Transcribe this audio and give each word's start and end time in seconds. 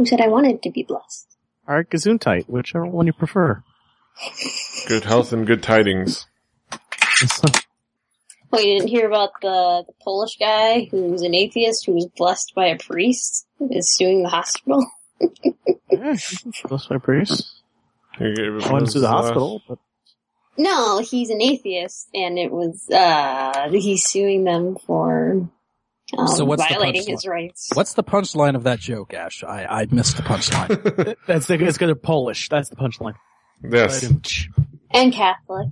Who 0.00 0.06
said 0.06 0.22
I 0.22 0.28
wanted 0.28 0.62
to 0.62 0.70
be 0.70 0.82
blessed? 0.82 1.36
Alright, 1.68 1.90
Gesundheit, 1.90 2.48
whichever 2.48 2.86
one 2.86 3.06
you 3.06 3.12
prefer. 3.12 3.62
Good 4.88 5.04
health 5.04 5.30
and 5.30 5.46
good 5.46 5.62
tidings. 5.62 6.26
Oh, 8.52 8.58
you 8.58 8.78
didn't 8.78 8.88
hear 8.88 9.06
about 9.06 9.30
the, 9.42 9.84
the 9.86 9.92
Polish 10.02 10.36
guy 10.36 10.88
who's 10.90 11.22
an 11.22 11.36
atheist 11.36 11.86
who 11.86 11.92
was 11.92 12.06
blessed 12.16 12.52
by 12.56 12.66
a 12.66 12.76
priest 12.78 13.46
is 13.70 13.94
suing 13.94 14.24
the 14.24 14.28
hospital? 14.28 14.84
yeah, 15.88 16.16
that's 16.68 16.90
my 16.90 16.98
priest. 16.98 17.62
You 18.18 18.34
gave 18.34 18.54
it 18.56 18.66
I 18.66 18.72
went 18.72 18.90
to 18.90 18.98
the 18.98 19.06
last- 19.06 19.22
hospital, 19.26 19.62
but 19.68 19.78
No, 20.58 20.98
he's 20.98 21.30
an 21.30 21.40
atheist, 21.40 22.08
and 22.12 22.40
it 22.40 22.50
was 22.50 22.90
uh 22.90 23.68
he's 23.70 24.02
suing 24.02 24.42
them 24.42 24.76
for 24.84 25.48
um, 26.16 26.26
So 26.28 26.44
what's 26.44 26.66
the 26.66 26.74
violating 26.74 27.02
punchline? 27.02 27.10
his 27.10 27.26
rights. 27.26 27.70
What's 27.74 27.94
the 27.94 28.04
punchline 28.04 28.56
of 28.56 28.64
that 28.64 28.80
joke, 28.80 29.14
Ash? 29.14 29.42
I, 29.44 29.64
I 29.64 29.86
missed 29.90 30.16
the 30.16 30.22
punchline. 30.22 31.16
that's 31.26 31.46
the, 31.46 31.64
it's 31.64 31.78
gonna 31.78 31.94
Polish. 31.94 32.48
That's 32.48 32.68
the 32.68 32.76
punchline. 32.76 33.14
Yes. 33.68 34.08
And 34.92 35.12
Catholic. 35.12 35.68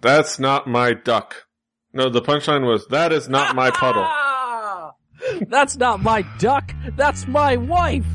That's 0.00 0.38
not 0.38 0.66
my 0.66 0.94
duck. 0.94 1.46
No, 1.92 2.08
the 2.08 2.22
punchline 2.22 2.66
was, 2.66 2.86
that 2.88 3.12
is 3.12 3.28
not 3.28 3.54
my 3.56 3.70
puddle. 3.70 4.06
That's 5.48 5.76
not 5.76 6.02
my 6.02 6.22
duck. 6.38 6.72
That's 6.96 7.26
my 7.26 7.56
wife. 7.56 8.06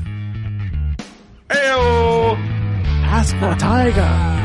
Ayo! 1.48 2.36
Ask 3.04 3.36
for 3.36 3.50
a 3.50 3.56
tiger. 3.56 4.43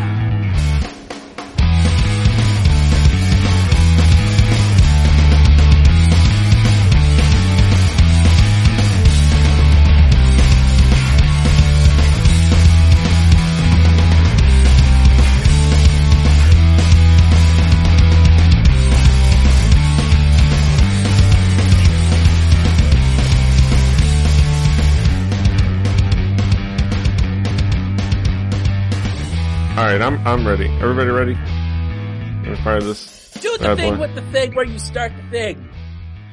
Alright, 29.89 30.03
I'm, 30.03 30.27
I'm 30.27 30.47
ready. 30.47 30.67
Everybody 30.67 31.09
ready? 31.09 31.33
Let 31.33 32.51
me 32.51 32.55
fire 32.63 32.79
this. 32.79 33.31
Do 33.41 33.57
the 33.57 33.75
thing 33.75 33.95
boy. 33.95 34.01
with 34.01 34.13
the 34.13 34.21
thing 34.31 34.53
where 34.53 34.63
you 34.63 34.77
start 34.77 35.11
the 35.17 35.27
thing. 35.31 35.67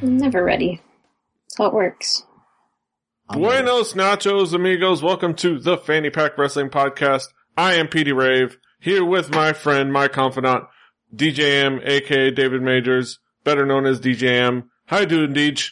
I'm 0.02 0.18
never 0.18 0.44
ready. 0.44 0.82
That's 1.48 1.56
how 1.56 1.64
it 1.68 1.72
works. 1.72 2.22
Buenos 3.30 3.94
nachos, 3.94 4.52
amigos. 4.52 5.02
Welcome 5.02 5.32
to 5.36 5.58
the 5.58 5.78
Fanny 5.78 6.10
Pack 6.10 6.36
Wrestling 6.36 6.68
Podcast. 6.68 7.28
I 7.56 7.76
am 7.76 7.88
Petey 7.88 8.12
Rave, 8.12 8.58
here 8.78 9.02
with 9.02 9.30
my 9.30 9.54
friend, 9.54 9.90
my 9.90 10.08
confidant, 10.08 10.64
DJM, 11.14 11.80
aka 11.82 12.30
David 12.30 12.60
Majors, 12.60 13.20
better 13.42 13.64
known 13.64 13.86
as 13.86 14.00
DJM. 14.00 14.64
How 14.84 14.98
you 14.98 15.06
doing, 15.06 15.32
Deej? 15.32 15.70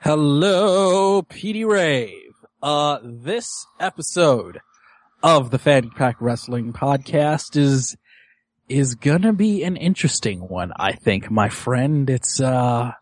Hello, 0.00 1.20
Petey 1.20 1.66
Rave. 1.66 2.32
Uh, 2.62 2.96
this 3.02 3.66
episode 3.78 4.62
of 5.22 5.50
the 5.50 5.58
Fanny 5.58 5.90
Pack 5.90 6.16
Wrestling 6.20 6.72
Podcast 6.72 7.56
is, 7.56 7.96
is 8.68 8.94
gonna 8.94 9.32
be 9.32 9.62
an 9.64 9.76
interesting 9.76 10.40
one, 10.40 10.72
I 10.76 10.92
think, 10.92 11.30
my 11.30 11.48
friend. 11.48 12.08
It's, 12.08 12.40
uh, 12.40 12.92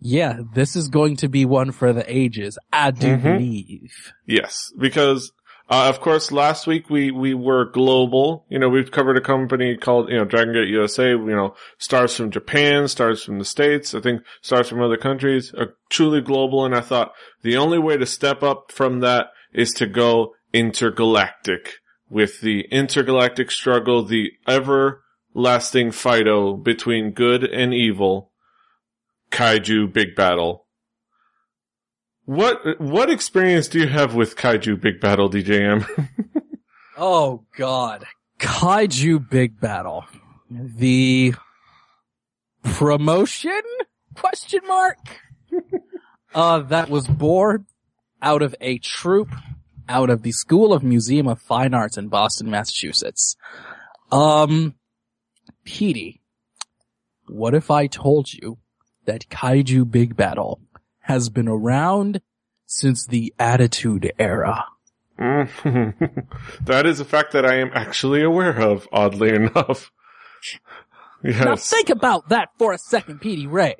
yeah, 0.00 0.38
this 0.54 0.76
is 0.76 0.88
going 0.88 1.16
to 1.16 1.28
be 1.28 1.44
one 1.44 1.72
for 1.72 1.92
the 1.92 2.04
ages. 2.12 2.58
I 2.72 2.90
do 2.92 3.16
Mhm. 3.16 3.22
believe. 3.22 4.12
Yes, 4.26 4.72
because 4.78 5.32
uh, 5.70 5.86
of 5.88 6.00
course 6.00 6.32
last 6.32 6.66
week 6.66 6.88
we 6.88 7.10
we 7.10 7.34
were 7.34 7.64
global. 7.70 8.46
You 8.48 8.58
know, 8.58 8.68
we've 8.68 8.90
covered 8.90 9.16
a 9.16 9.20
company 9.20 9.76
called 9.76 10.08
you 10.08 10.16
know 10.16 10.24
Dragon 10.24 10.54
Gate 10.54 10.68
USA. 10.68 11.10
You 11.10 11.18
know, 11.26 11.54
stars 11.78 12.16
from 12.16 12.30
Japan, 12.30 12.86
stars 12.88 13.22
from 13.24 13.38
the 13.38 13.44
states. 13.44 13.94
I 13.94 14.00
think 14.00 14.22
stars 14.40 14.68
from 14.68 14.80
other 14.80 14.96
countries 14.96 15.52
are 15.54 15.74
truly 15.90 16.20
global. 16.20 16.64
And 16.64 16.74
I 16.74 16.80
thought 16.80 17.12
the 17.42 17.56
only 17.56 17.78
way 17.78 17.96
to 17.96 18.06
step 18.06 18.42
up 18.42 18.70
from 18.72 19.00
that 19.00 19.26
is 19.52 19.72
to 19.74 19.86
go 19.86 20.32
intergalactic 20.52 21.74
with 22.08 22.40
the 22.40 22.62
intergalactic 22.70 23.50
struggle, 23.50 24.04
the 24.04 24.32
everlasting 24.46 25.90
fighto 25.92 26.56
between 26.56 27.10
good 27.10 27.44
and 27.44 27.74
evil. 27.74 28.32
Kaiju 29.30 29.92
Big 29.92 30.16
Battel. 30.16 30.60
What 32.24 32.80
what 32.80 33.10
experience 33.10 33.68
do 33.68 33.78
you 33.78 33.88
have 33.88 34.14
with 34.14 34.36
Kaiju 34.36 34.80
Big 34.80 35.00
Battel, 35.00 35.30
DJM? 35.30 36.08
Oh 37.00 37.44
god. 37.56 38.04
Kaiju 38.40 39.30
Big 39.30 39.60
Battel. 39.60 40.04
The 40.50 41.34
promotion? 42.64 43.62
Question 44.16 44.60
mark? 44.66 45.20
uh, 46.34 46.58
that 46.62 46.90
was 46.90 47.06
born 47.06 47.66
out 48.20 48.42
of 48.42 48.56
a 48.60 48.78
troupe 48.78 49.30
out 49.88 50.10
of 50.10 50.22
the 50.22 50.32
School 50.32 50.72
of 50.72 50.82
Museum 50.82 51.26
of 51.26 51.40
Fine 51.40 51.74
Arts 51.74 51.96
in 51.96 52.08
Boston, 52.08 52.50
Massachusetts. 52.50 53.36
Um, 54.10 54.74
Petey, 55.64 56.20
what 57.26 57.54
if 57.54 57.70
I 57.70 57.86
told 57.86 58.32
you 58.32 58.58
that 59.04 59.28
Kaiju 59.28 59.90
Big 59.90 60.16
Battel 60.16 60.60
has 61.00 61.28
been 61.30 61.48
around 61.48 62.20
since 62.66 63.06
the 63.06 63.34
Attitude 63.38 64.12
Era? 64.18 64.64
Mm. 65.18 66.26
that 66.64 66.86
is 66.86 67.00
a 67.00 67.04
fact 67.04 67.32
that 67.32 67.44
I 67.44 67.56
am 67.56 67.70
actually 67.74 68.22
aware 68.22 68.58
of, 68.60 68.88
oddly 68.92 69.30
enough. 69.34 69.90
Yes. 71.24 71.44
Now 71.44 71.56
think 71.56 71.90
about 71.90 72.28
that 72.28 72.50
for 72.58 72.72
a 72.72 72.78
second, 72.78 73.20
Petey 73.20 73.48
Rave. 73.48 73.74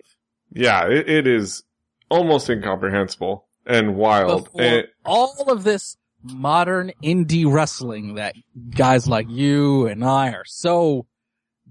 yeah, 0.52 0.88
it, 0.88 1.08
it 1.08 1.26
is 1.28 1.62
almost 2.10 2.50
incomprehensible 2.50 3.46
and 3.68 3.94
wild. 3.96 4.48
And- 4.58 4.88
all 5.04 5.44
of 5.50 5.62
this 5.62 5.96
modern 6.22 6.90
indie 7.02 7.50
wrestling 7.50 8.14
that 8.16 8.34
guys 8.70 9.06
like 9.06 9.28
you 9.28 9.86
and 9.86 10.04
I 10.04 10.30
are 10.32 10.44
so 10.44 11.06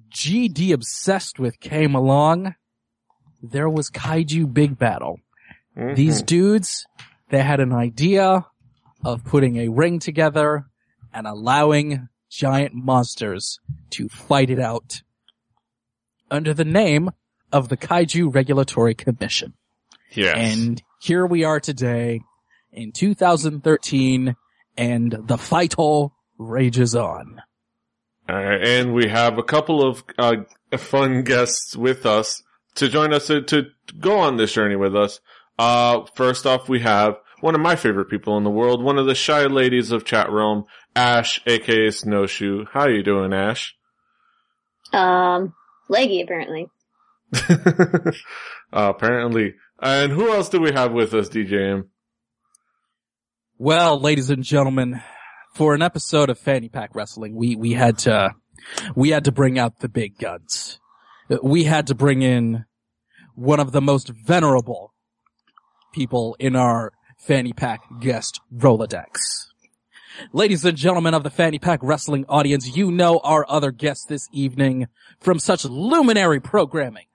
GD 0.10 0.72
obsessed 0.72 1.38
with 1.38 1.60
came 1.60 1.94
along, 1.96 2.56
there 3.44 3.70
was 3.70 3.90
Kaiju 3.90 4.54
Big 4.54 4.78
Battel. 4.80 5.18
Mhm. 5.76 5.96
These 5.96 6.22
dudes, 6.24 6.86
they 7.30 7.44
had 7.44 7.60
an 7.60 7.74
idea 7.74 8.46
of 9.04 9.24
putting 9.26 9.58
a 9.58 9.68
ring 9.68 10.00
together 10.00 10.68
and 11.14 11.28
allowing 11.28 12.08
giant 12.30 12.74
monsters 12.74 13.60
to 13.92 14.08
fight 14.10 14.50
it 14.50 14.60
out 14.60 15.02
under 16.32 16.54
the 16.54 16.66
name 16.66 17.10
of 17.52 17.70
the 17.70 17.78
Kaiju 17.78 18.34
Regulatory 18.34 18.94
Commission. 18.96 19.54
yes. 20.14 20.36
And 20.38 20.82
here 21.00 21.26
we 21.26 21.44
are 21.44 21.60
today 21.60 22.22
in 22.72 22.92
2013 22.92 24.36
and 24.78 25.18
the 25.26 25.38
fight 25.38 25.76
all 25.78 26.14
rages 26.38 26.96
on. 26.96 27.42
Alright, 28.30 28.66
and 28.66 28.94
we 28.94 29.08
have 29.08 29.38
a 29.38 29.44
couple 29.44 29.88
of 29.88 30.04
uh, 30.18 30.36
fun 30.78 31.24
guests 31.24 31.76
with 31.76 32.06
us 32.06 32.44
to 32.76 32.90
join 32.90 33.14
us 33.14 33.28
to, 33.28 33.42
to 33.42 33.68
go 34.00 34.20
on 34.20 34.38
this 34.38 34.54
journey 34.54 34.76
with 34.76 34.96
us. 34.96 35.20
Uh, 35.58 36.06
first 36.14 36.46
off, 36.46 36.68
we 36.68 36.82
have 36.82 37.16
one 37.42 37.56
of 37.56 37.62
my 37.62 37.76
favorite 37.76 38.10
people 38.10 38.38
in 38.38 38.44
the 38.44 38.50
world, 38.50 38.84
one 38.84 38.98
of 38.98 39.06
the 39.06 39.16
shy 39.16 39.46
ladies 39.46 39.92
of 39.92 40.06
chat 40.06 40.32
realm, 40.32 40.66
Ash, 40.96 41.40
aka 41.46 41.90
Snowshoe. 41.90 42.66
How 42.72 42.88
you 42.88 43.04
doing, 43.04 43.34
Ash? 43.34 43.76
Um, 44.94 45.54
leggy 45.90 46.22
apparently. 46.22 46.68
uh, 47.50 48.12
apparently. 48.72 49.56
And 49.80 50.12
who 50.12 50.32
else 50.32 50.50
do 50.50 50.60
we 50.60 50.72
have 50.72 50.92
with 50.92 51.14
us, 51.14 51.30
DJM? 51.30 51.88
Well, 53.60 54.00
ladies 54.00 54.30
and 54.30 54.44
gentlemen, 54.44 55.02
for 55.54 55.76
an 55.76 55.82
episode 55.82 56.30
of 56.30 56.40
Fanny 56.40 56.70
Pack 56.70 56.96
Wrestling, 56.96 57.36
we, 57.36 57.56
we 57.56 57.74
had 57.74 58.00
to, 58.00 58.32
we 58.96 59.10
had 59.10 59.26
to 59.26 59.32
bring 59.32 59.60
out 59.60 59.80
the 59.80 59.90
big 59.90 60.18
guns. 60.18 60.80
We 61.44 61.64
had 61.66 61.88
to 61.88 61.96
bring 61.96 62.22
in 62.22 62.66
one 63.36 63.60
of 63.60 63.72
the 63.72 63.82
most 63.82 64.10
venerable 64.10 64.94
people 65.94 66.36
in 66.40 66.56
our 66.56 66.94
Fanny 67.18 67.54
Pack 67.54 67.82
guest 68.00 68.40
Rolodex. 68.56 69.06
Ladies 70.34 70.66
and 70.66 70.76
gentlemen 70.76 71.14
of 71.14 71.22
the 71.22 71.30
Fanny 71.30 71.60
Pack 71.60 71.80
Wrestling 71.84 72.26
audience, 72.28 72.76
you 72.76 72.92
know 72.92 73.20
our 73.20 73.46
other 73.48 73.72
guests 73.72 74.06
this 74.06 74.28
evening 74.32 74.88
from 75.20 75.38
such 75.38 75.66
luminary 75.66 76.40
programming 76.40 77.06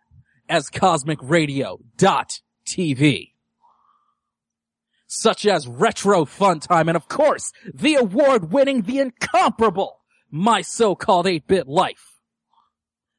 as 0.49 0.69
Cosmic 0.69 1.19
Radio 1.23 1.79
dot 1.97 2.41
TV 2.73 3.33
such 5.13 5.45
as 5.47 5.69
Retro 5.69 6.25
Fun 6.25 6.59
Time, 6.61 6.89
and 6.89 6.97
of 6.97 7.07
course, 7.07 7.53
the 7.75 7.97
award-winning, 7.97 8.81
the 8.83 8.99
incomparable 8.99 10.01
My 10.31 10.63
So-Called 10.63 11.27
8-Bit 11.27 11.69
Life. 11.69 12.19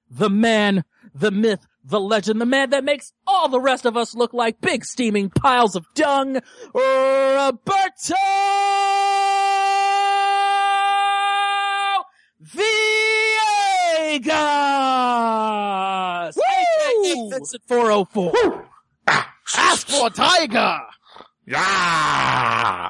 The 0.09 0.29
man, 0.29 0.85
the 1.13 1.29
myth, 1.29 1.67
the 1.83 2.00
legend, 2.00 2.41
the 2.41 2.47
man 2.47 2.71
that 2.71 2.83
makes 2.83 3.13
all 3.27 3.47
the 3.47 3.59
rest 3.59 3.85
of 3.85 3.95
us 3.95 4.15
look 4.15 4.33
like 4.33 4.59
big 4.59 4.83
steaming 4.85 5.29
piles 5.29 5.75
of 5.75 5.85
dung, 5.94 6.39
Roberto 6.73 8.15
Viegas! 12.41 14.33
AKA 16.38 17.29
Vincent 17.29 17.61
404. 17.67 18.69
Ask 19.57 19.87
for 19.87 20.09
Tiger! 20.09 20.79
Yeah! 21.45 22.89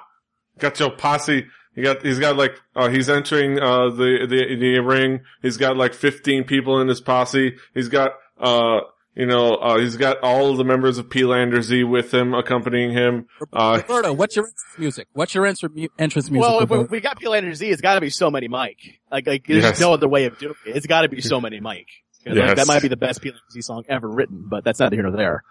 Got 0.59 0.79
your 0.79 0.91
posse. 0.91 1.47
He 1.75 1.81
got, 1.81 2.03
he's 2.03 2.19
got 2.19 2.37
like, 2.37 2.55
uh, 2.75 2.89
he's 2.89 3.09
entering, 3.09 3.59
uh, 3.59 3.89
the, 3.89 4.27
the, 4.29 4.55
the 4.59 4.79
ring. 4.79 5.21
He's 5.41 5.57
got 5.57 5.75
like 5.75 5.93
15 5.95 6.43
people 6.43 6.79
in 6.81 6.87
his 6.87 7.01
posse. 7.01 7.55
He's 7.73 7.89
got, 7.89 8.11
uh, 8.39 8.81
you 9.15 9.25
know, 9.25 9.55
uh, 9.55 9.79
he's 9.79 9.97
got 9.97 10.19
all 10.21 10.51
of 10.51 10.57
the 10.57 10.63
members 10.63 10.99
of 10.99 11.09
Peelander-Z 11.09 11.83
with 11.83 12.13
him, 12.13 12.33
accompanying 12.35 12.91
him. 12.93 13.27
Uh, 13.51 13.81
Roberto, 13.87 14.13
what's 14.13 14.35
your 14.35 14.45
entrance 14.45 14.63
music? 14.77 15.07
What's 15.13 15.33
your 15.33 15.45
entrance 15.47 15.89
entrance 15.97 16.29
music? 16.29 16.41
Well, 16.47 16.59
if 16.61 16.69
we, 16.69 16.83
we 16.83 16.99
got 16.99 17.19
Peelander-Z, 17.19 17.67
it's 17.67 17.81
gotta 17.81 18.01
be 18.01 18.09
so 18.11 18.29
many 18.29 18.47
Mike. 18.47 18.99
Like, 19.11 19.25
like, 19.25 19.45
there's 19.47 19.63
Yes. 19.63 19.79
no 19.79 19.93
other 19.93 20.07
way 20.07 20.25
of 20.25 20.37
doing 20.37 20.55
it. 20.65 20.75
It's 20.75 20.85
gotta 20.87 21.09
be 21.09 21.21
so 21.21 21.41
many 21.41 21.59
Mike. 21.59 21.87
You 22.25 22.33
know, 22.35 22.41
like, 22.41 22.49
Yes. 22.57 22.67
that 22.67 22.71
might 22.73 22.81
be 22.83 22.87
the 22.87 22.97
best 22.97 23.21
P-Lander 23.21 23.41
Z 23.51 23.61
song 23.61 23.83
ever 23.89 24.07
written, 24.09 24.45
but 24.47 24.63
that's 24.63 24.79
not 24.79 24.93
here 24.93 25.01
nor 25.03 25.11
there. 25.11 25.43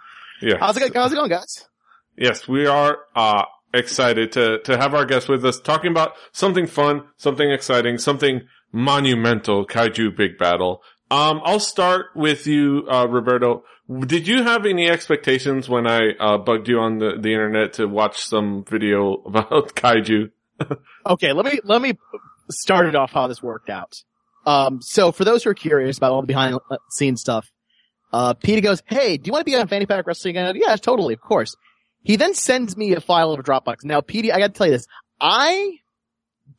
Yeah. 0.43 0.57
How's 0.59 0.77
it, 0.77 0.95
how's 0.95 1.13
it 1.13 1.17
going, 1.17 1.31
guys? 1.31 1.67
Yes, 2.17 2.47
we 2.47 2.67
are 2.67 2.99
uh 3.15 3.45
excited 3.73 4.33
to 4.33 4.59
to 4.65 4.77
have 4.77 4.95
our 4.95 5.07
guest 5.07 5.29
with 5.29 5.45
us 5.45 5.61
talking 5.61 5.91
about 5.91 6.13
something 6.33 6.67
fun, 6.67 7.05
something 7.17 7.51
exciting, 7.51 7.99
something 7.99 8.43
monumental, 8.73 9.67
Kaiju 9.67 10.17
Big 10.17 10.39
Battel. 10.39 10.79
Um 11.11 11.41
I'll 11.45 11.61
start 11.61 12.07
with 12.15 12.47
you 12.47 12.87
uh 12.91 13.07
Roberto. 13.09 13.65
Did 14.07 14.27
you 14.29 14.43
have 14.43 14.67
any 14.67 14.89
expectations 14.91 15.69
when 15.69 15.87
I 15.87 16.11
uh 16.19 16.39
bugged 16.39 16.69
you 16.69 16.81
on 16.81 16.99
the 16.99 17.17
the 17.19 17.33
internet 17.33 17.75
to 17.75 17.87
watch 17.87 18.23
some 18.23 18.65
video 18.69 19.15
about 19.27 19.75
Kaiju? 19.75 20.31
Okay, 21.05 21.33
let 21.33 21.45
me, 21.45 21.59
let 21.65 21.83
me 21.83 21.95
start 22.49 22.87
it 22.87 22.95
off 22.95 23.11
how 23.11 23.27
this 23.27 23.43
worked 23.43 23.69
out. 23.69 23.93
Um, 24.47 24.79
so 24.81 25.11
for 25.11 25.25
those 25.25 25.43
who 25.43 25.51
are 25.51 25.55
curious 25.55 25.97
about 25.99 26.13
all 26.13 26.21
the 26.21 26.29
behind 26.29 26.55
the 26.71 26.79
scenes 26.93 27.21
stuff, 27.21 27.51
uh, 28.13 28.35
Peter 28.35 28.61
goes, 28.61 28.83
Hey, 28.87 29.17
do 29.17 29.27
you 29.29 29.33
want 29.33 29.47
to 29.47 29.51
be 29.51 29.57
on 29.57 29.67
Fanny 29.69 29.87
Pack 29.87 30.07
Wrestling? 30.07 30.37
I 30.39 30.53
go, 30.53 30.59
yeah, 30.59 30.77
totally, 30.77 31.15
of 31.15 31.21
course. 31.21 31.57
He 32.03 32.17
then 32.17 32.35
sends 32.35 32.77
me 32.77 32.95
a 32.95 33.01
file 33.01 33.31
of 33.31 33.41
Dropbox. 33.45 33.85
Now, 33.85 34.01
Petey, 34.01 34.33
I 34.33 34.39
gotta 34.39 34.53
tell 34.53 34.67
you 34.67 34.73
this. 34.73 34.87
I 35.21 35.79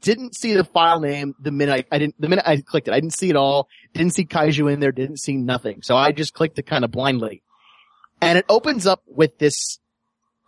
didn't 0.01 0.35
see 0.35 0.53
the 0.53 0.63
file 0.63 0.99
name 0.99 1.35
the 1.39 1.51
minute 1.51 1.85
I, 1.91 1.95
I 1.95 1.99
didn't, 1.99 2.19
the 2.19 2.29
minute 2.29 2.45
I 2.47 2.57
clicked 2.57 2.87
it. 2.87 2.93
I 2.93 2.99
didn't 2.99 3.13
see 3.13 3.29
it 3.29 3.35
all. 3.35 3.67
Didn't 3.93 4.13
see 4.13 4.25
Kaiju 4.25 4.71
in 4.71 4.79
there. 4.79 4.91
Didn't 4.91 5.17
see 5.17 5.35
nothing. 5.35 5.81
So 5.81 5.95
I 5.95 6.11
just 6.11 6.33
clicked 6.33 6.57
it 6.59 6.63
kind 6.63 6.83
of 6.83 6.91
blindly. 6.91 7.43
And 8.21 8.37
it 8.37 8.45
opens 8.47 8.87
up 8.87 9.03
with 9.05 9.37
this, 9.37 9.79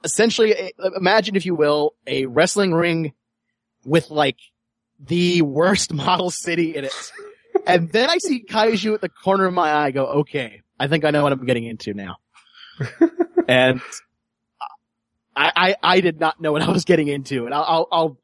essentially, 0.04 0.72
imagine 0.96 1.36
if 1.36 1.46
you 1.46 1.56
will, 1.56 1.94
a 2.08 2.26
wrestling 2.26 2.74
ring 2.74 3.14
with 3.84 4.10
like 4.10 4.38
the 5.00 5.42
worst 5.42 5.94
model 5.94 6.30
city 6.30 6.76
in 6.76 6.86
it. 6.86 7.12
and 7.68 7.92
then 7.92 8.10
I 8.10 8.18
see 8.20 8.44
Kaiju 8.44 8.94
at 8.94 9.02
the 9.02 9.10
corner 9.10 9.46
of 9.46 9.54
my 9.54 9.70
eye 9.70 9.86
I 9.88 9.92
go, 9.92 10.06
okay, 10.06 10.62
I 10.80 10.88
think 10.88 11.06
I 11.06 11.12
know 11.12 11.24
what 11.24 11.32
I'm 11.32 11.46
getting 11.46 11.66
into 11.66 11.94
now. 11.94 12.18
and 13.48 13.82
I, 15.36 15.52
I, 15.56 15.76
I 15.82 16.02
did 16.02 16.20
not 16.20 16.42
know 16.42 16.52
what 16.52 16.62
I 16.62 16.70
was 16.70 16.86
getting 16.86 17.08
into. 17.08 17.46
And 17.46 17.54
I'll, 17.54 17.64
I'll, 17.64 17.88
I'll 17.92 18.18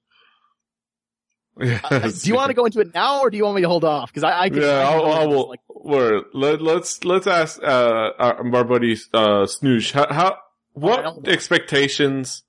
uh, 1.62 2.10
do 2.10 2.30
you 2.30 2.36
want 2.36 2.50
to 2.50 2.54
go 2.54 2.66
into 2.66 2.80
it 2.80 2.94
now 2.94 3.22
or 3.22 3.30
do 3.30 3.38
you 3.38 3.44
want 3.44 3.56
me 3.56 3.62
to 3.62 3.68
hold 3.68 3.84
off? 3.84 4.12
Cause 4.14 4.24
I, 4.24 4.44
I 4.44 4.50
can, 4.50 4.62
yeah, 4.62 4.80
I 4.80 4.94
I'll, 4.94 5.02
go 5.02 5.12
I 5.12 5.26
will. 5.26 5.50
like, 5.50 5.60
Word. 5.70 6.24
Let, 6.34 6.62
let's 6.62 7.04
let's 7.04 7.28
ask 7.28 7.62
uh 7.62 8.12
our, 8.18 8.56
our 8.56 8.64
buddy 8.64 8.94
uh 9.14 9.46
Snoosh. 9.46 9.92
How, 9.92 10.08
how 10.12 10.38
what 10.74 11.06
Alright, 11.06 11.28
expectations 11.28 12.44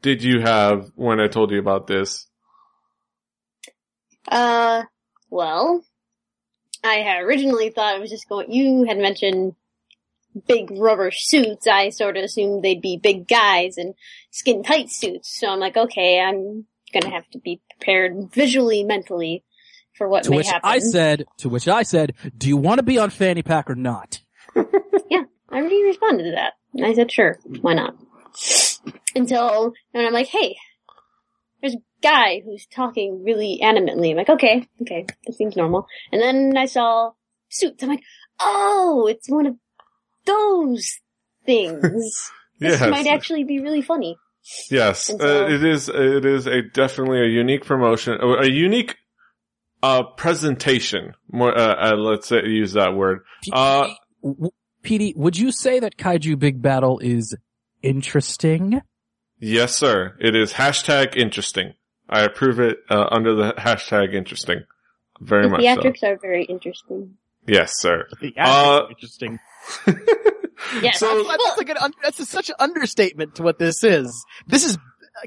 did 0.00 0.22
you 0.22 0.40
have 0.40 0.90
when 0.94 1.20
I 1.20 1.28
told 1.28 1.50
you 1.50 1.58
about 1.58 1.86
this? 1.86 2.26
Uh, 4.28 4.84
well, 5.30 5.84
I 6.84 6.96
had 6.96 7.22
originally 7.22 7.70
thought 7.70 7.96
it 7.96 8.00
was 8.00 8.10
just 8.10 8.28
going, 8.28 8.52
you 8.52 8.84
had 8.84 8.98
mentioned 8.98 9.54
big 10.46 10.70
rubber 10.70 11.10
suits. 11.12 11.66
I 11.66 11.90
sort 11.90 12.16
of 12.16 12.24
assumed 12.24 12.62
they'd 12.62 12.80
be 12.80 12.96
big 12.96 13.28
guys 13.28 13.76
and 13.76 13.94
skin 14.30 14.62
tight 14.62 14.90
suits. 14.90 15.38
So 15.38 15.48
I'm 15.48 15.60
like, 15.60 15.76
okay, 15.76 16.20
I'm 16.20 16.66
gonna 16.92 17.10
have 17.10 17.28
to 17.30 17.38
be 17.38 17.60
prepared 17.70 18.32
visually, 18.32 18.84
mentally 18.84 19.44
for 19.96 20.08
what 20.08 20.24
to 20.24 20.30
may 20.30 20.38
which 20.38 20.48
happen. 20.48 20.68
I 20.68 20.78
said, 20.78 21.24
to 21.38 21.48
which 21.48 21.68
I 21.68 21.82
said, 21.82 22.14
do 22.36 22.48
you 22.48 22.56
want 22.56 22.78
to 22.78 22.82
be 22.82 22.98
on 22.98 23.10
Fanny 23.10 23.42
Pack 23.42 23.70
or 23.70 23.74
not? 23.74 24.20
Yeah, 25.10 25.24
I 25.50 25.56
already 25.56 25.84
responded 25.84 26.24
to 26.24 26.30
that. 26.32 26.54
And 26.74 26.86
I 26.86 26.94
said, 26.94 27.12
sure, 27.12 27.38
why 27.60 27.74
not? 27.74 27.94
Until, 29.14 29.74
and 29.92 30.06
I'm 30.06 30.12
like, 30.14 30.28
hey, 30.28 30.56
guy 32.02 32.42
who's 32.44 32.66
talking 32.66 33.22
really 33.24 33.60
animately. 33.62 34.10
I'm 34.10 34.16
like, 34.16 34.28
okay, 34.30 34.66
okay, 34.82 35.06
this 35.26 35.36
seems 35.36 35.56
normal. 35.56 35.86
And 36.10 36.20
then 36.20 36.56
I 36.56 36.66
saw 36.66 37.12
suits. 37.48 37.82
I'm 37.82 37.88
like, 37.88 38.02
oh, 38.40 39.06
it's 39.08 39.28
one 39.30 39.46
of 39.46 39.54
those 40.26 40.98
things. 41.46 41.80
this 42.60 42.80
Yes. 42.80 42.90
might 42.90 43.06
actually 43.06 43.44
be 43.44 43.60
really 43.60 43.82
funny. 43.82 44.16
Yes, 44.70 45.04
so- 45.04 45.14
uh, 45.20 45.48
it 45.48 45.62
is. 45.64 45.88
It 45.88 46.24
is 46.24 46.46
a 46.46 46.62
definitely 46.62 47.20
a 47.20 47.28
unique 47.28 47.64
promotion, 47.64 48.18
or 48.20 48.38
a 48.42 48.48
unique 48.50 48.96
uh 49.84 50.02
presentation. 50.16 51.14
More, 51.30 51.56
uh, 51.56 51.92
uh, 51.92 51.96
let's 51.96 52.26
say, 52.28 52.44
use 52.44 52.72
that 52.72 52.94
word. 52.94 53.20
P- 53.42 53.52
Uh, 53.54 53.88
w- 54.22 54.50
PD, 54.82 55.16
would 55.16 55.36
you 55.36 55.52
say 55.52 55.78
that 55.78 55.96
Kaiju 55.96 56.38
Big 56.40 56.60
Battel 56.60 57.00
is 57.00 57.36
interesting? 57.82 58.80
Yes, 59.38 59.76
sir. 59.76 60.16
It 60.20 60.34
is 60.34 60.52
hashtag 60.54 61.16
interesting. 61.16 61.74
I 62.12 62.22
approve 62.22 62.60
it 62.60 62.78
uh, 62.90 63.06
under 63.10 63.34
the 63.34 63.52
hashtag 63.54 64.14
interesting. 64.14 64.64
Very 65.20 65.44
The 65.44 65.48
much 65.50 65.60
so. 65.62 65.66
theatrics 65.66 66.02
are 66.02 66.18
very 66.20 66.44
interesting. 66.44 67.14
Yes, 67.46 67.80
sir. 67.80 68.06
yeah, 68.20 68.48
Uh, 68.48 68.86
interesting. 68.90 69.38
Yes. 70.80 71.00
So- 71.00 71.24
That's, 71.24 71.44
that's 71.44 71.58
like 71.58 71.68
an, 71.70 71.92
that's 72.02 72.20
a, 72.20 72.24
such 72.24 72.48
an 72.48 72.54
understatement 72.60 73.34
to 73.36 73.42
what 73.42 73.58
this 73.58 73.82
is. 73.82 74.24
This 74.46 74.64
is, 74.64 74.78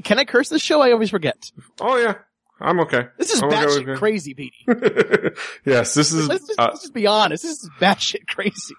can 0.04 0.18
I 0.18 0.24
curse 0.26 0.48
this 0.50 0.62
show? 0.62 0.82
I 0.82 0.92
always 0.94 1.10
forget. 1.10 1.52
oh 1.82 1.98
yeah, 1.98 2.16
I'm 2.62 2.80
okay. 2.82 3.08
This 3.18 3.32
is 3.34 3.42
I'm 3.44 3.50
okay 3.50 3.58
batshit 3.66 3.88
it. 3.90 3.98
crazy, 3.98 4.34
Petey. 4.34 4.66
yes, 5.66 5.94
this 5.94 6.14
is. 6.14 6.28
Let's 6.30 6.48
just, 6.48 6.60
Uh, 6.60 6.68
let's 6.70 6.82
just 6.84 6.94
be 6.94 7.06
honest. 7.06 7.44
This 7.44 7.52
is 7.64 7.70
batshit 7.82 8.28
crazy. 8.28 8.76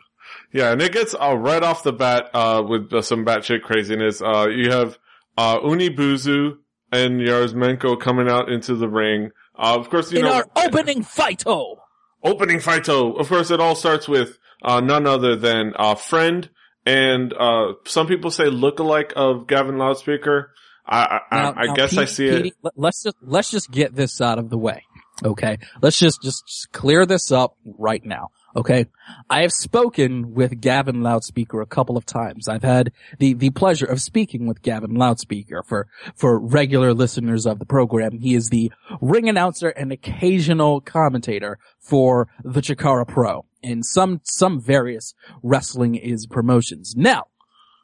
yeah, 0.53 0.73
and 0.73 0.81
it 0.81 0.93
gets 0.93 1.14
uh, 1.14 1.37
right 1.37 1.62
off 1.62 1.82
the 1.82 1.93
bat 1.93 2.31
uh, 2.35 2.62
with 2.67 2.91
uh, 2.93 3.03
some 3.03 3.25
batshit 3.25 3.61
craziness. 3.62 4.23
Uh, 4.23 4.49
you 4.50 4.70
have 4.73 4.99
uh, 5.37 5.58
Unibuzu 5.61 6.56
and 7.04 7.20
Yarzmenko 7.20 8.00
coming 8.00 8.28
out 8.28 8.48
into 8.50 8.75
the 8.75 8.88
ring. 8.88 9.31
Uh, 9.58 9.76
of 9.79 9.91
course, 9.91 10.12
you 10.12 10.19
In 10.20 10.24
know 10.24 10.32
our 10.34 10.46
opening 10.56 11.03
fight-o! 11.03 11.79
opening 12.22 12.58
fighto. 12.58 13.12
Of 13.19 13.29
course, 13.29 13.50
it 13.50 13.60
all 13.60 13.74
starts 13.74 14.08
with 14.08 14.38
uh, 14.62 14.81
none 14.81 15.06
other 15.06 15.36
than 15.36 15.72
a 15.79 15.94
friend 15.96 16.50
and 16.86 17.32
uh, 17.32 17.72
some 17.84 18.06
people 18.06 18.31
say 18.31 18.44
lookalike 18.44 19.12
of 19.15 19.46
Gavin 19.48 19.76
Loudspeaker. 19.76 20.53
I 20.86 21.20
I, 21.31 21.36
Now- 21.36 21.53
I, 21.56 21.67
now, 21.67 21.74
guess 21.74 21.98
I 21.98 22.05
see 22.05 22.26
it. 22.29 22.43
Petey, 22.44 22.56
Let's 22.76 23.03
just, 23.03 23.17
let's 23.22 23.50
just 23.50 23.70
get 23.70 23.94
this 23.94 24.20
out 24.20 24.38
of 24.38 24.50
the 24.50 24.56
way. 24.58 24.84
Okay. 25.24 25.58
Let's 25.82 25.98
just, 25.98 26.22
just, 26.22 26.46
just 26.46 26.72
clear 26.72 27.05
this 27.05 27.32
up 27.32 27.56
right 27.65 28.05
now. 28.05 28.29
Okay. 28.56 28.86
I 29.29 29.43
have 29.43 29.53
spoken 29.53 30.32
with 30.34 30.63
Gavin 30.63 31.03
Loudspeaker 31.03 31.60
a 31.60 31.67
couple 31.67 31.98
of 31.98 32.06
times. 32.06 32.48
I've 32.48 32.63
had 32.63 32.91
the, 33.19 33.34
the 33.34 33.51
pleasure 33.51 33.84
of 33.84 34.01
speaking 34.01 34.46
with 34.46 34.63
Gavin 34.63 34.94
Loudspeaker 34.94 35.63
for, 35.63 35.89
for 36.15 36.39
regular 36.39 36.94
listeners 36.94 37.44
of 37.44 37.58
the 37.58 37.67
program. 37.67 38.19
He 38.19 38.34
is 38.34 38.48
the 38.48 38.72
ring 39.03 39.29
announcer 39.29 39.69
and 39.69 39.93
occasional 39.93 40.81
commentator 40.81 41.58
for 41.79 42.29
the 42.43 42.63
Chikara 42.63 43.06
Pro 43.06 43.44
and 43.63 43.84
some, 43.84 44.22
some 44.25 44.58
various 44.58 45.13
wrestling 45.43 45.94
is 45.94 46.27
promotions. 46.27 46.94
Now, 46.96 47.27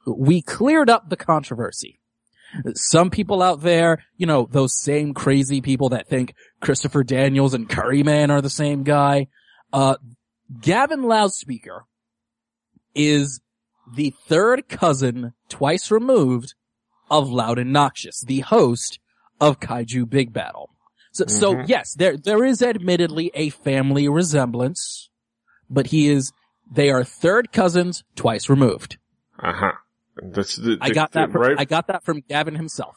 we 0.07 0.41
cleared 0.41 0.89
up 0.89 1.11
the 1.11 1.17
controversy 1.17 2.01
some 2.75 3.11
people 3.11 3.43
out 3.43 3.63
there, 3.63 4.05
you 4.17 4.27
know, 4.27 4.49
those 4.51 4.79
same 4.79 5.15
crazy 5.15 5.61
people 5.61 5.91
that 5.91 6.09
think 6.09 6.35
Christopher 6.61 7.03
Daniels 7.03 7.55
and 7.55 7.69
Curryman 7.69 8.31
are 8.31 8.43
the 8.43 8.51
same 8.51 8.83
guy. 8.83 9.29
Uh, 9.73 9.97
Gavin 10.61 11.03
Loudspeaker 11.03 11.85
is 12.95 13.41
the 13.95 14.15
third 14.27 14.69
cousin 14.69 15.33
twice 15.49 15.91
removed 15.91 16.55
of 17.11 17.31
Louden 17.31 17.73
Noxious, 17.73 18.21
the 18.23 18.41
host 18.41 18.99
of 19.41 19.61
Kaiju 19.61 20.09
Big 20.09 20.33
Battel. 20.33 20.69
So, 21.13 21.27
so 21.27 21.55
Mhm. 21.55 21.69
yes, 21.69 21.95
there, 21.95 22.17
there 22.17 22.45
is 22.45 22.63
admittedly 22.63 23.31
a 23.35 23.51
family 23.51 24.09
resemblance, 24.09 25.11
but 25.69 25.89
he 25.89 26.09
is, 26.09 26.33
they 26.71 26.91
are 26.91 27.05
third 27.05 27.53
cousins 27.53 28.03
twice 28.17 28.49
removed. 28.49 28.99
Uh 29.39 29.53
huh. 29.53 29.73
That's 30.23 30.57
the, 30.57 30.79
I 30.81 30.91
got 30.91 31.13
that 31.13 31.27
the- 31.27 31.33
from, 31.33 31.43
right. 31.43 31.57
I 31.59 31.65
got 31.65 31.87
that 31.89 32.05
from 32.05 32.21
Gavin 32.21 32.55
himself. 32.55 32.97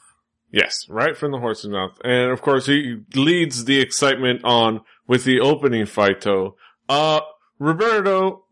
Yes, 0.51 0.85
right 0.87 1.17
from 1.17 1.31
the 1.31 1.39
horse's 1.39 1.69
mouth. 1.69 1.97
And 2.05 2.31
of 2.31 2.41
course, 2.41 2.65
he 2.67 2.97
leads 3.15 3.65
the 3.65 3.79
excitement 3.81 4.41
on 4.45 4.81
with 5.07 5.25
the 5.25 5.41
opening 5.41 5.85
fight, 5.85 6.21
though. 6.21 6.55
Uh, 6.87 7.19
Roberto, 7.57 8.43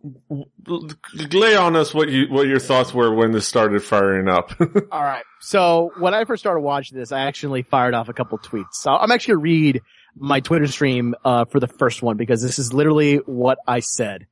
lay 1.32 1.56
on 1.56 1.76
us 1.76 1.94
what 1.94 2.10
you 2.10 2.28
what 2.30 2.48
your 2.48 2.60
thoughts 2.60 2.94
were 2.94 3.14
when 3.14 3.32
this 3.32 3.46
started 3.46 3.84
firing 3.84 4.30
up. 4.30 4.52
All 4.92 5.04
right. 5.04 5.26
So 5.42 5.92
when 5.98 6.14
I 6.14 6.24
first 6.24 6.42
started 6.42 6.62
watching 6.62 6.98
this, 6.98 7.12
I 7.12 7.22
actually 7.22 7.64
fired 7.64 7.94
off 7.94 8.08
a 8.08 8.14
couple 8.14 8.38
tweets. 8.38 8.74
So 8.74 8.92
I'm 8.92 9.12
actually 9.12 9.34
gonna 9.34 9.44
read 9.44 9.82
my 10.16 10.40
Twitter 10.40 10.68
stream 10.68 11.16
uh, 11.26 11.46
for 11.46 11.60
the 11.60 11.68
first 11.68 12.02
one 12.02 12.16
because 12.16 12.42
this 12.42 12.60
is 12.60 12.74
literally 12.74 13.18
what 13.18 13.58
I 13.68 13.80
said. 13.80 14.28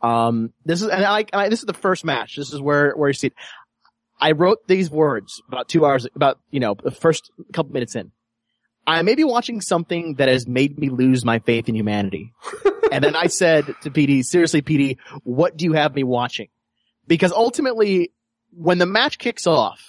Um, 0.00 0.52
this 0.64 0.80
is 0.80 0.88
and 0.88 1.04
I, 1.04 1.26
I 1.32 1.48
this 1.50 1.60
is 1.60 1.66
the 1.66 1.74
first 1.74 2.04
match. 2.04 2.36
This 2.36 2.52
is 2.52 2.60
where 2.60 2.92
where 2.92 3.10
you 3.10 3.14
see 3.14 3.26
it. 3.28 3.34
I 4.20 4.32
wrote 4.32 4.66
these 4.66 4.90
words 4.90 5.42
about 5.48 5.68
two 5.68 5.84
hours, 5.84 6.06
about 6.14 6.38
you 6.50 6.60
know 6.60 6.76
the 6.82 6.90
first 6.90 7.30
couple 7.52 7.72
minutes 7.72 7.94
in. 7.94 8.12
I 8.86 9.02
may 9.02 9.14
be 9.14 9.24
watching 9.24 9.60
something 9.60 10.14
that 10.14 10.28
has 10.28 10.46
made 10.46 10.78
me 10.78 10.90
lose 10.90 11.24
my 11.24 11.38
faith 11.38 11.68
in 11.68 11.74
humanity. 11.74 12.32
and 12.92 13.02
then 13.02 13.16
I 13.16 13.28
said 13.28 13.66
to 13.82 13.90
PD, 13.90 14.24
seriously, 14.24 14.62
PD, 14.62 14.98
what 15.22 15.56
do 15.56 15.64
you 15.64 15.72
have 15.72 15.94
me 15.94 16.04
watching? 16.04 16.48
Because 17.06 17.32
ultimately, 17.32 18.12
when 18.50 18.78
the 18.78 18.86
match 18.86 19.18
kicks 19.18 19.46
off, 19.46 19.80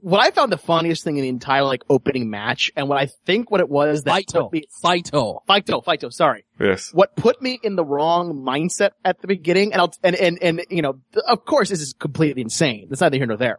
what 0.00 0.20
I 0.20 0.30
found 0.30 0.52
the 0.52 0.58
funniest 0.58 1.04
thing 1.04 1.16
in 1.16 1.22
the 1.22 1.28
entire 1.28 1.64
like 1.64 1.82
opening 1.88 2.28
match, 2.28 2.70
and 2.76 2.88
what 2.88 2.98
I 2.98 3.08
think 3.24 3.50
what 3.50 3.60
it 3.60 3.68
was 3.68 4.02
that 4.02 4.12
Fighto. 4.12 4.42
put 4.44 4.52
me, 4.52 4.64
Fighto. 4.82 5.40
Fighto, 5.48 5.82
Fighto, 5.82 6.12
sorry. 6.12 6.44
yes. 6.60 6.90
What 6.92 7.16
put 7.16 7.40
me 7.40 7.58
in 7.62 7.76
the 7.76 7.84
wrong 7.84 8.34
mindset 8.34 8.90
at 9.04 9.20
the 9.20 9.26
beginning, 9.26 9.72
and 9.72 9.80
I'll, 9.80 9.94
and, 10.02 10.14
and, 10.16 10.38
and, 10.42 10.60
you 10.70 10.82
know, 10.82 11.00
of 11.26 11.44
course 11.44 11.70
this 11.70 11.80
is 11.80 11.94
completely 11.98 12.42
insane. 12.42 12.86
That's 12.88 13.00
neither 13.00 13.16
here 13.16 13.26
nor 13.26 13.36
there. 13.36 13.58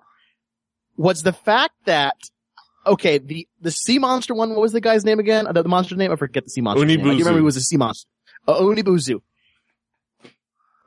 Was 0.95 1.23
the 1.23 1.33
fact 1.33 1.73
that, 1.85 2.15
okay, 2.87 3.17
the, 3.19 3.47
the 3.61 3.71
sea 3.71 3.99
monster 3.99 4.33
one, 4.33 4.49
what 4.49 4.59
was 4.59 4.71
the 4.71 4.81
guy's 4.81 5.05
name 5.05 5.19
again? 5.19 5.47
Uh, 5.47 5.51
The, 5.53 5.63
the 5.63 5.69
monster's 5.69 5.97
name? 5.97 6.11
I 6.11 6.15
forget 6.15 6.43
the 6.43 6.49
sea 6.49 6.61
monster. 6.61 6.85
name. 6.85 6.99
I 7.01 7.03
remember 7.09 7.35
he 7.35 7.41
was 7.41 7.57
a 7.57 7.61
sea 7.61 7.77
monster. 7.77 8.07
Uh, 8.47 8.55
Onibuzu. 8.59 9.21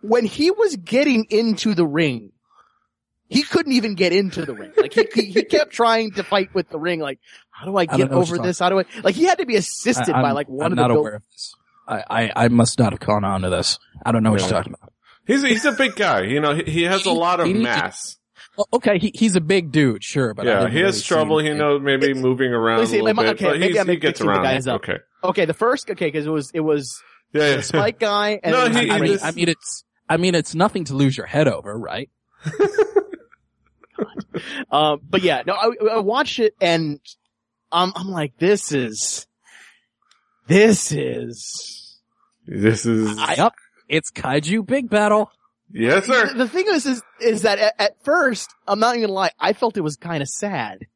When 0.02 0.25
he 0.25 0.50
was 0.50 0.76
getting 0.76 1.26
into 1.28 1.75
the 1.75 1.87
ring, 1.87 2.33
he 3.28 3.42
couldn't 3.42 3.73
even 3.73 3.95
get 3.95 4.12
into 4.12 4.45
the 4.47 4.54
ring. 4.54 4.73
Like 4.76 4.95
he, 4.95 5.07
he, 5.14 5.23
he 5.26 5.45
kept 5.45 5.73
trying 5.73 6.12
to 6.12 6.23
fight 6.25 6.54
with 6.54 6.69
the 6.71 6.78
ring. 6.78 7.00
Like, 7.00 7.21
how 7.50 7.66
do 7.66 7.76
I 7.76 7.85
get 7.85 7.99
know 8.11 8.16
what 8.19 8.23
over 8.23 8.37
you're 8.37 8.45
this? 8.45 8.59
How 8.61 8.71
do 8.71 8.78
I, 8.80 8.85
like 9.04 9.14
he 9.14 9.25
had 9.25 9.38
to 9.38 9.47
be 9.47 9.57
assisted 9.57 10.14
I- 10.14 10.23
by 10.23 10.28
I'm- 10.28 10.35
like 10.35 10.49
one 10.49 10.66
I'm 10.66 10.73
of 10.73 10.76
the 10.76 10.83
not 10.83 10.88
build- 10.88 10.99
aware 11.00 11.14
of 11.16 11.23
this. 11.30 11.54
I, 11.87 12.04
I, 12.09 12.33
I 12.45 12.49
must 12.49 12.78
not 12.78 12.92
have 12.92 13.00
gone 13.00 13.25
on 13.25 13.42
to 13.42 13.50
this. 13.50 13.78
I 14.07 14.12
don't 14.12 14.23
know 14.23 14.30
what 14.30 14.40
you're 14.40 14.49
talking 14.49 14.73
about. 14.73 14.92
He's 15.26 15.42
a, 15.42 15.49
he's 15.49 15.64
a 15.64 15.73
big 15.73 15.97
guy. 15.97 16.23
You 16.23 16.40
know, 16.40 16.54
he, 16.54 16.62
he 16.71 16.83
has 16.85 17.04
a 17.04 17.11
lot 17.12 17.40
of 17.40 17.47
he 17.47 17.52
to- 17.54 17.59
mass. 17.59 18.16
Well, 18.56 18.68
okay, 18.75 18.99
he, 18.99 19.12
he's 19.14 19.37
a 19.37 19.40
big 19.40 19.70
dude, 19.73 20.02
sure, 20.04 20.35
but 20.35 20.47
yeah, 20.47 20.68
he 20.68 20.80
has 20.80 21.00
see 21.02 21.06
trouble. 21.09 21.38
in- 21.38 21.59
knows 21.59 21.80
maybe 21.82 22.14
moving 22.14 22.52
around 22.52 22.87
see, 22.87 22.99
a 22.99 23.02
little 23.02 23.23
bit, 23.23 23.35
okay, 23.35 23.44
but 23.47 23.61
maybe 23.61 23.78
I'm 23.78 23.88
he 23.88 23.97
gets 23.97 24.20
mixing 24.20 24.26
the 24.26 24.32
around. 24.32 24.42
guys 24.44 24.66
up. 24.66 24.76
Okay. 24.82 24.99
Okay, 25.23 25.44
the 25.44 25.54
first, 25.54 25.90
okay, 25.90 26.06
because 26.06 26.26
it 26.26 26.30
was, 26.30 26.50
it 26.52 26.61
was 26.61 27.00
Yeah, 27.32 27.49
yeah. 27.50 27.56
the 27.56 27.62
spike 27.62 27.99
guy 27.99 28.40
and 28.42 28.52
No, 28.52 28.68
he- 28.68 28.90
I 28.90 28.99
mean, 29.00 29.12
just- 29.12 29.25
I 29.25 29.30
mean, 29.32 29.49
it's, 29.49 29.85
I 30.09 30.16
mean, 30.16 30.35
it's 30.35 30.54
nothing 30.54 30.85
to 30.85 30.94
lose 30.94 31.16
your 31.16 31.26
head 31.26 31.47
over, 31.49 31.78
right? 31.78 32.11
Um, 34.70 35.00
but 35.11 35.23
yeah, 35.23 35.42
no, 35.47 35.54
I, 35.54 35.70
I 35.92 35.99
watched 35.99 36.38
it 36.38 36.54
and 36.61 37.00
I'm, 37.70 37.92
I'm 37.94 38.09
like, 38.09 38.37
this 38.38 38.73
is, 38.73 39.26
this 40.49 40.90
is, 40.92 41.99
This 42.47 42.87
is 42.87 43.16
Yep. 43.37 43.52
It's 43.88 44.11
Kaiju 44.11 44.66
Big 44.66 44.88
Battel. 44.88 45.26
Yes, 45.72 46.06
sir. 46.06 46.32
the 46.34 46.48
thing 46.48 46.66
is, 46.68 46.86
is, 46.86 47.02
is 47.20 47.42
that 47.42 47.58
at, 47.58 47.74
at 47.78 48.04
first, 48.04 48.54
I'm 48.66 48.78
not 48.80 48.94
even 48.96 49.08
gonna 49.08 49.12
lie, 49.14 49.30
I 49.38 49.52
felt 49.52 49.76
it 49.76 49.82
was 49.82 49.96
kind 49.96 50.22
of 50.22 50.28
sad. 50.28 50.86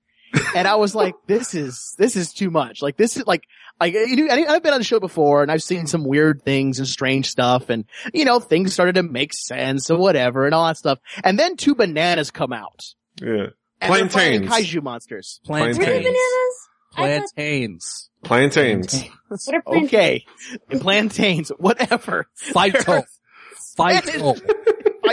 And 0.57 0.66
I 0.66 0.75
was 0.76 0.95
like, 0.95 1.14
this 1.26 1.54
is, 1.54 1.95
this 1.99 2.16
is 2.16 2.33
too 2.33 2.50
much. 2.50 2.83
Like 2.83 2.97
this 2.97 3.16
is 3.16 3.25
like, 3.26 3.45
like, 3.81 3.93
you 3.95 4.16
know, 4.16 4.35
I- 4.35 4.54
I've 4.54 4.62
been 4.62 4.73
on 4.73 4.81
the 4.81 4.85
show 4.85 5.00
before 5.00 5.43
and 5.43 5.50
I've 5.50 5.62
seen 5.62 5.87
some 5.87 6.04
weird 6.04 6.43
things 6.43 6.78
and 6.78 6.88
strange 6.88 7.28
stuff 7.28 7.71
and, 7.71 7.85
you 8.12 8.25
know, 8.25 8.40
things 8.40 8.73
started 8.73 8.95
to 8.97 9.02
make 9.02 9.33
sense 9.35 9.90
or 9.90 9.99
whatever 9.99 10.45
and 10.47 10.54
all 10.54 10.66
that 10.66 10.76
stuff. 10.76 10.99
And 11.23 11.38
then 11.38 11.57
two 11.57 11.75
bananas 11.75 12.31
come 12.31 12.52
out. 12.52 12.81
Yeah, 13.23 13.47
And 13.81 14.11
Plantains. 14.11 14.49
kaiju 14.50 14.83
monsters. 14.83 15.40
Plantains. 15.45 15.78
Really 15.78 16.02
Plantains. 16.02 16.14
bananas? 16.14 16.69
Plantains. 16.93 18.11
plantains. 18.23 19.04
plantains? 19.28 19.85
Okay. 19.85 20.25
Plantains, 20.71 21.49
whatever. 21.59 22.26
Fighto. 22.52 23.04
Fighto. 23.76 24.35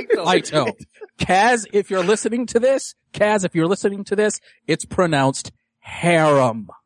Fighto. 0.09 0.25
Fighto. 0.25 0.73
Kaz, 1.19 1.65
if 1.73 1.89
you're 1.91 2.03
listening 2.03 2.45
to 2.47 2.59
this, 2.59 2.95
Kaz, 3.13 3.43
if 3.45 3.53
you're 3.55 3.67
listening 3.67 4.03
to 4.05 4.15
this, 4.15 4.39
it's 4.67 4.85
pronounced 4.85 5.51
harem. 5.79 6.69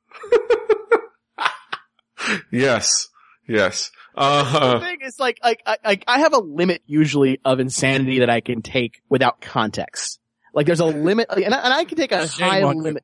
Yes, 2.51 3.09
yes. 3.47 3.91
the 4.15 4.21
Uh, 4.21 4.79
thing 4.79 4.97
is 5.03 5.19
like, 5.19 5.39
like, 5.43 5.61
I, 5.65 5.77
like, 5.85 6.03
I 6.07 6.19
have 6.19 6.33
a 6.33 6.39
limit 6.39 6.81
usually 6.87 7.39
of 7.45 7.59
insanity 7.59 8.19
that 8.19 8.29
I 8.31 8.41
can 8.41 8.61
take 8.63 9.01
without 9.09 9.41
context. 9.41 10.19
Like 10.53 10.65
there's 10.65 10.79
a 10.79 10.85
limit, 10.85 11.27
and 11.29 11.53
I, 11.53 11.59
and 11.59 11.73
I 11.73 11.83
can 11.83 11.97
take 11.97 12.11
a 12.11 12.27
Shame 12.27 12.49
high 12.49 12.63
on 12.63 12.77
you. 12.77 12.81
limit. 12.83 13.03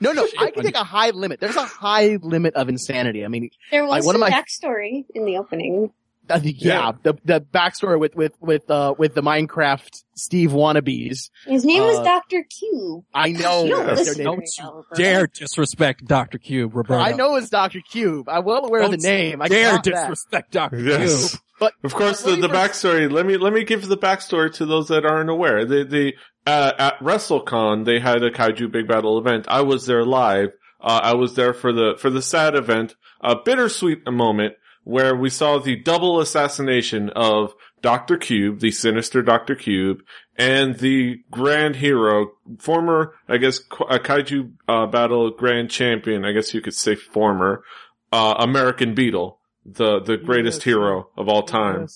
No, 0.00 0.12
no, 0.12 0.26
Shame 0.26 0.40
I 0.40 0.50
can 0.52 0.60
on 0.60 0.64
take 0.64 0.76
a 0.76 0.84
high 0.84 1.10
limit. 1.10 1.40
There's 1.40 1.56
a 1.56 1.64
high 1.64 2.16
limit 2.22 2.54
of 2.54 2.68
insanity. 2.70 3.24
I 3.24 3.28
mean, 3.28 3.50
There 3.70 3.82
was 3.82 3.90
Like, 3.90 4.04
one 4.04 4.14
of 4.14 4.20
my- 4.20 4.30
backstory 4.30 5.04
in 5.14 5.26
the 5.26 5.36
opening. 5.38 5.92
I 6.30 6.36
yeah, 6.44 6.92
the, 7.02 7.14
the 7.24 7.40
backstory 7.40 7.98
with, 7.98 8.14
with, 8.14 8.32
with, 8.40 8.70
uh, 8.70 8.94
with 8.98 9.14
the 9.14 9.22
Minecraft 9.22 10.02
Steve 10.14 10.50
wannabes. 10.50 11.30
His 11.46 11.64
name 11.64 11.82
was 11.82 11.98
Uh, 11.98 12.04
Dr. 12.04 12.42
Q. 12.44 13.04
I 13.14 13.32
know. 13.32 13.64
You 13.64 13.70
don't 13.70 13.86
that's 13.86 14.00
listen 14.00 14.24
their 14.24 14.32
to 14.34 14.40
name. 14.40 14.40
me, 14.40 14.82
Dare 14.96 15.26
disrespect 15.26 16.04
Dr. 16.06 16.38
Cube, 16.38 16.74
Roberto. 16.74 17.00
I 17.02 17.12
know 17.12 17.36
it's 17.36 17.50
Dr. 17.50 17.80
Cube. 17.80 18.28
I'm 18.28 18.44
well 18.44 18.64
aware 18.64 18.82
of 18.82 18.90
the 18.90 18.96
name. 18.98 19.40
I 19.42 19.48
Dare 19.48 19.72
got 19.72 19.84
that. 19.84 19.90
disrespect 20.02 20.52
Dr. 20.52 20.78
yes. 20.80 21.30
Cube. 21.30 21.40
But 21.58 21.72
Of 21.84 21.94
course, 21.94 22.22
the, 22.22 22.36
the 22.36 22.48
backstory. 22.48 23.10
Let 23.10 23.24
me 23.24 23.38
let 23.38 23.50
me 23.54 23.64
give 23.64 23.88
the 23.88 23.96
backstory 23.96 24.52
to 24.56 24.66
those 24.66 24.88
that 24.88 25.06
aren't 25.06 25.30
aware. 25.30 25.64
The 25.64 25.84
the 25.84 26.14
uh, 26.46 26.72
at 26.78 26.98
WrestleCon 26.98 27.86
they 27.86 27.98
had 27.98 28.22
a 28.22 28.30
Kaiju 28.30 28.70
Big 28.70 28.86
Battle 28.86 29.18
event. 29.18 29.46
I 29.48 29.62
was 29.62 29.86
there 29.86 30.04
live. 30.04 30.50
Uh, 30.82 31.00
I 31.02 31.14
was 31.14 31.34
there 31.34 31.54
for 31.54 31.72
the 31.72 31.94
for 31.98 32.10
the 32.10 32.20
sad 32.20 32.54
event, 32.54 32.94
a 33.22 33.36
bittersweet 33.42 34.06
moment 34.06 34.52
where 34.86 35.16
we 35.16 35.28
saw 35.28 35.58
the 35.58 35.74
double 35.74 36.20
assassination 36.20 37.10
of 37.10 37.52
Doctor 37.82 38.16
Cube, 38.16 38.60
the 38.60 38.70
sinister 38.70 39.20
Doctor 39.20 39.56
Cube, 39.56 39.98
and 40.36 40.78
the 40.78 41.24
Grand 41.28 41.74
Hero, 41.74 42.30
former 42.60 43.12
I 43.28 43.38
guess 43.38 43.58
a 43.90 43.98
Kaiju 43.98 44.52
uh, 44.68 44.86
Battle 44.86 45.32
Grand 45.32 45.72
Champion. 45.72 46.24
I 46.24 46.30
guess 46.30 46.54
you 46.54 46.60
could 46.60 46.74
say 46.74 46.94
former 46.94 47.64
uh, 48.12 48.36
American 48.38 48.94
Beetle, 48.94 49.40
the 49.64 49.98
the 50.00 50.16
greatest 50.16 50.62
hero 50.62 51.08
of 51.16 51.28
all 51.28 51.42
time. 51.42 51.88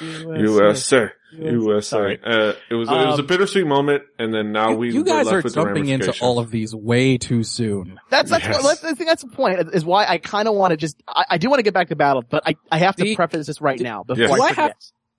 USA. 0.00 0.40
USA. 0.40 1.10
USA. 1.32 1.80
Sorry. 1.88 2.20
Uh, 2.24 2.52
it 2.70 2.74
was 2.74 2.88
it 2.88 2.92
was 2.92 3.18
a 3.18 3.22
Um, 3.22 3.26
bittersweet 3.26 3.66
moment, 3.66 4.02
and 4.18 4.32
then 4.32 4.52
now 4.52 4.74
we 4.74 4.92
you 4.92 5.00
we're 5.00 5.04
guys 5.04 5.28
are 5.28 5.42
jumping 5.42 5.88
into 5.88 6.14
all 6.20 6.38
of 6.38 6.50
these 6.50 6.74
way 6.74 7.18
too 7.18 7.42
soon. 7.42 7.98
That's 8.10 8.30
that's 8.30 8.44
Yes. 8.44 8.62
what, 8.62 8.82
I 8.84 8.94
think 8.94 9.08
that's 9.08 9.22
the 9.22 9.28
point 9.30 9.60
is 9.74 9.84
why 9.84 10.06
I 10.06 10.18
kind 10.18 10.48
of 10.48 10.54
want 10.54 10.70
to 10.70 10.76
just 10.76 10.96
I, 11.06 11.24
I 11.30 11.38
do 11.38 11.48
want 11.50 11.58
to 11.58 11.62
get 11.64 11.74
back 11.74 11.88
to 11.88 11.96
battle, 11.96 12.24
but 12.28 12.42
I 12.46 12.56
I 12.70 12.78
have 12.78 12.96
to 12.96 13.04
The- 13.04 13.16
preface 13.16 13.46
this 13.46 13.60
right 13.60 13.78
now 13.80 14.04
before 14.04 14.22
Yes. 14.22 14.36
Do 14.36 14.42
I 14.42 14.46
I 14.48 14.52
have- 14.52 14.72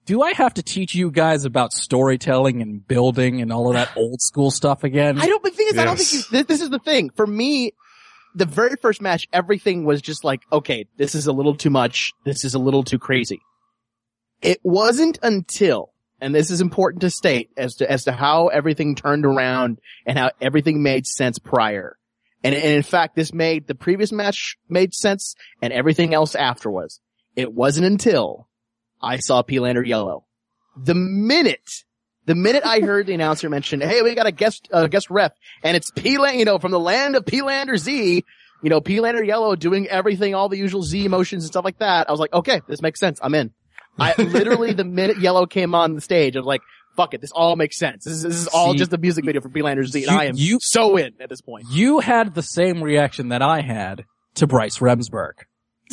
Do 0.06 0.22
I 0.24 0.34
have 0.34 0.56
to 0.56 0.64
teach 0.64 0.96
you 0.96 1.12
guys 1.12 1.46
about 1.46 1.72
storytelling 1.72 2.64
and 2.64 2.88
building 2.88 3.42
and 3.42 3.54
all 3.54 3.68
of 3.68 3.74
that 3.76 3.92
old 3.96 4.22
school 4.22 4.50
stuff 4.50 4.84
again? 4.84 5.20
I 5.20 5.28
don't. 5.28 5.44
The 5.44 5.52
thing 5.52 5.68
is, 5.70 5.78
I 5.78 5.86
don't 5.86 5.98
think 5.98 6.12
you, 6.14 6.22
this, 6.32 6.46
this 6.48 6.62
is 6.62 6.70
the 6.72 6.80
thing 6.80 7.12
for 7.16 7.28
me. 7.28 7.74
The 8.36 8.46
very 8.46 8.76
first 8.82 9.02
match, 9.02 9.28
everything 9.34 9.86
was 9.86 10.02
just 10.02 10.24
like, 10.24 10.42
okay, 10.52 10.86
this 10.98 11.14
is 11.16 11.26
a 11.28 11.32
little 11.34 11.56
too 11.56 11.70
much. 11.72 12.14
This 12.26 12.44
is 12.46 12.54
a 12.54 12.60
little 12.60 12.84
too 12.84 12.98
crazy. 13.00 13.42
It 14.42 14.60
wasn't 14.64 15.20
until, 15.22 15.92
and 16.22 16.34
this 16.34 16.50
is 16.52 16.62
important 16.62 17.02
to 17.02 17.10
state 17.10 17.50
as 17.58 17.76
to 17.76 17.92
as 17.92 18.06
to 18.06 18.12
how 18.12 18.48
everything 18.48 18.96
turned 18.96 19.26
around 19.26 19.80
and 20.06 20.18
how 20.18 20.32
everything 20.42 20.82
made 20.82 21.06
sense 21.06 21.40
prior. 21.40 21.98
And, 22.44 22.56
and 22.56 22.74
in 22.74 22.84
fact, 22.84 23.16
this 23.16 23.34
made 23.34 23.68
the 23.68 23.76
previous 23.76 24.12
match 24.12 24.58
made 24.70 24.94
sense 24.94 25.36
and 25.62 25.74
everything 25.74 26.14
else 26.14 26.36
after 26.36 26.72
was. 26.72 27.02
It 27.36 27.54
wasn't 27.54 27.88
until 27.88 28.48
I 29.02 29.18
saw 29.18 29.44
Peelander 29.44 29.86
Yellow. 29.86 30.26
The 30.78 30.96
minute, 30.96 31.84
the 32.26 32.36
minute 32.36 32.66
I 32.66 32.80
heard 32.80 33.08
the 33.08 33.14
announcer 33.14 33.50
mention, 33.50 33.82
hey, 33.82 34.02
we 34.02 34.16
got 34.16 34.28
a 34.28 34.32
guest, 34.32 34.70
uh, 34.72 34.88
guest 34.88 35.10
ref 35.10 35.34
and 35.64 35.76
it's 35.76 35.92
Peelander, 35.92 36.38
you 36.38 36.46
know, 36.46 36.60
from 36.60 36.72
the 36.72 36.80
land 36.80 37.18
of 37.18 37.26
Peelander-Z, 37.26 38.24
you 38.64 38.70
know, 38.70 38.80
Peelander 38.80 39.26
Yellow 39.26 39.56
doing 39.56 39.88
everything, 39.88 40.34
all 40.34 40.48
the 40.48 40.58
usual 40.58 40.84
Z 40.84 41.08
motions 41.10 41.44
and 41.44 41.52
stuff 41.52 41.66
like 41.66 41.80
that. 41.80 42.08
I 42.08 42.12
was 42.12 42.20
like, 42.20 42.34
okay, 42.34 42.62
this 42.68 42.82
makes 42.82 43.00
sense. 43.00 43.20
I'm 43.22 43.36
in. 43.36 43.52
I 43.98 44.14
literally, 44.22 44.74
the 44.74 44.84
minute 44.86 45.20
Yellow 45.20 45.46
came 45.46 45.74
on 45.76 45.96
the 45.96 46.02
stage, 46.02 46.36
I 46.36 46.40
was 46.40 46.46
like, 46.46 46.62
fuck 46.96 47.14
it, 47.14 47.22
this 47.22 47.32
all 47.32 47.56
makes 47.56 47.78
sense. 47.78 48.04
This 48.06 48.14
is, 48.16 48.24
this 48.24 48.36
is 48.36 48.48
all 48.48 48.72
See, 48.74 48.78
just 48.80 48.94
a 48.94 48.98
music 48.98 49.26
video 49.26 49.42
for 49.42 49.50
Peelander-Z 49.50 50.04
and 50.04 50.12
you- 50.12 50.18
I 50.18 50.26
am 50.26 50.34
you- 50.36 50.60
so 50.62 50.98
in 50.98 51.14
at 51.20 51.30
this 51.30 51.42
point. 51.42 51.66
You 51.72 52.00
had 52.00 52.34
the 52.36 52.42
same 52.44 52.84
reaction 52.84 53.30
that 53.30 53.42
I 53.42 53.62
had 53.62 54.06
to 54.36 54.48
Bryce 54.48 54.80
Remsburg. 54.80 55.34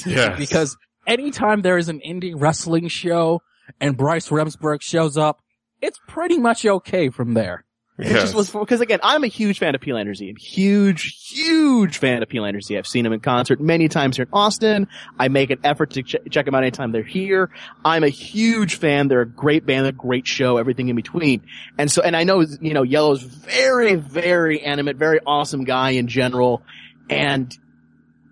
Yes. 0.04 0.38
Because 0.38 0.76
anytime 1.06 1.62
there 1.62 1.78
is 1.78 1.88
an 1.88 2.00
indie 2.06 2.34
wrestling 2.36 2.88
show 2.88 3.40
and 3.80 3.96
Bryce 3.96 4.28
Remsburg 4.28 4.78
shows 4.82 5.16
up, 5.16 5.40
it's 5.82 5.98
pretty 6.08 6.38
much 6.38 6.64
okay 6.64 7.08
from 7.10 7.34
there. 7.34 7.64
It 7.98 8.08
Yes. 8.08 8.22
just 8.24 8.34
was 8.34 8.50
because 8.50 8.82
again, 8.82 8.98
I'm 9.02 9.24
a 9.24 9.28
huge 9.28 9.58
fan 9.58 9.74
of 9.74 9.80
P. 9.80 9.90
Z. 10.14 10.34
Huge, 10.38 11.16
huge 11.30 11.96
fan 11.96 12.22
of 12.22 12.28
P. 12.28 12.38
Z. 12.60 12.76
I've 12.76 12.86
seen 12.86 13.06
him 13.06 13.14
in 13.14 13.20
concert 13.20 13.58
many 13.58 13.88
times 13.88 14.16
here 14.16 14.24
in 14.24 14.28
Austin. 14.34 14.86
I 15.18 15.28
make 15.28 15.48
an 15.50 15.60
effort 15.64 15.92
to 15.92 16.02
ch- 16.02 16.16
check 16.30 16.44
them 16.44 16.54
out 16.54 16.62
anytime 16.62 16.92
they're 16.92 17.02
here. 17.02 17.48
I'm 17.86 18.04
a 18.04 18.10
huge 18.10 18.74
fan. 18.74 19.08
They're 19.08 19.22
a 19.22 19.26
great 19.26 19.64
band, 19.64 19.86
a 19.86 19.92
great 19.92 20.26
show, 20.26 20.58
everything 20.58 20.88
in 20.88 20.96
between. 20.96 21.40
And 21.78 21.90
so, 21.90 22.02
and 22.02 22.14
I 22.14 22.24
know, 22.24 22.44
you 22.60 22.74
know, 22.74 22.82
Yellow's 22.82 23.22
very, 23.22 23.94
very 23.94 24.60
animate, 24.62 24.96
very 24.96 25.20
awesome 25.26 25.64
guy 25.64 25.90
in 25.92 26.06
general. 26.06 26.62
And 27.08 27.50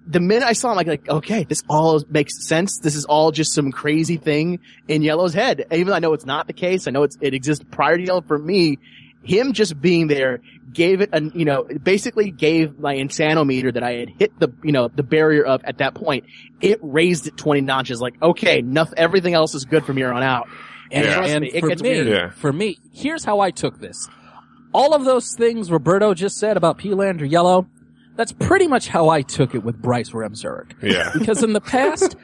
the 0.06 0.21
minute 0.21 0.44
I 0.47 0.52
saw 0.52 0.73
him, 0.73 0.76
like, 0.76 0.88
like, 0.88 1.09
okay, 1.09 1.44
this 1.44 1.62
all 1.71 2.02
makes 2.11 2.47
sense. 2.47 2.80
This 2.80 2.94
is 2.97 3.06
all 3.06 3.30
just 3.33 3.54
some 3.54 3.73
crazy 3.73 4.18
thing 4.18 4.59
in 4.88 5.00
Yellow's 5.00 5.33
head. 5.33 5.64
Even 5.73 5.87
though 5.87 5.94
I 5.94 6.00
know 6.00 6.12
it's 6.12 6.26
not 6.26 6.47
the 6.49 6.52
case, 6.52 6.87
I 6.87 6.90
know 6.90 7.04
it's, 7.04 7.16
it 7.23 7.33
exists 7.33 7.64
prior 7.71 7.97
to 7.97 8.02
Yellow 8.04 8.21
for 8.21 8.38
me. 8.38 8.78
Him 9.25 9.52
just 9.52 9.81
being 9.81 10.07
there 10.09 10.40
gave 10.73 11.00
it 11.00 11.11
a, 11.12 11.23
you 11.35 11.45
know, 11.45 11.64
basically 11.64 12.31
gave 12.31 12.78
my 12.78 12.95
insanometer 12.95 13.73
that 13.73 13.83
I 13.83 13.93
had 13.93 14.09
hit 14.11 14.38
the, 14.38 14.49
you 14.62 14.73
know, 14.73 14.88
the 14.88 15.02
barrier 15.02 15.45
of 15.45 15.62
at 15.64 15.78
that 15.78 15.95
point. 15.95 16.25
It 16.61 16.78
raised 16.83 17.26
it 17.26 17.37
20 17.37 17.62
notches. 17.62 18.00
Like, 18.00 18.21
okay, 18.23 18.61
nothing, 18.62 18.99
everything 18.99 19.35
else 19.35 19.54
is 19.54 19.64
good 19.64 19.85
from 19.85 19.97
here 19.97 20.12
on 20.12 20.23
out. 20.23 20.49
And 20.90 21.07
Yeah. 21.07 21.25
And 21.25 21.43
me, 21.43 21.50
it 21.52 21.61
for 21.61 21.69
gets 21.69 21.83
me, 21.83 21.88
weird. 21.90 22.07
Yeah. 22.09 22.31
for 22.31 22.52
me, 22.52 22.78
here's 22.93 23.25
how 23.25 23.40
I 23.40 23.50
took 23.50 23.81
this. 23.81 24.09
All 24.73 24.95
of 24.95 25.04
those 25.04 25.35
things 25.35 25.71
Roberto 25.71 26.14
just 26.14 26.37
said 26.38 26.57
about 26.57 26.78
Peelander 26.78 27.28
Yellow, 27.31 27.66
that's 28.16 28.33
pretty 28.33 28.66
much 28.66 28.88
how 28.88 29.09
I 29.09 29.23
took 29.23 29.54
it 29.54 29.64
with 29.64 29.81
Bryce 29.81 30.11
Remsburg. 30.11 30.73
Yeah. 30.83 31.11
Because 31.19 31.43
in 31.43 31.52
the 31.52 31.61
past, 31.61 32.16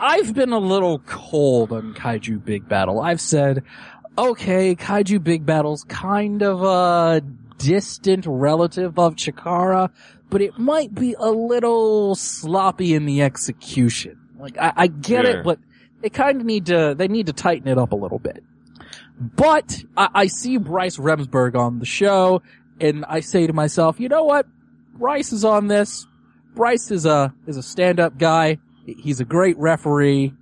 I've 0.00 0.34
been 0.34 0.52
a 0.52 0.58
little 0.58 1.00
cold 1.00 1.72
on 1.72 1.94
Kaiju 1.94 2.44
Big 2.44 2.68
Battel. 2.68 3.02
I've 3.04 3.20
said, 3.20 3.64
okay, 4.18 4.74
Kaiju 4.74 5.22
Big 5.22 5.44
Battel's 5.46 5.84
kind 5.84 6.42
of 6.42 6.62
a 6.62 7.22
distant 7.58 8.24
relative 8.26 8.98
of 8.98 9.16
Chikara, 9.16 9.90
but 10.30 10.42
it 10.42 10.58
might 10.58 10.94
be 10.94 11.14
a 11.18 11.30
little 11.30 12.14
sloppy 12.14 12.94
in 12.94 13.06
the 13.06 13.22
execution. 13.22 14.18
Like, 14.38 14.58
I, 14.58 14.72
I 14.76 14.86
get 14.88 15.24
Yeah. 15.24 15.30
it, 15.32 15.44
but 15.44 15.58
they 16.02 16.10
kind 16.10 16.40
of 16.40 16.46
need 16.46 16.66
to, 16.66 16.94
they 16.96 17.08
need 17.08 17.26
to 17.26 17.32
tighten 17.32 17.68
it 17.68 17.78
up 17.78 17.92
a 17.92 17.96
little 17.96 18.18
bit. 18.18 18.42
But 19.18 19.82
I, 19.96 20.08
I 20.14 20.26
see 20.26 20.58
Bryce 20.58 20.98
Remsburg 20.98 21.56
on 21.56 21.78
the 21.78 21.86
show, 21.86 22.42
and 22.80 23.04
I 23.06 23.20
say 23.20 23.46
to 23.46 23.52
myself, 23.52 23.98
you 23.98 24.08
know 24.08 24.24
what? 24.24 24.46
Bryce 24.94 25.32
is 25.32 25.44
on 25.44 25.68
this. 25.68 26.06
Bryce 26.54 26.90
is 26.90 27.04
a 27.06 27.34
is 27.46 27.56
a 27.56 27.62
stand 27.62 28.00
up 28.00 28.18
guy. 28.18 28.58
He's 28.86 29.20
a 29.20 29.24
great 29.24 29.58
referee. 29.58 30.32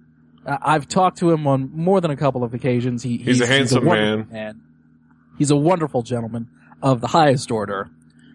Uh, 0.47 0.59
I've 0.61 0.89
talked 0.89 1.19
to 1.19 1.31
him 1.31 1.47
on 1.47 1.71
more 1.75 2.01
than 2.01 2.11
a 2.11 2.17
couple 2.17 2.45
of 2.45 2.55
occasions. 2.55 3.03
He, 3.03 3.19
He's 3.19 3.41
a 3.41 3.47
handsome 3.47 3.85
wonderful 3.85 4.33
man. 4.33 4.63
He's 5.39 5.51
a 5.51 5.57
wonderful 5.57 6.03
gentleman 6.03 6.49
of 6.83 7.01
the 7.01 7.09
highest 7.09 7.51
order. 7.51 7.91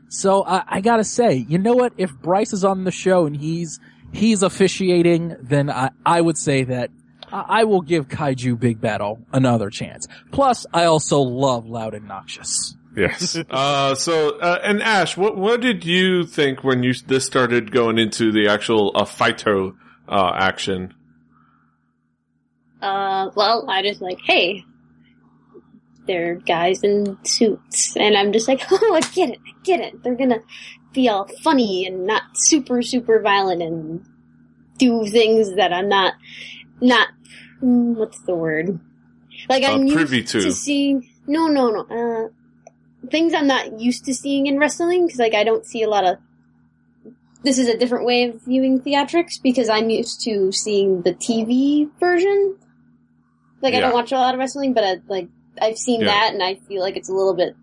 So 0.10 0.44
I, 0.44 0.63
I 0.68 0.82
gotta 0.82 1.04
say, 1.04 1.46
you 1.48 1.58
know 1.58 1.74
what? 1.75 1.94
If 1.98 2.12
Bryce 2.13 2.51
is 2.54 2.66
on 2.66 2.84
the 2.84 2.92
show 2.92 3.25
and 3.25 3.38
he's 3.38 3.80
he's 4.12 4.42
officiating, 4.44 5.36
then 5.42 5.70
I 5.70 5.92
I 6.06 6.20
would 6.20 6.38
say 6.38 6.63
that 6.63 6.89
I, 7.32 7.46
I 7.48 7.63
will 7.66 7.82
give 7.82 8.08
Kaiju 8.08 8.60
Big 8.60 8.82
Battel 8.82 9.24
another 9.32 9.70
chance. 9.70 10.08
Plus, 10.32 10.66
I 10.74 10.86
also 10.86 11.20
love 11.20 11.68
Louden 11.68 12.08
Noxious. 12.08 12.75
Yes. 12.96 13.38
Uh, 13.50 13.96
so, 13.96 14.38
uh, 14.39 14.60
and 14.63 14.82
Ash, 14.82 15.16
what, 15.16 15.38
what 15.38 15.62
did 15.62 15.86
you 15.86 16.25
think 16.25 16.63
when 16.63 16.84
you, 16.84 16.94
this 17.08 17.25
started 17.25 17.72
going 17.72 17.98
into 17.98 18.32
the 18.32 18.48
actual, 18.48 18.92
uh, 18.96 19.06
Fighto, 19.06 19.75
uh, 20.08 20.32
action? 20.36 20.94
Uh, 22.82 23.30
well, 23.36 23.70
I 23.70 23.82
just 23.82 24.02
like, 24.02 24.20
hey, 24.24 24.64
they're 26.08 26.36
guys 26.36 26.84
in 26.84 27.18
suits, 27.24 27.96
and 27.98 28.18
I'm 28.18 28.32
just 28.32 28.48
like, 28.48 28.62
oh, 28.72 28.96
I 28.96 29.02
get 29.12 29.30
it, 29.30 29.40
I 29.46 29.52
get 29.64 29.80
it. 29.80 30.04
They're 30.04 30.16
gonna 30.16 30.40
be 30.94 31.10
all 31.10 31.28
funny 31.44 31.86
and 31.86 32.06
not 32.06 32.24
super, 32.36 32.82
super 32.82 33.22
violent 33.22 33.62
and 33.62 34.06
do 34.78 35.06
things 35.06 35.56
that 35.56 35.72
I'm 35.72 35.90
not, 35.90 36.14
not, 36.82 37.10
mm, 37.62 37.96
what's 37.96 38.20
the 38.22 38.34
word? 38.34 38.80
Like 39.48 39.64
Uh, 39.64 39.74
I'm 39.74 39.84
used 39.84 39.96
privy 39.96 40.24
to. 40.24 40.42
to 40.42 40.52
seeing. 40.52 41.10
No, 41.28 41.48
no, 41.48 41.70
no. 41.70 41.82
Uh, 41.82 43.08
things 43.10 43.34
I'm 43.34 43.48
not 43.48 43.80
used 43.80 44.06
to 44.06 44.14
seeing 44.14 44.48
in 44.48 44.58
wrestling 44.58 45.06
because 45.06 45.20
like 45.20 45.34
I 45.34 45.44
don't 45.44 45.66
see 45.66 45.84
a 45.84 45.90
lot 45.90 46.06
of. 46.06 46.18
This 47.44 47.58
is 47.58 47.68
a 47.70 47.78
different 47.78 48.06
way 48.06 48.24
of 48.26 48.42
viewing 48.44 48.82
theatrics 48.82 49.42
because 49.42 49.70
I'm 49.70 49.90
used 49.90 50.22
to 50.26 50.52
seeing 50.52 51.04
the 51.04 51.13
TV 51.13 51.89
version. 52.00 52.58
Like 53.62 53.74
I 53.74 53.80
don't 53.80 53.93
watch 53.93 54.12
a 54.12 54.15
lot 54.15 54.34
of 54.34 54.39
wrestling, 54.39 54.74
but 54.74 54.84
I, 54.84 54.95
like 55.08 55.28
I've 55.62 55.78
seen 55.78 56.02
Yeah. 56.02 56.08
that 56.08 56.34
and 56.34 56.41
I 56.43 56.56
feel 56.67 56.82
like 56.82 56.95
it's 56.98 57.10
a 57.10 57.13
little 57.13 57.34
bit 57.34 57.56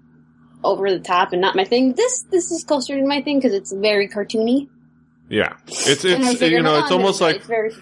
over 0.64 0.90
the 0.90 0.98
top 1.00 1.32
and 1.32 1.40
not 1.40 1.54
my 1.56 1.64
thing. 1.64 1.92
This 1.94 2.22
this 2.30 2.50
is 2.50 2.64
closer 2.64 2.98
to 2.98 3.06
my 3.06 3.22
thing 3.22 3.38
because 3.38 3.54
it's 3.54 3.72
very 3.72 4.08
cartoony. 4.08 4.68
Yeah. 5.28 5.54
It's, 5.66 6.04
it's, 6.04 6.40
you 6.40 6.62
know, 6.62 6.78
it's 6.78 6.92
almost 6.92 7.20
like, 7.20 7.36
it's 7.36 7.46
very 7.46 7.72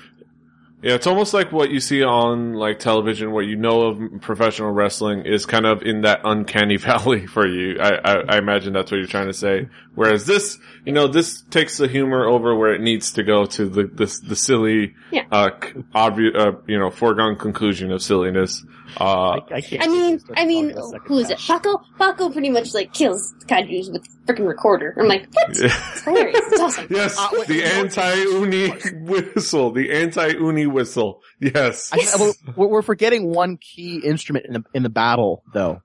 Yeah, 0.83 0.95
it's 0.95 1.07
almost 1.07 1.35
like 1.35 1.53
what 1.53 1.71
you 1.71 1.79
see 1.81 2.03
on 2.03 2.55
like 2.55 2.79
television, 2.79 3.33
what 3.33 3.47
you 3.47 3.57
know 3.57 3.83
of 3.83 4.21
professional 4.23 4.71
wrestling 4.71 5.27
is 5.27 5.45
kind 5.47 5.67
of 5.67 5.83
in 5.83 6.03
that 6.03 6.21
uncanny 6.25 6.77
valley 6.89 7.27
for 7.27 7.47
you. 7.47 7.79
I, 7.81 7.95
I, 7.97 8.15
I 8.35 8.39
imagine 8.39 8.73
that's 8.73 8.91
what 8.91 8.97
you're 8.99 9.07
trying 9.07 9.27
to 9.27 9.35
say. 9.35 9.69
Whereas 9.95 10.25
this, 10.27 10.59
you 10.85 10.93
know, 10.93 11.07
this 11.09 11.43
takes 11.51 11.79
the 11.79 11.89
humor 11.89 12.27
over 12.27 12.55
where 12.55 12.75
it 12.75 12.81
needs 12.81 13.13
to 13.15 13.23
go 13.23 13.47
to 13.47 13.69
the 13.69 13.85
the, 13.85 14.21
the 14.29 14.37
silly, 14.37 14.95
Yeah. 15.11 15.25
uh, 15.33 15.51
obvious, 15.95 16.35
uh, 16.37 16.53
you 16.67 16.79
know, 16.79 16.91
foregone 16.91 17.37
conclusion 17.37 17.91
of 17.93 18.03
silliness. 18.03 18.65
Uh, 19.01 19.05
I, 19.05 19.39
I 19.57 19.61
can't. 19.61 19.83
I 19.83 19.87
mean, 19.89 20.21
I 20.37 20.45
mean, 20.45 20.69
talking 20.69 20.79
a 20.79 20.89
second 20.89 21.07
who 21.07 21.19
is 21.19 21.31
it? 21.31 21.39
match. 21.39 21.47
Paco? 21.49 21.81
Paco 21.99 22.31
pretty 22.31 22.51
much 22.51 22.75
like 22.75 22.93
kills 22.93 23.35
kaiju's 23.47 23.91
with 23.91 24.07
freaking 24.27 24.47
recorder. 24.47 24.95
I'm 24.99 25.09
like, 25.09 25.27
what? 25.33 25.51
It's 25.51 26.03
hilarious. 26.05 26.41
It's 26.45 26.61
awesome. 26.61 26.87
yes, 26.91 27.17
Uh, 27.19 27.29
wait, 27.33 27.49
the 27.49 27.55
you 27.57 27.63
anti-uni 27.63 28.69
whistle, 29.03 29.73
the 29.73 29.91
anti-uni 29.93 30.67
whistle. 30.67 31.23
Yes, 31.41 31.91
I, 31.93 32.33
we're, 32.57 32.67
we're 32.69 32.83
forgetting 32.83 33.33
one 33.33 33.57
key 33.57 33.99
instrument 34.05 34.47
in 34.47 34.53
the 34.55 34.65
in 34.75 34.83
the 34.83 34.89
battle, 34.91 35.43
though. 35.53 35.83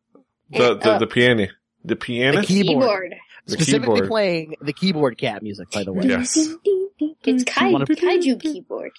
the 0.52 0.72
And, 0.74 0.82
the, 0.82 0.92
uh, 0.92 1.00
the 1.00 1.08
piano, 1.08 1.48
the 1.84 1.96
piano. 1.96 2.42
The 2.42 2.46
keyboard. 2.48 2.82
Keyboard. 2.84 3.16
The 3.50 3.56
Specifically 3.64 3.96
keyboard. 3.96 4.10
playing 4.10 4.56
the 4.62 4.74
keyboard 4.74 5.18
cat 5.18 5.42
music, 5.44 5.70
by 5.72 5.84
the 5.84 5.94
way. 5.94 6.06
Yes. 6.06 6.38
It's 7.26 7.44
kai- 7.44 7.74
kaiju 7.74 8.40
keyboard. 8.42 8.92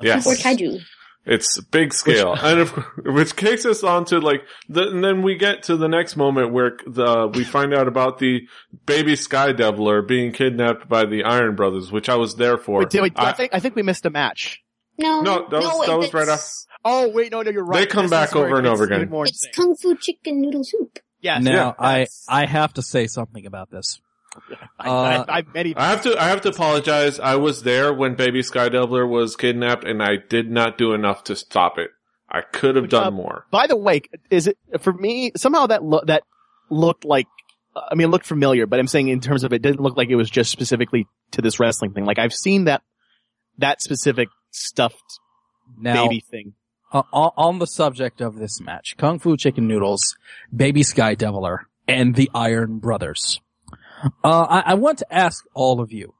Yes. 0.00 0.24
Keyboard 0.24 0.38
kaiju. 0.38 0.80
It's 1.24 1.60
big 1.60 1.92
scale, 1.92 2.34
and 2.40 2.60
of, 2.60 2.70
which 3.04 3.34
takes 3.34 3.66
us 3.66 3.82
on 3.82 4.04
to 4.06 4.20
like 4.20 4.42
the, 4.68 4.88
and 4.90 5.02
then 5.02 5.22
we 5.22 5.34
get 5.34 5.64
to 5.64 5.76
the 5.76 5.88
next 5.88 6.16
moment 6.16 6.52
where 6.52 6.76
the 6.86 7.26
we 7.34 7.42
find 7.42 7.74
out 7.74 7.88
about 7.88 8.18
the 8.20 8.46
baby 8.86 9.16
Sky 9.16 9.52
Deviler 9.52 10.06
being 10.06 10.30
kidnapped 10.30 10.88
by 10.88 11.04
the 11.04 11.24
Iron 11.24 11.56
Brothers, 11.56 11.90
which 11.90 12.08
I 12.08 12.14
was 12.14 12.36
there 12.36 12.56
for. 12.56 12.78
Wait, 12.78 12.94
wait, 13.02 13.12
I, 13.16 13.30
I- 13.30 13.32
think 13.32 13.54
I 13.54 13.58
think 13.58 13.74
we 13.74 13.82
missed 13.82 14.06
a 14.06 14.10
match. 14.10 14.62
No, 14.98 15.20
No, 15.22 15.48
that 15.50 15.60
was- 15.60 15.78
wait, 15.80 15.86
that 15.88 15.98
was 15.98 16.14
right 16.14 16.26
that's- 16.26 16.66
Oh 16.84 17.08
wait, 17.08 17.32
no, 17.32 17.42
no, 17.42 17.50
you're 17.50 17.64
right. 17.64 17.80
They 17.80 17.86
come 17.86 18.04
This 18.04 18.12
back 18.12 18.36
over 18.36 18.56
and 18.58 18.66
over 18.68 18.84
again. 18.84 19.10
It's 19.12 19.44
insane. 19.44 19.52
kung 19.56 19.74
fu 19.74 19.96
chicken 19.96 20.40
noodle 20.40 20.62
soup. 20.62 21.00
Yes, 21.26 21.42
now, 21.42 21.52
yeah, 21.52 21.72
I 21.76 22.06
I 22.28 22.46
have 22.46 22.74
to 22.74 22.82
say 22.82 23.08
something 23.08 23.46
about 23.46 23.68
this. 23.68 24.00
I, 24.78 24.88
uh, 24.88 25.24
I, 25.26 25.38
I, 25.38 25.42
many, 25.52 25.74
I 25.74 25.90
have 25.90 26.02
to 26.02 26.16
I 26.16 26.28
have 26.28 26.40
to 26.42 26.50
apologize. 26.50 27.18
I 27.18 27.34
was 27.34 27.64
there 27.64 27.92
when 27.92 28.14
baby 28.14 28.44
Sky 28.44 28.68
Deviler 28.68 29.08
was 29.08 29.34
kidnapped, 29.34 29.82
and 29.82 30.00
I 30.00 30.18
did 30.18 30.52
not 30.52 30.78
do 30.78 30.92
enough 30.92 31.24
to 31.24 31.34
stop 31.34 31.78
it. 31.78 31.90
I 32.30 32.42
could 32.42 32.76
have 32.76 32.84
Which, 32.84 32.92
done 32.92 33.08
uh, 33.08 33.10
more. 33.10 33.46
By 33.50 33.66
the 33.66 33.76
way, 33.76 34.02
is 34.30 34.46
it 34.46 34.56
for 34.78 34.92
me? 34.92 35.32
Somehow 35.36 35.66
that 35.66 35.82
lo- 35.82 36.04
that 36.06 36.22
looked 36.70 37.04
like. 37.04 37.26
I 37.74 37.96
mean, 37.96 38.06
it 38.06 38.10
looked 38.10 38.24
familiar, 38.24 38.66
but 38.66 38.78
I'm 38.78 38.86
saying 38.86 39.08
in 39.08 39.20
terms 39.20 39.42
of 39.42 39.52
it 39.52 39.62
didn't 39.62 39.80
look 39.80 39.96
like 39.96 40.10
it 40.10 40.16
was 40.16 40.30
just 40.30 40.52
specifically 40.52 41.08
to 41.32 41.42
this 41.42 41.58
wrestling 41.58 41.92
thing. 41.92 42.04
Like 42.04 42.20
I've 42.20 42.32
seen 42.32 42.66
that 42.66 42.82
that 43.58 43.82
specific 43.82 44.28
stuffed 44.52 45.18
Now, 45.76 46.04
baby 46.06 46.20
thing. 46.30 46.54
Uh, 47.12 47.30
on 47.36 47.58
the 47.58 47.66
subject 47.66 48.20
of 48.20 48.36
this 48.36 48.60
match, 48.60 48.96
Kung 48.96 49.18
Fu 49.18 49.36
Chicken 49.36 49.66
Noodles, 49.66 50.16
Baby 50.54 50.82
Sky 50.82 51.14
Deviler, 51.14 51.60
and 51.88 52.14
the 52.14 52.30
Iron 52.34 52.78
Brothers. 52.78 53.40
Uh, 54.22 54.42
I, 54.42 54.62
I 54.66 54.74
want 54.74 54.98
to 54.98 55.14
ask 55.14 55.44
all 55.54 55.80
of 55.80 55.92
you 55.92 56.14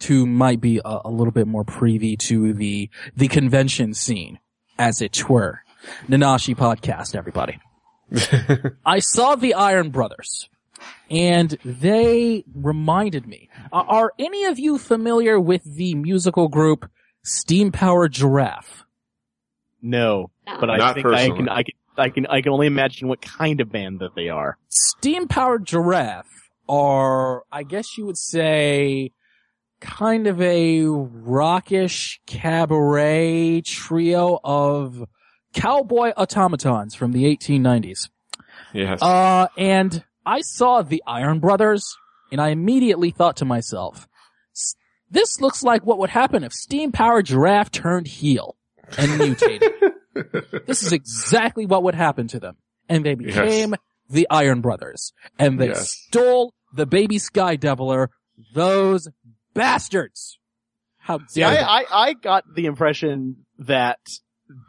to 0.00 0.26
might 0.26 0.60
be 0.60 0.80
a, 0.84 1.00
a 1.06 1.10
little 1.10 1.32
bit 1.32 1.46
more 1.46 1.64
privy 1.64 2.16
to 2.16 2.52
the 2.52 2.88
the 3.16 3.28
convention 3.28 3.94
scene, 3.94 4.38
as 4.78 5.02
it 5.02 5.28
were. 5.28 5.60
Nanashi 6.08 6.54
podcast, 6.54 7.16
everybody. 7.16 7.58
I 8.86 8.98
saw 8.98 9.34
the 9.34 9.54
Iron 9.54 9.90
Brothers, 9.90 10.48
and 11.10 11.56
they 11.64 12.44
reminded 12.54 13.26
me. 13.26 13.48
Are, 13.72 13.84
are 13.84 14.12
any 14.18 14.44
of 14.44 14.58
you 14.58 14.78
familiar 14.78 15.40
with 15.40 15.62
the 15.64 15.94
musical 15.94 16.48
group 16.48 16.90
Steam 17.22 17.72
Power 17.72 18.08
Giraffe? 18.08 18.84
No, 19.82 20.30
but 20.46 20.70
I 20.70 20.76
Not 20.76 20.94
think 20.94 21.06
I 21.06 21.28
can 21.28 21.48
I 21.48 21.62
can 21.62 21.74
I 21.96 22.08
can 22.08 22.26
I 22.26 22.40
can 22.40 22.52
only 22.52 22.66
imagine 22.66 23.08
what 23.08 23.20
kind 23.20 23.60
of 23.60 23.70
band 23.70 24.00
that 24.00 24.14
they 24.14 24.28
are. 24.28 24.56
Steam 24.68 25.28
Powered 25.28 25.66
Giraffe 25.66 26.26
are, 26.68 27.42
I 27.50 27.62
guess 27.64 27.98
you 27.98 28.06
would 28.06 28.18
say, 28.18 29.12
kind 29.80 30.26
of 30.26 30.40
a 30.40 30.84
rockish 30.86 32.20
cabaret 32.26 33.62
trio 33.62 34.38
of 34.44 35.04
cowboy 35.52 36.12
automatons 36.16 36.94
from 36.94 37.12
the 37.12 37.24
1890s. 37.24 38.08
yes. 38.72 39.02
Uh, 39.02 39.48
and 39.56 40.04
I 40.24 40.42
saw 40.42 40.82
the 40.82 41.02
Iron 41.06 41.40
Brothers 41.40 41.96
and 42.30 42.40
I 42.40 42.50
immediately 42.50 43.10
thought 43.10 43.38
to 43.38 43.44
myself, 43.44 44.06
this 45.10 45.40
looks 45.40 45.64
like 45.64 45.84
what 45.84 45.98
would 45.98 46.10
happen 46.10 46.44
if 46.44 46.52
Steam 46.52 46.92
Powered 46.92 47.26
Giraffe 47.26 47.72
turned 47.72 48.06
heel 48.06 48.56
and 48.98 49.18
mutated. 49.18 49.72
this 50.66 50.82
is 50.82 50.92
exactly 50.92 51.66
what 51.66 51.82
would 51.84 51.94
happen 51.94 52.28
to 52.28 52.40
them. 52.40 52.56
And 52.88 53.04
they 53.04 53.16
Yes. 53.18 53.34
became 53.34 53.74
the 54.08 54.26
Iron 54.30 54.60
Brothers. 54.60 55.12
And 55.38 55.60
they 55.60 55.68
Yes. 55.68 55.90
stole 56.08 56.54
the 56.74 56.86
baby 56.86 57.18
Sky 57.18 57.56
Deviler. 57.56 58.08
Those 58.54 59.08
bastards. 59.54 60.38
How 60.98 61.18
See, 61.28 61.40
dare 61.40 61.50
they. 61.52 61.58
I, 61.60 61.78
I, 61.80 61.84
I 61.90 62.12
got 62.14 62.44
the 62.54 62.66
impression 62.66 63.44
that 63.60 63.98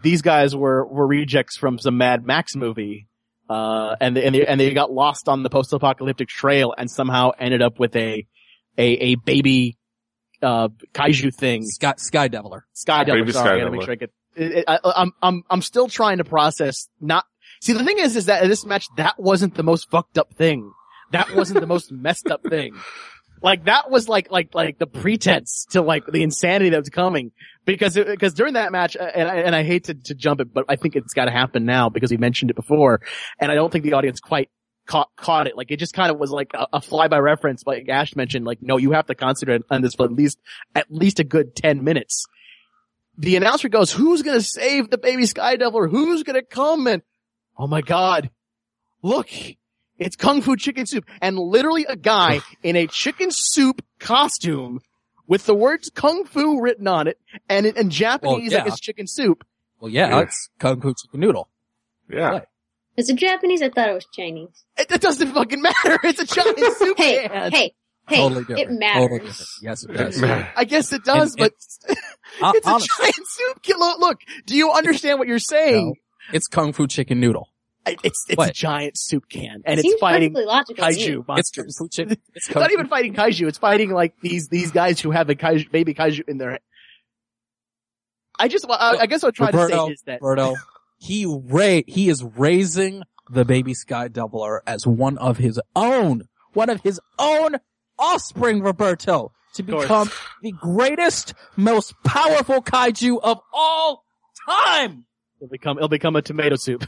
these 0.03 0.21
guys 0.21 0.55
were, 0.55 0.85
were 0.85 1.07
rejects 1.07 1.57
from 1.57 1.77
some 1.79 1.97
Mad 1.97 2.25
Max 2.25 2.55
movie, 2.55 3.07
uh, 3.49 3.95
and 3.99 4.15
they, 4.15 4.23
and 4.25 4.35
they, 4.35 4.45
and 4.45 4.59
they 4.59 4.73
got 4.73 4.91
lost 4.91 5.27
on 5.27 5.43
the 5.43 5.49
post-apocalyptic 5.49 6.27
trail 6.29 6.73
and 6.77 6.89
somehow 6.89 7.31
ended 7.39 7.61
up 7.61 7.79
with 7.79 7.95
a, 7.95 8.25
a, 8.77 8.83
a 8.83 9.15
baby, 9.15 9.77
uh, 10.41 10.69
kaiju 10.93 11.33
thing. 11.33 11.65
Sky, 11.65 11.93
Sky 11.97 12.29
Deviler. 12.29 12.61
Sky 12.73 13.03
Devil. 13.03 13.21
Baby 13.21 13.31
sorry, 13.33 13.45
Sky 13.45 13.55
I 13.55 13.59
gotta 13.59 13.71
make 13.71 13.81
Devil. 13.81 13.85
sure 13.85 13.91
I 13.91 13.95
get, 13.95 14.11
it, 14.35 14.51
it, 14.51 14.65
I, 14.67 14.79
I'm, 14.95 15.11
I'm, 15.21 15.43
I'm 15.49 15.61
still 15.61 15.87
trying 15.87 16.17
to 16.17 16.23
process 16.23 16.87
not, 16.99 17.25
see 17.61 17.73
the 17.73 17.83
thing 17.83 17.99
is, 17.99 18.15
is 18.15 18.25
that 18.25 18.43
in 18.43 18.49
this 18.49 18.65
match, 18.65 18.87
that 18.97 19.19
wasn't 19.19 19.55
the 19.55 19.63
most 19.63 19.89
fucked 19.89 20.17
up 20.17 20.33
thing. 20.33 20.71
That 21.11 21.35
wasn't 21.35 21.59
the 21.59 21.67
most 21.67 21.91
messed 21.91 22.29
up 22.29 22.41
thing. 22.43 22.75
Like 23.43 23.65
that 23.65 23.89
was 23.89 24.07
like, 24.07 24.31
like, 24.31 24.53
like 24.53 24.77
the 24.77 24.87
pretense 24.87 25.65
to 25.71 25.81
like 25.81 26.05
the 26.05 26.21
insanity 26.21 26.69
that 26.69 26.79
was 26.79 26.89
coming 26.89 27.31
because, 27.65 27.97
it, 27.97 28.07
because 28.07 28.33
during 28.33 28.53
that 28.53 28.71
match, 28.71 28.95
uh, 28.95 29.03
and 29.03 29.27
I, 29.27 29.35
and 29.37 29.55
I 29.55 29.63
hate 29.63 29.85
to, 29.85 29.95
to 29.95 30.13
jump 30.13 30.41
it, 30.41 30.53
but 30.53 30.65
I 30.69 30.75
think 30.75 30.95
it's 30.95 31.13
gotta 31.13 31.31
happen 31.31 31.65
now 31.65 31.89
because 31.89 32.11
we 32.11 32.17
mentioned 32.17 32.51
it 32.51 32.55
before 32.55 33.01
and 33.39 33.51
I 33.51 33.55
don't 33.55 33.71
think 33.71 33.83
the 33.83 33.93
audience 33.93 34.19
quite 34.19 34.49
caught, 34.91 35.09
caught 35.15 35.47
it. 35.47 35.55
Like 35.57 35.71
it 35.71 35.77
just 35.77 35.93
kind 35.93 36.11
of 36.11 36.19
was 36.19 36.31
like 36.31 36.51
a, 36.53 36.67
a 36.73 36.81
fly 36.81 37.07
by 37.07 37.19
reference, 37.19 37.63
like 37.65 37.87
Ash 37.89 38.15
mentioned, 38.15 38.45
like, 38.45 38.61
no, 38.61 38.77
you 38.77 38.91
have 38.91 39.05
to 39.07 39.15
concentrate 39.15 39.61
on 39.69 39.81
this 39.81 39.95
for 39.95 40.05
at 40.05 40.11
least, 40.11 40.37
at 40.75 40.87
least 40.91 41.19
a 41.19 41.23
good 41.23 41.55
10 41.55 41.83
minutes 41.83 42.25
the 43.17 43.35
announcer 43.35 43.69
goes, 43.69 43.91
who's 43.91 44.21
gonna 44.23 44.41
save 44.41 44.89
the 44.89 44.97
baby 44.97 45.25
Sky 45.25 45.55
Devil? 45.55 45.87
Who's 45.87 46.23
gonna 46.23 46.41
come? 46.41 46.87
And, 46.87 47.01
oh 47.57 47.67
my 47.67 47.81
god, 47.81 48.31
look, 49.03 49.27
it's 49.99 50.15
Kung 50.15 50.41
Fu 50.41 50.55
Chicken 50.55 50.85
Soup. 50.85 51.05
And 51.21 51.37
literally 51.37 51.85
a 51.85 51.95
guy 51.97 52.39
in 52.63 52.75
a 52.75 52.87
chicken 52.87 53.29
soup 53.29 53.83
costume 53.99 54.79
with 55.27 55.45
the 55.45 55.53
words 55.53 55.91
Kung 55.93 56.25
Fu 56.25 56.61
written 56.61 56.87
on 56.87 57.07
it 57.07 57.19
and 57.49 57.65
in, 57.65 57.77
in 57.77 57.89
Japanese, 57.89 58.51
Well, 58.53 58.61
like 58.61 58.67
it's 58.71 58.79
chicken 58.79 59.05
soup. 59.07 59.45
Well, 59.79 59.91
yeah, 59.91 60.09
Yeah. 60.09 60.19
it's 60.21 60.49
Kung 60.57 60.81
Fu 60.81 60.93
Chicken 60.93 61.19
Noodle. 61.19 61.49
Yeah. 62.09 62.31
What? 62.31 62.47
Is 63.01 63.09
it 63.09 63.15
Japanese? 63.17 63.61
I 63.63 63.69
thought 63.69 63.89
it 63.89 63.93
was 63.93 64.05
Chinese. 64.13 64.63
It, 64.77 64.91
it 64.91 65.01
doesn't 65.01 65.33
fucking 65.33 65.59
matter. 65.61 65.97
It's 66.03 66.19
a 66.21 66.25
giant 66.25 66.59
soup 66.77 66.97
Hey, 66.97 67.27
can. 67.27 67.51
hey, 67.51 67.73
hey, 68.07 68.17
totally 68.17 68.61
it 68.61 68.69
matters. 68.69 69.01
Totally 69.01 69.19
different. 69.19 69.49
Yes, 69.63 69.83
it 69.83 69.93
does. 69.93 70.23
I 70.55 70.63
guess 70.65 70.93
it 70.93 71.03
does, 71.03 71.35
And- 71.35 71.39
but 71.39 71.53
Hon- 72.39 72.49
uh, 72.49 72.51
it's 72.55 72.67
a 72.67 72.69
honestly, 72.69 73.03
giant 73.05 73.27
soup 73.27 73.63
can. 73.63 73.79
Look, 73.79 73.99
look, 73.99 74.19
do 74.45 74.55
you 74.55 74.71
understand 74.71 75.17
what 75.17 75.27
you're 75.27 75.39
saying? 75.39 75.95
it's 76.31 76.47
Kung 76.47 76.73
Fu 76.73 76.85
Chicken 76.85 77.19
Noodle. 77.19 77.49
I- 77.87 77.97
It's, 78.03 78.23
it's 78.29 78.39
a 78.41 78.51
giant 78.53 78.95
soup 78.99 79.27
can 79.27 79.63
and 79.65 79.79
Seems 79.79 79.93
it's 79.93 79.99
fighting 79.99 80.33
logical 80.33 80.83
kaiju 80.85 81.27
monsters. 81.27 81.75
Kung 81.79 81.87
Fu 81.87 81.89
Chicken. 81.89 82.17
It's 82.35 82.47
It's 82.47 82.55
not 82.55 82.71
even 82.71 82.85
fighting 82.87 83.15
kaiju. 83.15 83.47
It's 83.47 83.57
fighting 83.57 83.89
like 83.89 84.13
these 84.21 84.47
these 84.49 84.69
guys 84.71 84.99
who 84.99 85.09
have 85.09 85.29
a 85.31 85.35
kaiju, 85.35 85.71
baby 85.71 85.95
kaiju 85.95 86.29
in 86.29 86.37
their. 86.37 86.51
Head. 86.51 86.59
I 88.37 88.47
just, 88.47 88.65
I, 88.69 88.97
I 89.01 89.05
guess 89.07 89.21
what 89.23 89.29
I'm 89.29 89.33
trying 89.33 89.53
Roberto, 89.55 89.75
to 89.77 89.85
say 89.87 89.93
is 89.93 90.01
that 90.03 90.19
Roberto, 90.21 90.55
he 91.01 91.25
ra- 91.25 91.81
he 91.87 92.09
is 92.09 92.23
raising 92.23 93.01
the 93.29 93.43
baby 93.43 93.73
Sky 93.73 94.07
Doubler 94.07 94.59
as 94.67 94.85
one 94.85 95.17
of 95.17 95.37
his 95.37 95.59
own, 95.75 96.27
one 96.53 96.69
of 96.69 96.81
his 96.81 96.99
own 97.17 97.55
offspring, 97.97 98.61
Roberto, 98.61 99.31
to 99.55 99.63
become 99.63 100.11
the 100.43 100.51
greatest, 100.51 101.33
most 101.57 101.95
powerful 102.03 102.61
kaiju 102.61 103.19
of 103.23 103.39
all 103.51 104.05
time. 104.47 105.05
it'll 105.37 105.49
become 105.49 105.77
it'll 105.77 105.89
become 105.89 106.15
a 106.15 106.21
tomato 106.21 106.55
soup. 106.55 106.85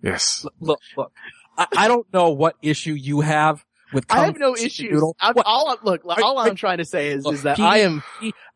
Yes. 0.00 0.44
Look, 0.44 0.54
look, 0.60 0.78
look. 0.96 1.12
I, 1.58 1.66
I 1.76 1.88
don't 1.88 2.06
know 2.12 2.30
what 2.30 2.54
issue 2.62 2.92
you 2.94 3.20
have 3.20 3.64
with 3.92 4.06
Kung 4.06 4.20
I 4.20 4.24
have 4.26 4.38
no 4.38 4.54
Fu 4.54 4.64
issues. 4.64 5.02
I'm, 5.20 5.34
all 5.44 5.70
I'm, 5.70 5.76
look, 5.82 6.02
all 6.04 6.38
I'm 6.38 6.54
trying 6.54 6.78
to 6.78 6.84
say 6.84 7.08
is 7.08 7.24
Look, 7.24 7.34
is 7.34 7.42
that 7.42 7.56
Petey- 7.56 7.66
I 7.66 7.78
am. 7.78 8.02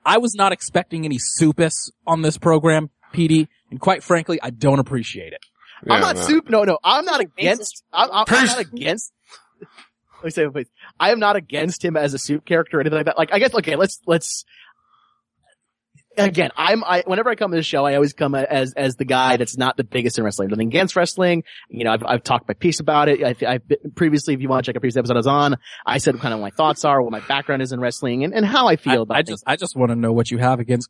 I 0.06 0.18
was 0.18 0.34
not 0.36 0.52
expecting 0.52 1.04
any 1.04 1.18
soupus 1.18 1.90
on 2.06 2.22
this 2.22 2.38
program, 2.38 2.90
PD, 3.12 3.48
and 3.74 3.80
quite 3.80 4.04
frankly, 4.04 4.38
I 4.40 4.50
don't 4.50 4.78
appreciate 4.78 5.32
it. 5.32 5.44
I'm 5.90 6.00
not 6.00 6.14
no. 6.14 6.22
soup. 6.22 6.48
No, 6.48 6.62
no, 6.62 6.78
I'm 6.84 7.04
not 7.04 7.18
against. 7.18 7.82
I'm, 7.92 8.08
I'm, 8.12 8.24
I'm 8.28 8.46
not 8.46 8.60
against. 8.60 9.12
Let 10.18 10.24
me 10.24 10.30
say 10.30 10.48
please. 10.48 10.68
I 11.00 11.10
am 11.10 11.18
not 11.18 11.34
against 11.34 11.84
him 11.84 11.96
as 11.96 12.14
a 12.14 12.18
soup 12.18 12.46
character 12.46 12.76
or 12.78 12.80
anything 12.82 12.98
like 12.98 13.06
that. 13.06 13.18
Like, 13.18 13.32
I 13.32 13.40
guess, 13.40 13.52
okay, 13.52 13.74
let's, 13.74 14.00
let's, 14.06 14.44
again, 16.16 16.50
I'm, 16.56 16.84
I, 16.84 17.02
whenever 17.04 17.30
I 17.30 17.34
come 17.34 17.50
to 17.50 17.56
this 17.56 17.66
show, 17.66 17.84
I 17.84 17.96
always 17.96 18.12
come 18.12 18.36
as, 18.36 18.74
as 18.74 18.94
the 18.94 19.04
guy 19.04 19.36
that's 19.38 19.58
not 19.58 19.76
the 19.76 19.82
biggest 19.82 20.16
in 20.16 20.24
wrestling. 20.24 20.50
Nothing 20.50 20.68
against 20.68 20.94
wrestling. 20.94 21.42
You 21.68 21.82
know, 21.82 21.90
I've, 21.90 22.04
I've 22.04 22.22
talked 22.22 22.46
my 22.46 22.54
piece 22.54 22.78
about 22.78 23.08
it. 23.08 23.24
I, 23.24 23.54
I've 23.54 23.66
been, 23.66 23.90
previously, 23.96 24.34
if 24.34 24.40
you 24.40 24.48
want 24.48 24.64
to 24.64 24.68
check 24.68 24.76
a 24.76 24.80
previous 24.80 24.96
episode 24.96 25.16
I 25.16 25.18
was 25.18 25.26
on, 25.26 25.56
I 25.84 25.98
said 25.98 26.16
kind 26.20 26.32
of 26.32 26.38
what 26.38 26.52
my 26.52 26.56
thoughts 26.56 26.84
are, 26.84 27.02
what 27.02 27.10
my 27.10 27.26
background 27.26 27.62
is 27.62 27.72
in 27.72 27.80
wrestling 27.80 28.22
and, 28.22 28.32
and 28.32 28.46
how 28.46 28.68
I 28.68 28.76
feel 28.76 29.00
I, 29.00 29.02
about 29.02 29.16
I 29.16 29.18
things. 29.18 29.28
just, 29.30 29.44
I 29.48 29.56
just 29.56 29.76
want 29.76 29.90
to 29.90 29.96
know 29.96 30.12
what 30.12 30.30
you 30.30 30.38
have 30.38 30.60
against 30.60 30.88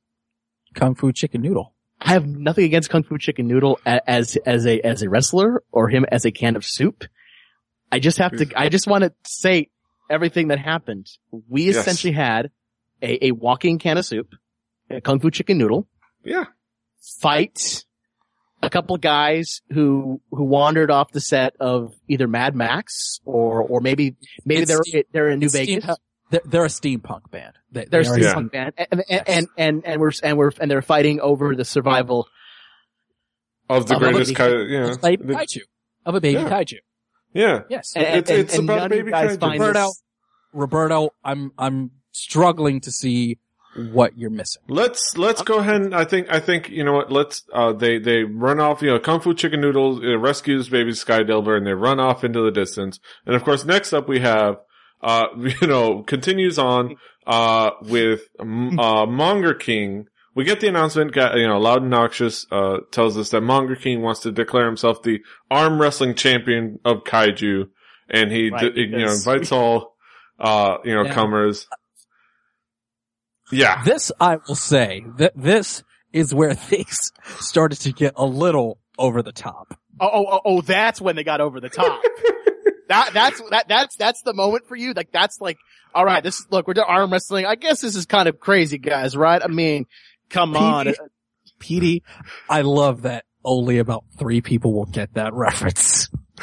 Kung 0.75 0.95
Fu 0.95 1.13
Chicken 1.13 1.41
Noodle. 1.41 1.74
I 2.01 2.13
have 2.13 2.27
nothing 2.27 2.65
against 2.65 2.91
Kung 2.91 3.03
Fu 3.03 3.17
Chicken 3.19 3.47
Noodle 3.47 3.79
as 3.87 4.37
as 4.45 4.67
a 4.67 4.81
as 4.81 5.03
a 5.03 5.09
wrestler 5.09 5.63
or 5.73 5.89
him 5.89 6.05
as 6.11 6.25
a 6.25 6.31
can 6.31 6.57
of 6.57 6.65
soup. 6.65 7.05
I 7.91 7.99
just 7.99 8.19
have 8.19 8.33
to. 8.37 8.47
I 8.57 8.69
just 8.69 8.87
want 8.87 9.05
to 9.05 9.13
say 9.25 9.71
everything 10.11 10.49
that 10.49 10.59
happened. 10.59 11.07
We 11.49 11.67
Yes. 11.67 11.77
essentially 11.77 12.13
had 12.13 12.51
a, 13.01 13.27
a 13.29 13.31
walking 13.33 13.79
can 13.79 13.97
of 13.99 14.05
soup, 14.05 14.35
a 14.91 15.01
Kung 15.01 15.21
Fu 15.21 15.31
Chicken 15.31 15.57
Noodle 15.59 15.89
Yeah. 16.25 16.45
fight 17.21 17.85
a 18.63 18.71
couple 18.71 18.95
of 18.97 19.01
guys 19.03 19.61
who 19.71 20.21
who 20.31 20.45
wandered 20.45 20.91
off 20.91 21.13
the 21.13 21.21
set 21.21 21.55
of 21.61 21.95
either 22.09 22.27
Mad 22.27 22.55
Max 22.55 23.21
or 23.25 23.63
or 23.63 23.81
maybe 23.81 24.17
maybe 24.45 24.63
It's 24.63 24.91
they're 24.91 25.03
they're 25.13 25.29
in 25.31 25.39
New 25.39 25.51
Vegas. 25.51 25.85
steam- 25.85 25.95
they're, 26.35 26.43
they're 26.45 26.65
a 26.65 26.69
steampunk 26.69 27.31
band. 27.31 27.55
They, 27.73 27.85
They're 27.87 28.03
they 28.03 28.09
are- 28.11 28.15
a 28.15 28.21
Yeah. 28.21 28.35
steampunk 28.35 28.53
band, 28.53 28.73
and 28.77 29.05
and, 29.09 29.23
and 29.29 29.49
and 29.57 29.83
and 29.87 30.01
we're 30.01 30.13
and 30.23 30.37
we're 30.37 30.51
and 30.61 30.71
they're 30.71 30.83
fighting 30.83 31.21
over 31.21 31.55
the 31.57 31.65
survival. 31.65 32.29
Of 33.69 33.87
the 33.87 33.95
Of 33.95 34.01
greatest 34.01 34.35
baby- 34.35 34.35
kind 34.35 34.71
yeah. 34.71 34.91
of 34.91 35.01
baby 35.01 35.25
The- 35.25 35.35
kaiju. 35.35 35.61
Of 36.05 36.15
a 36.17 36.21
baby 36.21 36.41
Yeah. 36.43 36.51
kaiju. 36.51 36.79
yeah. 37.33 37.61
Yes. 37.71 37.93
And, 37.97 38.05
It's- 38.05 38.31
and- 38.31 38.39
it's 38.41 38.55
and 38.59 38.65
about 38.69 38.77
none 38.77 38.85
of 38.85 38.91
baby 38.91 39.11
kaiju. 39.11 39.41
Roberto, 39.41 39.81
this- 39.87 40.03
Roberto, 40.53 41.11
I'm, 41.25 41.53
I'm 41.59 41.91
struggling 42.13 42.81
to 42.83 42.93
see 42.93 43.39
what 43.91 44.17
you're 44.17 44.31
missing. 44.31 44.63
Let's 44.69 45.17
let's 45.19 45.43
go 45.43 45.59
ahead 45.59 45.81
and 45.81 45.95
I 45.97 46.05
think 46.05 46.29
I 46.31 46.39
think 46.39 46.69
you 46.69 46.85
know 46.85 46.93
what 46.93 47.11
let's 47.11 47.43
uh 47.53 47.73
they 47.73 47.99
they 47.99 48.23
run 48.23 48.61
off 48.61 48.83
you 48.83 48.91
know 48.91 49.01
Kung 49.01 49.19
Fu 49.21 49.35
Chicken 49.35 49.61
Noodle 49.61 49.97
uh, 49.97 50.17
rescues 50.17 50.69
baby 50.69 50.93
Sky 50.95 51.25
Delver 51.25 51.57
and 51.57 51.67
they 51.67 51.73
run 51.73 51.99
off 51.99 52.23
into 52.23 52.41
the 52.43 52.53
distance 52.53 53.01
and 53.27 53.35
of 53.35 53.43
course 53.43 53.65
next 53.65 53.93
up 53.93 54.07
we 54.09 54.21
have 54.21 54.59
uh 55.05 55.27
you 55.61 55.67
know 55.69 56.03
continues 56.03 56.59
on 56.59 56.97
uh 57.27 57.71
with 57.83 58.23
uh 58.41 59.07
Monger 59.07 59.55
King 59.55 60.07
we 60.35 60.43
get 60.45 60.59
the 60.61 60.67
announcement 60.67 61.15
you 61.15 61.47
know 61.47 61.61
Louden 61.61 61.89
Noxious 61.91 62.47
uh 62.51 62.79
tells 62.91 63.17
us 63.17 63.31
that 63.31 63.43
Monger 63.43 63.77
King 63.77 64.03
wants 64.03 64.21
to 64.21 64.33
declare 64.33 64.67
himself 64.67 65.03
the 65.03 65.21
arm 65.51 65.81
wrestling 65.81 66.15
champion 66.15 66.79
of 66.85 67.05
kaiju 67.05 67.69
and 68.09 68.33
he 68.33 68.51
Right, 68.51 68.75
d- 68.75 68.81
you 68.81 68.89
know 69.05 69.13
invites 69.13 69.53
all 69.53 69.95
uh 70.41 70.79
you 70.85 70.95
know 70.95 71.05
Yeah. 71.05 71.15
comers 71.15 71.67
yeah 73.53 73.83
This, 73.85 74.11
I 74.19 74.37
will 74.49 74.55
say, 74.55 75.05
that 75.19 75.33
this 75.37 75.83
is 76.13 76.35
where 76.35 76.55
things 76.73 77.13
started 77.41 77.81
to 77.83 77.93
get 77.93 78.15
a 78.17 78.25
little 78.25 78.79
over 78.99 79.23
the 79.23 79.33
top. 79.33 79.79
Oh, 80.01 80.09
oh, 80.13 80.27
oh, 80.33 80.41
oh, 80.45 80.61
that's 80.63 81.01
when 81.01 81.15
they 81.15 81.25
got 81.25 81.41
over 81.41 81.61
the 81.61 81.69
top. 81.69 82.03
That, 82.89 83.11
that's, 83.15 83.41
that, 83.51 83.69
that's, 83.69 83.97
that's 83.97 84.23
the 84.23 84.35
moment 84.35 84.67
for 84.67 84.77
you. 84.77 84.93
Like, 84.93 85.11
that's 85.13 85.41
like, 85.41 85.59
all 85.95 86.05
right, 86.05 86.23
this, 86.23 86.47
look, 86.51 86.67
we're 86.67 86.75
doing 86.75 86.87
arm 86.89 87.13
wrestling. 87.13 87.47
I 87.47 87.55
guess 87.55 87.81
this 87.81 87.97
is 87.97 88.07
kind 88.07 88.29
of 88.29 88.41
crazy, 88.41 88.79
guys, 88.79 89.17
right? 89.17 89.43
I 89.43 89.47
mean, 89.49 89.87
come 90.31 90.57
on. 90.57 90.87
Petey, 90.87 90.99
Petey, 91.59 92.03
I 92.49 92.63
love 92.63 93.03
that 93.03 93.25
only 93.45 93.79
about 93.79 94.05
three 94.19 94.41
people 94.41 94.73
will 94.75 94.87
get 94.87 95.15
that 95.15 95.33
reference. 95.35 96.09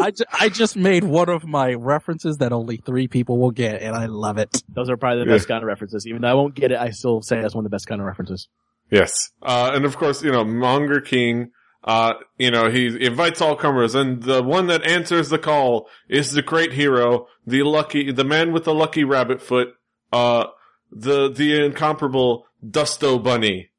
I, 0.00 0.12
ju- 0.12 0.24
I 0.32 0.48
just 0.48 0.76
made 0.76 1.02
one 1.02 1.28
of 1.28 1.44
my 1.44 1.74
references 1.74 2.38
that 2.38 2.52
only 2.52 2.76
three 2.76 3.08
people 3.08 3.38
will 3.38 3.50
get, 3.50 3.82
and 3.82 3.96
I 3.96 4.06
love 4.06 4.38
it. 4.38 4.62
Those 4.68 4.88
are 4.90 4.96
probably 4.96 5.24
the 5.24 5.30
Yeah. 5.30 5.36
best 5.36 5.48
kind 5.48 5.62
of 5.62 5.66
references. 5.66 6.06
Even 6.06 6.22
though 6.22 6.28
I 6.28 6.34
won't 6.34 6.54
get 6.54 6.70
it, 6.70 6.78
I 6.78 6.90
still 6.90 7.20
say 7.22 7.40
that's 7.40 7.54
one 7.54 7.64
of 7.64 7.70
the 7.70 7.74
best 7.74 7.86
kind 7.88 8.00
of 8.00 8.06
references. 8.06 8.48
Yes. 8.90 9.12
Uh, 9.42 9.72
and 9.74 9.84
of 9.84 9.96
course, 9.96 10.22
you 10.22 10.30
know, 10.30 10.44
Monger 10.44 11.00
King, 11.00 11.50
uh, 11.84 12.14
you 12.36 12.50
know, 12.50 12.68
he 12.70 13.06
invites 13.06 13.40
all 13.40 13.56
comers 13.56 13.94
and 13.94 14.22
the 14.22 14.42
one 14.42 14.66
that 14.66 14.84
answers 14.84 15.28
the 15.28 15.38
call 15.38 15.88
is 16.08 16.32
the 16.32 16.42
great 16.42 16.72
hero, 16.72 17.28
the 17.46 17.62
lucky, 17.62 18.10
the 18.12 18.24
man 18.24 18.52
with 18.52 18.64
the 18.64 18.74
lucky 18.74 19.04
rabbit 19.04 19.40
foot, 19.40 19.68
uh, 20.12 20.46
the, 20.90 21.30
the 21.30 21.64
incomparable 21.64 22.46
Dusto 22.64 23.22
Bunny. 23.22 23.70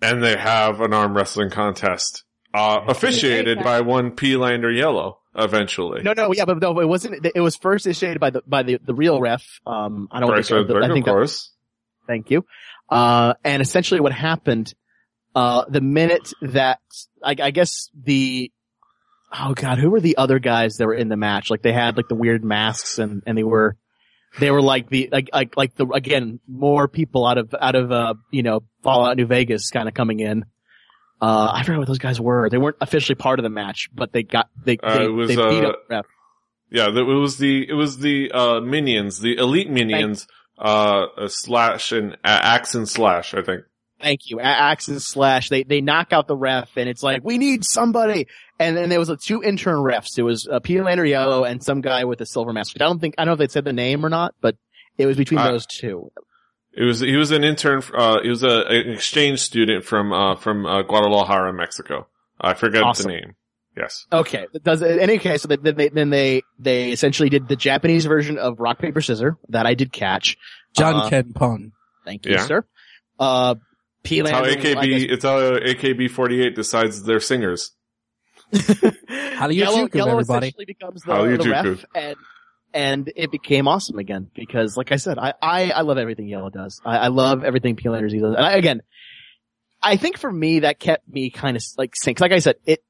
And 0.00 0.22
they 0.22 0.36
have 0.36 0.80
an 0.80 0.92
arm 0.92 1.16
wrestling 1.16 1.50
contest, 1.50 2.24
uh, 2.54 2.80
officiated 2.88 3.62
by 3.62 3.80
one 3.82 4.12
Peelander 4.12 4.76
Yellow. 4.76 5.18
eventually. 5.34 6.02
No, 6.02 6.12
no, 6.12 6.32
yeah, 6.32 6.44
but 6.44 6.60
no, 6.60 6.78
it 6.80 6.88
wasn't. 6.88 7.26
It 7.34 7.40
was 7.40 7.56
first 7.56 7.86
initiated 7.86 8.20
by 8.20 8.30
the 8.30 8.42
by 8.46 8.62
the 8.62 8.78
the 8.84 8.94
real 8.94 9.20
ref. 9.20 9.60
Um, 9.66 10.08
I 10.10 10.20
don't 10.20 10.28
Bryce 10.28 10.48
think, 10.48 10.68
Redberg, 10.68 10.84
I 10.84 10.92
think 10.92 11.06
of 11.06 11.12
course. 11.12 11.50
Thank 12.06 12.30
you. 12.30 12.44
Uh, 12.88 13.34
and 13.44 13.62
essentially 13.62 14.00
what 14.00 14.12
happened, 14.12 14.74
uh, 15.34 15.64
the 15.68 15.80
minute 15.80 16.32
that, 16.42 16.80
I, 17.22 17.36
I 17.40 17.50
guess 17.50 17.88
the, 17.94 18.50
oh 19.32 19.54
god, 19.54 19.78
who 19.78 19.90
were 19.90 20.00
the 20.00 20.16
other 20.16 20.38
guys 20.38 20.76
that 20.76 20.86
were 20.86 20.94
in 20.94 21.08
the 21.08 21.16
match? 21.16 21.50
Like 21.50 21.62
they 21.62 21.72
had 21.72 21.96
like 21.96 22.08
the 22.08 22.14
weird 22.14 22.44
masks 22.44 22.98
and, 22.98 23.22
and 23.26 23.36
they 23.36 23.44
were, 23.44 23.76
they 24.40 24.50
were 24.50 24.62
like 24.62 24.88
the, 24.88 25.08
like, 25.12 25.30
like, 25.32 25.56
like 25.56 25.74
the, 25.74 25.86
again, 25.86 26.40
more 26.48 26.88
people 26.88 27.26
out 27.26 27.38
of, 27.38 27.54
out 27.58 27.74
of, 27.74 27.92
uh, 27.92 28.14
you 28.30 28.42
know, 28.42 28.60
Fallout 28.82 29.16
New 29.16 29.26
Vegas 29.26 29.70
kind 29.70 29.88
of 29.88 29.94
coming 29.94 30.20
in. 30.20 30.44
Uh, 31.20 31.50
I 31.52 31.62
forgot 31.62 31.78
what 31.78 31.88
those 31.88 31.98
guys 31.98 32.20
were. 32.20 32.50
They 32.50 32.58
weren't 32.58 32.78
officially 32.80 33.14
part 33.14 33.38
of 33.38 33.42
the 33.42 33.50
match, 33.50 33.90
but 33.94 34.12
they 34.12 34.22
got, 34.22 34.48
they, 34.64 34.78
Uh, 34.82 34.98
they, 34.98 35.08
was, 35.08 35.28
they 35.28 35.36
beat 35.36 35.64
uh, 35.64 35.68
up 35.68 35.76
ref. 35.88 36.06
Yeah, 36.74 36.88
it 36.88 37.02
was 37.02 37.36
the 37.36 37.68
it 37.68 37.74
was 37.74 37.98
the 37.98 38.32
uh 38.32 38.60
minions, 38.60 39.20
the 39.20 39.36
elite 39.36 39.68
minions, 39.68 40.26
uh, 40.58 41.28
slash 41.28 41.92
and 41.92 42.16
axe 42.24 42.74
and 42.74 42.88
slash. 42.88 43.34
I 43.34 43.42
think. 43.42 43.64
Thank 44.02 44.20
you. 44.30 44.40
A- 44.40 44.42
Axe 44.42 44.88
and 44.88 45.00
Slash. 45.00 45.48
They 45.48 45.62
they 45.62 45.80
knock 45.80 46.12
out 46.12 46.26
the 46.26 46.36
ref, 46.36 46.70
and 46.76 46.88
it's 46.88 47.02
like 47.02 47.22
we 47.24 47.38
need 47.38 47.64
somebody. 47.64 48.26
And 48.58 48.76
then 48.76 48.88
there 48.88 48.98
was 48.98 49.08
a 49.08 49.16
two 49.16 49.42
intern 49.42 49.76
refs. 49.76 50.18
It 50.18 50.22
was 50.22 50.46
uh, 50.46 50.60
Peter 50.60 50.84
Lander 50.84 51.04
Yellow 51.04 51.44
and 51.44 51.62
some 51.62 51.80
guy 51.80 52.04
with 52.04 52.20
a 52.20 52.26
silver 52.26 52.52
mask. 52.52 52.72
I 52.76 52.78
don't 52.84 52.98
think 53.00 53.14
I 53.18 53.24
don't 53.24 53.30
know 53.30 53.42
if 53.42 53.48
they 53.48 53.52
said 53.52 53.64
the 53.64 53.72
name 53.72 54.04
or 54.04 54.08
not, 54.08 54.34
but 54.40 54.56
it 54.98 55.06
was 55.06 55.16
between 55.16 55.40
Uh, 55.40 55.52
those 55.52 55.66
two. 55.66 56.10
It 56.74 56.84
was 56.84 57.00
he 57.00 57.16
was 57.16 57.30
an 57.30 57.44
intern. 57.44 57.82
Uh, 57.94 58.20
he 58.22 58.28
was 58.28 58.42
a, 58.42 58.66
an 58.66 58.90
exchange 58.90 59.40
student 59.40 59.84
from 59.84 60.12
uh 60.12 60.36
from 60.36 60.66
uh, 60.66 60.82
Guadalajara, 60.82 61.52
Mexico. 61.52 62.06
I 62.40 62.54
forget 62.54 62.82
Awesome. 62.82 63.06
the 63.10 63.12
name. 63.18 63.34
Yes. 63.76 64.06
Okay. 64.12 64.46
Does 64.62 64.82
in 64.82 64.98
any 65.00 65.18
case, 65.18 65.42
so 65.42 65.48
then 65.48 65.74
they 65.76 65.88
then 65.88 66.10
they 66.10 66.42
they 66.58 66.90
essentially 66.92 67.28
did 67.30 67.48
the 67.48 67.56
Japanese 67.56 68.04
version 68.06 68.36
of 68.38 68.58
rock 68.60 68.78
paper 68.78 69.00
scissors 69.00 69.34
that 69.48 69.66
I 69.66 69.74
did 69.74 69.92
catch. 69.92 70.36
John 70.76 70.94
Uh, 70.96 71.08
Ken 71.08 71.32
Pun. 71.32 71.72
Thank 72.04 72.26
you, 72.26 72.32
Yeah. 72.32 72.46
sir. 72.46 72.64
Uh, 73.18 73.54
P. 74.02 74.20
It's 74.20 74.30
how 74.30 74.44
AKB. 74.44 74.82
guess- 74.88 75.02
It's 75.10 75.24
how 75.24 75.38
AKB 75.38 76.10
forty 76.10 76.42
eight 76.42 76.54
decides 76.54 77.02
their 77.04 77.20
singers. 77.20 77.72
How 78.52 79.46
do 79.48 79.54
you 79.54 79.62
Yellow, 79.62 79.86
juku, 79.88 79.94
Yellow 79.94 80.12
everybody? 80.12 80.48
essentially 80.48 80.66
becomes 80.66 81.02
the, 81.02 81.12
How 81.14 81.24
you 81.24 81.38
the 81.38 81.48
ref, 81.48 81.84
and 81.94 82.16
and 82.74 83.12
it 83.16 83.30
became 83.30 83.66
awesome 83.66 83.98
again 83.98 84.30
because, 84.34 84.76
like 84.76 84.92
I 84.92 84.96
said, 84.96 85.18
I 85.18 85.32
I, 85.40 85.70
I 85.70 85.80
love 85.82 85.96
everything 85.98 86.28
Yellow 86.28 86.50
does. 86.50 86.80
I, 86.84 86.98
I 86.98 87.08
love 87.08 87.44
everything 87.44 87.76
P. 87.76 87.88
Landers 87.88 88.12
does. 88.12 88.22
And 88.36 88.44
I, 88.44 88.52
again, 88.52 88.82
I 89.82 89.96
think 89.96 90.18
for 90.18 90.30
me 90.30 90.60
that 90.60 90.78
kept 90.78 91.08
me 91.08 91.30
kind 91.30 91.56
of 91.56 91.62
like 91.78 91.94
sync. 91.96 92.20
Like 92.20 92.32
I 92.32 92.40
said, 92.40 92.56
it. 92.66 92.84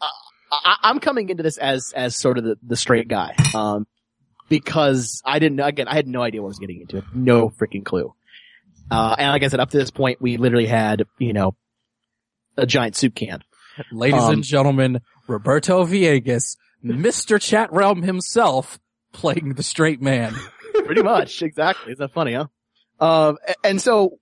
Uh, 0.00 0.06
I, 0.52 0.76
I'm 0.84 1.00
coming 1.00 1.28
into 1.30 1.42
this 1.42 1.58
as 1.58 1.92
as 1.94 2.14
sort 2.16 2.38
of 2.38 2.44
the, 2.44 2.56
the 2.62 2.76
straight 2.76 3.08
guy, 3.08 3.34
um, 3.54 3.88
because 4.48 5.20
I 5.24 5.40
didn't 5.40 5.56
know. 5.56 5.66
Again, 5.66 5.88
I 5.88 5.94
had 5.94 6.06
no 6.06 6.22
idea 6.22 6.42
what 6.42 6.46
I 6.46 6.50
was 6.50 6.58
getting 6.60 6.80
into. 6.82 7.02
No 7.12 7.48
freaking 7.50 7.84
clue. 7.84 8.14
Uh, 8.90 9.14
and 9.18 9.30
like 9.30 9.42
I 9.42 9.48
said, 9.48 9.60
up 9.60 9.70
to 9.70 9.78
this 9.78 9.90
point, 9.90 10.20
we 10.20 10.36
literally 10.36 10.66
had 10.66 11.04
you 11.18 11.32
know 11.32 11.54
a 12.56 12.66
giant 12.66 12.96
soup 12.96 13.14
can. 13.14 13.42
Ladies 13.92 14.22
Um, 14.22 14.34
and 14.34 14.42
gentlemen, 14.44 15.00
Roberto 15.26 15.84
Villegas, 15.84 16.56
Mr. 16.84 17.40
Chat 17.40 17.72
Realm 17.72 18.02
himself, 18.02 18.78
playing 19.12 19.54
the 19.54 19.62
straight 19.62 20.02
man. 20.02 20.34
Pretty 20.84 21.02
much, 21.02 21.42
exactly. 21.42 21.92
Isn't 21.92 22.00
that 22.02 22.12
funny, 22.12 22.34
huh? 22.34 22.46
Um, 22.98 23.38
and 23.64 23.80
so 23.80 24.18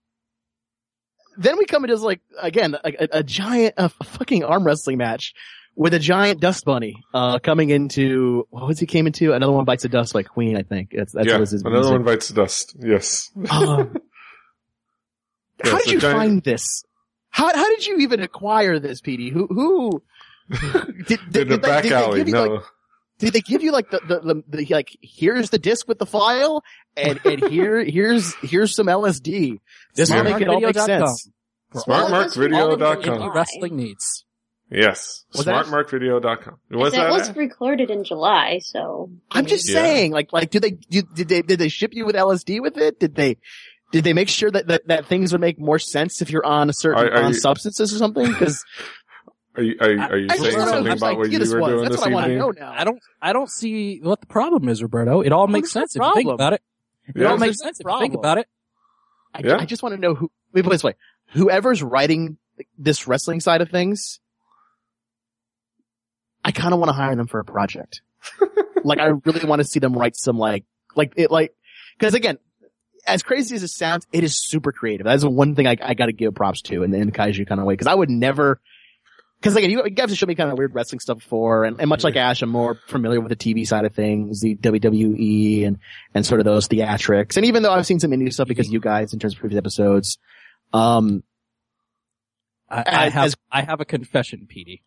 then 1.36 1.56
we 1.56 1.64
come 1.64 1.84
into 1.84 1.94
this, 1.94 2.02
like 2.04 2.20
again 2.40 2.74
a, 2.84 2.88
a, 2.88 3.08
a 3.18 3.22
giant, 3.22 3.74
a 3.76 3.88
fucking 3.88 4.44
arm 4.44 4.64
wrestling 4.64 4.98
match 4.98 5.34
with 5.74 5.94
a 5.94 5.98
giant 6.00 6.40
dust 6.40 6.64
bunny 6.64 6.96
uh 7.14 7.38
coming 7.38 7.70
into 7.70 8.44
what 8.50 8.66
was 8.66 8.80
he 8.80 8.86
came 8.86 9.06
into? 9.06 9.32
Another 9.32 9.52
one 9.52 9.64
bites 9.64 9.84
the 9.84 9.88
dust 9.88 10.14
like 10.14 10.26
Queen, 10.28 10.56
I 10.56 10.62
think. 10.62 10.90
That's 10.94 11.12
that's 11.12 11.26
yeah. 11.26 11.34
what 11.34 11.40
was 11.40 11.50
his 11.52 11.62
Another 11.62 11.76
music. 11.78 11.92
one 11.92 12.02
bites 12.04 12.28
the 12.28 12.34
dust. 12.34 12.76
Yes. 12.80 13.30
Um, 13.50 13.96
how 15.62 15.78
did 15.78 15.88
a 15.88 15.90
you 15.92 16.00
giant- 16.00 16.18
find 16.18 16.42
this? 16.42 16.84
How 17.30 17.54
how 17.54 17.68
did 17.68 17.86
you 17.86 17.98
even 17.98 18.20
acquire 18.22 18.78
this, 18.78 19.00
PD? 19.00 19.30
Who 19.32 19.46
who 19.48 20.02
did, 21.06 21.06
did, 21.06 21.20
In 21.20 21.20
the 21.30 21.44
did 21.44 21.48
they- 21.50 21.56
back 21.58 21.82
did 21.84 21.92
alley. 21.92 22.18
give 22.20 22.28
you, 22.28 22.34
No. 22.34 22.44
like, 22.46 22.62
did 23.18 23.32
they 23.32 23.40
give 23.40 23.62
you 23.62 23.72
like 23.72 23.90
the, 23.90 24.00
the, 24.06 24.20
the, 24.20 24.42
the 24.64 24.74
like, 24.74 24.96
here's 25.02 25.50
the 25.50 25.58
disc 25.58 25.88
with 25.88 25.98
the 25.98 26.06
file 26.06 26.62
and, 26.96 27.18
and 27.24 27.44
here, 27.50 27.82
here's, 27.84 28.32
here's 28.36 28.74
some 28.76 28.86
LSD. 28.86 29.58
This 29.94 30.08
Smart 30.08 30.26
is 30.26 30.32
make 30.34 30.42
it 30.42 30.48
all 30.48 30.60
make 30.60 30.78
sense. 30.78 31.28
For 31.72 31.80
Smart 31.80 32.04
all 32.04 32.10
Mark 32.10 32.26
of 32.28 32.34
Video 32.34 32.58
all 32.58 32.72
of 32.72 32.80
your 32.80 32.94
dot 32.94 33.04
com. 33.04 33.32
wrestling 33.34 33.76
needs. 33.76 34.24
yes. 34.70 35.24
Smartmarkvideo.com. 35.34 36.58
It 36.70 36.76
Was 36.76 36.92
that? 36.92 37.10
was 37.10 37.28
it? 37.28 37.36
recorded 37.36 37.90
in 37.90 38.04
July, 38.04 38.60
so. 38.62 39.10
I'm 39.30 39.46
just 39.46 39.68
Yeah. 39.68 39.74
saying, 39.82 40.12
like, 40.12 40.32
like, 40.32 40.50
did 40.50 40.62
they, 40.62 40.70
did, 40.70 41.12
did 41.14 41.28
they, 41.28 41.42
did 41.42 41.58
they 41.58 41.68
ship 41.68 41.92
you 41.94 42.06
with 42.06 42.14
LSD 42.14 42.60
with 42.62 42.76
it? 42.78 42.98
Did 43.00 43.14
they, 43.14 43.38
did 43.90 44.04
they 44.04 44.12
make 44.12 44.28
sure 44.28 44.50
that, 44.50 44.66
that, 44.68 44.86
that 44.88 45.06
things 45.06 45.32
would 45.32 45.40
make 45.40 45.58
more 45.58 45.78
sense 45.78 46.20
if 46.22 46.30
you're 46.30 46.44
on 46.44 46.68
a 46.68 46.72
certain, 46.72 47.04
Are- 47.06 47.10
are 47.12 47.22
on 47.24 47.32
you- 47.32 47.38
substances 47.40 47.92
or 47.94 47.98
something? 47.98 48.32
Cause 48.34 48.64
Are 49.56 49.62
you, 49.64 49.76
are 49.80 49.90
you, 49.90 49.98
are 50.00 50.16
you 50.18 50.26
I 50.30 50.36
saying 50.36 50.52
just 50.54 50.68
something 50.68 50.84
know 50.84 50.92
about 50.92 51.16
whose 51.16 51.18
what 51.18 51.30
you 51.32 51.38
were 51.54 51.60
was. 51.60 51.70
doing 51.70 51.82
That's 51.84 51.90
this 51.96 52.00
what 52.00 52.10
I 52.10 52.14
want 52.14 52.26
to 52.26 52.32
evening? 52.32 52.38
know 52.38 52.50
now. 52.50 52.72
I 52.76 52.84
don't, 52.84 53.00
I 53.22 53.32
don't 53.32 53.50
see 53.50 54.00
what 54.02 54.20
the 54.20 54.26
problem 54.26 54.68
is, 54.68 54.82
Roberto. 54.82 55.20
It 55.22 55.32
all 55.32 55.46
makes 55.46 55.70
sense 55.72 55.96
if 55.96 56.02
you 56.02 56.14
think 56.14 56.30
about 56.30 56.52
it. 56.52 56.62
It 57.14 57.20
Yeah. 57.22 57.28
all 57.30 57.38
makes 57.38 57.58
no 57.60 57.66
sense 57.66 57.80
if 57.80 57.86
you 57.86 57.98
think 57.98 58.14
about 58.14 58.38
it. 58.38 58.46
I, 59.34 59.40
Yeah. 59.44 59.56
I 59.58 59.64
just 59.64 59.82
want 59.82 59.94
to 59.94 60.00
know 60.00 60.14
who, 60.14 60.30
wait, 60.52 60.62
put 60.64 60.70
it 60.70 60.74
this 60.74 60.84
way. 60.84 60.94
Whoever's 61.32 61.82
writing 61.82 62.36
this 62.78 63.06
wrestling 63.08 63.40
side 63.40 63.60
of 63.62 63.70
things, 63.70 64.20
I 66.44 66.52
kind 66.52 66.72
of 66.72 66.80
want 66.80 66.88
to 66.90 66.94
hire 66.94 67.14
them 67.16 67.26
for 67.26 67.40
a 67.40 67.44
project. 67.44 68.00
like, 68.84 68.98
I 68.98 69.06
really 69.24 69.44
want 69.46 69.60
to 69.60 69.64
see 69.64 69.80
them 69.80 69.92
write 69.94 70.16
some 70.16 70.38
like, 70.38 70.64
like 70.94 71.12
it, 71.16 71.30
like, 71.30 71.54
cause 71.98 72.14
again, 72.14 72.38
as 73.08 73.22
crazy 73.22 73.54
as 73.56 73.62
it 73.62 73.68
sounds, 73.68 74.06
it 74.12 74.22
is 74.24 74.38
super 74.38 74.70
creative. 74.72 75.04
That's 75.04 75.22
the 75.22 75.30
one 75.30 75.54
thing 75.54 75.66
I, 75.66 75.76
I 75.82 75.94
gotta 75.94 76.12
give 76.12 76.34
props 76.34 76.60
to 76.62 76.82
in 76.82 76.90
the 76.90 76.98
in 76.98 77.10
kaiju 77.10 77.46
kind 77.46 77.60
of 77.60 77.66
way. 77.66 77.76
Cause 77.76 77.86
I 77.86 77.94
would 77.94 78.10
never, 78.10 78.60
cause 79.42 79.56
again, 79.56 79.70
you, 79.70 79.82
you 79.84 79.90
guys 79.90 80.10
have 80.10 80.18
shown 80.18 80.28
me 80.28 80.34
kind 80.34 80.50
of 80.50 80.58
weird 80.58 80.74
wrestling 80.74 81.00
stuff 81.00 81.18
before 81.18 81.64
and, 81.64 81.80
and 81.80 81.88
much 81.88 82.04
like 82.04 82.16
Ash, 82.16 82.42
I'm 82.42 82.50
more 82.50 82.78
familiar 82.86 83.20
with 83.20 83.30
the 83.30 83.36
TV 83.36 83.66
side 83.66 83.84
of 83.84 83.94
things, 83.94 84.40
the 84.40 84.54
WWE 84.56 85.66
and, 85.66 85.78
and 86.14 86.24
sort 86.26 86.40
of 86.40 86.44
those 86.44 86.68
theatrics. 86.68 87.36
And 87.36 87.46
even 87.46 87.62
though 87.62 87.72
I've 87.72 87.86
seen 87.86 88.00
some 88.00 88.10
indie 88.10 88.32
stuff 88.32 88.48
because 88.48 88.66
of 88.68 88.72
you 88.72 88.80
guys 88.80 89.12
in 89.12 89.18
terms 89.18 89.34
of 89.34 89.40
previous 89.40 89.58
episodes, 89.58 90.18
um, 90.72 91.22
I, 92.70 92.76
I 92.78 93.06
As- 93.06 93.12
have, 93.14 93.24
as- 93.24 93.36
I 93.50 93.62
have 93.62 93.80
a 93.80 93.84
confession, 93.84 94.46
Petey. 94.48 94.82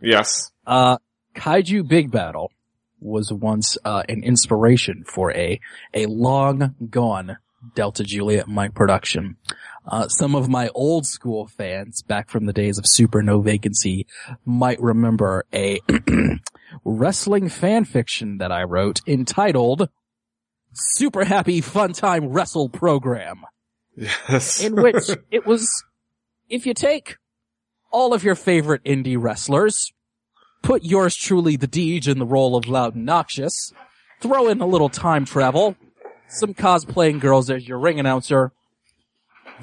Yes. 0.00 0.50
Uh, 0.66 0.98
Kaiju 1.34 1.86
Big 1.88 2.10
Battel 2.10 2.48
was 3.00 3.30
once, 3.32 3.76
uh, 3.84 4.02
an 4.08 4.22
inspiration 4.24 5.04
for 5.06 5.30
a, 5.32 5.60
a 5.92 6.06
long 6.06 6.74
gone 6.88 7.36
Delta 7.74 8.04
Juliet 8.04 8.48
Mike 8.48 8.74
production. 8.74 9.36
Uh, 9.88 10.08
some 10.08 10.34
of 10.34 10.48
my 10.48 10.68
old 10.74 11.06
school 11.06 11.46
fans 11.46 12.02
back 12.02 12.28
from 12.28 12.46
the 12.46 12.52
days 12.52 12.76
of 12.78 12.86
Super 12.86 13.22
No 13.22 13.40
Vacancy 13.40 14.06
might 14.44 14.80
remember 14.80 15.44
a 15.54 15.80
wrestling 16.84 17.48
fan 17.48 17.84
fiction 17.84 18.38
that 18.38 18.50
I 18.52 18.64
wrote 18.64 19.00
entitled 19.06 19.88
Super 20.72 21.24
Happy 21.24 21.60
Fun 21.60 21.92
Time 21.92 22.26
Wrestle 22.28 22.68
Program 22.68 23.42
Yes. 23.96 24.62
in 24.62 24.74
which 24.76 25.08
it 25.30 25.46
was, 25.46 25.68
if 26.48 26.66
you 26.66 26.74
take 26.74 27.16
all 27.92 28.12
of 28.12 28.24
your 28.24 28.34
favorite 28.34 28.82
indie 28.84 29.16
wrestlers, 29.18 29.92
put 30.62 30.82
yours 30.84 31.14
truly, 31.16 31.56
the 31.56 31.68
Deej, 31.68 32.08
in 32.08 32.18
the 32.18 32.26
role 32.26 32.56
of 32.56 32.66
Louden 32.68 33.04
Noxious, 33.04 33.72
throw 34.20 34.48
in 34.48 34.60
a 34.60 34.66
little 34.66 34.88
time 34.88 35.24
travel, 35.24 35.76
some 36.28 36.54
cosplaying 36.54 37.20
girls 37.20 37.50
as 37.50 37.66
your 37.66 37.78
ring 37.78 38.00
announcer. 38.00 38.52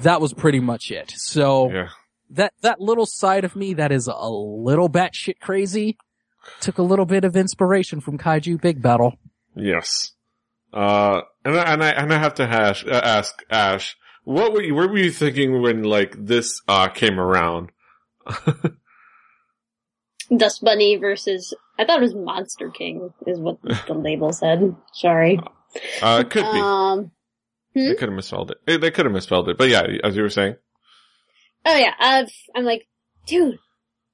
That 0.00 0.20
was 0.20 0.32
pretty 0.32 0.60
much 0.60 0.90
it. 0.90 1.12
So 1.16 1.70
yeah. 1.70 1.88
that 2.30 2.52
that 2.62 2.80
little 2.80 3.06
side 3.06 3.44
of 3.44 3.54
me 3.54 3.74
that 3.74 3.92
is 3.92 4.08
a 4.08 4.28
little 4.28 4.88
batshit 4.88 5.38
crazy 5.40 5.96
took 6.60 6.78
a 6.78 6.82
little 6.82 7.06
bit 7.06 7.24
of 7.24 7.36
inspiration 7.36 8.00
from 8.00 8.18
Kaiju 8.18 8.60
Big 8.60 8.82
Battel. 8.82 9.12
Yes. 9.56 10.12
Uh, 10.72 11.22
and 11.44 11.56
I, 11.56 11.72
and 11.72 11.84
I, 11.84 11.90
and 11.90 12.12
I 12.12 12.18
have 12.18 12.34
to 12.34 12.46
hash, 12.46 12.84
uh, 12.86 12.90
ask 12.90 13.42
Ash, 13.50 13.96
what 14.24 14.52
were 14.52 14.62
you, 14.62 14.74
what 14.74 14.90
were 14.90 14.98
you 14.98 15.10
thinking 15.10 15.62
when 15.62 15.84
like 15.84 16.14
this, 16.18 16.60
uh, 16.66 16.88
came 16.88 17.20
around? 17.20 17.70
Dust 20.36 20.64
Bunny 20.64 20.96
versus, 20.96 21.54
I 21.78 21.84
thought 21.84 21.98
it 21.98 22.02
was 22.02 22.14
Monster 22.14 22.70
King 22.70 23.12
is 23.26 23.38
what 23.38 23.58
the 23.62 23.94
label 23.94 24.32
said. 24.32 24.74
Sorry. 24.92 25.38
Uh, 26.02 26.18
it 26.20 26.30
could 26.30 26.42
be. 26.52 26.60
Um, 26.60 27.10
They 27.74 27.94
could 27.94 28.08
have 28.08 28.16
misspelled 28.16 28.52
it. 28.52 28.80
They 28.80 28.90
could 28.90 29.06
have 29.06 29.12
misspelled 29.12 29.48
it. 29.48 29.58
But 29.58 29.68
yeah, 29.68 29.82
as 30.02 30.16
you 30.16 30.22
were 30.22 30.30
saying. 30.30 30.56
oh 31.66 31.76
yeah, 31.76 31.94
I'm 32.54 32.64
like, 32.64 32.86
dude, 33.26 33.58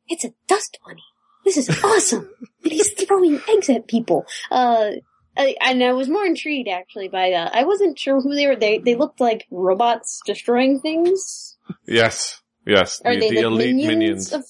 it's 0.09 0.25
a 0.25 0.33
Dust 0.47 0.79
Bunny. 0.85 1.05
This 1.45 1.57
is 1.57 1.69
awesome. 1.85 2.31
and 2.65 2.73
he's 2.73 2.91
throwing 2.91 3.41
eggs 3.49 3.71
at 3.71 3.89
people. 3.89 4.27
Uh, 4.51 4.91
I, 5.37 5.57
and 5.61 5.83
I 5.83 5.93
was 5.93 6.09
more 6.09 6.27
intrigued 6.27 6.69
actually 6.69 7.09
by, 7.09 7.33
uh, 7.33 7.51
I 7.53 7.65
wasn't 7.65 7.99
sure 7.99 8.21
who 8.21 8.35
they 8.35 8.47
were. 8.47 8.57
They, 8.57 8.79
they 8.79 8.95
looked 8.95 9.21
like 9.21 9.47
robots 9.51 10.21
destroying 10.27 10.81
things. 10.81 11.57
Yes. 11.87 12.43
Yes. 12.67 13.01
Are 13.05 13.15
the 13.15 13.21
they 13.21 13.31
the 13.31 13.37
like 13.37 13.45
elite 13.45 13.77
minions? 13.77 13.89
minions. 13.89 14.33
Of, 14.33 14.45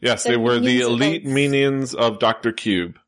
Yes, 0.00 0.24
They're 0.24 0.38
were 0.38 0.58
the 0.60 0.60
minions 0.60 0.84
of 0.84 0.92
elite 0.92 1.24
minions 1.24 1.94
of 1.94 2.18
Doctor 2.18 2.52
Cube. 2.52 2.98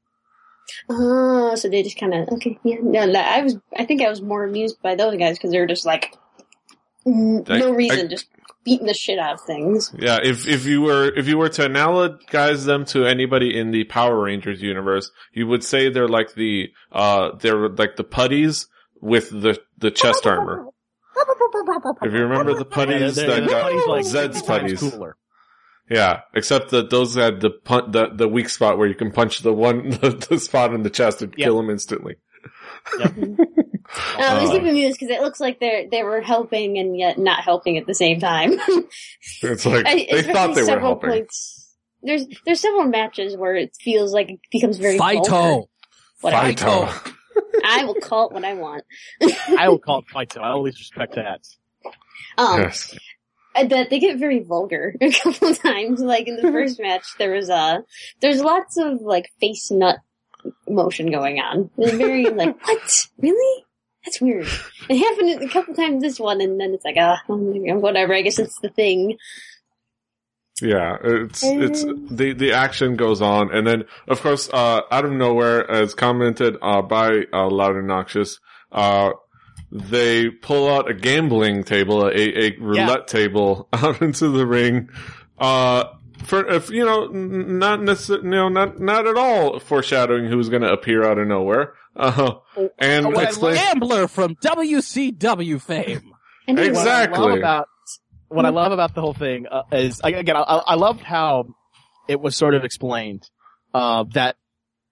Oh, 0.89 1.55
so 1.55 1.69
they 1.69 1.83
just 1.83 1.99
kind 1.99 2.15
of 2.15 2.29
okay. 2.35 2.59
Yeah, 2.65 2.77
no, 2.83 3.07
no, 3.07 3.21
I 3.21 3.43
was. 3.43 3.57
I 3.77 3.85
think 3.85 4.03
I 4.03 4.09
was 4.11 4.21
more 4.23 4.45
amused 4.45 4.81
by 4.83 4.95
those 4.95 5.17
guys 5.17 5.37
because 5.39 5.51
they 5.53 5.59
were 5.61 5.67
just 5.67 5.87
like 5.87 6.15
n- 7.07 7.45
I- 7.49 7.59
no 7.59 7.71
reason, 7.73 8.07
I- 8.07 8.09
just 8.09 8.27
beating 8.65 8.87
the 8.87 8.95
shit 8.95 9.19
out 9.19 9.35
of 9.35 9.41
things. 9.43 9.93
Yeah, 9.99 10.19
if 10.23 10.47
if 10.49 10.67
you 10.67 10.83
were 10.83 11.05
if 11.17 11.29
you 11.29 11.39
were 11.39 11.49
to 11.51 11.63
analogize 11.69 12.65
them 12.67 12.85
to 12.87 13.05
anybody 13.07 13.57
in 13.59 13.71
the 13.71 13.85
Power 13.85 14.21
Rangers 14.25 14.61
universe, 14.61 15.11
you 15.33 15.47
would 15.47 15.63
say 15.63 15.89
they're 15.89 16.09
like 16.09 16.35
the 16.35 16.71
uh 16.93 17.31
they're 17.41 17.69
like 17.69 17.97
the 17.97 18.05
putties 18.05 18.67
with 19.01 19.31
the 19.31 19.59
the 19.79 19.91
chest 19.91 20.27
armor. 20.27 20.67
If 22.03 22.13
you 22.13 22.21
remember 22.23 22.55
the 22.55 22.65
putties 22.65 23.15
they're- 23.17 23.27
that 23.29 23.41
they're 23.41 23.49
got 23.49 23.71
putties 23.71 23.87
like 23.87 24.05
Zedd's 24.05 24.43
putties. 24.43 24.81
Cooler. 24.81 25.17
Yeah, 25.91 26.23
except 26.35 26.71
that 26.71 26.91
those 26.91 27.15
had 27.15 27.41
the 27.41 27.51
pun- 27.51 27.91
the 27.93 28.09
the 28.13 28.27
weak 28.29 28.49
spot 28.49 28.77
where 28.79 28.89
you 28.89 28.95
can 28.95 29.13
punch 29.13 29.41
the 29.41 29.53
one 29.53 29.91
the, 29.91 30.27
the 30.31 30.39
spot 30.39 30.75
in 30.75 30.83
the 30.83 30.91
chest 30.91 31.23
and 31.23 31.33
Yep. 31.37 31.45
kill 31.47 31.61
him 31.61 31.71
instantly. 31.71 32.17
Uh, 32.99 34.19
I 34.19 34.43
was 34.43 34.51
even 34.51 34.67
amused 34.69 34.99
because 34.99 35.15
it 35.17 35.23
looks 35.23 35.39
like 35.39 35.61
they're 35.61 35.89
they 35.89 36.03
were 36.03 36.21
helping 36.21 36.77
and 36.79 36.99
yet 36.99 37.19
not 37.19 37.41
helping 37.45 37.79
at 37.79 37.87
the 37.87 37.95
same 37.95 38.19
time. 38.19 38.59
It's 39.43 39.65
like 39.65 39.87
I- 39.87 40.07
they 40.11 40.23
thought 40.23 40.55
they 40.57 40.63
were 40.63 40.67
several 40.67 40.87
helping. 40.87 41.11
Points, 41.11 41.73
there's 42.03 42.27
there's 42.45 42.61
several 42.61 42.85
matches 42.87 43.37
where 43.37 43.55
it 43.55 43.77
feels 43.81 44.13
like 44.13 44.31
it 44.31 44.41
becomes 44.51 44.79
very 44.79 44.99
vulgar. 44.99 45.21
Fighto. 45.31 45.69
Whatever. 46.21 46.49
Fighto. 46.53 47.13
I 47.65 47.85
will 47.85 47.95
call 47.95 48.29
it 48.29 48.33
what 48.35 48.45
I 48.45 48.55
want. 48.55 48.83
I 49.57 49.69
will 49.69 49.79
call 49.79 50.01
it 50.01 50.07
fight. 50.13 50.37
I 50.37 50.49
always 50.51 50.79
respect 50.79 51.15
that. 51.15 51.41
Um, 52.39 52.63
Yes. 52.63 52.93
I 53.57 53.65
bet 53.65 53.91
they 53.91 53.99
get 53.99 54.19
very 54.19 54.41
vulgar 54.41 54.95
a 55.01 55.11
couple 55.11 55.55
times. 55.55 56.01
Like 56.01 56.29
in 56.29 56.37
the 56.37 56.43
first 56.53 56.81
match, 56.81 57.07
there 57.19 57.33
was 57.33 57.49
a 57.49 57.83
there's 58.21 58.41
lots 58.41 58.77
of 58.77 59.01
like 59.01 59.31
face 59.41 59.71
nut 59.71 59.99
motion 60.69 61.11
going 61.11 61.41
on. 61.41 61.71
It's 61.79 61.97
very 61.97 62.25
like, 62.31 62.57
what? 62.67 63.07
Really? 63.19 63.65
That's 64.05 64.21
weird. 64.21 64.47
It 64.89 64.99
happened 64.99 65.43
a 65.43 65.49
couple 65.49 65.75
times 65.75 66.01
this 66.01 66.21
one, 66.21 66.41
and 66.41 66.61
then 66.61 66.75
it's 66.75 66.85
like, 66.85 66.97
ah, 66.97 67.21
whatever. 67.27 68.15
I 68.15 68.23
guess 68.23 68.39
it's 68.39 68.59
the 68.61 68.69
thing. 68.69 69.17
Yeah, 70.63 70.97
it's 71.03 71.43
it's 71.43 71.85
the 71.85 72.33
the 72.33 72.53
action 72.53 72.97
goes 72.97 73.21
on, 73.21 73.53
and 73.53 73.67
then 73.67 73.85
of 74.07 74.23
course, 74.23 74.49
uh, 74.49 74.83
out 74.91 75.05
of 75.05 75.11
nowhere, 75.11 75.69
as 75.69 75.93
commented 75.93 76.57
uh, 76.63 76.83
by 76.83 77.25
uh, 77.33 77.49
Louden 77.51 77.87
Noxious, 77.87 78.39
uh, 78.73 79.11
they 79.71 80.31
pull 80.31 80.69
out 80.69 80.91
a 80.91 80.95
gambling 80.95 81.65
table, 81.65 82.07
a, 82.07 82.47
a 82.47 82.57
roulette 82.59 83.09
table, 83.09 83.69
out 83.73 84.01
into 84.01 84.29
the 84.29 84.47
ring. 84.47 84.91
Uh, 85.39 85.85
for 86.25 86.47
if 86.49 86.71
you 86.71 86.85
know, 86.85 87.07
not 87.07 87.83
necessarily, 87.83 88.25
you 88.25 88.31
know, 88.31 88.49
not 88.49 88.81
not 88.81 89.07
at 89.07 89.17
all 89.17 89.59
foreshadowing 89.61 90.27
who's 90.27 90.49
going 90.49 90.63
to 90.63 90.73
appear 90.73 91.05
out 91.05 91.19
of 91.19 91.27
nowhere. 91.27 91.75
Uh, 91.97 92.35
and 92.79 93.07
what 93.07 93.17
I 93.17 93.23
explain. 93.23 93.55
Gambler 93.55 94.07
from 94.07 94.35
WCW 94.37 95.59
fame. 95.59 96.13
And 96.47 96.59
Exactly. 96.59 97.19
What 97.19 97.29
I 97.29 97.31
love 97.31 97.39
about 97.39 97.69
what 98.29 98.45
I 98.45 98.49
love 98.51 98.73
about 98.73 98.95
the 98.95 99.01
whole 99.01 99.15
thing 99.15 99.47
uh, 99.47 99.63
is 99.73 100.03
again 100.05 100.37
I, 100.37 100.43
I 100.43 100.75
loved 100.75 101.01
how 101.01 101.47
it 102.07 102.21
was 102.21 102.37
sort 102.37 102.53
of 102.55 102.65
explained 102.65 103.29
uh, 103.73 104.05
that 104.13 104.37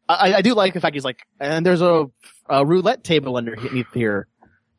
I, 0.09 0.35
I 0.35 0.41
do 0.41 0.55
like 0.55 0.73
the 0.73 0.81
fact 0.81 0.95
he's 0.95 1.05
like 1.05 1.19
and 1.39 1.65
there's 1.67 1.83
a, 1.83 2.07
a 2.49 2.65
roulette 2.65 3.05
table 3.05 3.37
underneath 3.37 3.93
here. 3.93 4.29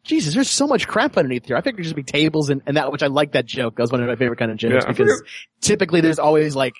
Jesus, 0.05 0.33
there's 0.35 0.49
so 0.49 0.67
much 0.67 0.87
crap 0.87 1.17
underneath 1.17 1.45
here. 1.47 1.57
I 1.57 1.61
figured 1.61 1.79
it'd 1.79 1.85
just 1.85 1.95
be 1.95 2.03
tables 2.03 2.49
and, 2.49 2.61
and 2.67 2.77
that, 2.77 2.91
which 2.91 3.03
I 3.03 3.07
like 3.07 3.31
that 3.33 3.45
joke. 3.45 3.75
That 3.75 3.83
was 3.83 3.91
one 3.91 4.01
of 4.01 4.07
my 4.07 4.15
favorite 4.15 4.37
kind 4.37 4.51
of 4.51 4.57
jokes 4.57 4.85
Yeah, 4.85 4.91
because 4.91 5.23
typically 5.61 6.01
there's 6.01 6.19
always 6.19 6.55
like 6.55 6.73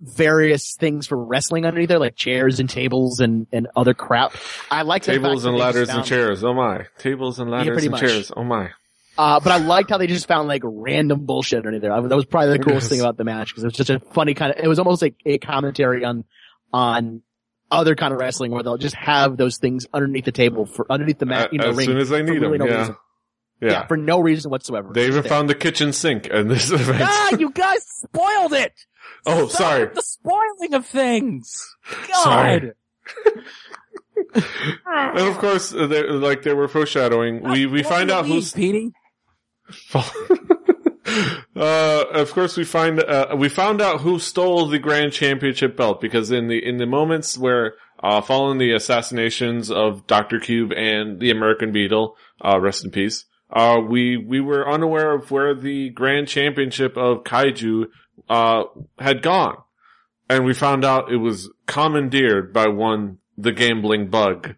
various 0.00 0.74
things 0.74 1.06
for 1.06 1.22
wrestling 1.22 1.64
underneath 1.66 1.88
there, 1.88 1.98
like 1.98 2.16
chairs 2.16 2.58
and 2.60 2.68
tables 2.68 3.20
and, 3.20 3.46
and 3.52 3.68
other 3.76 3.94
crap. 3.94 4.34
I 4.70 4.82
like 4.82 5.02
Tables 5.02 5.44
and 5.44 5.56
ladders 5.56 5.88
and 5.88 6.04
chairs. 6.04 6.42
Oh 6.42 6.54
my. 6.54 6.86
Tables 6.98 7.38
and 7.38 7.50
ladders 7.50 7.72
pretty 7.74 7.86
and 7.86 7.92
much. 7.92 8.00
chairs. 8.00 8.32
Oh 8.36 8.44
my. 8.44 8.70
Uh, 9.18 9.38
but 9.40 9.52
I 9.52 9.58
liked 9.58 9.90
how 9.90 9.98
they 9.98 10.06
just 10.06 10.26
found 10.26 10.48
like 10.48 10.62
random 10.64 11.26
bullshit 11.26 11.58
underneath 11.58 11.82
there. 11.82 11.92
I, 11.92 12.00
that 12.00 12.16
was 12.16 12.24
probably 12.24 12.56
the 12.56 12.64
coolest 12.64 12.84
Yes. 12.84 12.88
thing 12.90 13.00
about 13.00 13.16
the 13.18 13.24
match 13.24 13.48
because 13.48 13.64
it 13.64 13.66
was 13.66 13.74
just 13.74 13.90
a 13.90 14.00
funny 14.00 14.32
kind 14.34 14.52
of, 14.54 14.64
it 14.64 14.68
was 14.68 14.78
almost 14.78 15.02
like 15.02 15.16
a 15.26 15.36
commentary 15.38 16.04
on, 16.04 16.24
on 16.72 17.22
other 17.70 17.94
kind 17.94 18.12
of 18.12 18.20
wrestling 18.20 18.50
where 18.50 18.62
they'll 18.62 18.78
just 18.78 18.94
have 18.96 19.36
those 19.36 19.58
things 19.58 19.86
underneath 19.92 20.24
the 20.24 20.32
table 20.32 20.66
for, 20.66 20.86
underneath 20.90 21.18
the 21.18 21.26
mat, 21.26 21.52
you 21.52 21.58
know, 21.58 21.70
as 21.70 21.76
ring 21.76 21.86
soon 21.86 21.98
as 21.98 22.08
they 22.08 22.22
need 22.22 22.40
really 22.40 22.58
them. 22.58 22.66
no 22.68 22.72
yeah. 22.72 22.78
reason. 22.80 22.96
yeah. 23.60 23.86
for 23.86 23.96
no 23.96 24.20
reason 24.20 24.50
whatsoever. 24.50 24.92
They 24.92 25.06
even 25.06 25.22
found 25.22 25.48
the 25.48 25.54
kitchen 25.54 25.92
sink 25.92 26.26
in 26.26 26.48
this 26.48 26.70
event. 26.72 27.02
ah, 27.02 27.36
you 27.38 27.50
guys 27.50 27.84
spoiled 27.86 28.52
it. 28.52 28.72
oh, 29.26 29.46
Stop 29.48 29.58
sorry. 29.58 29.86
The 29.94 30.02
spoiling 30.02 30.74
of 30.74 30.86
things. 30.86 31.76
Sorry. 32.12 32.60
God. 32.60 32.74
And 34.86 35.28
of 35.28 35.38
course, 35.38 35.72
uh, 35.72 35.86
like 36.20 36.42
they 36.42 36.52
were 36.52 36.68
foreshadowing, 36.68 37.42
we 37.42 37.66
we 37.66 37.82
find 37.82 38.10
out 38.10 38.26
who's. 38.26 38.52
Petey. 38.52 38.92
uh, 41.56 42.04
of 42.12 42.32
course, 42.32 42.56
we 42.56 42.64
find 42.64 43.00
uh, 43.00 43.34
we 43.36 43.48
found 43.48 43.80
out 43.80 44.00
who 44.00 44.18
stole 44.18 44.66
the 44.66 44.78
grand 44.78 45.12
championship 45.12 45.76
belt 45.76 46.00
because 46.00 46.30
in 46.30 46.48
the 46.48 46.64
in 46.64 46.76
the 46.76 46.86
moments 46.86 47.38
where 47.38 47.74
uh, 48.02 48.20
following 48.20 48.58
the 48.58 48.72
assassinations 48.72 49.70
of 49.70 50.06
Doctor 50.06 50.40
Cube 50.40 50.72
and 50.72 51.20
the 51.20 51.30
American 51.30 51.72
Beetle, 51.72 52.16
uh, 52.44 52.58
rest 52.60 52.84
in 52.84 52.90
peace. 52.90 53.24
Uh, 53.50 53.80
we 53.86 54.16
we 54.16 54.40
were 54.40 54.70
unaware 54.70 55.12
of 55.12 55.30
where 55.30 55.54
the 55.54 55.90
grand 55.90 56.28
championship 56.28 56.96
of 56.96 57.24
kaiju 57.24 57.86
uh, 58.28 58.64
had 58.98 59.22
gone, 59.22 59.56
and 60.28 60.44
we 60.44 60.54
found 60.54 60.84
out 60.84 61.12
it 61.12 61.16
was 61.16 61.50
commandeered 61.66 62.52
by 62.52 62.68
one 62.68 63.18
the 63.36 63.52
gambling 63.52 64.08
bug, 64.08 64.54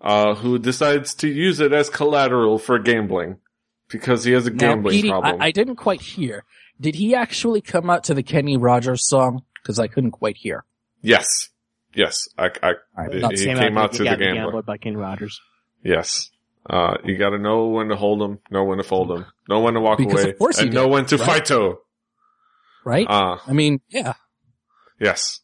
uh, 0.00 0.34
who 0.36 0.58
decides 0.58 1.14
to 1.14 1.28
use 1.28 1.58
it 1.58 1.72
as 1.72 1.90
collateral 1.90 2.58
for 2.58 2.78
gambling 2.78 3.38
because 3.90 4.24
he 4.24 4.32
has 4.32 4.46
a 4.46 4.50
Now, 4.50 4.56
gambling 4.56 4.94
Petey, 4.96 5.08
problem. 5.10 5.40
I, 5.40 5.46
I 5.46 5.50
didn't 5.50 5.76
quite 5.76 6.00
hear. 6.00 6.44
Did 6.80 6.94
he 6.94 7.14
actually 7.14 7.60
come 7.60 7.90
out 7.90 8.04
to 8.04 8.14
the 8.14 8.22
Kenny 8.22 8.56
Rogers 8.56 9.06
song? 9.08 9.42
Because 9.62 9.78
I 9.78 9.86
couldn't 9.88 10.12
quite 10.12 10.36
hear. 10.38 10.64
yes, 11.02 11.48
yes, 11.94 12.28
I, 12.38 12.50
I 12.62 12.72
right, 12.96 13.12
he 13.36 13.44
Came 13.44 13.58
came 13.58 13.76
out 13.78 13.92
to 13.94 14.04
the 14.04 14.16
gambler. 14.16 14.62
by 14.62 14.78
Ken 14.78 14.96
Rogers. 14.96 15.40
Yes. 15.84 16.30
Uh, 16.68 16.96
you 17.04 17.16
gotta 17.16 17.38
know 17.38 17.66
when 17.68 17.88
to 17.88 17.96
hold 17.96 18.20
them, 18.20 18.38
know 18.50 18.64
when 18.64 18.78
to 18.78 18.84
fold 18.84 19.08
them, 19.08 19.26
know 19.48 19.60
when 19.60 19.74
to 19.74 19.80
walk 19.80 19.98
Because 19.98 20.22
away, 20.22 20.30
of 20.30 20.38
course 20.38 20.58
he 20.58 20.66
and 20.66 20.74
know 20.74 20.88
when 20.88 21.06
to 21.06 21.16
right? 21.16 21.26
fight 21.26 21.44
to. 21.46 21.76
Right? 22.84 23.06
Uh, 23.08 23.38
I 23.46 23.52
mean, 23.52 23.80
yeah. 23.88 24.14
Yes. 24.98 25.40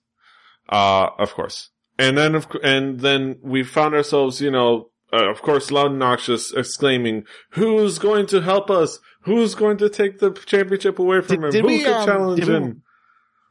Uh, 0.69 1.09
of 1.19 1.33
course. 1.35 1.71
And 1.99 2.17
then, 2.19 2.35
of, 2.35 2.47
and 2.63 3.01
then 3.01 3.39
we 3.43 3.63
found 3.63 3.95
ourselves, 3.95 4.41
you 4.41 4.51
know, 4.51 4.91
uh, 5.17 5.31
of 5.31 5.43
course, 5.43 5.71
Louden 5.71 5.99
Noxious, 5.99 6.53
exclaiming, 6.53 7.25
"Who's 7.51 7.99
going 7.99 8.27
to 8.27 8.41
help 8.43 8.71
us? 8.71 8.99
Who's 9.23 9.55
going 9.55 9.79
to 9.79 9.89
take 9.89 10.19
the 10.19 10.31
championship 10.33 10.99
away 10.99 11.21
from 11.23 11.41
Did- 11.41 11.45
him? 11.45 11.51
did 11.51 11.61
Who 11.63 11.67
we, 11.69 11.79
could 11.85 11.93
um, 11.93 12.07
challenge 12.07 12.41
did 12.41 12.49
we- 12.49 12.55
him?" 12.55 12.83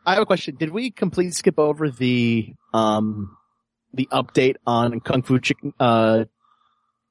I 0.05 0.13
have 0.13 0.21
a 0.23 0.25
question. 0.27 0.55
Did 0.55 0.69
we 0.69 0.91
completely 0.91 1.31
skip 1.31 1.57
over 1.57 1.89
the 1.89 2.53
um 2.73 3.35
the 3.93 4.07
update 4.11 4.55
on 4.67 4.99
Kung 4.99 5.23
Fu 5.23 5.39
Chicken 5.39 5.73
uh 5.79 6.25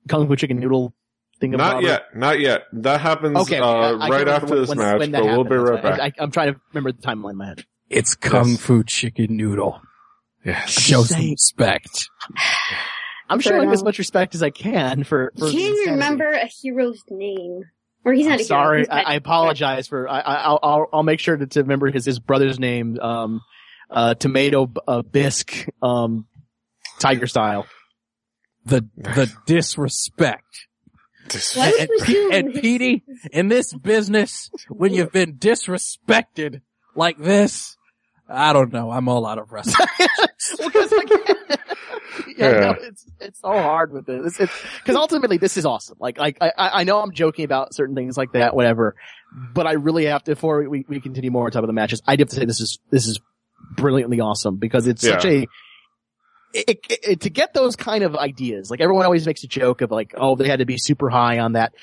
Kung 0.08 0.28
Fu 0.28 0.36
Chicken 0.36 0.60
Noodle 0.60 0.94
thing? 1.40 1.50
Not 1.50 1.82
yet, 1.82 2.14
not 2.14 2.38
yet. 2.38 2.62
That 2.72 3.00
happens 3.00 3.36
Okay, 3.38 3.58
uh, 3.58 3.66
I- 3.66 4.06
I 4.06 4.08
right 4.08 4.28
after 4.28 4.46
when- 4.50 4.58
this 4.60 4.68
when- 4.68 4.78
match, 4.78 4.98
when 5.00 5.10
but 5.10 5.24
that 5.24 5.26
we'll 5.26 5.44
be 5.44 5.56
right 5.56 5.82
That's 5.82 5.98
back. 5.98 6.14
I, 6.18 6.22
I'm 6.22 6.30
trying 6.30 6.54
to 6.54 6.60
remember 6.72 6.92
the 6.92 7.02
timeline 7.02 7.30
in 7.32 7.36
my 7.38 7.46
head. 7.46 7.64
It's 7.90 8.14
Kung 8.14 8.50
Yes. 8.50 8.60
Fu 8.60 8.84
Chicken 8.84 9.36
Noodle. 9.36 9.80
yes. 10.44 10.70
Show 10.70 11.02
some 11.02 11.20
respect. 11.30 12.08
I'm 13.34 13.40
Fair 13.40 13.52
showing 13.58 13.70
as 13.70 13.82
much 13.84 13.98
respect 13.98 14.34
as 14.34 14.42
I 14.42 14.50
can 14.50 15.04
for. 15.04 15.32
for 15.38 15.50
Can 15.50 15.58
you 15.58 15.68
insanity. 15.70 15.90
remember 15.90 16.30
a 16.30 16.46
hero's 16.46 17.02
name. 17.10 17.62
Or 18.06 18.12
he's 18.12 18.26
not 18.26 18.34
I'm 18.34 18.40
a 18.40 18.42
hero. 18.42 18.46
sorry, 18.46 18.78
He's 18.80 18.88
I, 18.90 19.00
I 19.02 19.14
apologize 19.14 19.88
for. 19.88 20.08
I, 20.08 20.20
I, 20.20 20.34
I'll, 20.42 20.58
I'll, 20.62 20.86
I'll 20.92 21.02
make 21.02 21.20
sure 21.20 21.36
to, 21.36 21.46
to 21.46 21.60
remember 21.62 21.90
his 21.90 22.04
his 22.04 22.18
brother's 22.18 22.58
name. 22.60 22.98
Um, 23.00 23.40
uh, 23.90 24.14
tomato 24.14 24.70
uh, 24.88 25.02
bisque, 25.02 25.66
um, 25.82 26.26
tiger 26.98 27.26
style. 27.26 27.66
The 28.66 28.86
the 28.96 29.32
disrespect. 29.46 30.66
This- 31.30 31.56
Why 31.56 31.70
would 31.70 31.80
And, 31.90 32.08
you 32.08 32.30
and 32.32 32.54
Petey, 32.54 33.04
in 33.32 33.48
this 33.48 33.72
business, 33.72 34.50
when 34.68 34.92
you've 34.92 35.12
been 35.12 35.36
disrespected 35.36 36.60
like 36.94 37.16
this, 37.18 37.76
I 38.28 38.52
don't 38.52 38.72
know. 38.72 38.90
I'm 38.90 39.08
all 39.08 39.24
out 39.26 39.38
of 39.38 39.50
wrestling. 39.52 39.88
Because 40.58 40.92
like, 40.92 41.08
yeah, 42.36 42.50
Yeah. 42.50 42.60
No, 42.60 42.70
it's 42.80 43.06
it's 43.20 43.40
so 43.40 43.48
hard 43.52 43.92
with 43.92 44.06
this. 44.06 44.38
It's 44.40 44.52
because 44.78 44.96
ultimately 44.96 45.36
this 45.38 45.56
is 45.56 45.64
awesome. 45.66 45.96
Like 46.00 46.18
like 46.18 46.38
I 46.40 46.52
I 46.56 46.80
I 46.80 46.84
know 46.84 47.00
I'm 47.00 47.12
joking 47.12 47.44
about 47.44 47.74
certain 47.74 47.94
things 47.94 48.16
like 48.16 48.32
that, 48.32 48.54
whatever, 48.56 48.96
but 49.54 49.66
I 49.66 49.72
really 49.72 50.06
have 50.06 50.22
to 50.24 50.32
before 50.32 50.68
we, 50.68 50.84
we 50.88 51.00
continue 51.00 51.30
more 51.30 51.44
on 51.46 51.50
top 51.50 51.62
of 51.62 51.66
the 51.68 51.72
matches. 51.72 52.02
I 52.06 52.16
do 52.16 52.22
have 52.22 52.28
to 52.30 52.36
say 52.36 52.44
this 52.44 52.60
is 52.60 52.78
this 52.90 53.06
is 53.06 53.20
brilliantly 53.76 54.20
awesome 54.20 54.56
because 54.56 54.86
it's 54.86 55.02
such 55.02 55.24
a 55.24 55.46
it, 56.52 56.68
it, 56.88 56.98
it- 57.02 57.20
to 57.22 57.30
get 57.30 57.54
those 57.54 57.76
kind 57.76 58.04
of 58.04 58.14
ideas. 58.16 58.70
Like 58.70 58.80
everyone 58.80 59.04
always 59.04 59.26
makes 59.26 59.42
a 59.44 59.48
joke 59.48 59.80
of 59.80 59.90
like, 59.90 60.14
oh, 60.16 60.36
they 60.36 60.48
had 60.48 60.60
to 60.60 60.66
be 60.66 60.78
super 60.78 61.10
high 61.10 61.38
on 61.40 61.52
that. 61.54 61.74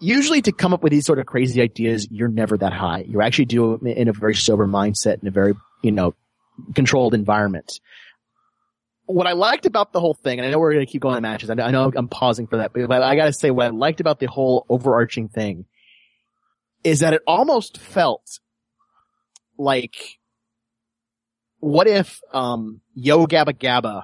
Usually 0.00 0.42
to 0.42 0.52
come 0.52 0.74
up 0.74 0.82
with 0.82 0.90
these 0.92 1.06
sort 1.06 1.18
of 1.18 1.26
crazy 1.26 1.62
ideas, 1.62 2.06
you're 2.10 2.28
never 2.28 2.58
that 2.58 2.72
high. 2.74 3.04
You 3.08 3.22
actually 3.22 3.46
do 3.46 3.74
it 3.74 3.82
in 3.82 4.08
a 4.08 4.12
very 4.12 4.34
sober 4.34 4.66
mindset 4.66 5.20
and 5.20 5.28
a 5.28 5.30
very 5.30 5.54
you 5.82 5.92
know, 5.92 6.14
controlled 6.74 7.14
environment. 7.14 7.80
What 9.06 9.26
I 9.26 9.32
liked 9.32 9.66
about 9.66 9.92
the 9.92 10.00
whole 10.00 10.14
thing, 10.14 10.38
and 10.38 10.46
I 10.46 10.50
know 10.50 10.58
we're 10.58 10.72
going 10.72 10.84
to 10.84 10.90
keep 10.90 11.02
going 11.02 11.14
to 11.14 11.20
matches. 11.20 11.48
I 11.48 11.54
know, 11.54 11.92
I'm 11.94 12.08
pausing 12.08 12.48
for 12.48 12.58
that, 12.58 12.72
but 12.72 13.02
I 13.02 13.14
got 13.16 13.26
to 13.26 13.32
say 13.32 13.50
what 13.50 13.66
I 13.66 13.70
liked 13.70 14.00
about 14.00 14.18
the 14.18 14.26
whole 14.26 14.66
overarching 14.68 15.28
thing 15.28 15.66
is 16.82 17.00
that 17.00 17.14
it 17.14 17.22
almost 17.26 17.78
felt 17.78 18.40
like, 19.58 19.96
what 21.60 21.86
if, 21.86 22.20
um, 22.32 22.80
Yo 22.94 23.26
Gabba 23.26 23.54
Gabba 23.54 24.02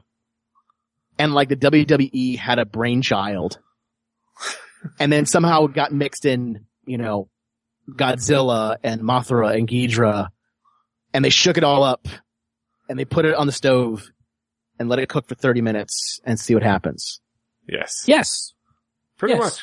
and 1.19 1.35
like 1.35 1.49
the 1.49 1.57
WWE 1.57 2.37
had 2.39 2.59
a 2.59 2.65
brainchild 2.65 3.59
and 4.99 5.13
then 5.13 5.27
somehow 5.27 5.67
got 5.67 5.93
mixed 5.93 6.25
in, 6.25 6.65
you 6.85 6.99
know, 6.99 7.29
Godzilla 7.91 8.77
and 8.83 9.03
Mothra 9.03 9.57
and 9.57 9.69
Ghidra 9.69 10.29
and 11.13 11.25
they 11.25 11.31
shook 11.31 11.59
it 11.59 11.65
all 11.65 11.83
up 11.83 12.09
and 12.89 12.99
they 12.99 13.05
put 13.05 13.25
it 13.25 13.35
on 13.35 13.47
the 13.47 13.53
stove 13.53 14.11
and 14.83 14.91
let 14.91 14.99
it 14.99 15.09
cook 15.09 15.27
for 15.27 15.35
30 15.35 15.63
minutes 15.63 16.21
and 16.25 16.39
see 16.39 16.53
what 16.55 16.63
happens. 16.63 17.21
Yes. 17.67 18.05
Yes. 18.07 18.53
Pretty 19.17 19.35
Yes. 19.35 19.41
much. 19.41 19.63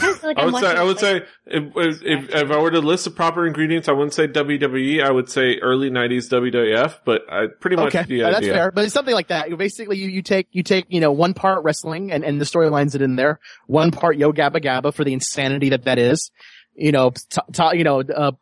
I 0.00 0.26
like 0.26 0.38
I 0.38 0.44
would 0.46 0.56
say, 0.62 0.76
I 0.76 0.82
would 0.82 0.98
say, 0.98 1.16
if, 1.46 1.64
if, 1.76 2.02
if, 2.02 2.34
if 2.34 2.50
I 2.50 2.58
were 2.58 2.70
to 2.70 2.78
list 2.80 3.04
the 3.04 3.10
proper 3.10 3.46
ingredients, 3.46 3.88
I 3.90 3.92
wouldn't 3.92 4.14
say 4.14 4.26
WWE. 4.26 5.04
I 5.04 5.10
would 5.10 5.28
say 5.28 5.58
early 5.58 5.90
'90s 5.90 6.30
WWF, 6.30 7.00
but 7.04 7.30
I 7.30 7.48
pretty 7.60 7.76
much 7.76 7.94
Okay, 7.94 8.04
the 8.08 8.22
uh, 8.24 8.30
that's 8.30 8.46
fair, 8.46 8.70
but 8.70 8.84
it's 8.86 8.94
something 8.94 9.14
like 9.14 9.28
that. 9.28 9.50
You 9.50 9.56
Basically, 9.58 9.98
you, 9.98 10.08
you 10.08 10.22
take, 10.22 10.48
you 10.50 10.62
take, 10.62 10.86
you 10.88 11.00
know, 11.00 11.12
one 11.12 11.34
part 11.34 11.62
wrestling 11.62 12.10
and, 12.10 12.24
and 12.24 12.40
the 12.40 12.46
storylines 12.46 12.92
that 12.92 13.02
in 13.02 13.16
there, 13.16 13.38
one 13.66 13.90
part 13.90 14.16
Yo 14.16 14.32
Gabba 14.32 14.64
Gabba 14.64 14.94
for 14.94 15.04
the 15.04 15.12
insanity 15.12 15.68
that 15.68 15.84
that 15.84 15.98
is, 15.98 16.30
you 16.74 16.92
know, 16.92 17.10
t- 17.10 17.40
t- 17.52 17.76
you 17.76 17.84
know, 17.84 18.00
uh, 18.00 18.32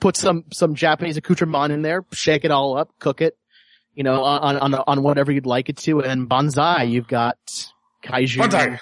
put 0.00 0.14
some, 0.14 0.44
some 0.52 0.74
Japanese 0.74 1.16
accoutrement 1.16 1.72
in 1.72 1.80
there, 1.80 2.04
shake 2.12 2.44
it 2.44 2.50
all 2.50 2.76
up, 2.76 2.90
cook 2.98 3.22
it, 3.22 3.34
you 3.98 4.04
know, 4.04 4.22
on, 4.22 4.56
on, 4.58 4.74
on 4.74 5.02
whatever 5.02 5.32
you'd 5.32 5.44
like 5.44 5.68
it 5.68 5.76
to, 5.78 6.00
and 6.00 6.28
Banzai, 6.28 6.84
you've 6.84 7.08
got 7.08 7.36
kaiju 8.04 8.38
Banzai! 8.38 8.78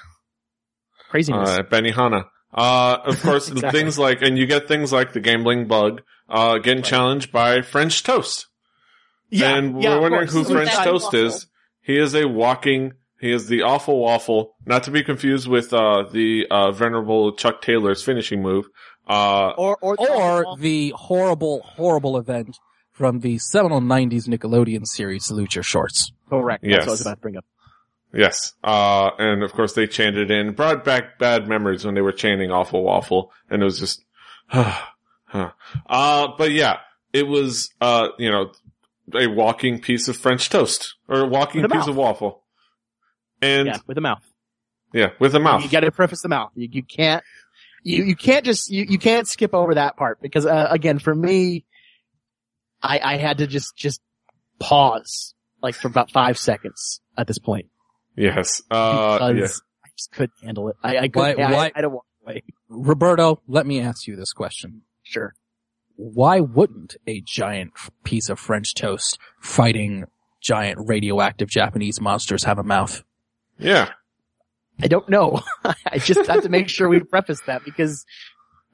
craziness. 1.08 1.48
Uh, 1.48 1.62
Benihana. 1.62 2.26
Uh, 2.52 2.98
of 3.04 3.20
course, 3.22 3.48
Exactly. 3.50 3.80
things 3.80 3.98
like, 3.98 4.22
and 4.22 4.38
you 4.38 4.46
get 4.46 4.68
things 4.68 4.92
like 4.92 5.12
the 5.14 5.20
gambling 5.20 5.66
bug, 5.66 6.02
uh, 6.28 6.58
getting 6.58 6.82
challenged 6.82 7.32
by 7.32 7.62
French 7.62 8.02
toast. 8.02 8.46
and 9.32 9.82
yeah, 9.82 9.90
we're 9.90 9.96
of 9.96 10.02
wondering 10.02 10.28
who 10.28 10.44
French 10.44 10.72
toast 10.72 11.04
waffle. 11.12 11.26
is. 11.26 11.46
He 11.82 11.98
is 11.98 12.14
a 12.14 12.26
walking, 12.26 12.92
he 13.20 13.30
is 13.32 13.46
the 13.48 13.62
awful 13.62 13.98
waffle, 14.00 14.54
not 14.66 14.82
to 14.84 14.90
be 14.90 15.02
confused 15.02 15.48
with, 15.48 15.72
uh, 15.72 16.04
the, 16.12 16.46
uh, 16.50 16.72
venerable 16.72 17.32
Chuck 17.32 17.62
Taylor's 17.62 18.02
finishing 18.02 18.42
move. 18.42 18.66
Uh, 19.08 19.50
Or, 19.56 19.78
or, 19.80 19.96
Or 19.98 20.56
the 20.58 20.92
horrible, 20.96 21.62
horrible 21.62 22.16
event 22.18 22.58
from 22.96 23.20
the 23.20 23.36
seminal 23.38 23.80
90s 23.80 24.26
Nickelodeon 24.26 24.86
series, 24.86 25.24
Salute 25.26 25.54
Your 25.54 25.62
Shorts. 25.62 26.12
correct. 26.30 26.62
That's 26.62 26.70
Yes. 26.72 26.80
what 26.80 26.88
I 26.88 26.90
was 26.92 27.00
about 27.02 27.14
to 27.16 27.20
bring 27.20 27.36
up. 27.36 27.44
Yes. 28.14 28.54
Uh, 28.64 29.10
and 29.18 29.42
of 29.42 29.52
course 29.52 29.74
they 29.74 29.86
chanted 29.86 30.30
in, 30.30 30.52
brought 30.54 30.82
back 30.84 31.18
bad 31.18 31.46
memories 31.46 31.84
when 31.84 31.94
they 31.94 32.00
were 32.00 32.12
chanting 32.12 32.50
awful 32.50 32.82
waffle. 32.82 33.30
And 33.50 33.60
it 33.60 33.64
was 33.66 33.78
just, 33.78 34.02
huh. 34.46 34.72
Uh, 35.86 36.28
but 36.38 36.52
yeah, 36.52 36.78
it 37.12 37.26
was, 37.26 37.68
uh, 37.82 38.08
you 38.18 38.30
know, 38.30 38.52
a 39.14 39.26
walking 39.26 39.78
piece 39.80 40.08
of 40.08 40.16
French 40.16 40.48
toast 40.48 40.94
or 41.08 41.20
a 41.20 41.26
walking 41.26 41.62
a 41.64 41.68
piece 41.68 41.76
mouth. 41.80 41.88
of 41.88 41.96
waffle. 41.96 42.42
And 43.42 43.66
Yeah, 43.66 43.74
yeah, 43.74 43.80
with 43.86 43.98
a 43.98 44.00
mouth. 44.00 44.22
Yeah, 44.94 45.10
with 45.18 45.34
a 45.34 45.40
mouth. 45.40 45.62
You 45.62 45.68
got 45.68 45.80
to 45.80 45.90
preface 45.90 46.22
the 46.22 46.28
mouth. 46.28 46.52
You, 46.54 46.68
you 46.72 46.82
can't, 46.82 47.22
you, 47.82 48.04
you 48.04 48.16
can't 48.16 48.44
just, 48.46 48.70
you, 48.70 48.86
you 48.88 48.98
can't 48.98 49.28
skip 49.28 49.52
over 49.52 49.74
that 49.74 49.96
part 49.98 50.22
because, 50.22 50.46
uh, 50.46 50.68
again, 50.70 50.98
for 50.98 51.14
me, 51.14 51.65
I, 52.82 53.00
I 53.02 53.16
had 53.16 53.38
to 53.38 53.46
just, 53.46 53.76
just 53.76 54.00
pause 54.58 55.34
like 55.62 55.74
for 55.74 55.88
about 55.88 56.10
five 56.10 56.38
seconds 56.38 57.00
at 57.16 57.26
this 57.26 57.38
point. 57.38 57.66
yes. 58.16 58.62
Uh, 58.70 59.18
because 59.30 59.36
yeah. 59.38 59.86
I 59.86 59.88
just 59.96 60.12
couldn't 60.12 60.32
handle 60.42 60.68
it. 60.68 60.76
I, 60.82 60.98
I 60.98 61.08
couldn't, 61.08 61.40
I, 61.40 61.52
why- 61.52 61.72
I 61.74 61.80
don't 61.80 61.92
want 61.92 62.04
to 62.20 62.32
wait. 62.34 62.44
Roberto, 62.68 63.40
let 63.46 63.66
me 63.66 63.80
ask 63.80 64.06
you 64.06 64.16
this 64.16 64.32
question. 64.32 64.82
Sure. 65.02 65.34
Why 65.96 66.40
wouldn't 66.40 66.96
a 67.06 67.20
giant 67.22 67.72
piece 68.04 68.28
of 68.28 68.38
French 68.38 68.74
toast 68.74 69.18
fighting 69.40 70.04
giant 70.42 70.78
radioactive 70.86 71.48
Japanese 71.48 72.00
monsters 72.00 72.44
have 72.44 72.58
a 72.58 72.62
mouth? 72.62 73.02
Yeah. 73.58 73.90
I 74.82 74.88
don't 74.88 75.08
know. 75.08 75.40
I 75.64 75.98
just 75.98 76.26
have 76.28 76.42
to 76.42 76.50
make 76.50 76.68
sure 76.68 76.88
we 76.88 77.00
preface 77.00 77.40
that 77.46 77.64
because, 77.64 78.04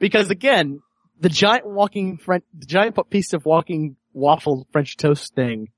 because 0.00 0.30
again, 0.30 0.80
the 1.23 1.29
giant 1.29 1.66
walking 1.66 2.18
French, 2.18 2.45
the 2.53 2.66
giant 2.66 2.99
piece 3.09 3.33
of 3.33 3.47
walking 3.47 3.97
waffle 4.12 4.66
French 4.73 4.97
toast 4.97 5.35
thing 5.37 5.68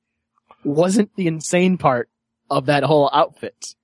wasn't 0.65 1.15
the 1.17 1.27
insane 1.27 1.77
part 1.77 2.09
of 2.51 2.67
that 2.67 2.83
whole 2.83 3.11
outfit. 3.13 3.75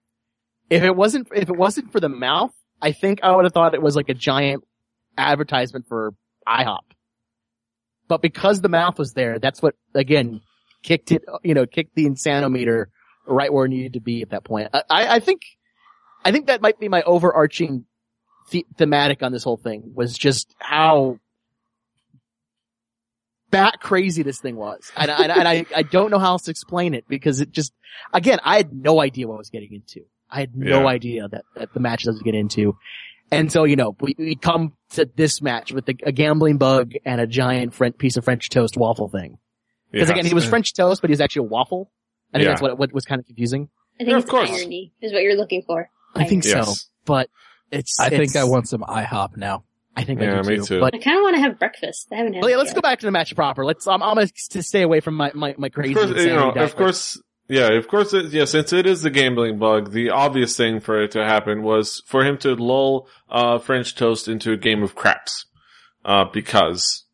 If 0.71 0.83
it 0.83 0.97
wasn't, 0.97 1.29
if 1.35 1.51
it 1.51 1.57
wasn't 1.57 1.93
for 1.93 2.01
the 2.01 2.09
mouth, 2.09 2.53
I 2.81 2.93
think 2.93 3.21
I 3.23 3.37
would 3.37 3.45
have 3.45 3.53
thought 3.53 3.75
it 3.75 3.83
was 3.83 3.95
like 3.95 4.09
a 4.09 4.15
giant 4.15 4.65
advertisement 5.19 5.87
for 5.87 6.15
IHOP. 6.49 6.79
But 8.09 8.23
because 8.23 8.63
the 8.63 8.71
mouth 8.71 8.99
was 8.99 9.13
there, 9.13 9.39
that's 9.39 9.61
what, 9.61 9.75
again, 9.95 10.41
kicked 10.83 11.13
it, 11.13 11.25
you 11.43 11.53
know, 11.53 11.67
kicked 11.67 11.95
the 11.95 12.07
insanometer 12.07 12.89
right 13.27 13.53
where 13.53 13.67
it 13.67 13.69
needed 13.69 13.93
to 13.93 14.01
be 14.01 14.23
at 14.23 14.31
that 14.31 14.45
point. 14.45 14.71
I, 14.73 14.83
I 15.17 15.21
think, 15.21 15.43
I 16.25 16.33
think 16.33 16.47
that 16.47 16.63
might 16.63 16.81
be 16.81 16.89
my 16.89 17.03
overarching 17.03 17.85
the- 18.51 18.67
thematic 18.79 19.23
on 19.23 19.31
this 19.31 19.45
whole 19.45 19.59
thing 19.59 19.93
was 19.95 20.17
just 20.17 20.55
how 20.59 21.19
bat 23.51 23.81
crazy 23.81 24.23
this 24.23 24.39
thing 24.41 24.57
was. 24.57 24.91
And, 24.97 25.11
I- 25.11 25.23
and 25.25 25.49
I, 25.49 25.67
I 25.75 25.83
don't 25.83 26.11
know 26.11 26.19
how 26.19 26.33
else 26.33 26.43
to 26.43 26.51
explain 26.51 26.95
it 26.95 27.05
because 27.09 27.41
it 27.41 27.51
just, 27.51 27.73
again, 28.13 28.39
I 28.45 28.57
had 28.57 28.73
no 28.73 29.01
idea 29.01 29.27
what 29.29 29.35
I 29.35 29.39
was 29.39 29.51
getting 29.51 29.73
into. 29.73 30.07
I 30.31 30.41
had 30.41 30.55
no 30.57 30.81
Yeah. 30.83 30.87
idea 30.87 31.29
that, 31.29 31.45
that 31.57 31.75
the 31.75 31.81
matches 31.81 32.09
I 32.09 32.13
was 32.13 32.23
getting 32.23 32.41
into. 32.41 32.77
And 33.33 33.51
so, 33.53 33.65
you 33.65 33.77
know, 33.77 33.97
we, 34.01 34.15
we 34.19 34.35
come 34.37 34.73
to 34.91 35.09
this 35.17 35.41
match 35.41 35.73
with 35.73 35.89
a, 35.89 35.95
a 36.05 36.13
gambling 36.13 36.59
bug 36.59 36.93
and 37.05 37.21
a 37.21 37.27
giant 37.27 37.75
French, 37.75 37.97
piece 37.99 38.17
of 38.17 38.25
French 38.25 38.49
toast 38.51 38.77
waffle 38.77 39.09
thing. 39.09 39.39
Because 39.93 40.09
Yes. 40.09 40.17
again, 40.19 40.27
he 40.27 40.35
was 40.35 40.45
French 40.45 40.73
toast, 40.75 41.01
but 41.01 41.11
he 41.11 41.13
was 41.13 41.21
actually 41.21 41.47
a 41.47 41.51
waffle. 41.51 41.91
I 42.33 42.39
think 42.39 42.45
Yeah. 42.45 42.51
that's 42.51 42.63
what, 42.63 42.79
what 42.79 42.93
was 42.93 43.05
kind 43.05 43.19
of 43.21 43.27
confusing. 43.27 43.69
I 43.97 43.99
think 43.99 44.11
Yeah, 44.11 44.17
it's 44.17 44.25
of 44.25 44.31
course. 44.31 44.51
irony 44.51 44.93
is 45.01 45.13
what 45.13 45.23
you're 45.23 45.37
looking 45.37 45.63
for. 45.67 45.91
I 46.15 46.25
think 46.25 46.43
so, 46.45 46.59
Yes. 46.59 46.89
but 47.05 47.29
it's, 47.71 47.99
I 48.01 48.09
think 48.09 48.35
I 48.37 48.45
want 48.45 48.69
some 48.69 48.83
IHOP 48.83 49.37
now. 49.37 49.65
I 49.97 50.05
think 50.05 50.21
Yeah, 50.21 50.39
I 50.39 50.43
do 50.43 50.49
me 50.49 50.57
too. 50.59 50.65
too. 50.65 50.81
But 50.81 50.95
I 50.95 50.99
kind 50.99 51.17
of 51.19 51.23
want 51.25 51.37
to 51.37 51.43
have 51.43 51.59
breakfast. 51.59 52.09
I 52.13 52.17
haven't 52.17 52.35
had. 52.35 52.43
Well, 52.43 52.51
yeah, 52.51 52.57
let's 52.59 52.71
yet. 52.71 52.77
go 52.77 52.81
back 52.81 53.01
to 53.01 53.07
the 53.07 53.11
match 53.13 53.35
proper. 53.35 53.65
Let's. 53.65 53.87
I'm, 53.87 54.03
I'm 54.03 54.15
gonna 54.15 54.29
stay 54.35 54.83
away 54.83 55.01
from 55.01 55.15
my 55.15 55.33
my, 55.35 55.55
my 55.59 55.69
crazy. 55.69 55.93
Of 55.93 55.99
course, 56.09 56.11
you 56.25 56.29
know, 56.29 56.45
diagram. 56.47 56.65
of 56.65 56.77
course, 56.77 57.23
yeah, 57.49 57.69
of 57.73 57.89
course, 57.89 58.15
it, 58.15 58.27
yeah, 58.33 58.45
since 58.45 58.73
it 58.73 58.87
is 58.87 59.03
the 59.03 59.11
gambling 59.11 59.59
bug, 59.59 59.91
the 59.91 60.11
obvious 60.11 60.57
thing 60.57 60.79
for 60.81 61.03
it 61.03 61.11
to 61.13 61.25
happen 61.25 61.63
was 61.63 62.03
for 62.07 62.25
him 62.25 62.39
to 62.39 62.55
lull, 62.55 63.09
uh, 63.31 63.59
French 63.59 63.95
toast 63.97 64.29
into 64.29 64.53
a 64.53 64.57
game 64.57 64.83
of 64.83 64.95
craps. 64.95 65.47
Uh, 66.05 66.25
because 66.33 67.05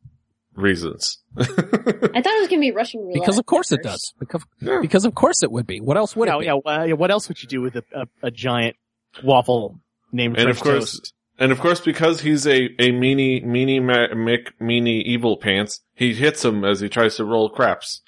reasons. 0.55 1.19
I 1.39 1.43
thought 1.45 1.57
it 1.67 2.41
was 2.41 2.49
gonna 2.49 2.61
be 2.61 2.73
Russian 2.73 3.01
roulette. 3.01 3.15
Because 3.15 3.39
of 3.39 3.47
course 3.47 3.73
it 3.73 3.83
does. 3.83 4.13
Because, 4.19 4.43
Yeah. 4.61 4.79
because 4.81 5.05
of 5.05 5.15
course 5.15 5.43
it 5.43 5.51
would 5.51 5.67
be. 5.67 5.81
What 5.81 5.97
else 5.97 6.15
would 6.17 6.29
Yeah, 6.29 6.37
it 6.37 6.41
be? 6.41 6.47
yeah, 6.47 6.59
well, 6.65 6.87
yeah, 6.89 6.95
What 6.95 7.11
else 7.11 7.29
would 7.29 7.43
you 7.43 7.49
do 7.49 7.61
with 7.63 7.77
a, 7.77 7.83
a, 7.95 8.07
a 8.29 8.31
giant 8.31 8.77
waffle 9.25 9.81
named 10.13 10.37
And 10.37 10.45
French 10.45 10.57
of 10.59 10.63
course- 10.63 10.93
toast? 11.01 11.13
And 11.39 11.53
of 11.53 11.61
course, 11.61 11.81
because 11.81 12.23
he's 12.23 12.47
a, 12.47 12.65
a 12.81 12.93
meanie, 12.93 13.45
meanie, 13.45 13.83
ma- 13.83 14.15
Mick, 14.15 14.53
meanie 14.61 15.03
evil 15.03 15.37
pants, 15.37 15.81
he 15.95 16.15
hits 16.15 16.45
him 16.45 16.65
as 16.65 16.81
he 16.81 16.89
tries 16.89 17.17
to 17.17 17.25
roll 17.25 17.51
craps. 17.51 18.01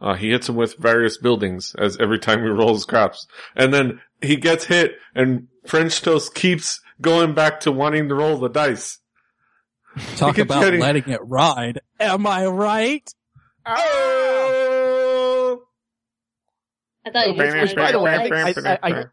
Uh, 0.00 0.14
he 0.14 0.30
hits 0.30 0.48
him 0.50 0.56
with 0.56 0.76
various 0.76 1.16
buildings 1.16 1.74
as 1.78 1.96
every 1.98 2.18
time 2.18 2.40
he 2.42 2.48
rolls 2.50 2.84
craps. 2.84 3.26
And 3.56 3.72
then 3.72 4.00
he 4.20 4.36
gets 4.36 4.66
hit 4.66 4.96
and 5.14 5.48
French 5.66 6.02
Toast 6.02 6.34
keeps 6.34 6.80
going 7.00 7.32
back 7.34 7.60
to 7.60 7.72
wanting 7.72 8.08
to 8.08 8.14
roll 8.14 8.36
the 8.38 8.48
dice. 8.48 8.98
Talk 10.16 10.36
about 10.38 10.62
getting- 10.62 10.80
letting 10.80 11.08
it 11.08 11.20
ride. 11.22 11.80
Am 12.00 12.26
I 12.26 12.46
right? 12.46 13.08
Oh! 13.66 15.62
I 17.06 17.10
thought 17.10 17.28
you 17.28 17.34
just 17.34 17.56
Which, 17.56 17.76
by 17.76 17.92
the 17.92 18.00
way, 18.00 18.12
I, 18.14 18.54
I, 18.64 18.78
I, 18.82 19.04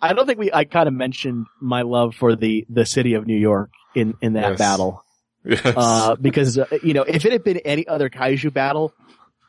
I, 0.00 0.12
don't 0.12 0.26
think 0.26 0.38
we. 0.38 0.52
I 0.52 0.64
kind 0.64 0.88
of 0.88 0.94
mentioned 0.94 1.46
my 1.60 1.82
love 1.82 2.14
for 2.14 2.34
the 2.36 2.66
the 2.68 2.84
city 2.86 3.14
of 3.14 3.26
New 3.26 3.36
York 3.36 3.70
in 3.94 4.14
in 4.20 4.32
that 4.34 4.50
Yes. 4.50 4.58
battle. 4.58 5.04
Yes. 5.44 5.60
Uh, 5.64 6.16
because 6.16 6.58
uh, 6.58 6.66
you 6.82 6.94
know, 6.94 7.02
if 7.02 7.24
it 7.24 7.32
had 7.32 7.44
been 7.44 7.58
any 7.58 7.86
other 7.86 8.10
kaiju 8.10 8.52
battle, 8.52 8.92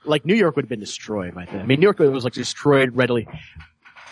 like 0.06 0.26
New 0.26 0.36
York 0.36 0.56
would 0.56 0.66
have 0.66 0.70
been 0.70 0.80
destroyed 0.80 1.34
by 1.36 1.46
then. 1.46 1.62
I 1.62 1.66
mean, 1.66 1.80
New 1.80 1.86
York 1.86 2.00
was 2.00 2.24
like 2.24 2.34
destroyed 2.34 2.96
readily. 2.96 3.28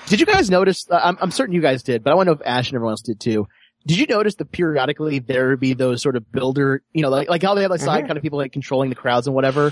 Did 0.07 0.19
you 0.19 0.25
guys 0.25 0.49
notice? 0.49 0.89
Uh, 0.89 0.99
I'm, 1.03 1.17
I'm 1.21 1.31
certain 1.31 1.53
you 1.53 1.61
guys 1.61 1.83
did, 1.83 2.03
but 2.03 2.11
I 2.11 2.15
want 2.15 2.27
to 2.27 2.31
know 2.33 2.39
if 2.41 2.47
Ash 2.47 2.69
and 2.69 2.75
everyone 2.75 2.93
else 2.93 3.01
did 3.01 3.19
too. 3.19 3.47
Did 3.85 3.99
you 3.99 4.05
notice 4.07 4.35
that 4.35 4.51
periodically 4.51 5.19
there 5.19 5.49
would 5.49 5.59
be 5.59 5.73
those 5.73 6.01
sort 6.01 6.15
of 6.17 6.29
builder, 6.31 6.81
you 6.93 7.01
know, 7.03 7.09
like 7.09 7.29
like 7.29 7.43
how 7.43 7.55
they 7.55 7.61
have 7.61 7.71
like 7.71 7.79
side 7.79 8.03
Mhm. 8.03 8.07
kind 8.07 8.17
of 8.17 8.23
people 8.23 8.39
like 8.39 8.51
controlling 8.51 8.89
the 8.89 8.95
crowds 8.95 9.27
and 9.27 9.35
whatever. 9.35 9.71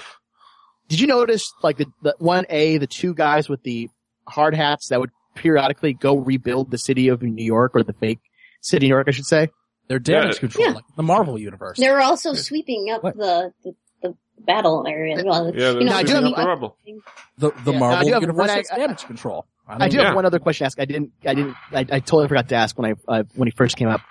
Did 0.88 1.00
you 1.00 1.08
notice 1.08 1.52
like 1.64 1.78
the, 1.78 1.88
the 2.04 2.16
one 2.20 2.46
A, 2.50 2.78
the 2.78 2.88
two 2.88 3.14
guys 3.14 3.50
with 3.50 3.64
the 3.64 3.90
hard 4.28 4.54
hats 4.56 4.90
that 4.90 5.00
would 5.00 5.10
periodically 5.36 5.94
go 5.94 6.18
rebuild 6.18 6.72
the 6.72 6.78
city 6.78 7.10
of 7.10 7.22
New 7.22 7.44
York 7.46 7.74
or 7.76 7.84
the 7.84 7.94
fake 7.94 8.20
city 8.62 8.88
of 8.88 8.90
New 8.90 8.96
York, 8.96 9.08
I 9.08 9.12
should 9.12 9.26
say? 9.26 9.50
They're 9.88 10.00
damage 10.00 10.36
Yeah. 10.36 10.40
control, 10.40 10.68
Yeah. 10.68 10.74
like 10.74 10.86
the 10.98 11.04
Marvel 11.04 11.38
universe. 11.38 11.78
They're 11.78 12.02
also 12.02 12.34
sweeping 12.34 12.90
up 12.92 13.04
the, 13.04 13.52
the 13.64 13.76
the 14.02 14.16
battle 14.40 14.86
area. 14.88 15.22
Well, 15.24 15.54
Yeah, 15.56 15.72
you 15.74 15.84
know, 15.86 15.92
I 15.94 16.04
they're 16.04 16.04
do 16.22 16.28
shooting 16.28 16.36
have- 16.36 16.64
up 16.64 16.78
the. 16.86 17.00
The 17.38 17.52
the 17.64 17.72
Yeah, 17.74 17.80
Marvel 17.80 18.08
do 18.08 18.14
Universe 18.22 18.36
one- 18.48 18.50
has 18.50 18.68
damage 18.70 19.06
control. 19.06 19.46
I, 19.68 19.86
I 19.86 19.90
do 19.90 19.98
Yeah. 19.98 20.06
have 20.06 20.16
one 20.16 20.26
other 20.26 20.38
question 20.40 20.64
to 20.64 20.66
ask. 20.68 20.80
I 20.80 20.86
didn't, 20.86 21.12
I 21.26 21.34
didn't, 21.34 21.56
I, 21.72 21.80
I 21.80 22.00
totally 22.00 22.28
forgot 22.28 22.50
to 22.50 22.56
ask 22.56 22.78
when 22.78 22.92
I, 22.92 22.96
uh, 23.12 23.24
when 23.36 23.48
he 23.48 23.52
first 23.52 23.78
came 23.78 23.88
up. 23.88 24.02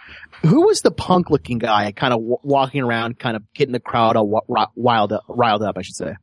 Who 0.42 0.66
was 0.66 0.80
the 0.82 0.90
punk 0.90 1.30
looking 1.30 1.58
guy 1.58 1.92
kind 1.92 2.12
of 2.12 2.18
w- 2.20 2.38
walking 2.42 2.82
around, 2.82 3.18
kind 3.20 3.36
of 3.36 3.42
getting 3.54 3.72
the 3.72 3.78
crowd 3.80 4.16
all 4.16 4.26
w- 4.42 4.66
wild 4.74 5.12
up, 5.12 5.22
riled 5.28 5.62
up, 5.62 5.78
I 5.78 5.82
should 5.82 5.94
say? 5.94 6.10
I 6.10 6.16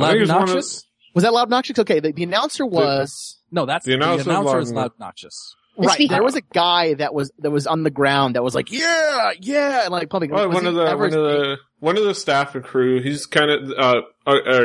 Loud 0.00 0.10
think 0.10 0.22
it's 0.22 0.30
one 0.32 0.42
of- 0.42 0.48
obnoxious? 0.48 0.84
Was 1.14 1.24
that 1.24 1.32
Loud 1.32 1.44
Obnoxious? 1.44 1.78
Okay, 1.78 2.00
the, 2.00 2.12
the 2.12 2.24
announcer 2.24 2.66
was, 2.66 3.38
No, 3.50 3.66
that's 3.66 3.84
The 3.84 3.92
the 3.92 3.96
announcer 3.96 4.30
announcer, 4.30 4.56
was 4.56 4.68
is 4.68 4.72
loud 4.72 4.82
loud 4.82 4.90
obnoxious. 4.92 5.56
The 5.76 5.86
right, 5.86 5.94
speaker. 5.94 6.14
there 6.14 6.22
was 6.22 6.36
a 6.36 6.40
guy 6.40 6.94
that 6.94 7.14
was, 7.14 7.32
that 7.38 7.50
was 7.50 7.66
on 7.66 7.82
the 7.82 7.90
ground 7.90 8.36
that 8.36 8.44
was 8.44 8.54
like, 8.54 8.70
yeah, 8.70 9.32
yeah, 9.40 9.82
and 9.82 9.90
like 9.90 10.08
pumping. 10.10 10.30
Well, 10.30 10.46
Was 10.48 10.54
one 10.54 10.64
he 10.64 10.68
of 10.68 10.74
the 10.74 10.82
ever- 10.82 10.98
one 10.98 11.06
of 11.06 11.12
the 11.12 11.56
one 11.80 11.96
of 11.96 12.04
the 12.04 12.14
staff 12.14 12.54
and 12.54 12.64
crew. 12.64 13.02
He's 13.02 13.26
kind 13.26 13.50
of 13.50 13.70
uh, 13.76 14.02
uh, 14.26 14.30
uh 14.30 14.64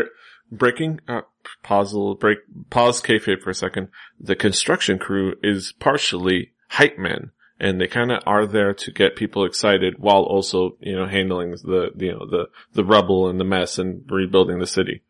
breaking. 0.52 1.00
Uh, 1.08 1.22
pause 1.64 1.94
a 1.94 1.98
little 1.98 2.16
break. 2.16 2.40
Pause 2.70 3.02
kayfabe 3.02 3.42
for 3.42 3.50
a 3.50 3.56
second. 3.56 3.90
The 4.20 4.36
construction 4.36 5.00
crew 5.00 5.36
is 5.44 5.74
partially 5.80 6.52
hype 6.70 6.98
men, 6.98 7.32
and 7.60 7.82
they 7.82 7.88
kind 7.88 8.12
of 8.12 8.22
are 8.26 8.46
there 8.46 8.74
to 8.74 8.92
get 8.92 9.16
people 9.16 9.46
excited 9.46 9.96
while 9.98 10.24
also 10.24 10.78
you 10.80 10.96
know 10.96 11.08
handling 11.08 11.52
the 11.52 11.90
you 11.98 12.12
know 12.12 12.26
the 12.26 12.50
the 12.74 12.86
rubble 12.86 13.28
and 13.28 13.40
the 13.40 13.46
mess 13.46 13.78
and 13.78 14.04
rebuilding 14.10 14.60
the 14.60 14.68
city. 14.68 15.02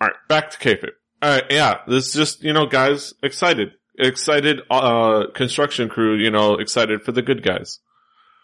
All 0.00 0.08
right, 0.08 0.16
back 0.28 0.50
to 0.50 0.58
kayfabe. 0.58 0.90
All 1.22 1.30
right, 1.30 1.44
yeah, 1.50 1.78
this 1.86 2.08
is 2.08 2.14
just 2.14 2.42
you 2.42 2.52
know 2.52 2.66
guys 2.66 3.12
excited, 3.22 3.72
excited 3.98 4.60
uh 4.70 5.26
construction 5.34 5.88
crew. 5.88 6.16
You 6.16 6.30
know 6.30 6.54
excited 6.54 7.02
for 7.02 7.12
the 7.12 7.22
good 7.22 7.42
guys. 7.42 7.78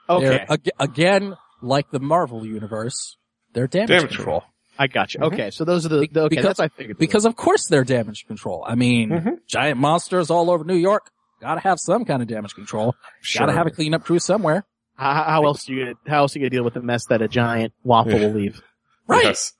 Okay, 0.08 0.44
ag- 0.48 0.70
again, 0.78 1.36
like 1.62 1.90
the 1.90 1.98
Marvel 2.00 2.44
universe, 2.46 3.16
they're 3.54 3.66
damage, 3.66 3.88
Damage 3.88 4.16
control. 4.16 4.44
I 4.78 4.86
got 4.88 5.14
you. 5.14 5.20
Mhm. 5.20 5.32
Okay, 5.32 5.50
so 5.50 5.64
those 5.64 5.86
are 5.86 5.88
the, 5.88 6.06
the 6.12 6.20
okay, 6.24 6.28
Because- 6.28 6.44
that's 6.44 6.60
I 6.60 6.68
figured. 6.68 6.98
Because 6.98 7.24
of 7.24 7.34
course 7.34 7.66
they're 7.66 7.82
damage 7.84 8.26
control. 8.26 8.62
I 8.68 8.74
mean, 8.74 9.08
Mhm. 9.10 9.38
giant 9.48 9.80
monsters 9.80 10.30
all 10.30 10.50
over 10.50 10.64
New 10.64 10.76
York. 10.76 11.10
Gotta 11.40 11.60
have 11.62 11.78
some 11.80 12.04
kind 12.04 12.20
of 12.22 12.28
damage 12.28 12.54
control. 12.54 12.94
Gotta 13.38 13.52
have 13.52 13.66
a 13.66 13.70
cleanup 13.70 14.04
crew 14.04 14.18
somewhere. 14.18 14.64
How, 14.96 15.12
how 15.24 15.44
else 15.44 15.64
do 15.64 15.74
you 15.74 15.94
how 16.06 16.18
else 16.18 16.36
are 16.36 16.38
you 16.38 16.44
gonna 16.44 16.50
deal 16.50 16.64
with 16.64 16.74
the 16.74 16.82
mess 16.82 17.06
that 17.06 17.20
a 17.22 17.28
giant 17.28 17.72
waffle 17.84 18.12
Yeah. 18.12 18.18
will 18.26 18.34
leave? 18.34 18.60
Right. 19.06 19.24
Yes. 19.24 19.52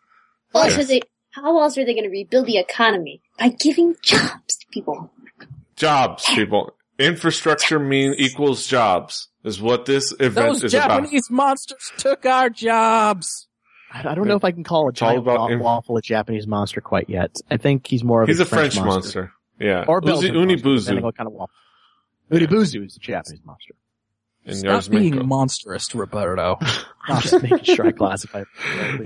Well, 0.54 0.64
Yes. 0.66 0.76
so 0.76 0.84
they, 0.84 1.00
how 1.36 1.60
else 1.60 1.76
are 1.76 1.84
they 1.84 1.92
going 1.92 2.04
to 2.04 2.10
rebuild 2.10 2.46
the 2.46 2.56
economy? 2.56 3.20
By 3.38 3.50
giving 3.50 3.94
jobs 4.02 4.56
to 4.56 4.66
people. 4.70 5.10
Jobs, 5.76 6.24
people. 6.34 6.72
Infrastructure 6.98 7.78
mean 7.78 8.14
equals 8.16 8.66
jobs 8.66 9.28
is 9.44 9.60
what 9.60 9.84
this 9.84 10.12
event 10.12 10.34
Those 10.34 10.64
is 10.64 10.74
about. 10.74 11.02
Japanese 11.02 11.30
monsters 11.30 11.92
took 11.98 12.24
our 12.24 12.48
jobs. 12.48 13.48
I, 13.92 14.08
I 14.08 14.14
don't 14.14 14.26
know 14.26 14.36
if 14.36 14.44
I 14.44 14.50
can 14.50 14.64
call 14.64 14.84
a 14.84 14.84
all 14.86 14.92
giant 14.92 15.18
about 15.18 15.50
wa- 15.50 15.56
waffle 15.58 15.98
a 15.98 16.02
Japanese 16.02 16.46
monster 16.46 16.80
quite 16.80 17.10
yet. 17.10 17.36
I 17.50 17.58
think 17.58 17.86
he's 17.86 18.02
more 18.02 18.22
of 18.22 18.28
He's 18.28 18.40
a, 18.40 18.44
a 18.44 18.46
French, 18.46 18.76
monster. 18.76 19.32
Yeah. 19.60 19.84
or 19.86 20.00
Uzi, 20.00 20.06
Belgian 20.06 20.34
monster, 20.34 20.56
depending 20.56 20.58
Unibuzu 20.58 21.02
what 21.02 21.16
kind 21.16 21.26
of 21.26 21.34
waffle. 21.34 21.54
Unibuzu 22.32 22.86
is 22.86 22.96
a 22.96 23.00
Japanese 23.00 23.40
monster. 23.44 23.74
And 24.46 24.56
Stop 24.56 24.88
being 24.88 25.14
Yarsmenko. 25.14 25.26
monstrous, 25.26 25.94
Roberto. 25.94 26.58
I'm 27.08 27.20
just 27.20 27.40
making 27.40 27.62
sure 27.62 27.86
I 27.86 27.92
classify. 27.92 28.40
it. 28.40 28.46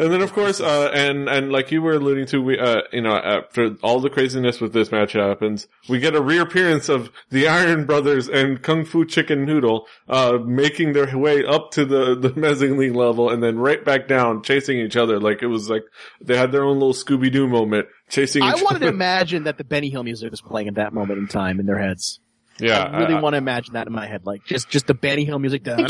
And 0.01 0.13
then 0.13 0.23
of 0.23 0.33
course, 0.33 0.61
uh, 0.61 0.91
and, 0.95 1.29
and 1.29 1.53
like 1.53 1.71
you 1.71 1.83
were 1.83 1.95
alluding 1.95 2.27
to, 2.27 2.41
we, 2.41 2.59
uh, 2.59 2.83
you 2.93 3.03
know, 3.03 3.15
after 3.15 3.77
all 3.83 4.01
the 4.01 4.09
craziness 4.09 4.59
with 4.61 4.73
this 4.73 4.91
match 4.91 5.13
happens, 5.13 5.67
we 5.89 5.99
get 5.99 6.15
a 6.15 6.23
reappearance 6.23 6.89
of 6.89 7.11
the 7.31 7.47
Iron 7.49 7.85
Brothers 7.85 8.27
and 8.29 8.63
Kung 8.63 8.85
Fu 8.87 9.05
Chicken 9.05 9.45
Noodle, 9.45 9.87
uh, 10.09 10.39
making 10.45 10.95
their 10.95 11.17
way 11.17 11.45
up 11.45 11.73
to 11.73 11.85
the, 11.85 12.15
the 12.15 12.33
mezzanine 12.41 12.95
level 12.95 13.29
and 13.29 13.43
then 13.43 13.59
right 13.59 13.85
back 13.85 14.09
down, 14.09 14.43
chasing 14.43 14.79
each 14.79 14.97
other. 14.97 15.21
Like 15.21 15.43
it 15.43 15.49
was 15.49 15.69
like, 15.69 15.85
they 16.23 16.37
had 16.39 16.53
their 16.53 16.65
own 16.65 16.79
little 16.79 16.95
Scooby-Doo 16.95 17.49
moment, 17.49 17.87
chasing 18.09 18.43
each 18.43 18.47
other. 18.47 18.57
I 18.57 18.59
each 18.59 18.65
wanted 18.65 18.79
to 18.81 18.89
imagine 18.95 19.45
that 19.45 19.59
the 19.59 19.65
Benny 19.65 19.91
Hill 19.91 20.05
music 20.05 20.31
was 20.31 20.41
playing 20.41 20.69
at 20.69 20.75
that 20.77 20.95
moment 20.95 21.19
in 21.19 21.29
time 21.29 21.61
in 21.61 21.67
their 21.67 21.79
heads. 21.79 22.19
Yeah. 22.61 22.83
I 22.85 22.99
really 23.01 23.15
uh, 23.15 23.21
want 23.21 23.35
to 23.35 23.39
imagine 23.39 23.75
that 23.75 23.87
in 23.87 23.93
my 23.93 24.07
head, 24.07 24.27
like 24.27 24.45
just 24.45 24.69
just 24.69 24.87
the 24.87 24.95
Benny 24.95 25.25
Hill 25.25 25.39
music. 25.39 25.67
And 25.67 25.81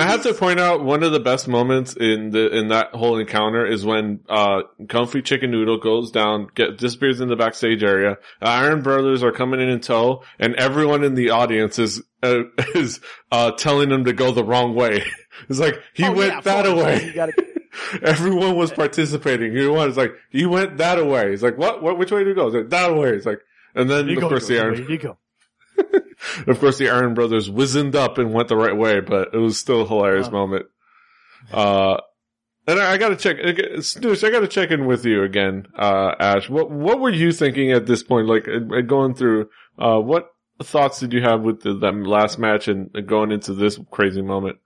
I 0.00 0.06
have 0.06 0.22
to 0.24 0.34
point 0.34 0.60
out 0.60 0.84
one 0.84 1.02
of 1.02 1.12
the 1.12 1.20
best 1.20 1.48
moments 1.48 1.94
in 1.96 2.30
the 2.30 2.56
in 2.56 2.68
that 2.68 2.94
whole 2.94 3.18
encounter 3.18 3.66
is 3.66 3.84
when 3.84 4.20
uh 4.28 4.62
Kung 4.88 5.06
Fu 5.06 5.22
Chicken 5.22 5.50
Noodle 5.50 5.78
goes 5.78 6.10
down, 6.10 6.48
get 6.54 6.78
disappears 6.78 7.20
in 7.20 7.28
the 7.28 7.36
backstage 7.36 7.82
area. 7.82 8.18
Iron 8.40 8.82
Brothers 8.82 9.22
are 9.22 9.32
coming 9.32 9.60
in 9.60 9.68
in 9.68 9.80
tow, 9.80 10.22
and 10.38 10.54
everyone 10.56 11.04
in 11.04 11.14
the 11.14 11.30
audience 11.30 11.78
is 11.78 12.02
uh, 12.22 12.42
is 12.74 13.00
uh 13.30 13.52
telling 13.52 13.88
them 13.88 14.04
to 14.04 14.12
go 14.12 14.32
the 14.32 14.44
wrong 14.44 14.74
way. 14.74 15.04
It's 15.48 15.58
like 15.58 15.82
he 15.94 16.04
Oh, 16.04 16.12
went 16.12 16.32
yeah, 16.34 16.40
that 16.42 16.66
away. 16.66 17.14
Everyone 18.02 18.54
was 18.54 18.70
participating. 18.70 19.48
Everyone 19.56 19.88
was 19.88 19.96
like, 19.96 20.12
"He 20.30 20.44
went 20.44 20.76
that 20.76 20.98
away." 20.98 21.30
He's 21.30 21.42
like, 21.42 21.56
"What? 21.56 21.82
What? 21.82 21.98
Which 21.98 22.10
way 22.12 22.18
did 22.22 22.28
he 22.28 22.34
go?" 22.34 22.46
He's 22.46 22.54
like, 22.54 22.68
"That 22.68 22.94
way." 22.94 23.08
It's 23.10 23.24
like, 23.26 23.40
and 23.74 23.88
then 23.90 24.08
you 24.08 24.16
of 24.16 24.20
go, 24.22 24.28
course 24.28 24.46
the 24.46 24.58
Iron 24.60 24.86
you 24.88 24.98
go. 24.98 25.18
of 26.46 26.60
course, 26.60 26.78
the 26.78 26.90
Iron 26.90 27.14
Brothers 27.14 27.50
wizened 27.50 27.96
up 27.96 28.18
and 28.18 28.32
went 28.32 28.48
the 28.48 28.56
right 28.56 28.76
way, 28.76 29.00
but 29.00 29.34
it 29.34 29.38
was 29.38 29.58
still 29.58 29.82
a 29.82 29.86
hilarious 29.86 30.26
Wow. 30.28 30.46
moment. 30.46 30.66
Uh, 31.52 31.96
and 32.66 32.78
I, 32.78 32.92
I 32.92 32.96
gotta 32.98 33.16
check, 33.16 33.36
Snoosh, 33.38 34.22
I 34.24 34.30
gotta 34.30 34.46
check 34.46 34.70
in 34.70 34.86
with 34.86 35.04
you 35.04 35.22
again, 35.24 35.66
uh, 35.76 36.14
Ash. 36.20 36.48
What, 36.48 36.70
what 36.70 37.00
were 37.00 37.10
you 37.10 37.32
thinking 37.32 37.72
at 37.72 37.86
this 37.86 38.02
point? 38.02 38.28
Like, 38.28 38.46
uh, 38.48 38.80
going 38.82 39.14
through, 39.14 39.48
uh, 39.78 39.98
what 39.98 40.28
thoughts 40.62 41.00
did 41.00 41.12
you 41.12 41.22
have 41.22 41.40
with 41.40 41.62
the, 41.62 41.74
that 41.78 41.94
last 41.96 42.38
match 42.38 42.68
and 42.68 42.90
going 43.06 43.32
into 43.32 43.54
this 43.54 43.78
crazy 43.90 44.22
moment? 44.22 44.58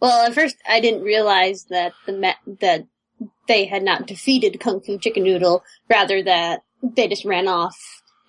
Well, 0.00 0.26
at 0.26 0.34
first 0.34 0.56
I 0.68 0.80
didn't 0.80 1.02
realize 1.02 1.64
that 1.70 1.92
the 2.06 2.12
ma- 2.12 2.56
that 2.60 2.86
they 3.46 3.66
had 3.66 3.82
not 3.82 4.06
defeated 4.06 4.58
Kung 4.60 4.80
Fu 4.80 4.98
Chicken 4.98 5.22
Noodle, 5.22 5.62
rather 5.88 6.22
that 6.24 6.62
they 6.84 7.08
just 7.08 7.24
ran 7.24 7.48
off 7.48 7.76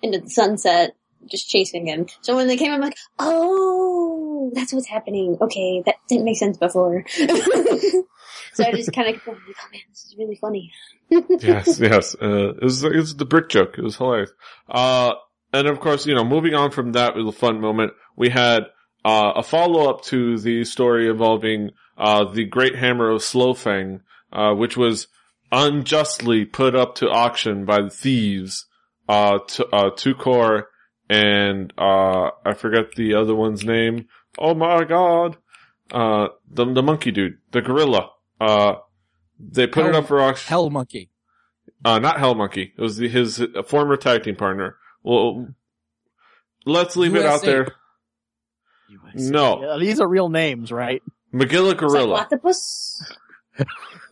into 0.02 0.18
the 0.20 0.30
sunset, 0.30 0.94
just 1.30 1.48
chasing 1.48 1.86
him. 1.86 2.06
So 2.22 2.36
when 2.36 2.46
they 2.46 2.56
came, 2.56 2.72
I'm 2.72 2.80
like, 2.80 2.96
oh, 3.18 4.50
that's 4.54 4.72
what's 4.72 4.88
happening. 4.88 5.36
Okay, 5.40 5.82
that 5.84 5.96
didn't 6.08 6.24
make 6.24 6.38
sense 6.38 6.56
before. 6.56 7.04
so 7.08 8.64
I 8.64 8.72
just 8.72 8.92
kind 8.92 9.14
of, 9.14 9.20
oh 9.26 9.32
man, 9.32 9.82
this 9.90 10.04
is 10.04 10.14
really 10.18 10.36
funny. 10.36 10.72
yes, 11.08 11.78
yes. 11.80 12.14
Uh, 12.20 12.54
it 12.54 12.62
was, 12.62 12.82
it 12.82 12.96
was 12.96 13.16
the 13.16 13.24
brick 13.24 13.48
joke. 13.48 13.76
It 13.78 13.84
was 13.84 13.96
hilarious. 13.96 14.32
Uh, 14.68 15.14
and 15.52 15.68
of 15.68 15.80
course, 15.80 16.06
you 16.06 16.14
know, 16.14 16.24
moving 16.24 16.54
on 16.54 16.70
from 16.70 16.92
that 16.92 17.14
was 17.14 17.26
a 17.26 17.38
fun 17.38 17.60
moment. 17.60 17.92
We 18.16 18.30
had, 18.30 18.64
uh, 19.04 19.32
a 19.36 19.42
follow 19.42 19.88
up 19.88 20.02
to 20.06 20.38
the 20.38 20.64
story 20.64 21.08
involving, 21.08 21.70
uh, 21.96 22.24
the 22.32 22.44
great 22.44 22.74
hammer 22.74 23.10
of 23.10 23.22
Slowfang, 23.22 24.00
uh, 24.32 24.52
which 24.52 24.76
was 24.76 25.06
unjustly 25.52 26.44
put 26.44 26.74
up 26.74 26.96
to 26.96 27.08
auction 27.08 27.64
by 27.64 27.82
the 27.82 27.90
thieves, 27.90 28.66
uh, 29.08 29.38
to, 29.48 29.66
uh, 29.68 29.90
Tukor 29.90 30.64
and, 31.08 31.72
uh, 31.78 32.30
I 32.44 32.54
forget 32.54 32.92
the 32.96 33.14
other 33.14 33.34
one's 33.34 33.64
name. 33.64 34.06
Oh 34.38 34.54
my 34.54 34.84
god. 34.84 35.36
Uh, 35.90 36.28
the, 36.50 36.64
the 36.72 36.82
monkey 36.82 37.12
dude, 37.12 37.38
the 37.52 37.62
gorilla. 37.62 38.10
Uh, 38.40 38.74
they 39.38 39.66
put 39.66 39.86
it 39.86 39.94
up 39.94 40.08
for 40.08 40.20
auction. 40.20 40.48
Hell 40.48 40.70
monkey. 40.70 41.10
Uh, 41.84 41.98
not 41.98 42.18
Hell 42.18 42.34
Monkey. 42.34 42.72
It 42.76 42.80
was 42.80 42.96
the, 42.96 43.08
his 43.08 43.40
uh, 43.40 43.62
former 43.64 43.96
tag 43.96 44.24
team 44.24 44.34
partner. 44.34 44.76
Well, 45.02 45.48
let's 46.64 46.96
leave 46.96 47.14
it 47.14 47.24
out 47.24 47.44
USA. 47.44 47.46
there. 47.46 47.68
No. 49.14 49.62
Yeah, 49.62 49.76
these 49.78 50.00
are 50.00 50.08
real 50.08 50.28
names, 50.28 50.72
right? 50.72 51.02
Magilla 51.32 51.76
Gorilla. 51.76 52.20
Octopus? 52.20 53.02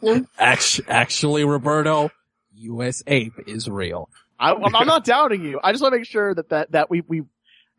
No? 0.05 0.27
Actually, 0.39 0.89
actually, 0.89 1.45
Roberto, 1.45 2.11
U.S. 2.55 3.03
Ape 3.07 3.35
is 3.47 3.69
real. 3.69 4.09
I, 4.39 4.53
I'm 4.53 4.75
I'm 4.75 4.87
not 4.87 5.05
doubting 5.05 5.45
you. 5.45 5.61
I 5.63 5.73
just 5.73 5.83
want 5.83 5.93
to 5.93 5.99
make 5.99 6.07
sure 6.07 6.35
that 6.35 6.49
that 6.51 6.73
that 6.73 6.91
we 6.91 7.03
we 7.03 7.23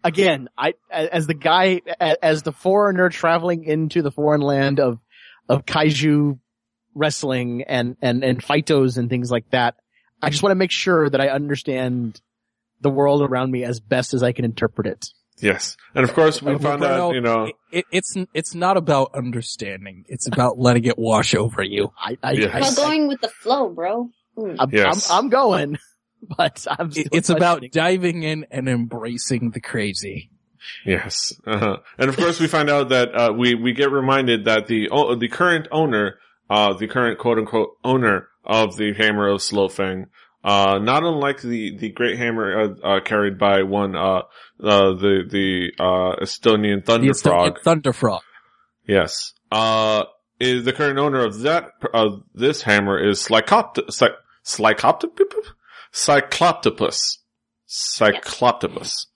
again, 0.03 0.49
I 0.57 0.73
as 0.89 1.27
the 1.27 1.33
guy 1.33 1.81
as 1.99 2.43
the 2.43 2.51
foreigner 2.51 3.09
traveling 3.09 3.63
into 3.63 4.01
the 4.01 4.11
foreign 4.11 4.41
land 4.41 4.79
of 4.79 4.99
of 5.49 5.65
kaiju 5.65 6.39
wrestling 6.93 7.63
and 7.63 7.97
and 8.01 8.23
and 8.23 8.41
fightos 8.41 8.97
and 8.97 9.09
things 9.09 9.29
like 9.29 9.49
that. 9.51 9.75
I 10.21 10.29
just 10.29 10.41
want 10.41 10.51
to 10.51 10.55
make 10.55 10.71
sure 10.71 11.09
that 11.09 11.21
I 11.21 11.27
understand 11.27 12.19
the 12.81 12.89
world 12.89 13.21
around 13.21 13.51
me 13.51 13.63
as 13.63 13.79
best 13.79 14.13
as 14.13 14.23
I 14.23 14.31
can 14.31 14.45
interpret 14.45 14.87
it. 14.87 15.09
Yes. 15.39 15.75
And 15.93 16.03
of 16.03 16.13
course 16.13 16.41
we 16.41 16.57
found 16.57 16.83
out, 16.83 17.13
you 17.13 17.21
know, 17.21 17.45
it, 17.45 17.55
it, 17.71 17.85
it's 17.91 18.15
it's 18.33 18.55
not 18.55 18.77
about 18.77 19.11
understanding. 19.13 20.05
It's 20.07 20.27
about 20.27 20.57
letting 20.57 20.85
it 20.85 20.97
wash 20.97 21.35
over 21.35 21.61
you. 21.61 21.91
I, 21.97 22.17
I, 22.23 22.31
Yes. 22.33 22.53
I, 22.53 22.57
About 22.59 22.75
going 22.75 23.07
with 23.07 23.21
the 23.21 23.29
flow, 23.29 23.69
bro. 23.69 24.09
Hmm. 24.37 24.55
I'm, 24.59 24.69
Yes. 24.71 25.09
I'm, 25.09 25.25
I'm 25.25 25.29
going, 25.29 25.77
but 26.37 26.65
I'm. 26.69 26.91
Still 26.91 27.05
it's 27.11 27.29
about 27.29 27.63
diving 27.71 28.23
in 28.23 28.45
and 28.49 28.69
embracing 28.69 29.51
the 29.51 29.59
crazy. 29.61 30.31
yes. 30.85 31.33
Uh-huh. 31.45 31.77
And 31.97 32.09
of 32.09 32.17
course 32.17 32.39
we 32.39 32.47
find 32.47 32.69
out 32.69 32.89
that, 32.89 33.13
uh, 33.13 33.33
we, 33.33 33.55
we 33.55 33.73
get 33.73 33.91
reminded 33.91 34.45
that 34.45 34.67
the, 34.67 34.89
oh, 34.89 35.15
the 35.15 35.27
current 35.27 35.67
owner, 35.71 36.15
uh, 36.49 36.73
the 36.73 36.87
current 36.87 37.19
quote 37.19 37.37
unquote 37.37 37.77
owner 37.83 38.29
of 38.43 38.77
the 38.77 38.93
Hammer 38.93 39.27
of 39.27 39.41
Slowfang, 39.41 40.05
uh, 40.45 40.77
not 40.77 41.03
unlike 41.03 41.41
the, 41.41 41.75
the 41.75 41.89
great 41.89 42.19
hammer, 42.19 42.61
uh, 42.61 42.87
uh 42.87 42.99
carried 43.03 43.39
by 43.39 43.63
one, 43.63 43.95
uh, 43.95 44.19
uh, 44.63 44.93
the, 44.93 45.23
the, 45.27 45.71
uh, 45.79 46.23
Estonian 46.23 46.85
The 46.85 46.91
Thunder 46.91 47.13
Frog. 47.15 47.59
Thunder 47.63 47.93
Frog. 47.93 48.21
Yes. 48.87 49.33
Uh, 49.51 50.03
is 50.39 50.63
the 50.63 50.71
current 50.71 50.99
owner 50.99 51.25
of 51.25 51.39
that, 51.39 51.71
of 51.95 52.21
this 52.35 52.61
hammer 52.61 52.99
is 52.99 53.25
Slycopt, 53.25 53.91
Sly, 53.91 54.09
Slycoptopus? 54.45 55.53
Cycloptopus. 55.91 57.17
Cycloptopus. 57.67 59.07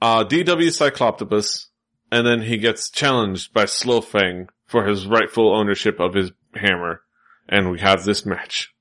Uh, 0.00 0.24
DW 0.24 0.68
Cycloptopus, 0.68 1.66
and 2.10 2.26
then 2.26 2.40
he 2.40 2.56
gets 2.56 2.88
challenged 2.88 3.52
by 3.52 3.64
Slowfang 3.64 4.48
for 4.64 4.86
his 4.86 5.06
rightful 5.06 5.54
ownership 5.54 6.00
of 6.00 6.14
his 6.14 6.32
hammer, 6.54 7.02
and 7.46 7.70
we 7.70 7.80
have 7.80 8.04
this 8.04 8.24
match. 8.24 8.72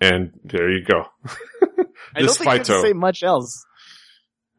And 0.00 0.32
there 0.44 0.70
you 0.70 0.84
go. 0.84 1.04
I 1.24 1.26
don't 2.16 2.26
this 2.26 2.38
think 2.38 2.50
you 2.68 2.74
have 2.74 2.82
say 2.82 2.92
much 2.92 3.22
else. 3.22 3.64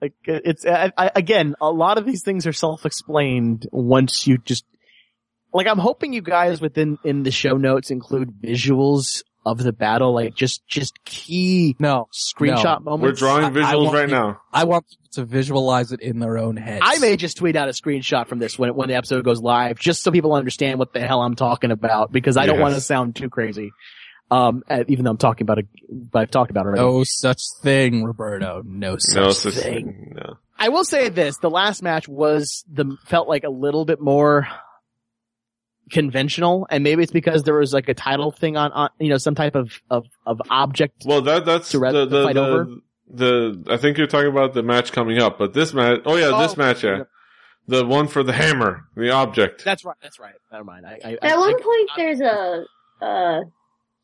Like 0.01 0.13
it's 0.25 0.65
I, 0.65 0.91
I, 0.97 1.11
again, 1.15 1.55
a 1.61 1.71
lot 1.71 1.97
of 1.97 2.05
these 2.05 2.23
things 2.23 2.45
are 2.47 2.53
self-explained 2.53 3.67
once 3.71 4.27
you 4.27 4.37
just 4.37 4.65
like. 5.53 5.67
I'm 5.67 5.79
hoping 5.79 6.13
you 6.13 6.21
guys 6.21 6.61
within 6.61 6.97
in 7.03 7.23
the 7.23 7.31
show 7.31 7.57
notes 7.57 7.89
include 7.89 8.31
visuals 8.41 9.23
of 9.45 9.57
the 9.57 9.73
battle, 9.73 10.13
like 10.13 10.35
just 10.35 10.67
just 10.67 11.03
key 11.05 11.75
No, 11.79 12.09
screenshot 12.13 12.79
No. 12.83 12.91
moments. 12.91 13.21
We're 13.21 13.27
drawing 13.27 13.45
I- 13.45 13.47
I 13.47 13.73
visuals 13.73 13.91
right 13.93 14.07
you- 14.09 14.15
now. 14.15 14.41
I 14.53 14.65
want 14.65 14.85
people 14.87 15.07
to 15.13 15.25
visualize 15.25 15.91
it 15.91 16.01
in 16.01 16.19
their 16.19 16.37
own 16.37 16.57
heads. 16.57 16.81
I 16.85 16.99
may 16.99 17.15
just 17.17 17.37
tweet 17.37 17.55
out 17.55 17.67
a 17.67 17.71
screenshot 17.71 18.27
from 18.27 18.37
this 18.39 18.59
when 18.59 18.75
when 18.75 18.89
the 18.89 18.95
episode 18.95 19.23
goes 19.25 19.41
live, 19.41 19.79
just 19.79 20.03
so 20.03 20.11
people 20.11 20.33
understand 20.35 20.77
what 20.77 20.93
the 20.93 20.99
hell 20.99 21.21
I'm 21.21 21.35
talking 21.35 21.71
about, 21.71 22.11
because 22.11 22.37
I 22.37 22.45
don't 22.45 22.59
want 22.59 22.75
to 22.75 22.81
sound 22.81 23.15
too 23.15 23.29
crazy. 23.29 23.71
Um, 24.29 24.63
uh, 24.69 24.83
even 24.89 25.05
though 25.05 25.11
I'm 25.11 25.17
talking 25.17 25.45
about 25.45 25.59
it, 25.59 25.67
but 25.89 26.19
I've 26.19 26.31
talked 26.31 26.51
about 26.51 26.65
it 26.65 26.69
already. 26.69 26.81
No 26.81 27.03
such 27.05 27.41
thing, 27.61 28.03
Roberto. 28.03 28.61
No 28.65 28.97
such 28.97 29.15
No 29.15 29.31
such 29.31 29.53
thing. 29.53 29.85
thing. 29.85 30.13
No. 30.17 30.37
I 30.59 30.69
will 30.69 30.83
say 30.83 31.07
this: 31.09 31.37
the 31.37 31.49
last 31.49 31.81
match 31.81 32.07
was 32.09 32.65
the 32.71 32.97
felt 33.05 33.29
like 33.29 33.43
a 33.45 33.49
little 33.49 33.85
bit 33.85 34.01
more 34.01 34.47
conventional, 35.91 36.67
and 36.69 36.83
maybe 36.83 37.03
it's 37.03 37.11
because 37.11 37.43
there 37.43 37.53
was 37.55 37.73
like 37.73 37.87
a 37.89 37.93
title 37.93 38.31
thing 38.31 38.57
on, 38.57 38.71
on 38.71 38.89
you 38.99 39.09
know, 39.09 39.17
some 39.17 39.35
type 39.35 39.55
of 39.55 39.71
of 39.89 40.05
of 40.25 40.41
object. 40.49 41.03
Well, 41.05 41.21
that 41.21 41.45
that's 41.45 41.69
To 41.71 41.77
the 41.77 41.81
re- 41.83 41.91
the, 41.93 42.05
the 42.05 42.23
fight 42.23 42.35
the, 42.35 42.41
over? 42.45 42.67
the 43.09 43.63
I 43.69 43.77
think 43.77 43.97
you're 43.97 44.07
talking 44.07 44.29
about 44.29 44.53
the 44.53 44.63
match 44.63 44.91
coming 44.91 45.19
up, 45.19 45.37
but 45.39 45.53
this 45.53 45.73
match. 45.73 46.01
Oh 46.05 46.15
yeah, 46.15 46.37
this 46.39 46.53
Oh, 46.53 46.55
match. 46.57 46.83
Yeah, 46.83 46.97
yep. 46.97 47.09
the 47.67 47.85
one 47.85 48.07
for 48.07 48.23
the 48.23 48.33
hammer, 48.33 48.85
the 48.95 49.11
object. 49.11 49.63
That's 49.63 49.85
right. 49.85 49.95
That's 50.01 50.19
right. 50.19 50.35
Never 50.51 50.63
mind. 50.65 50.85
I, 50.85 50.99
I, 51.03 51.11
At 51.13 51.23
I, 51.33 51.37
one 51.37 51.55
I- 51.55 51.61
point, 51.63 51.89
there's 51.95 52.19
a, 52.21 52.65
uh, 53.01 53.41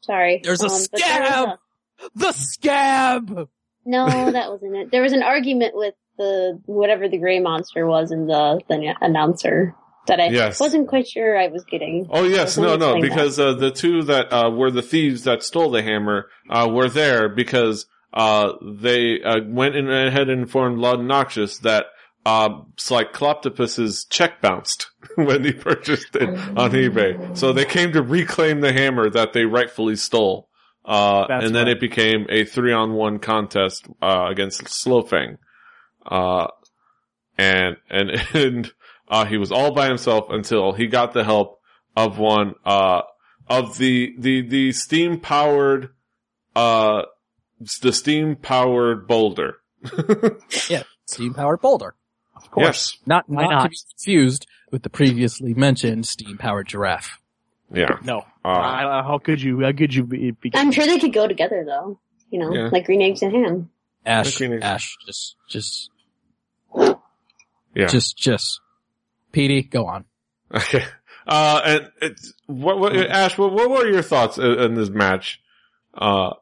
sorry. 0.04 0.41
There's 0.43 0.62
a 0.62 0.68
um, 0.68 0.72
but 0.91 0.99
there 1.01 1.22
was 1.22 1.28
scab! 1.34 1.47
a- 1.49 2.10
The 2.16 2.32
scab! 2.34 3.49
no, 3.86 4.06
that 4.32 4.51
wasn't 4.51 4.76
it. 4.76 4.91
There 4.91 5.01
was 5.01 5.14
an 5.14 5.24
argument 5.24 5.74
with 5.76 5.93
the, 6.18 6.60
whatever 6.66 7.10
the 7.10 7.18
gray 7.18 7.39
monster 7.39 7.86
was 7.88 8.12
in 8.12 8.28
the, 8.28 8.60
the 8.70 8.93
announcer 9.01 9.76
that 10.08 10.20
I 10.20 10.28
Yes. 10.28 10.60
wasn't 10.60 10.88
quite 10.89 11.08
sure 11.08 11.38
I 11.39 11.47
was 11.47 11.64
getting. 11.64 12.08
Oh 12.10 12.24
yes, 12.24 12.58
no, 12.58 12.76
no, 12.76 12.99
because 13.01 13.39
uh, 13.39 13.54
the 13.54 13.72
two 13.72 14.04
that 14.04 14.32
uh, 14.34 14.49
were 14.51 14.70
the 14.70 14.82
thieves 14.82 15.24
that 15.24 15.43
stole 15.43 15.72
the 15.72 15.82
hammer 15.82 16.28
uh, 16.49 16.68
were 16.70 16.89
there 16.89 17.30
because 17.30 17.86
uh, 18.14 18.51
they 18.62 19.22
uh, 19.24 19.38
went 19.47 19.76
in 19.76 19.89
ahead 19.89 20.30
and 20.30 20.41
informed 20.41 20.78
Louden 20.80 21.08
Noxious 21.08 21.60
that 21.60 21.86
uh, 22.26 22.62
Cycloptopus's 22.78 24.06
check 24.06 24.42
bounced 24.42 24.90
when 25.16 25.44
he 25.44 25.52
purchased 25.52 26.16
it 26.16 26.30
on 26.30 26.72
eBay. 26.72 27.38
So 27.38 27.52
they 27.54 27.66
came 27.66 27.92
to 27.94 28.02
reclaim 28.02 28.62
the 28.62 28.72
hammer 28.72 29.10
that 29.10 29.34
they 29.34 29.46
rightfully 29.46 29.96
stole. 29.96 30.50
Uh, 30.86 31.28
That's 31.28 31.46
and 31.46 31.56
then 31.56 31.68
right. 31.68 31.78
it 31.78 31.80
became 31.80 32.26
a 32.30 32.46
three 32.46 32.74
on 32.74 32.94
one 32.94 33.20
contest, 33.20 33.88
uh, 34.02 34.28
against 34.30 34.64
Slowfang. 34.64 35.38
Uh, 36.06 36.48
and, 37.38 37.78
and, 37.90 38.12
and, 38.34 38.74
uh, 39.08 39.26
he 39.26 39.38
was 39.38 39.52
all 39.52 39.74
by 39.74 39.88
himself 39.88 40.28
until 40.30 40.74
he 40.74 40.88
got 40.88 41.14
the 41.14 41.24
help 41.24 41.60
of 41.96 42.18
one, 42.18 42.56
uh, 42.66 43.02
of 43.48 43.78
the, 43.78 44.14
the, 44.18 44.42
the 44.42 44.72
steam 44.72 45.20
powered, 45.20 45.90
uh, 46.56 47.04
the 47.82 47.94
steam 47.94 48.36
powered 48.36 49.08
boulder. 49.08 49.58
Yeah, 50.70 50.84
steam 51.06 51.34
powered 51.34 51.60
boulder. 51.62 51.96
Of 52.36 52.50
course. 52.52 52.66
Yes. 52.66 52.98
Not, 53.06 53.30
not, 53.30 53.50
not? 53.50 53.64
to 53.64 53.70
be 53.70 53.78
confused 53.90 54.48
with 54.72 54.84
the 54.84 54.90
previously 54.90 55.54
mentioned 55.54 56.06
steam 56.08 56.38
powered 56.38 56.68
giraffe. 56.68 57.20
Yeah. 57.72 57.98
No. 58.04 58.20
Uh, 58.46 58.48
I- 58.48 59.00
I- 59.00 59.04
how 59.04 59.18
could 59.20 59.42
you? 59.42 59.62
How 59.62 59.72
could 59.72 59.94
you 59.94 60.04
be? 60.04 60.32
be 60.32 60.52
I'm 60.54 60.72
sure 60.72 60.86
they 60.86 61.00
could 61.00 61.14
go 61.14 61.28
together 61.28 61.64
though. 61.66 62.00
You 62.30 62.40
know, 62.40 62.54
Yeah. 62.54 62.70
like 62.72 62.86
green 62.86 63.02
eggs 63.02 63.22
and 63.22 63.34
ham. 63.34 63.70
Ash, 64.06 64.36
Queen 64.36 64.62
Ash, 64.62 64.98
just, 65.06 65.36
just, 65.48 65.90
yeah. 66.76 67.88
just, 67.88 68.18
just. 68.18 68.60
Petey, 69.32 69.64
go 69.64 69.86
on. 69.88 70.06
Okay. 70.54 70.84
Uh, 71.26 71.62
and 71.66 71.92
it's, 72.02 72.34
what, 72.48 72.80
what, 72.80 72.96
Ash, 72.96 73.38
what, 73.38 73.54
what 73.54 73.70
were 73.70 73.88
your 73.90 74.02
thoughts 74.02 74.38
in, 74.38 74.60
in 74.60 74.74
this 74.76 74.90
match? 74.90 75.40
Uh, 75.94 76.34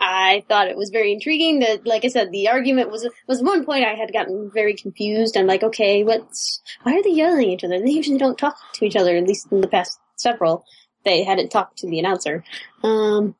I 0.00 0.44
thought 0.48 0.68
it 0.68 0.76
was 0.76 0.90
very 0.90 1.12
intriguing 1.12 1.58
that, 1.60 1.86
like 1.86 2.04
I 2.04 2.08
said, 2.08 2.30
the 2.30 2.48
argument 2.48 2.90
was, 2.90 3.08
was 3.26 3.42
one 3.42 3.64
point 3.64 3.84
I 3.84 3.94
had 3.94 4.12
gotten 4.12 4.50
very 4.50 4.74
confused. 4.74 5.36
I'm 5.36 5.46
like, 5.46 5.62
okay, 5.62 6.04
what's, 6.04 6.62
why 6.82 6.94
are 6.94 7.02
they 7.02 7.10
yelling 7.10 7.48
at 7.48 7.54
each 7.54 7.64
other? 7.64 7.80
They 7.80 7.90
usually 7.90 8.18
don't 8.18 8.38
talk 8.38 8.56
to 8.74 8.84
each 8.84 8.96
other, 8.96 9.16
at 9.16 9.26
least 9.26 9.50
in 9.50 9.60
the 9.60 9.68
past 9.68 9.98
several. 10.16 10.64
They 11.04 11.24
hadn't 11.24 11.50
talked 11.50 11.78
to 11.78 11.88
the 11.88 11.98
announcer. 11.98 12.44
Um, 12.84 13.34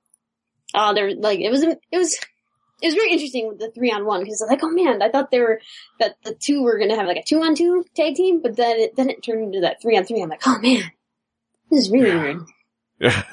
oh, 0.74 0.94
there, 0.94 1.14
like, 1.14 1.38
it 1.38 1.50
was, 1.50 1.62
it 1.62 1.78
was, 1.92 2.18
it 2.80 2.86
was 2.86 2.94
very 2.94 3.12
interesting 3.12 3.48
with 3.48 3.58
the 3.58 3.70
three 3.70 3.90
on 3.90 4.04
one 4.04 4.20
because 4.20 4.40
I 4.40 4.44
was 4.44 4.50
like, 4.50 4.62
oh 4.62 4.70
man, 4.70 5.02
I 5.02 5.10
thought 5.10 5.30
they 5.30 5.40
were, 5.40 5.60
that 5.98 6.16
the 6.24 6.34
two 6.34 6.62
were 6.62 6.78
gonna 6.78 6.96
have 6.96 7.06
like 7.06 7.16
a 7.16 7.24
two 7.24 7.42
on 7.42 7.54
two 7.54 7.84
tag 7.94 8.14
team, 8.14 8.40
but 8.40 8.56
then 8.56 8.78
it, 8.78 8.96
then 8.96 9.10
it 9.10 9.22
turned 9.22 9.42
into 9.42 9.60
that 9.60 9.82
three 9.82 9.96
on 9.96 10.04
three. 10.04 10.22
I'm 10.22 10.28
like, 10.28 10.46
oh 10.46 10.58
man, 10.60 10.90
this 11.70 11.86
is 11.86 11.90
really 11.90 12.16
weird. 12.16 12.40
Yeah. 13.00 13.22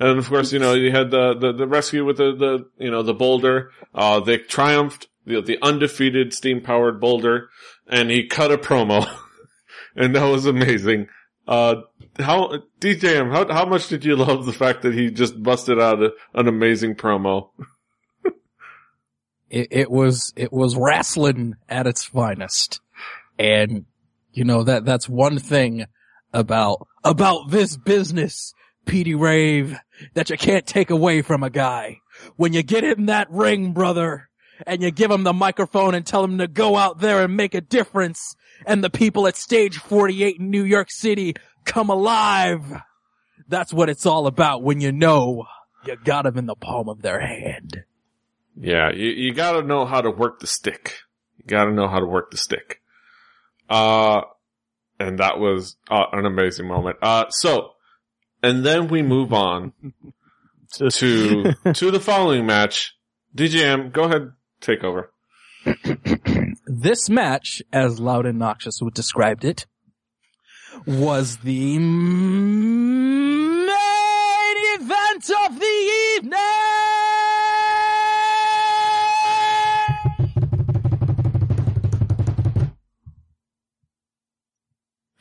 and 0.00 0.18
of 0.18 0.28
course, 0.28 0.52
you 0.52 0.58
know, 0.58 0.74
you 0.74 0.90
had 0.90 1.10
the, 1.10 1.34
the, 1.38 1.52
the 1.52 1.66
rescue 1.66 2.04
with 2.04 2.16
the, 2.16 2.34
the, 2.34 2.84
you 2.84 2.90
know, 2.90 3.02
the 3.02 3.14
boulder. 3.14 3.70
Uh, 3.94 4.20
they 4.20 4.38
triumphed, 4.38 5.08
the, 5.24 5.40
the 5.40 5.58
undefeated 5.62 6.32
steam 6.32 6.60
powered 6.60 7.00
boulder, 7.00 7.48
and 7.88 8.10
he 8.10 8.26
cut 8.26 8.50
a 8.50 8.58
promo. 8.58 9.08
and 9.96 10.14
that 10.14 10.24
was 10.24 10.46
amazing. 10.46 11.08
Uh, 11.46 11.82
how, 12.18 12.58
DJM, 12.80 13.30
how, 13.30 13.52
how 13.52 13.64
much 13.64 13.88
did 13.88 14.04
you 14.04 14.16
love 14.16 14.46
the 14.46 14.52
fact 14.52 14.82
that 14.82 14.94
he 14.94 15.10
just 15.10 15.40
busted 15.40 15.80
out 15.80 16.02
a, 16.02 16.10
an 16.34 16.48
amazing 16.48 16.94
promo? 16.94 17.50
It, 19.48 19.68
it 19.70 19.90
was, 19.92 20.32
it 20.34 20.52
was 20.52 20.74
wrestling 20.74 21.54
at 21.68 21.86
its 21.86 22.02
finest. 22.04 22.80
And, 23.38 23.86
you 24.32 24.42
know, 24.42 24.64
that, 24.64 24.84
that's 24.84 25.08
one 25.08 25.38
thing 25.38 25.86
about, 26.32 26.88
about 27.04 27.50
this 27.50 27.76
business, 27.76 28.54
Petey 28.86 29.14
Rave, 29.14 29.78
that 30.14 30.30
you 30.30 30.36
can't 30.36 30.66
take 30.66 30.90
away 30.90 31.22
from 31.22 31.42
a 31.42 31.50
guy. 31.50 32.00
When 32.36 32.52
you 32.52 32.62
get 32.62 32.84
in 32.84 33.06
that 33.06 33.30
ring, 33.30 33.72
brother, 33.72 34.28
and 34.66 34.82
you 34.82 34.90
give 34.90 35.10
him 35.10 35.24
the 35.24 35.32
microphone 35.32 35.94
and 35.94 36.06
tell 36.06 36.24
him 36.24 36.38
to 36.38 36.48
go 36.48 36.76
out 36.76 37.00
there 37.00 37.22
and 37.22 37.36
make 37.36 37.54
a 37.54 37.60
difference, 37.60 38.34
and 38.64 38.82
the 38.82 38.90
people 38.90 39.26
at 39.26 39.36
stage 39.36 39.76
48 39.76 40.36
in 40.38 40.50
New 40.50 40.64
York 40.64 40.90
City 40.90 41.34
come 41.64 41.90
alive. 41.90 42.80
That's 43.48 43.72
what 43.72 43.90
it's 43.90 44.06
all 44.06 44.26
about 44.26 44.62
when 44.62 44.80
you 44.80 44.92
know 44.92 45.44
you 45.84 45.96
got 46.04 46.26
him 46.26 46.38
in 46.38 46.46
the 46.46 46.54
palm 46.54 46.88
of 46.88 47.02
their 47.02 47.20
hand. 47.20 47.84
Yeah, 48.58 48.90
you, 48.90 49.10
you 49.10 49.34
gotta 49.34 49.62
know 49.62 49.84
how 49.84 50.00
to 50.00 50.10
work 50.10 50.40
the 50.40 50.46
stick. 50.46 50.94
You 51.36 51.44
gotta 51.46 51.72
know 51.72 51.88
how 51.88 52.00
to 52.00 52.06
work 52.06 52.30
the 52.30 52.38
stick. 52.38 52.80
Uh, 53.68 54.22
and 54.98 55.18
that 55.18 55.38
was 55.38 55.76
uh, 55.90 56.06
an 56.12 56.24
amazing 56.24 56.66
moment. 56.66 56.96
Uh, 57.02 57.28
so, 57.28 57.72
and 58.42 58.64
then 58.64 58.88
we 58.88 59.02
move 59.02 59.32
on 59.32 59.72
to, 60.74 61.54
to 61.72 61.90
the 61.90 62.00
following 62.00 62.46
match. 62.46 62.94
DJM, 63.34 63.92
go 63.92 64.04
ahead, 64.04 64.32
take 64.60 64.82
over. 64.84 65.10
This 66.68 67.08
match, 67.08 67.62
as 67.72 68.00
Louden 68.00 68.38
Noxious 68.38 68.82
would 68.82 68.92
described 68.92 69.44
it, 69.44 69.66
was 70.84 71.36
the 71.38 71.78
main 71.78 73.68
event 74.74 75.30
of 75.46 75.60
the 75.60 75.92
evening! 76.16 76.40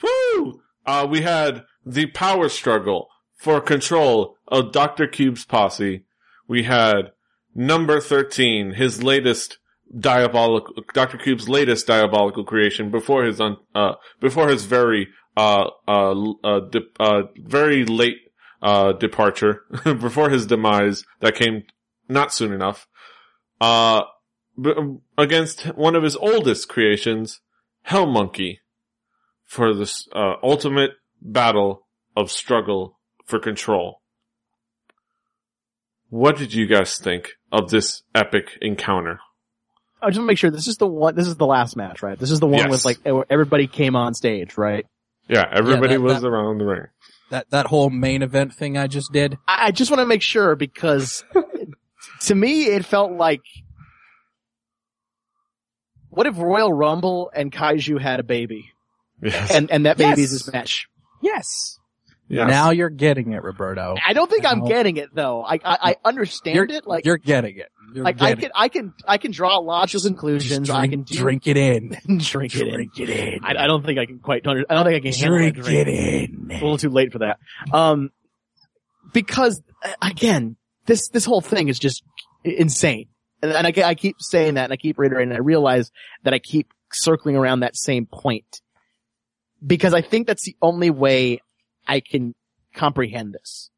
Woo! 0.02 0.62
Uh, 0.84 1.08
we 1.08 1.22
had 1.22 1.64
the 1.86 2.08
power 2.08 2.50
struggle 2.50 3.10
for 3.36 3.62
control 3.62 4.38
of 4.48 4.72
Dr. 4.72 5.08
Cube's 5.08 5.46
posse. 5.46 6.04
We 6.48 6.64
had 6.64 7.12
number 7.54 8.00
13, 8.00 8.74
his 8.74 9.04
latest 9.04 9.60
diabolical, 9.98 10.84
Dr. 10.94 11.18
Cube's 11.18 11.48
latest 11.48 11.88
diabolical 11.88 12.44
creation 12.44 12.90
before 12.90 13.24
his, 13.24 13.40
un, 13.40 13.58
uh, 13.74 13.94
before 14.20 14.50
his 14.50 14.66
very, 14.66 15.10
uh, 15.38 15.70
uh, 15.88 16.32
uh, 16.44 16.60
de- 16.62 16.90
uh 17.00 17.24
very 17.38 17.86
late, 17.86 18.18
uh, 18.62 18.94
departure, 18.94 19.64
before 19.84 20.30
his 20.30 20.48
demise 20.48 21.04
that 21.20 21.36
came 21.36 21.64
not 22.10 22.34
soon 22.34 22.52
enough, 22.52 22.88
uh, 23.62 24.04
against 25.18 25.66
one 25.76 25.96
of 25.96 26.04
his 26.04 26.16
oldest 26.16 26.68
creations, 26.68 27.42
Hell 27.84 28.08
Monkey 28.08 28.62
for 29.44 29.74
this 29.74 30.08
ultimate 30.14 30.92
battle 31.26 31.86
of 32.16 32.32
struggle 32.32 33.00
for 33.26 33.40
control. 33.40 34.02
What 36.10 36.38
did 36.38 36.54
you 36.54 36.68
guys 36.68 36.98
think 36.98 37.32
of 37.52 37.70
this 37.70 38.04
epic 38.14 38.58
encounter? 38.62 39.20
I 40.02 40.10
just 40.10 40.20
want 40.20 40.28
to 40.28 40.32
make 40.32 40.38
sure 40.38 40.52
this 40.52 40.68
is 40.68 40.78
the 40.78 40.88
one. 40.88 41.16
This 41.16 41.28
is 41.28 41.36
the 41.36 41.48
last 41.48 41.76
match, 41.76 42.04
right? 42.04 42.18
This 42.18 42.30
is 42.32 42.40
the 42.40 42.46
one 42.48 42.70
Yes. 42.70 42.70
with 42.70 42.86
like 42.86 43.00
everybody 43.30 43.66
came 43.68 43.96
on 43.96 44.14
stage, 44.14 44.56
right? 44.58 44.86
Yeah, 45.28 45.46
everybody 45.52 45.96
that- 45.96 46.02
was 46.02 46.22
that- 46.22 46.28
around 46.28 46.60
the 46.60 46.66
ring. 46.66 46.84
That 47.32 47.50
that 47.50 47.66
whole 47.66 47.90
main 47.90 48.22
event 48.22 48.54
thing 48.54 48.78
I 48.78 48.86
just 48.86 49.12
did. 49.12 49.36
I 49.48 49.68
I 49.68 49.72
just 49.72 49.90
want 49.90 50.00
to 50.02 50.06
make 50.06 50.22
sure 50.22 50.56
because 50.56 51.26
to 52.22 52.36
me 52.36 52.66
it 52.66 52.86
felt 52.86 53.14
like 53.14 53.42
what 56.10 56.28
if 56.28 56.38
Royal 56.38 56.72
Rumble 56.72 57.32
and 57.34 57.52
Kaiju 57.52 58.00
had 58.00 58.20
a 58.20 58.24
baby 58.24 58.72
Yes. 59.24 59.50
and 59.56 59.72
and 59.72 59.88
that 59.88 59.98
baby 59.98 60.22
is 60.22 60.32
Yes. 60.34 60.44
his 60.46 60.54
match? 60.54 60.88
Yes. 61.22 61.80
yes. 62.28 62.50
Now 62.50 62.72
you're 62.72 62.90
getting 62.90 63.34
it, 63.34 63.44
Roberto. 63.44 63.96
I 64.06 64.14
don't 64.14 64.30
think 64.30 64.46
I'm 64.46 64.66
getting 64.66 64.98
it 64.98 65.14
though. 65.14 65.44
I 65.44 65.56
I, 65.56 65.60
I 65.64 65.96
understand 66.06 66.72
it. 66.72 66.86
Like 66.86 67.06
you're 67.06 67.18
getting 67.18 67.58
it. 67.58 67.72
You're 67.94 68.04
like 68.04 68.22
I 68.22 68.30
getting 68.30 68.42
can 68.42 68.52
I 68.56 68.70
can 68.70 68.94
I 69.08 69.18
can 69.18 69.32
draw 69.32 69.58
logical 69.58 70.00
Just 70.00 70.06
conclusions. 70.06 70.68
drink, 70.68 70.80
I 70.80 70.88
can 70.88 71.04
do, 71.04 71.16
drink 71.16 71.48
it 71.48 71.58
in. 71.58 71.90
drink 72.18 72.56
it 72.56 72.68
in. 72.68 72.74
Drink 72.74 73.00
it 73.00 73.10
in. 73.10 73.44
I, 73.44 73.64
I 73.64 73.68
don't 73.68 73.86
think 73.86 74.00
I 74.00 74.06
can 74.06 74.20
quite. 74.20 74.46
Under, 74.46 74.66
I 74.70 74.76
don't 74.76 74.86
think 74.86 74.98
I 74.98 75.00
can 75.10 75.14
handle 75.14 75.38
drink 75.38 75.56
that 75.56 75.64
drink. 75.64 75.88
it 75.88 76.30
in. 76.30 76.52
a 76.52 76.54
little 76.56 76.78
too 76.78 76.90
late 76.90 77.12
for 77.12 77.20
that. 77.20 77.40
Um, 77.72 78.10
because 79.14 79.62
uh, 79.84 79.94
again, 80.02 80.58
this 80.86 81.10
this 81.10 81.26
whole 81.26 81.42
thing 81.42 81.70
is 81.70 81.80
just 81.80 82.04
insane, 82.44 83.08
and, 83.42 83.52
and 83.52 83.68
I, 83.68 83.90
I 83.90 83.96
keep 83.96 84.18
saying 84.20 84.56
that, 84.56 84.66
and 84.66 84.74
I 84.74 84.78
keep 84.78 84.98
reiterating. 84.98 85.30
And 85.32 85.38
I 85.38 85.42
realize 85.42 85.92
that 86.24 86.34
I 86.34 86.40
keep 86.40 86.74
circling 86.92 87.36
around 87.36 87.62
that 87.62 87.76
same 87.76 88.06
point 88.06 88.62
because 89.66 89.94
I 89.94 90.02
think 90.02 90.28
that's 90.28 90.44
the 90.44 90.56
only 90.62 90.90
way 90.90 91.40
I 91.88 92.00
can 92.00 92.36
comprehend 92.74 93.34
this. 93.34 93.70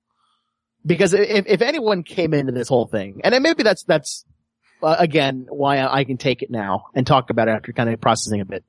Because 0.85 1.13
if 1.13 1.45
if 1.47 1.61
anyone 1.61 2.03
came 2.03 2.33
into 2.33 2.51
this 2.51 2.69
whole 2.69 2.87
thing, 2.87 3.21
and 3.23 3.41
maybe 3.43 3.63
that's 3.63 3.83
that's 3.83 4.25
uh, 4.81 4.95
again 4.97 5.47
why 5.49 5.85
I 5.85 6.03
can 6.03 6.17
take 6.17 6.41
it 6.41 6.49
now 6.49 6.85
and 6.93 7.05
talk 7.05 7.29
about 7.29 7.47
it 7.47 7.51
after 7.51 7.73
kind 7.73 7.89
of 7.89 7.99
processing 7.99 8.41
a 8.41 8.45
bit. 8.45 8.63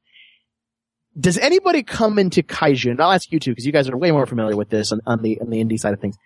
Does 1.18 1.38
anybody 1.38 1.82
come 1.82 2.18
into 2.18 2.42
kaiju 2.42 2.90
and 2.90 3.00
i'll 3.00 3.10
ask 3.10 3.32
you 3.32 3.40
too 3.40 3.50
because 3.50 3.66
you 3.66 3.72
guys 3.72 3.88
are 3.88 3.96
way 3.96 4.12
more 4.12 4.26
familiar 4.26 4.56
with 4.56 4.68
this 4.68 4.92
on, 4.92 5.00
on 5.06 5.22
the 5.22 5.40
on 5.40 5.50
the 5.50 5.62
indie 5.64 5.78
side 5.78 5.94
of 5.94 6.00
things. 6.00 6.16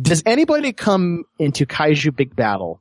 Does 0.00 0.22
anybody 0.26 0.72
come 0.72 1.24
into 1.38 1.66
Kaiju 1.66 2.16
Big 2.16 2.34
Battel 2.34 2.80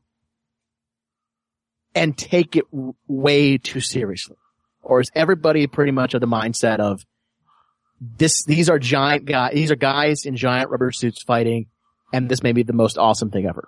and 1.94 2.18
take 2.18 2.56
it 2.56 2.66
way 3.08 3.60
too 3.60 3.82
seriously? 3.82 4.38
Or 4.82 5.00
is 5.00 5.12
everybody 5.14 5.68
pretty 5.68 5.92
much 5.92 6.16
of 6.16 6.22
the 6.22 6.28
mindset 6.28 6.80
of 6.80 7.06
this 8.02 8.44
these 8.46 8.70
are 8.70 8.80
giant 8.80 9.26
guys 9.26 9.54
these 9.54 9.72
are 9.72 9.76
guys 9.76 10.26
in 10.26 10.36
giant 10.36 10.70
rubber 10.70 10.92
suits 10.92 11.24
fighting 11.24 11.68
and 12.12 12.30
this 12.30 12.44
may 12.44 12.52
be 12.52 12.64
the 12.64 12.74
most 12.74 12.98
awesome 12.98 13.32
thing 13.32 13.46
ever 13.46 13.68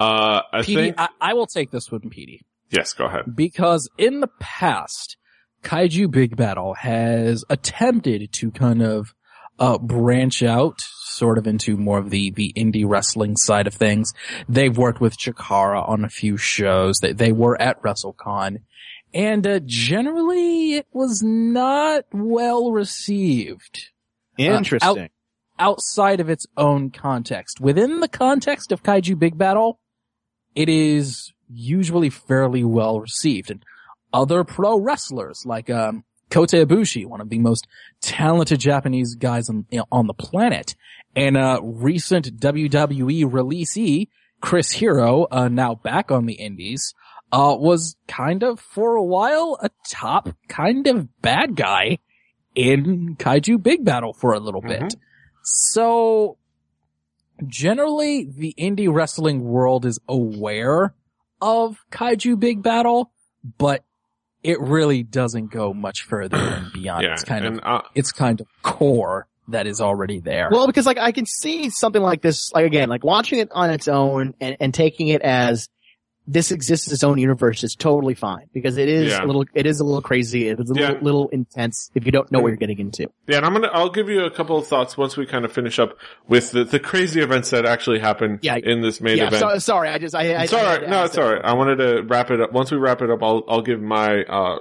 uh, 0.00 0.42
I 0.52 0.60
PD, 0.60 0.74
think, 0.74 0.94
I, 0.98 1.08
I 1.20 1.34
will 1.34 1.46
take 1.46 1.70
this 1.70 1.90
one, 1.90 2.02
PD. 2.02 2.40
yes, 2.70 2.92
go 2.92 3.06
ahead. 3.06 3.34
because 3.34 3.88
in 3.98 4.20
the 4.20 4.30
past, 4.38 5.16
Kaiju 5.64 6.10
Big 6.10 6.36
Battel 6.36 6.76
has 6.76 7.44
attempted 7.50 8.32
to 8.34 8.50
kind 8.52 8.82
of 8.82 9.12
uh, 9.58 9.78
branch 9.78 10.42
out 10.44 10.80
sort 10.80 11.36
of 11.36 11.48
into 11.48 11.76
more 11.76 11.98
of 11.98 12.10
the, 12.10 12.30
the 12.30 12.52
indie 12.56 12.84
wrestling 12.86 13.36
side 13.36 13.66
of 13.66 13.74
things. 13.74 14.12
They've 14.48 14.76
worked 14.76 15.00
with 15.00 15.18
Chikara 15.18 15.88
on 15.88 16.04
a 16.04 16.08
few 16.08 16.36
shows. 16.36 16.98
They, 17.00 17.12
they 17.12 17.32
were 17.32 17.60
at 17.60 17.82
WrestleCon. 17.82 18.58
And 19.14 19.46
uh, 19.46 19.60
generally, 19.64 20.74
it 20.74 20.86
was 20.92 21.22
not 21.22 22.04
well 22.12 22.72
received 22.72 23.90
interesting 24.36 25.08
outside 25.58 26.20
of 26.20 26.30
its 26.30 26.46
own 26.56 26.90
context. 26.90 27.60
Within 27.60 28.00
the 28.00 28.08
context 28.08 28.72
of 28.72 28.82
Kaiju 28.82 29.18
Big 29.18 29.36
Battel, 29.36 29.74
it 30.54 30.68
is 30.68 31.32
usually 31.48 32.10
fairly 32.10 32.64
well 32.64 33.00
received. 33.00 33.50
And 33.50 33.64
other 34.12 34.44
pro 34.44 34.78
wrestlers 34.78 35.42
like 35.44 35.68
um, 35.70 36.04
Kota 36.30 36.64
Ibushi, 36.66 37.06
one 37.06 37.20
of 37.20 37.28
the 37.28 37.38
most 37.38 37.66
talented 38.00 38.60
Japanese 38.60 39.14
guys 39.14 39.48
on, 39.48 39.66
you 39.70 39.78
know, 39.78 39.86
on 39.90 40.06
the 40.06 40.14
planet, 40.14 40.74
and 41.16 41.36
a 41.36 41.58
recent 41.62 42.38
WWE 42.38 43.24
releasee, 43.24 44.08
Chris 44.40 44.72
Hero, 44.72 45.26
uh, 45.30 45.48
now 45.48 45.74
back 45.74 46.10
on 46.10 46.26
the 46.26 46.34
indies, 46.34 46.94
uh, 47.32 47.56
was 47.58 47.96
kind 48.06 48.42
of 48.42 48.58
for 48.60 48.96
a 48.96 49.04
while 49.04 49.58
a 49.62 49.70
top 49.90 50.28
kind 50.48 50.86
of 50.86 51.08
bad 51.20 51.56
guy 51.56 51.98
in 52.54 53.16
Kaiju 53.16 53.62
Big 53.62 53.84
Battel 53.84 54.16
for 54.16 54.32
a 54.32 54.40
little 54.40 54.62
bit. 54.62 54.94
So 55.42 56.38
generally 57.46 58.24
the 58.24 58.54
indie 58.58 58.92
wrestling 58.92 59.44
world 59.44 59.84
is 59.84 59.98
aware 60.08 60.94
of 61.40 61.76
Kaiju 61.92 62.38
Big 62.40 62.62
Battel, 62.62 63.06
but 63.58 63.84
it 64.42 64.60
really 64.60 65.02
doesn't 65.02 65.50
go 65.50 65.72
much 65.72 66.02
further 66.02 66.36
than 66.38 66.70
beyond 66.74 67.04
Yeah, 67.04 67.12
its 67.12 67.24
kind 67.24 67.44
and 67.44 67.60
of 67.60 67.64
uh, 67.64 67.82
its 67.94 68.12
kind 68.12 68.40
of 68.40 68.46
core 68.62 69.26
that 69.48 69.66
is 69.66 69.80
already 69.80 70.20
there. 70.20 70.48
Well, 70.50 70.66
because 70.66 70.84
like 70.86 70.98
I 70.98 71.12
can 71.12 71.26
see 71.26 71.70
something 71.70 72.02
like 72.02 72.22
this, 72.22 72.52
like 72.52 72.66
again, 72.66 72.88
like 72.88 73.04
watching 73.04 73.38
it 73.38 73.48
on 73.52 73.70
its 73.70 73.88
own 73.88 74.34
and, 74.40 74.56
and 74.60 74.74
taking 74.74 75.08
it 75.08 75.22
as 75.22 75.68
this 76.30 76.52
exists 76.52 76.86
as 76.88 76.92
its 76.92 77.02
own 77.04 77.16
universe 77.16 77.64
is 77.64 77.74
totally 77.74 78.12
fine 78.14 78.48
because 78.52 78.76
it 78.76 78.86
is 78.86 79.12
Yeah. 79.12 79.24
a 79.24 79.26
little, 79.26 79.46
it 79.54 79.64
is 79.64 79.80
a 79.80 79.84
little 79.84 80.02
crazy. 80.02 80.48
It 80.48 80.60
is 80.60 80.68
a 80.68 80.74
little, 80.74 80.94
Yeah. 80.96 81.00
little 81.00 81.28
intense 81.30 81.90
if 81.94 82.04
you 82.04 82.12
don't 82.12 82.30
know 82.30 82.40
what 82.40 82.48
you're 82.48 82.56
getting 82.58 82.78
into. 82.78 83.08
Yeah, 83.26 83.38
and 83.38 83.46
I'm 83.46 83.54
gonna, 83.54 83.70
I'll 83.72 83.88
give 83.88 84.10
you 84.10 84.24
a 84.26 84.30
couple 84.30 84.58
of 84.58 84.66
thoughts 84.66 84.98
once 84.98 85.16
we 85.16 85.24
kind 85.24 85.46
of 85.46 85.52
finish 85.52 85.78
up 85.78 85.96
with 86.28 86.50
the, 86.50 86.64
the 86.64 86.78
crazy 86.78 87.20
events 87.22 87.48
that 87.50 87.64
actually 87.64 87.98
happen 88.00 88.38
Yeah. 88.42 88.56
in 88.62 88.82
this 88.82 89.00
main 89.00 89.16
yeah, 89.16 89.28
event. 89.28 89.40
so, 89.40 89.58
sorry, 89.58 89.88
I 89.88 89.96
just, 89.96 90.14
I, 90.14 90.34
I 90.34 90.42
it's 90.44 90.52
I- 90.52 90.60
alright. 90.60 90.84
I- 90.84 90.90
No, 90.90 91.04
it's 91.04 91.16
alright. 91.16 91.42
I 91.42 91.54
wanted 91.54 91.76
to 91.76 92.02
wrap 92.02 92.30
it 92.30 92.42
up. 92.42 92.52
Once 92.52 92.70
we 92.70 92.76
wrap 92.76 93.00
it 93.00 93.10
up, 93.10 93.22
I'll, 93.22 93.42
I'll 93.48 93.62
give 93.62 93.80
my, 93.80 94.22
uh, 94.24 94.58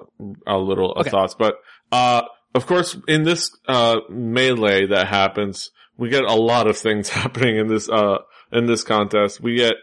a 0.47 0.57
little 0.57 0.93
uh, 0.95 1.01
Okay. 1.01 1.09
thoughts. 1.09 1.35
But, 1.37 1.55
uh, 1.91 2.21
of 2.55 2.65
course, 2.65 2.97
in 3.09 3.23
this, 3.23 3.51
uh, 3.67 3.97
melee 4.09 4.85
that 4.87 5.07
happens, 5.07 5.71
we 5.97 6.07
get 6.09 6.23
a 6.23 6.33
lot 6.33 6.67
of 6.67 6.77
things 6.77 7.09
happening 7.19 7.57
in 7.57 7.67
this, 7.67 7.89
uh, 7.89 8.19
in 8.53 8.67
this 8.67 8.83
contest. 8.83 9.41
We 9.41 9.55
get, 9.55 9.75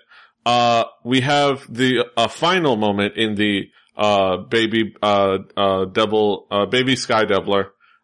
uh, 0.47 0.85
we 1.05 1.21
have 1.21 1.67
the, 1.73 2.05
uh, 2.17 2.29
final 2.29 2.77
moment 2.77 3.17
in 3.17 3.35
the, 3.35 3.71
uh, 3.97 4.39
baby, 4.39 4.95
uh, 5.03 5.39
uh, 5.57 5.85
devil, 5.87 6.47
uh, 6.51 6.67
baby 6.67 6.97
sky 6.97 7.25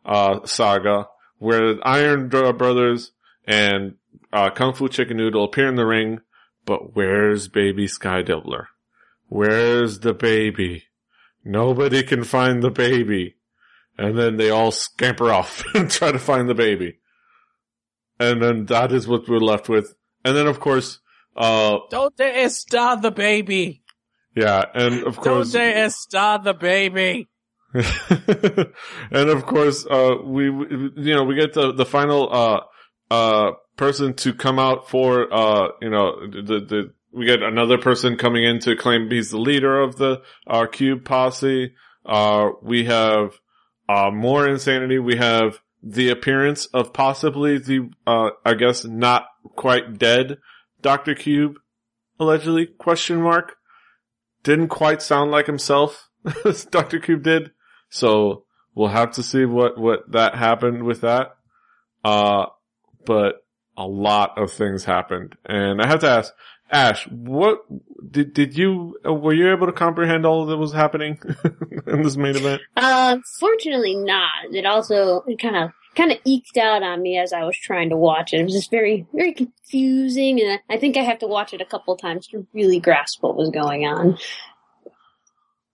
uh, 0.04 0.46
saga, 0.46 1.08
where 1.38 1.76
Iron 1.86 2.28
Brothers 2.28 3.12
and, 3.46 3.96
uh, 4.32 4.50
Kung 4.50 4.74
Fu 4.74 4.88
Chicken 4.88 5.16
Noodle 5.16 5.44
appear 5.44 5.68
in 5.68 5.74
the 5.74 5.86
ring, 5.86 6.20
but 6.64 6.94
where's 6.94 7.48
baby 7.48 7.86
Sky? 7.86 8.22
Where's 9.28 10.00
the 10.00 10.14
baby? 10.14 10.84
Nobody 11.44 12.02
can 12.02 12.24
find 12.24 12.62
the 12.62 12.70
baby. 12.70 13.36
And 13.98 14.16
then 14.18 14.36
they 14.36 14.50
all 14.50 14.70
scamper 14.70 15.32
off 15.32 15.64
and 15.74 15.90
try 15.90 16.12
to 16.12 16.18
find 16.18 16.48
the 16.48 16.54
baby. 16.54 16.98
And 18.18 18.42
then 18.42 18.66
that 18.66 18.92
is 18.92 19.08
what 19.08 19.28
we're 19.28 19.38
left 19.38 19.68
with. 19.68 19.94
And 20.24 20.36
then 20.36 20.46
of 20.46 20.60
course, 20.60 21.00
uh, 21.36 21.78
Don't 21.90 22.16
they 22.16 22.44
está 22.44 23.00
the 23.00 23.10
baby? 23.10 23.82
yeah, 24.34 24.64
and 24.74 25.04
of 25.04 25.16
course. 25.16 25.52
Don't 25.52 25.60
they 25.60 25.72
está 25.74 26.42
the 26.42 26.54
baby? 26.54 27.28
and 27.74 29.30
of 29.30 29.46
course, 29.46 29.86
uh, 29.88 30.16
we, 30.24 30.50
we, 30.50 30.66
you 30.96 31.14
know, 31.14 31.24
we 31.24 31.36
get 31.36 31.52
the, 31.52 31.72
the 31.72 31.86
final, 31.86 32.28
uh, 32.32 32.60
uh, 33.10 33.52
person 33.76 34.12
to 34.14 34.34
come 34.34 34.58
out 34.58 34.88
for, 34.90 35.32
uh, 35.32 35.68
you 35.80 35.88
know, 35.90 36.20
the, 36.26 36.60
the, 36.60 36.92
we 37.12 37.26
get 37.26 37.42
another 37.42 37.78
person 37.78 38.16
coming 38.16 38.44
in 38.44 38.58
to 38.60 38.76
claim 38.76 39.08
he's 39.10 39.30
the 39.30 39.38
leader 39.38 39.80
of 39.80 39.96
the, 39.96 40.20
uh, 40.46 40.66
Cube 40.66 41.04
posse. 41.04 41.72
Uh, 42.04 42.50
we 42.60 42.84
have, 42.86 43.38
uh, 43.88 44.10
more 44.10 44.48
insanity. 44.48 44.98
We 44.98 45.16
have 45.16 45.60
the 45.82 46.10
appearance 46.10 46.66
of 46.66 46.92
possibly 46.92 47.58
the, 47.58 47.88
uh, 48.06 48.30
I 48.44 48.54
guess 48.54 48.84
not 48.84 49.26
quite 49.56 49.98
dead 49.98 50.38
Dr. 50.82 51.14
Cube, 51.14 51.56
allegedly, 52.18 52.66
question 52.66 53.22
mark. 53.22 53.56
Didn't 54.42 54.68
quite 54.68 55.02
sound 55.02 55.30
like 55.30 55.46
himself, 55.46 56.08
Dr. 56.70 56.98
Cube 56.98 57.22
did. 57.22 57.50
So 57.90 58.44
we'll 58.74 58.88
have 58.88 59.12
to 59.12 59.22
see 59.22 59.44
what, 59.44 59.78
what 59.78 60.10
that 60.12 60.34
happened 60.34 60.84
with 60.84 61.02
that. 61.02 61.36
Uh, 62.02 62.46
but 63.04 63.44
a 63.76 63.86
lot 63.86 64.38
of 64.38 64.52
things 64.52 64.84
happened. 64.84 65.36
And 65.44 65.80
I 65.82 65.86
have 65.86 66.00
to 66.00 66.08
ask, 66.08 66.32
Ash, 66.70 67.06
what 67.08 67.60
did, 68.10 68.32
did 68.32 68.56
you, 68.56 68.98
were 69.04 69.32
you 69.32 69.50
able 69.50 69.66
to 69.66 69.72
comprehend 69.72 70.24
all 70.24 70.46
that 70.46 70.56
was 70.56 70.72
happening 70.72 71.18
in 71.86 72.02
this 72.02 72.16
main 72.16 72.36
event? 72.36 72.62
Uh, 72.76 73.18
fortunately 73.38 73.96
not. 73.96 74.30
It 74.52 74.66
also, 74.66 75.22
it 75.26 75.38
kind 75.38 75.56
of, 75.56 75.70
kind 75.94 76.12
of 76.12 76.18
eked 76.24 76.56
out 76.56 76.82
on 76.82 77.02
me 77.02 77.18
as 77.18 77.32
I 77.32 77.44
was 77.44 77.56
trying 77.56 77.90
to 77.90 77.96
watch 77.96 78.32
it. 78.32 78.40
It 78.40 78.44
was 78.44 78.54
just 78.54 78.70
very, 78.70 79.06
very 79.12 79.32
confusing 79.32 80.40
and 80.40 80.60
I 80.68 80.76
think 80.76 80.96
I 80.96 81.02
have 81.02 81.18
to 81.20 81.26
watch 81.26 81.52
it 81.52 81.60
a 81.60 81.64
couple 81.64 81.96
times 81.96 82.26
to 82.28 82.46
really 82.52 82.80
grasp 82.80 83.22
what 83.22 83.36
was 83.36 83.50
going 83.50 83.86
on. 83.86 84.18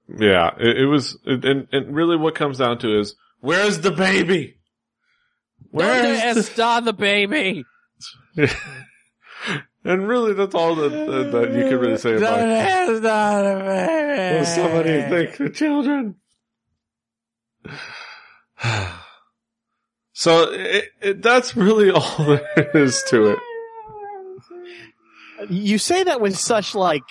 Yeah, 0.09 0.55
it, 0.59 0.83
it 0.83 0.87
was, 0.87 1.19
it, 1.25 1.45
and, 1.45 1.69
and 1.73 1.95
really 1.95 2.17
what 2.17 2.35
comes 2.35 2.59
down 2.59 2.79
to 2.79 3.01
is, 3.01 3.15
where's 3.41 3.81
the 3.81 3.91
baby? 3.91 4.59
Where 5.71 6.03
Don't 6.03 6.13
is 6.13 6.49
Esther 6.49 6.81
the 6.85 6.93
baby? 6.93 7.65
and 9.85 10.09
really, 10.09 10.33
that's 10.33 10.55
all 10.55 10.77
that, 10.77 10.91
that, 10.91 11.33
that 11.33 11.53
you 11.53 11.69
can 11.69 11.79
really 11.79 11.99
say 11.99 12.15
about 12.17 12.39
it. 12.39 12.45
Esther 12.47 12.95
the 12.95 13.65
baby. 13.65 14.39
Will 14.39 14.47
somebody 14.47 15.03
thank 15.03 15.37
the 15.37 15.51
children? 15.51 16.15
So 20.19 20.51
it, 20.51 20.85
it, 21.03 21.23
that's 21.23 21.55
really 21.55 21.91
all 21.95 22.17
there 22.25 22.71
is 22.73 23.05
to 23.09 23.33
it. 23.33 23.39
You 25.51 25.77
say 25.77 26.05
that 26.05 26.23
with 26.23 26.39
such 26.39 26.75
like, 26.75 27.03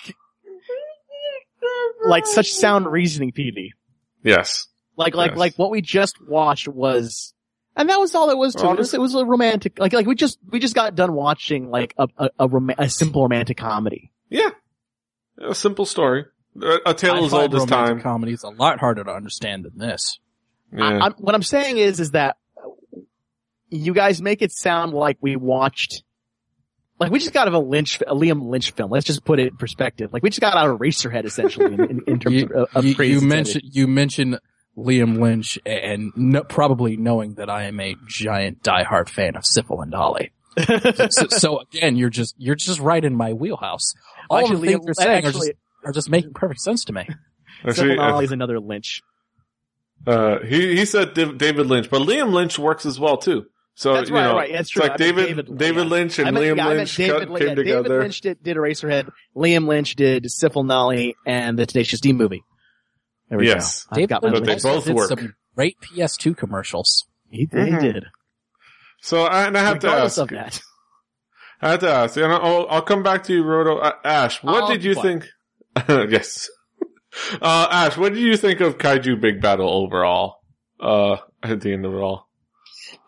like 2.04 2.26
such 2.26 2.52
sound 2.52 2.90
reasoning, 2.90 3.30
PD. 3.30 3.68
Yes. 4.24 4.66
Like, 4.96 5.14
like, 5.14 5.30
Yes. 5.30 5.38
like 5.38 5.54
what 5.56 5.70
we 5.70 5.82
just 5.82 6.16
watched 6.20 6.66
was, 6.66 7.32
and 7.76 7.88
that 7.88 8.00
was 8.00 8.12
all 8.16 8.28
it 8.30 8.36
was 8.36 8.56
to 8.56 8.66
it. 8.70 8.72
It 8.72 8.78
was, 8.78 8.94
it 8.94 9.00
was 9.00 9.14
a 9.14 9.24
romantic, 9.24 9.78
like, 9.78 9.92
like 9.92 10.06
we 10.06 10.16
just, 10.16 10.40
we 10.50 10.58
just 10.58 10.74
got 10.74 10.96
done 10.96 11.12
watching 11.12 11.70
like 11.70 11.94
a, 11.96 12.08
a, 12.18 12.30
a, 12.40 12.48
rom- 12.48 12.72
a 12.76 12.88
simple 12.88 13.22
romantic 13.22 13.56
comedy. 13.56 14.10
Yeah. 14.28 14.50
A 15.40 15.54
simple 15.54 15.86
story. 15.86 16.24
A, 16.60 16.78
a 16.86 16.94
tale 16.94 17.14
I 17.14 17.18
as 17.26 17.32
old 17.32 17.54
as 17.54 17.60
romantic 17.60 17.68
time. 17.68 18.00
Comedies 18.00 18.42
a 18.42 18.48
lot 18.48 18.80
harder 18.80 19.04
to 19.04 19.12
understand 19.12 19.64
than 19.64 19.78
this. 19.78 20.18
Yeah. 20.72 20.82
I, 20.82 21.06
I'm, 21.06 21.12
what 21.18 21.36
I'm 21.36 21.44
saying 21.44 21.76
is, 21.76 22.00
is 22.00 22.10
that 22.10 22.36
you 23.70 23.92
guys 23.94 24.20
make 24.22 24.42
it 24.42 24.52
sound 24.52 24.92
like 24.92 25.18
we 25.20 25.36
watched, 25.36 26.02
like 27.00 27.10
we 27.10 27.18
just 27.18 27.32
got 27.32 27.42
out 27.42 27.48
of 27.48 27.54
a 27.54 27.58
Lynch, 27.58 28.00
a 28.06 28.14
Liam 28.14 28.48
Lynch 28.48 28.70
film. 28.72 28.90
Let's 28.90 29.06
just 29.06 29.24
put 29.24 29.38
it 29.38 29.48
in 29.48 29.56
perspective. 29.56 30.12
Like 30.12 30.22
we 30.22 30.30
just 30.30 30.40
got 30.40 30.54
out 30.56 30.68
of 30.70 30.78
Eraserhead 30.78 31.24
essentially 31.24 31.74
in, 31.74 31.80
in, 31.82 32.00
in 32.06 32.18
terms 32.20 32.34
You, 32.36 32.46
of, 32.54 32.68
of 32.74 32.84
you, 32.84 32.94
crazy. 32.94 33.12
you 33.14 33.20
mentioned 33.20 33.62
you 33.70 33.86
mentioned 33.86 34.38
Liam 34.78 35.20
Lynch 35.20 35.58
and 35.66 36.12
no, 36.16 36.42
probably 36.44 36.96
knowing 36.96 37.34
that 37.34 37.48
I 37.50 37.64
am 37.64 37.80
a 37.80 37.96
giant 38.08 38.62
diehard 38.62 39.08
fan 39.08 39.36
of 39.36 39.42
Sifl 39.44 39.82
and 39.82 39.94
Olly. 39.94 40.32
so, 41.10 41.26
so 41.28 41.60
again, 41.60 41.96
you're 41.96 42.10
just 42.10 42.34
you're 42.38 42.54
just 42.54 42.80
right 42.80 43.04
in 43.04 43.14
my 43.14 43.32
wheelhouse. 43.34 43.94
All 44.30 44.38
Actually, 44.38 44.56
the 44.68 44.72
things 44.74 44.84
you're 44.86 44.94
saying 44.94 45.24
are 45.26 45.32
just 45.32 45.52
are 45.84 45.92
just 45.92 46.08
making 46.10 46.32
perfect 46.34 46.60
sense 46.60 46.84
to 46.86 46.92
me. 46.92 47.06
Actually, 47.66 47.96
Sifl 47.96 48.22
is 48.22 48.32
another 48.32 48.58
Lynch. 48.60 49.02
uh, 50.06 50.38
he, 50.40 50.76
he 50.76 50.84
said 50.84 51.14
David 51.14 51.66
Lynch, 51.66 51.90
but 51.90 52.02
Liam 52.02 52.32
Lynch 52.32 52.58
works 52.58 52.86
as 52.86 52.98
well 53.00 53.16
too. 53.16 53.46
So, 53.78 53.92
That's 53.92 54.08
you 54.08 54.16
right, 54.16 54.22
know, 54.24 54.34
right. 54.36 54.50
That's 54.50 54.60
it's 54.62 54.70
true. 54.70 54.82
like 54.84 54.96
David, 54.96 55.26
David- 55.26 55.58
David. 55.58 55.86
Lynch 55.88 56.18
and 56.18 56.28
I 56.28 56.30
meant, 56.30 56.46
Liam 56.46 56.56
yeah, 56.56 56.68
Lynch 56.68 56.96
David, 56.96 57.12
cut, 57.12 57.20
yeah, 57.20 57.26
came 57.26 57.38
David 57.48 57.56
together. 57.56 57.82
David 57.88 58.00
Lynch 58.00 58.20
did, 58.22 58.42
did 58.42 58.56
Eraserhead. 58.56 59.10
Liam 59.36 59.66
Lynch 59.68 59.96
did 59.96 60.24
Sifl 60.24 60.64
Nolly 60.64 61.14
and 61.26 61.58
the 61.58 61.66
Tenacious 61.66 62.00
D 62.00 62.14
movie. 62.14 62.42
There 63.28 63.38
we 63.38 63.46
Yes. 63.48 63.84
go. 63.84 63.88
I've 63.90 63.96
David 63.96 64.08
got 64.08 64.22
my 64.22 64.30
But 64.30 64.44
they 64.44 64.50
Lynch 64.52 64.62
both 64.62 64.84
did 64.86 64.96
work. 64.96 65.08
some 65.10 65.34
great 65.54 65.76
PS2 65.82 66.34
commercials. 66.36 67.06
He, 67.28 67.40
he 67.40 67.46
Mhm. 67.46 67.80
did. 67.82 68.04
So, 69.02 69.24
I, 69.24 69.44
and 69.46 69.58
I 69.58 69.62
have 69.62 69.80
to 69.80 69.88
ask, 69.90 70.16
of 70.18 70.28
that. 70.28 70.58
I 71.60 71.70
have 71.72 71.80
to 71.80 71.90
ask, 71.90 72.16
and 72.16 72.32
I'll, 72.32 72.66
I'll 72.70 72.82
come 72.82 73.02
back 73.02 73.24
to 73.24 73.34
you, 73.34 73.42
Roto. 73.42 73.76
Uh, 73.76 73.92
Ash, 74.04 74.42
what 74.42 74.64
I'll 74.64 74.68
did 74.70 74.84
you 74.84 74.94
be 74.94 75.02
think? 75.02 75.26
yes. 75.88 76.48
Uh, 77.42 77.68
Ash, 77.70 77.96
what 77.98 78.14
did 78.14 78.22
you 78.22 78.36
think 78.38 78.60
of 78.60 78.78
Kaiju 78.78 79.20
Big 79.20 79.42
Battel 79.42 79.68
overall? 79.68 80.36
Uh, 80.80 81.16
at 81.42 81.60
the 81.60 81.72
end 81.74 81.84
of 81.84 81.92
it 81.92 81.98
all. 81.98 82.25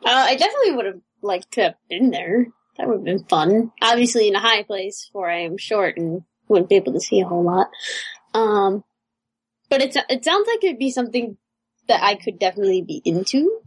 Uh, 0.04 0.24
I 0.26 0.36
definitely 0.36 0.72
would 0.72 0.86
have 0.86 1.00
liked 1.22 1.52
to 1.52 1.62
have 1.62 1.74
been 1.88 2.10
there. 2.10 2.46
That 2.76 2.86
would 2.88 2.98
have 2.98 3.04
been 3.04 3.24
fun. 3.24 3.72
Obviously 3.82 4.28
in 4.28 4.34
a 4.36 4.40
high 4.40 4.62
place 4.62 5.10
where 5.12 5.28
I 5.30 5.40
am 5.40 5.58
short 5.58 5.96
and 5.96 6.22
wouldn't 6.48 6.68
be 6.68 6.76
able 6.76 6.92
to 6.92 7.00
see 7.00 7.20
a 7.20 7.26
whole 7.26 7.42
lot. 7.44 7.68
Um, 8.34 8.84
but 9.68 9.82
it's, 9.82 9.96
it 10.08 10.24
sounds 10.24 10.46
like 10.46 10.62
it'd 10.64 10.78
be 10.78 10.90
something 10.90 11.36
that 11.88 12.02
I 12.02 12.14
could 12.14 12.38
definitely 12.38 12.82
be 12.82 13.02
into. 13.04 13.60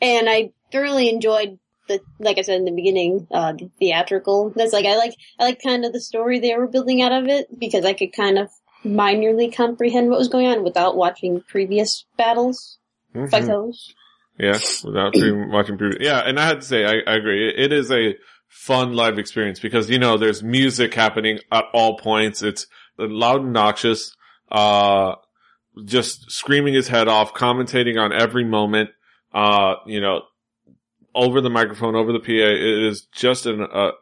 And 0.00 0.28
I 0.28 0.52
thoroughly 0.72 1.08
enjoyed 1.08 1.58
the, 1.88 2.00
like 2.18 2.38
I 2.38 2.42
said 2.42 2.56
in 2.56 2.64
the 2.64 2.72
beginning, 2.72 3.26
uh, 3.30 3.52
the 3.52 3.70
theatrical. 3.78 4.52
That's 4.56 4.72
like, 4.72 4.86
I 4.86 4.96
like, 4.96 5.14
I 5.38 5.44
like 5.44 5.62
kind 5.62 5.84
of 5.84 5.92
the 5.92 6.00
story 6.00 6.40
they 6.40 6.56
were 6.56 6.66
building 6.66 7.02
out 7.02 7.12
of 7.12 7.28
it 7.28 7.46
because 7.56 7.84
I 7.84 7.92
could 7.92 8.12
kind 8.12 8.38
of 8.38 8.48
minorly 8.84 9.54
comprehend 9.54 10.08
what 10.10 10.18
was 10.18 10.28
going 10.28 10.46
on 10.46 10.64
without 10.64 10.96
watching 10.96 11.42
previous 11.46 12.04
battles, 12.16 12.78
Mhm. 13.14 13.30
fightos. 13.30 13.92
Yeah, 14.38 14.58
without 14.84 15.12
previous. 15.78 15.96
Yeah, 16.00 16.20
and 16.20 16.38
I 16.38 16.46
had 16.46 16.60
to 16.60 16.66
say, 16.66 16.84
I, 16.84 17.10
I 17.10 17.16
agree. 17.16 17.48
It, 17.48 17.58
it 17.58 17.72
is 17.72 17.90
a 17.90 18.16
fun 18.48 18.94
live 18.94 19.18
experience 19.18 19.60
because, 19.60 19.90
you 19.90 19.98
know, 19.98 20.16
there's 20.16 20.42
music 20.42 20.94
happening 20.94 21.38
at 21.50 21.64
all 21.72 21.98
points. 21.98 22.42
It's 22.42 22.66
Louden 22.98 23.52
Noxious, 23.52 24.14
uh, 24.50 25.14
just 25.84 26.30
screaming 26.30 26.74
his 26.74 26.88
head 26.88 27.08
off, 27.08 27.34
commentating 27.34 27.98
on 27.98 28.12
every 28.12 28.44
moment, 28.44 28.90
uh, 29.32 29.76
you 29.86 30.00
know, 30.00 30.22
over 31.14 31.40
the 31.40 31.50
microphone, 31.50 31.94
over 31.94 32.12
the 32.12 32.20
PA. 32.20 32.30
It 32.30 32.84
is 32.84 33.06
just 33.14 33.46
an, 33.46 33.62
uh, 33.62 33.92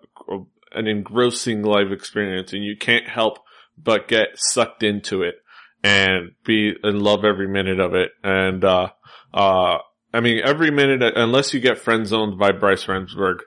an 0.73 0.87
engrossing 0.87 1.63
live 1.63 1.93
experience 1.93 2.53
and 2.53 2.65
you 2.65 2.77
can't 2.77 3.09
help 3.09 3.39
but 3.77 4.09
get 4.09 4.29
sucked 4.35 4.83
into 4.83 5.23
it 5.23 5.37
and 5.83 6.33
be 6.45 6.75
and 6.83 7.03
love 7.03 7.25
every 7.25 7.49
minute 7.49 7.81
of 7.81 7.95
it. 7.95 8.11
And, 8.23 8.65
uh, 8.65 8.91
uh, 9.33 9.79
I 10.13 10.21
mean, 10.21 10.41
every 10.45 10.71
minute, 10.71 11.17
unless 11.17 11.55
you 11.55 11.61
get 11.61 11.79
friend 11.79 12.07
zoned 12.07 12.39
by 12.39 12.53
Bryce 12.53 12.85
Remsburg, 12.85 13.41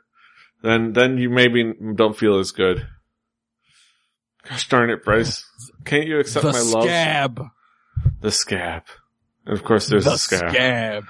then, 0.61 0.93
then 0.93 1.17
you 1.17 1.29
maybe 1.29 1.73
don't 1.95 2.17
feel 2.17 2.39
as 2.39 2.51
good. 2.51 2.87
Gosh 4.47 4.67
darn 4.69 4.89
it, 4.89 5.03
Bryce. 5.03 5.45
Can't 5.85 6.07
you 6.07 6.19
accept 6.19 6.45
the 6.45 6.51
my 6.51 6.59
love? 6.59 6.83
The 6.83 6.89
scab. 6.89 7.45
The 8.21 8.31
scab. 8.31 8.83
And 9.45 9.57
of 9.57 9.63
course 9.63 9.87
there's 9.87 10.05
the 10.05 10.11
the 10.11 10.17
scab. 10.17 10.51
scab. 10.51 11.03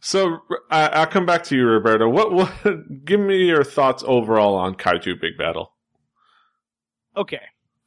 So, 0.00 0.38
I, 0.70 0.88
I'll 0.88 1.06
come 1.06 1.26
back 1.26 1.44
to 1.44 1.56
you, 1.56 1.64
Roberto. 1.64 2.08
What, 2.08 2.32
what, 2.32 2.52
give 3.04 3.18
me 3.18 3.46
your 3.46 3.64
thoughts 3.64 4.04
overall 4.06 4.54
on 4.54 4.74
Kaiju 4.74 5.20
Big 5.20 5.36
Battel. 5.38 5.68
Okay. 7.16 7.40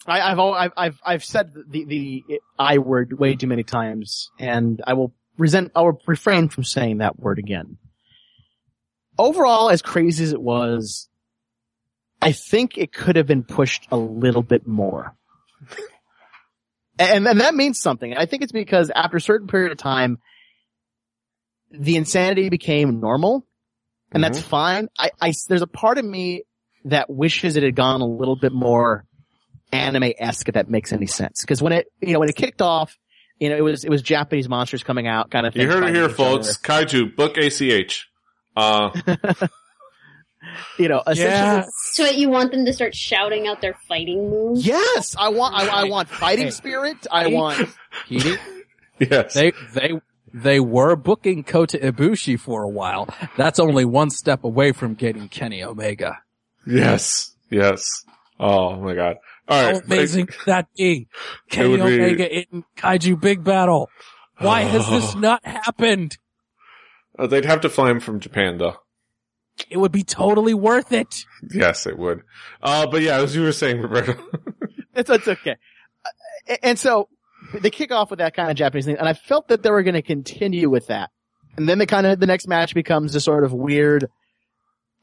I, 0.05 0.19
I've, 0.19 0.39
I've, 0.39 0.73
I've, 0.75 0.99
I've 1.05 1.23
said 1.23 1.53
the, 1.69 1.85
the 1.85 2.23
I 2.57 2.79
word 2.79 3.17
way 3.17 3.35
too 3.35 3.47
many 3.47 3.63
times 3.63 4.29
and 4.39 4.81
I 4.85 4.93
will 4.93 5.13
resent, 5.41 5.71
I 5.75 5.81
will 5.81 5.99
refrain 6.05 6.49
from 6.49 6.63
saying 6.63 6.99
that 6.99 7.19
word 7.19 7.39
again. 7.39 7.77
Overall, 9.17 9.69
as 9.69 9.81
crazy 9.81 10.23
as 10.23 10.31
it 10.31 10.41
was, 10.41 11.09
I 12.21 12.31
think 12.31 12.77
it 12.77 12.93
could 12.93 13.15
have 13.15 13.27
been 13.27 13.43
pushed 13.43 13.87
a 13.91 13.97
little 13.97 14.43
bit 14.43 14.67
more. 14.67 15.15
and, 16.99 17.27
and 17.27 17.41
that 17.41 17.55
means 17.55 17.79
something. 17.79 18.15
I 18.15 18.25
think 18.27 18.43
it's 18.43 18.51
because 18.51 18.91
after 18.95 19.17
a 19.17 19.21
certain 19.21 19.47
period 19.47 19.71
of 19.71 19.77
time, 19.77 20.19
the 21.71 21.95
insanity 21.95 22.49
became 22.49 22.99
normal 22.99 23.45
and 24.11 24.23
that's 24.23 24.39
mm-hmm. 24.39 24.49
fine. 24.49 24.89
I, 24.97 25.11
I, 25.19 25.33
there's 25.47 25.61
a 25.61 25.67
part 25.67 25.97
of 25.97 26.05
me 26.05 26.43
that 26.85 27.09
wishes 27.09 27.55
it 27.55 27.63
had 27.63 27.75
gone 27.75 28.01
a 28.01 28.05
little 28.05 28.35
bit 28.35 28.51
more 28.51 29.05
anime-esque 29.71 30.49
if 30.49 30.55
that 30.55 30.69
makes 30.69 30.91
any 30.91 31.07
sense. 31.07 31.43
Cause 31.45 31.61
when 31.61 31.73
it, 31.73 31.87
you 32.01 32.13
know, 32.13 32.19
when 32.19 32.29
it 32.29 32.35
kicked 32.35 32.61
off, 32.61 32.97
you 33.41 33.49
know, 33.49 33.57
it 33.57 33.61
was, 33.61 33.83
it 33.83 33.89
was 33.89 34.01
Japanese 34.01 34.47
monsters 34.47 34.83
coming 34.83 35.07
out 35.07 35.29
kind 35.31 35.45
of 35.45 35.53
thing. 35.53 35.63
You 35.63 35.67
heard 35.67 35.83
it 35.83 35.93
here, 35.93 36.05
each 36.09 36.15
folks. 36.15 36.57
Kaiju, 36.57 37.15
book 37.17 37.35
ACH. 37.37 38.07
Uh. 38.55 38.91
You 40.79 40.87
know, 40.87 41.03
essentially, 41.05 41.29
Yeah. 41.29 41.65
So 41.91 42.05
you 42.05 42.29
want 42.29 42.51
them 42.51 42.65
to 42.65 42.73
start 42.73 42.95
shouting 42.95 43.47
out 43.47 43.61
their 43.61 43.75
fighting 43.87 44.29
moves? 44.31 44.65
yes, 44.65 45.15
I 45.17 45.29
want, 45.29 45.53
I, 45.55 45.67
I 45.67 45.83
want 45.85 46.09
fighting 46.09 46.45
Hey. 46.45 46.51
spirit. 46.51 46.97
I 47.11 47.27
want, 47.27 47.69
Petey, 48.07 48.37
yes. 48.99 49.35
they 49.35 49.51
they 49.75 50.01
they 50.33 50.59
were 50.59 50.95
booking 50.95 51.43
Kota 51.43 51.77
Ibushi 51.77 52.39
for 52.39 52.63
a 52.63 52.69
while. 52.69 53.07
That's 53.37 53.59
only 53.59 53.85
one 53.85 54.09
step 54.09 54.43
away 54.43 54.71
from 54.71 54.95
getting 54.95 55.29
Kenny 55.29 55.63
Omega. 55.63 56.17
yes. 56.65 57.35
Yes. 57.51 57.85
Oh 58.39 58.77
my 58.77 58.95
god. 58.95 59.17
All 59.51 59.61
How 59.61 59.71
right. 59.73 59.83
amazing 59.85 60.27
could 60.27 60.45
that 60.45 60.67
be? 60.75 61.07
Kenny 61.49 61.69
would 61.69 61.85
be- 61.85 61.99
Omega 62.01 62.37
in 62.53 62.63
Kaiju 62.77 63.19
Big 63.19 63.43
Battel. 63.43 63.87
Why 64.39 64.61
has 64.61 64.89
this 64.89 65.15
not 65.27 65.45
happened? 65.45 66.17
Uh, 67.19 67.27
they'd 67.27 67.45
have 67.45 67.61
to 67.61 67.69
fly 67.69 67.89
him 67.91 67.99
from 67.99 68.19
Japan 68.19 68.57
though. 68.57 68.77
It 69.69 69.77
would 69.77 69.91
be 69.91 70.03
totally 70.03 70.53
worth 70.53 70.91
it. 70.93 71.25
Yes, 71.53 71.85
it 71.85 71.97
would. 71.97 72.21
Uh, 72.63 72.87
but 72.87 73.01
yeah, 73.01 73.17
as 73.17 73.35
you 73.35 73.43
were 73.43 73.51
saying, 73.51 73.81
Roberto. 73.81 74.15
it's, 74.95 75.09
it's 75.09 75.27
okay. 75.27 75.57
Uh, 76.49 76.55
And 76.63 76.79
so 76.79 77.09
they 77.53 77.69
kick 77.69 77.91
off 77.91 78.09
with 78.09 78.19
that 78.19 78.33
kind 78.33 78.49
of 78.49 78.55
Japanese 78.55 78.85
thing, 78.85 78.97
and 78.97 79.07
I 79.07 79.13
felt 79.13 79.49
that 79.49 79.61
they 79.61 79.69
were 79.69 79.83
going 79.83 79.95
to 79.95 80.01
continue 80.01 80.69
with 80.69 80.87
that. 80.87 81.09
And 81.57 81.67
then 81.67 81.77
the 81.79 81.85
kind 81.85 82.07
of, 82.07 82.19
the 82.19 82.25
next 82.27 82.47
match 82.47 82.73
becomes 82.73 83.11
this 83.13 83.25
sort 83.25 83.43
of 83.43 83.51
weird, 83.53 84.07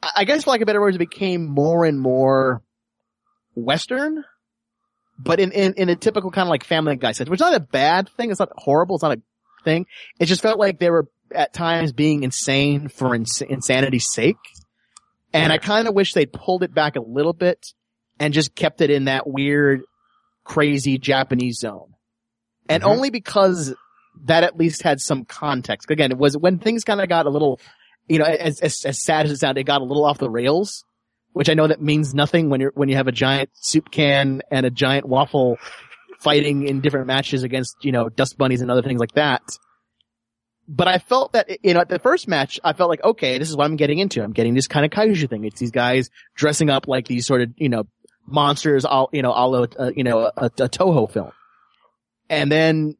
I 0.02 0.10
I 0.16 0.24
guess 0.24 0.44
for 0.44 0.50
lack 0.50 0.62
of 0.62 0.66
better 0.66 0.80
word, 0.80 0.94
it 0.94 0.98
became 0.98 1.44
more 1.44 1.84
and 1.84 2.00
more 2.00 2.62
Western, 3.54 4.24
but 5.18 5.40
in, 5.40 5.52
in, 5.52 5.74
in 5.74 5.88
a 5.88 5.96
typical 5.96 6.30
kind 6.30 6.46
of 6.46 6.50
like 6.50 6.64
family 6.64 6.96
guy 6.96 7.12
sense, 7.12 7.28
which 7.28 7.38
is 7.38 7.42
not 7.42 7.54
a 7.54 7.60
bad 7.60 8.08
thing. 8.16 8.30
It's 8.30 8.40
not 8.40 8.50
horrible. 8.56 8.96
It's 8.96 9.02
not 9.02 9.18
a 9.18 9.22
thing. 9.64 9.86
It 10.20 10.26
just 10.26 10.40
felt 10.42 10.58
like 10.58 10.78
they 10.78 10.90
were 10.90 11.08
at 11.34 11.52
times 11.52 11.92
being 11.92 12.22
insane 12.22 12.88
for 12.88 13.14
ins- 13.14 13.42
insanity's 13.42 14.06
sake. 14.12 14.36
And 15.32 15.52
I 15.52 15.58
kind 15.58 15.88
of 15.88 15.94
wish 15.94 16.14
they'd 16.14 16.32
pulled 16.32 16.62
it 16.62 16.72
back 16.72 16.96
a 16.96 17.00
little 17.02 17.32
bit 17.34 17.66
and 18.18 18.32
just 18.32 18.54
kept 18.54 18.80
it 18.80 18.90
in 18.90 19.04
that 19.04 19.26
weird, 19.26 19.82
crazy 20.44 20.98
Japanese 20.98 21.58
zone. 21.58 21.92
And 22.68 22.82
Mhm. 22.82 22.86
only 22.88 23.10
because 23.10 23.74
that 24.24 24.42
at 24.44 24.56
least 24.56 24.82
had 24.82 25.00
some 25.00 25.24
context. 25.24 25.90
Again, 25.90 26.10
it 26.12 26.18
was 26.18 26.36
when 26.36 26.58
things 26.58 26.82
kind 26.84 27.00
of 27.00 27.08
got 27.08 27.26
a 27.26 27.30
little 27.30 27.60
you 28.10 28.18
know, 28.18 28.24
as, 28.24 28.58
as, 28.60 28.86
as 28.86 29.04
sad 29.04 29.26
as 29.26 29.32
it 29.32 29.36
sounded, 29.36 29.60
it 29.60 29.64
got 29.64 29.82
a 29.82 29.84
little 29.84 30.06
off 30.06 30.16
the 30.16 30.30
rails, 30.30 30.82
which 31.38 31.48
I 31.48 31.54
know 31.54 31.68
that 31.68 31.80
means 31.80 32.16
nothing 32.16 32.50
when 32.50 32.60
you're, 32.60 32.72
when 32.74 32.88
you 32.88 32.96
have 32.96 33.06
a 33.06 33.12
giant 33.12 33.50
soup 33.52 33.92
can 33.92 34.42
and 34.50 34.66
a 34.66 34.70
giant 34.70 35.06
waffle 35.06 35.56
fighting 36.18 36.66
in 36.66 36.80
different 36.80 37.06
matches 37.06 37.44
against, 37.44 37.76
you 37.84 37.92
know, 37.92 38.08
dust 38.08 38.36
bunnies 38.36 38.60
and 38.60 38.72
other 38.72 38.82
things 38.82 38.98
like 38.98 39.12
that. 39.12 39.42
But 40.66 40.88
I 40.88 40.98
felt 40.98 41.34
that, 41.34 41.64
you 41.64 41.74
know, 41.74 41.80
at 41.80 41.90
the 41.90 42.00
first 42.00 42.26
match, 42.26 42.58
I 42.64 42.72
felt 42.72 42.90
like, 42.90 43.04
okay, 43.04 43.38
this 43.38 43.50
is 43.50 43.56
what 43.56 43.66
I'm 43.66 43.76
getting 43.76 44.00
into. 44.00 44.20
I'm 44.20 44.32
getting 44.32 44.54
this 44.54 44.66
kind 44.66 44.84
of 44.84 44.90
kaiju 44.90 45.30
thing. 45.30 45.44
It's 45.44 45.60
these 45.60 45.70
guys 45.70 46.10
dressing 46.34 46.70
up 46.70 46.88
like 46.88 47.06
these 47.06 47.24
sort 47.24 47.42
of, 47.42 47.50
you 47.56 47.68
know, 47.68 47.84
monsters, 48.26 48.84
all, 48.84 49.08
you 49.12 49.22
know, 49.22 49.30
all, 49.30 49.54
uh, 49.54 49.92
you 49.94 50.02
know, 50.02 50.32
a, 50.36 50.46
a 50.46 50.68
Toho 50.68 51.08
film. 51.08 51.30
And 52.28 52.50
then 52.50 52.96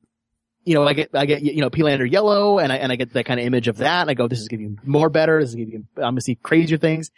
you 0.65 0.75
know, 0.75 0.87
I 0.87 0.93
get, 0.93 1.11
I 1.15 1.25
get, 1.25 1.43
you 1.43 1.63
know, 1.63 1.71
Peelander 1.71 2.09
yellow 2.09 2.59
and 2.59 2.71
I, 2.71 2.77
and 2.77 2.93
I 2.93 2.97
get 2.97 3.15
that 3.15 3.25
kind 3.25 3.41
of 3.41 3.47
image 3.47 3.69
of 3.69 3.79
that. 3.79 4.03
And 4.03 4.11
I 4.11 4.15
go, 4.15 4.29
this 4.29 4.39
is 4.39 4.49
going 4.49 4.63
to 4.63 4.69
be 4.69 4.89
more 4.89 5.09
better. 5.09 5.41
This 5.41 5.49
is 5.49 5.55
going 5.55 5.71
to 5.71 5.79
be, 5.79 5.85
I'm 5.97 6.03
going 6.03 6.17
to 6.17 6.21
see 6.21 6.35
crazier 6.35 6.77
things. 6.77 7.11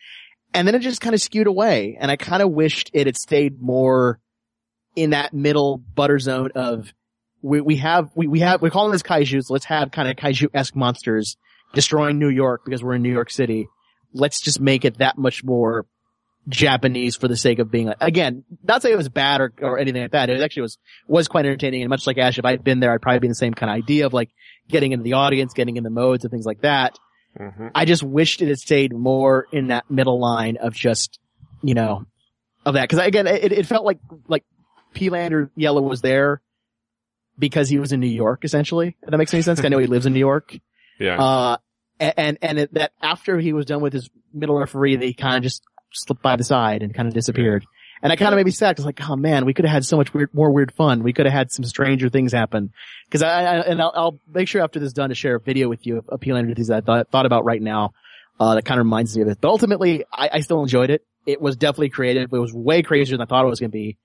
And 0.52 0.66
then 0.66 0.74
it 0.74 0.80
just 0.80 1.00
kind 1.00 1.14
of 1.14 1.20
skewed 1.20 1.46
away. 1.46 1.96
And 2.00 2.10
I 2.10 2.16
kind 2.16 2.42
of 2.42 2.50
wished 2.50 2.90
it 2.92 3.06
had 3.06 3.16
stayed 3.16 3.60
more 3.60 4.20
in 4.96 5.10
that 5.10 5.32
middle 5.32 5.78
butter 5.78 6.18
zone 6.18 6.50
of 6.54 6.92
we, 7.42 7.60
we 7.60 7.76
have, 7.76 8.10
we, 8.14 8.26
we 8.26 8.40
have, 8.40 8.60
we're 8.60 8.70
calling 8.70 8.92
this 8.92 9.02
kaiju. 9.02 9.42
So 9.44 9.52
let's 9.52 9.64
have 9.66 9.90
kind 9.90 10.08
of 10.08 10.16
kaiju-esque 10.16 10.74
monsters 10.74 11.36
destroying 11.72 12.18
New 12.18 12.28
York 12.28 12.62
because 12.64 12.82
we're 12.82 12.94
in 12.94 13.02
New 13.02 13.12
York 13.12 13.30
City. 13.30 13.68
Let's 14.12 14.42
just 14.42 14.60
make 14.60 14.84
it 14.84 14.98
that 14.98 15.16
much 15.16 15.44
more 15.44 15.86
Japanese 16.48 17.16
for 17.16 17.28
the 17.28 17.36
sake 17.36 17.60
of 17.60 17.70
being, 17.70 17.92
again, 18.00 18.44
not 18.64 18.82
say 18.82 18.90
it 18.90 18.96
was 18.96 19.08
bad 19.08 19.40
or, 19.40 19.52
or 19.62 19.78
anything 19.78 20.02
like 20.02 20.12
that. 20.12 20.30
It 20.30 20.40
actually 20.40 20.62
was, 20.62 20.78
was 21.06 21.28
quite 21.28 21.46
entertaining. 21.46 21.82
And 21.82 21.90
much 21.90 22.06
like 22.06 22.18
Ash, 22.18 22.38
if 22.38 22.44
I'd 22.44 22.64
been 22.64 22.80
there, 22.80 22.92
I'd 22.92 23.02
probably 23.02 23.20
be 23.20 23.28
in 23.28 23.32
the 23.32 23.36
same 23.36 23.54
kind 23.54 23.70
of 23.70 23.76
idea 23.76 24.06
of 24.06 24.12
like 24.12 24.30
getting 24.68 24.92
into 24.92 25.04
the 25.04 25.12
audience, 25.12 25.52
getting 25.52 25.76
in 25.76 25.84
the 25.84 25.90
modes 25.90 26.24
and 26.24 26.30
things 26.30 26.46
like 26.46 26.62
that. 26.62 26.98
Mm-hmm. 27.38 27.68
I 27.74 27.84
just 27.84 28.02
wished 28.02 28.42
it 28.42 28.48
had 28.48 28.58
stayed 28.58 28.92
more 28.92 29.46
in 29.52 29.68
that 29.68 29.90
middle 29.90 30.20
line 30.20 30.56
of 30.56 30.74
just, 30.74 31.18
you 31.62 31.74
know, 31.74 32.06
of 32.64 32.74
that. 32.74 32.88
Cause 32.88 32.98
again, 32.98 33.26
it, 33.26 33.52
it 33.52 33.66
felt 33.66 33.84
like, 33.84 33.98
like 34.28 34.44
Peelander 34.94 35.50
Yellow 35.54 35.82
was 35.82 36.00
there 36.00 36.42
because 37.38 37.68
he 37.68 37.78
was 37.78 37.92
in 37.92 38.00
New 38.00 38.06
York, 38.06 38.44
essentially. 38.44 38.96
If 39.02 39.10
that 39.10 39.16
makes 39.16 39.32
any 39.32 39.42
sense. 39.42 39.64
I 39.64 39.68
know 39.68 39.78
he 39.78 39.86
lives 39.86 40.06
in 40.06 40.12
New 40.12 40.20
York. 40.20 40.56
Yeah. 40.98 41.18
Uh, 41.18 41.56
and, 41.98 42.36
and 42.42 42.58
it, 42.58 42.74
that 42.74 42.92
after 43.00 43.38
he 43.38 43.54
was 43.54 43.64
done 43.64 43.80
with 43.80 43.94
his 43.94 44.10
middle 44.34 44.58
referee, 44.58 44.96
they 44.96 45.14
kind 45.14 45.38
of 45.38 45.42
just 45.42 45.62
slipped 45.94 46.20
by 46.20 46.36
the 46.36 46.44
side 46.44 46.82
and 46.82 46.94
kind 46.94 47.08
of 47.08 47.14
disappeared. 47.14 47.64
And 48.02 48.12
I 48.12 48.16
kind 48.16 48.32
of 48.32 48.36
made 48.38 48.46
me 48.46 48.52
sad 48.52 48.70
because 48.70 48.86
like, 48.86 49.00
oh 49.08 49.16
man, 49.16 49.44
we 49.44 49.52
could 49.52 49.66
have 49.66 49.72
had 49.74 49.84
so 49.84 49.96
much 49.96 50.14
weird, 50.14 50.32
more 50.32 50.50
weird 50.50 50.72
fun. 50.72 51.02
We 51.02 51.12
could 51.12 51.26
have 51.26 51.32
had 51.34 51.52
some 51.52 51.64
stranger 51.64 52.08
things 52.08 52.32
happen. 52.32 52.72
Cause 53.10 53.22
I, 53.22 53.28
I 53.28 53.56
and 53.60 53.80
I'll, 53.80 53.92
I'll, 53.94 54.20
make 54.32 54.48
sure 54.48 54.62
after 54.62 54.78
this 54.78 54.88
is 54.88 54.92
done 54.94 55.10
to 55.10 55.14
share 55.14 55.36
a 55.36 55.40
video 55.40 55.68
with 55.68 55.86
you 55.86 55.98
of 55.98 56.08
appealing 56.08 56.48
to 56.48 56.54
things 56.54 56.68
that 56.68 56.78
I 56.78 56.80
thought, 56.80 57.10
thought 57.10 57.26
about 57.26 57.44
right 57.44 57.60
now. 57.60 57.92
Uh, 58.38 58.54
that 58.54 58.64
kind 58.64 58.80
of 58.80 58.86
reminds 58.86 59.14
me 59.14 59.20
of 59.20 59.28
it. 59.28 59.38
But 59.38 59.48
ultimately, 59.48 60.04
I, 60.10 60.30
I 60.32 60.40
still 60.40 60.62
enjoyed 60.62 60.88
it. 60.88 61.04
It 61.26 61.42
was 61.42 61.56
definitely 61.56 61.90
creative. 61.90 62.32
It 62.32 62.38
was 62.38 62.54
way 62.54 62.82
crazier 62.82 63.18
than 63.18 63.22
I 63.22 63.26
thought 63.26 63.44
it 63.44 63.48
was 63.48 63.60
going 63.60 63.70
to 63.70 63.76
be. 63.76 63.98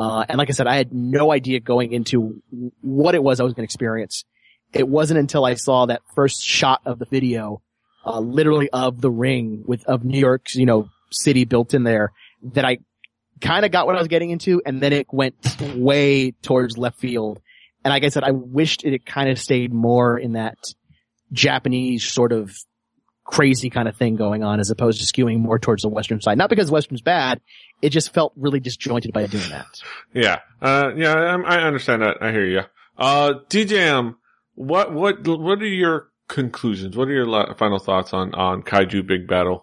Uh, 0.00 0.24
and 0.26 0.38
like 0.38 0.48
I 0.48 0.52
said, 0.52 0.66
I 0.66 0.76
had 0.76 0.94
no 0.94 1.30
idea 1.30 1.60
going 1.60 1.92
into 1.92 2.42
what 2.80 3.14
it 3.14 3.22
was 3.22 3.38
I 3.38 3.44
was 3.44 3.52
going 3.52 3.64
to 3.64 3.70
experience. 3.70 4.24
It 4.72 4.88
wasn't 4.88 5.20
until 5.20 5.44
I 5.44 5.54
saw 5.54 5.84
that 5.86 6.00
first 6.14 6.42
shot 6.42 6.80
of 6.86 6.98
the 6.98 7.04
video, 7.04 7.60
uh, 8.06 8.18
literally 8.18 8.70
of 8.70 9.02
the 9.02 9.10
ring 9.10 9.62
with, 9.66 9.84
of 9.84 10.04
New 10.04 10.18
York's, 10.18 10.54
you 10.54 10.64
know, 10.64 10.88
city 11.10 11.44
built 11.44 11.74
in 11.74 11.84
there 11.84 12.12
that 12.54 12.64
I 12.64 12.78
kind 13.42 13.64
of 13.66 13.72
got 13.72 13.86
what 13.86 13.96
I 13.96 13.98
was 13.98 14.08
getting 14.08 14.30
into 14.30 14.62
and 14.64 14.80
then 14.80 14.92
it 14.92 15.06
went 15.12 15.34
way 15.74 16.30
towards 16.30 16.78
left 16.78 16.98
field. 16.98 17.40
And 17.84 17.90
like 17.92 18.04
I 18.04 18.08
said, 18.08 18.22
I 18.24 18.30
wished 18.30 18.84
it 18.84 18.92
had 18.92 19.04
kind 19.04 19.28
of 19.28 19.38
stayed 19.38 19.72
more 19.72 20.16
in 20.16 20.32
that 20.32 20.56
Japanese 21.32 22.04
sort 22.04 22.32
of 22.32 22.54
crazy 23.24 23.70
kind 23.70 23.88
of 23.88 23.96
thing 23.96 24.16
going 24.16 24.42
on 24.44 24.60
as 24.60 24.70
opposed 24.70 25.00
to 25.00 25.06
skewing 25.06 25.38
more 25.38 25.58
towards 25.58 25.82
the 25.82 25.88
Western 25.88 26.20
side. 26.20 26.38
Not 26.38 26.50
because 26.50 26.70
Western's 26.70 27.02
bad. 27.02 27.40
It 27.80 27.90
just 27.90 28.14
felt 28.14 28.32
really 28.36 28.60
disjointed 28.60 29.12
by 29.12 29.26
doing 29.26 29.48
that. 29.50 29.66
Yeah. 30.12 30.38
Uh, 30.60 30.92
yeah, 30.96 31.12
I, 31.12 31.56
I 31.56 31.62
understand 31.62 32.02
that. 32.02 32.18
I 32.20 32.30
hear 32.30 32.46
you. 32.46 32.60
Uh, 32.96 33.34
DJM, 33.48 34.16
what, 34.54 34.92
what, 34.92 35.26
what 35.26 35.60
are 35.60 35.66
your 35.66 36.10
conclusions? 36.28 36.96
What 36.96 37.08
are 37.08 37.12
your 37.12 37.54
final 37.56 37.78
thoughts 37.78 38.12
on, 38.12 38.34
on 38.34 38.62
Kaiju 38.62 39.06
Big 39.06 39.26
Battel? 39.26 39.62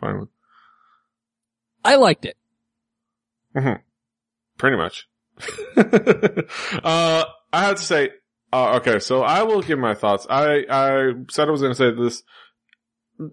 Finally. 0.00 0.28
I 1.84 1.96
liked 1.96 2.24
it. 2.24 2.36
Mm-hmm. 3.56 3.82
Pretty 4.58 4.76
much. 4.76 5.08
uh, 6.84 7.24
I 7.52 7.64
have 7.64 7.76
to 7.76 7.82
say, 7.82 8.10
uh, 8.52 8.76
okay, 8.76 8.98
so 8.98 9.22
I 9.22 9.42
will 9.42 9.62
give 9.62 9.78
my 9.78 9.94
thoughts. 9.94 10.26
I, 10.28 10.64
I 10.68 11.12
said 11.30 11.48
I 11.48 11.50
was 11.50 11.60
going 11.60 11.74
to 11.74 11.76
say 11.76 11.90
this. 11.90 12.22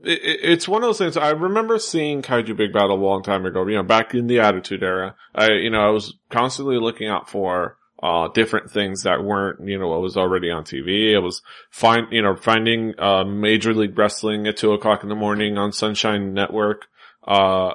It, 0.04 0.22
it, 0.24 0.40
it's 0.44 0.68
one 0.68 0.84
of 0.84 0.88
those 0.88 0.98
things. 0.98 1.18
I 1.18 1.30
remember 1.32 1.80
seeing 1.80 2.22
Kaiju 2.22 2.56
Big 2.58 2.74
Battel 2.74 2.92
a 2.92 2.94
long 2.94 3.24
time 3.24 3.46
ago, 3.46 3.66
you 3.68 3.76
know, 3.76 3.84
back 3.84 4.14
in 4.14 4.28
the 4.28 4.40
Attitude 4.40 4.84
Era. 4.84 5.16
I, 5.34 5.52
you 5.52 5.70
know, 5.70 5.80
I 5.80 5.90
was 5.90 6.16
constantly 6.30 6.78
looking 6.78 7.08
out 7.08 7.30
for, 7.30 7.78
uh, 8.04 8.28
different 8.30 8.70
things 8.70 9.04
that 9.04 9.24
weren't, 9.24 9.66
you 9.68 9.80
know, 9.80 9.88
what 9.88 10.02
was 10.02 10.18
already 10.18 10.52
on 10.52 10.64
TV. 10.64 11.16
I 11.16 11.20
was 11.20 11.42
find, 11.72 12.08
you 12.12 12.22
know, 12.22 12.36
finding, 12.36 12.94
uh, 13.00 13.24
Major 13.24 13.74
League 13.74 13.98
Wrestling 13.98 14.48
at 14.48 14.58
two 14.58 14.74
o'clock 14.74 15.04
in 15.04 15.10
the 15.10 15.16
morning 15.16 15.58
on 15.58 15.72
Sunshine 15.72 16.34
Network. 16.34 16.88
Uh, 17.26 17.74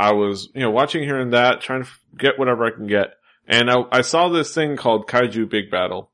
I 0.00 0.12
was, 0.12 0.48
you 0.54 0.62
know, 0.62 0.70
watching 0.70 1.02
here 1.02 1.20
and 1.20 1.34
that, 1.34 1.60
trying 1.60 1.84
to 1.84 1.90
get 2.16 2.38
whatever 2.38 2.64
I 2.64 2.70
can 2.70 2.86
get. 2.86 3.16
And 3.46 3.70
I, 3.70 3.82
I 3.92 4.00
saw 4.00 4.30
this 4.30 4.54
thing 4.54 4.78
called 4.78 5.06
Kaiju 5.06 5.50
Big 5.50 5.70
Battel. 5.70 6.08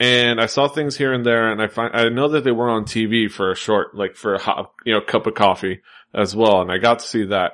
And 0.00 0.40
I 0.40 0.46
saw 0.46 0.66
things 0.66 0.96
here 0.96 1.12
and 1.12 1.26
there 1.26 1.52
and 1.52 1.60
I 1.60 1.66
find, 1.66 1.94
I 1.94 2.08
know 2.08 2.28
that 2.28 2.44
they 2.44 2.52
were 2.52 2.70
on 2.70 2.84
TV 2.84 3.30
for 3.30 3.50
a 3.50 3.56
short, 3.56 3.94
like 3.94 4.14
for 4.14 4.34
a 4.34 4.38
hot, 4.40 4.72
you 4.86 4.94
know, 4.94 5.02
cup 5.02 5.26
of 5.26 5.34
coffee 5.34 5.82
as 6.14 6.34
well. 6.34 6.62
And 6.62 6.72
I 6.72 6.78
got 6.78 7.00
to 7.00 7.06
see 7.06 7.26
that. 7.26 7.52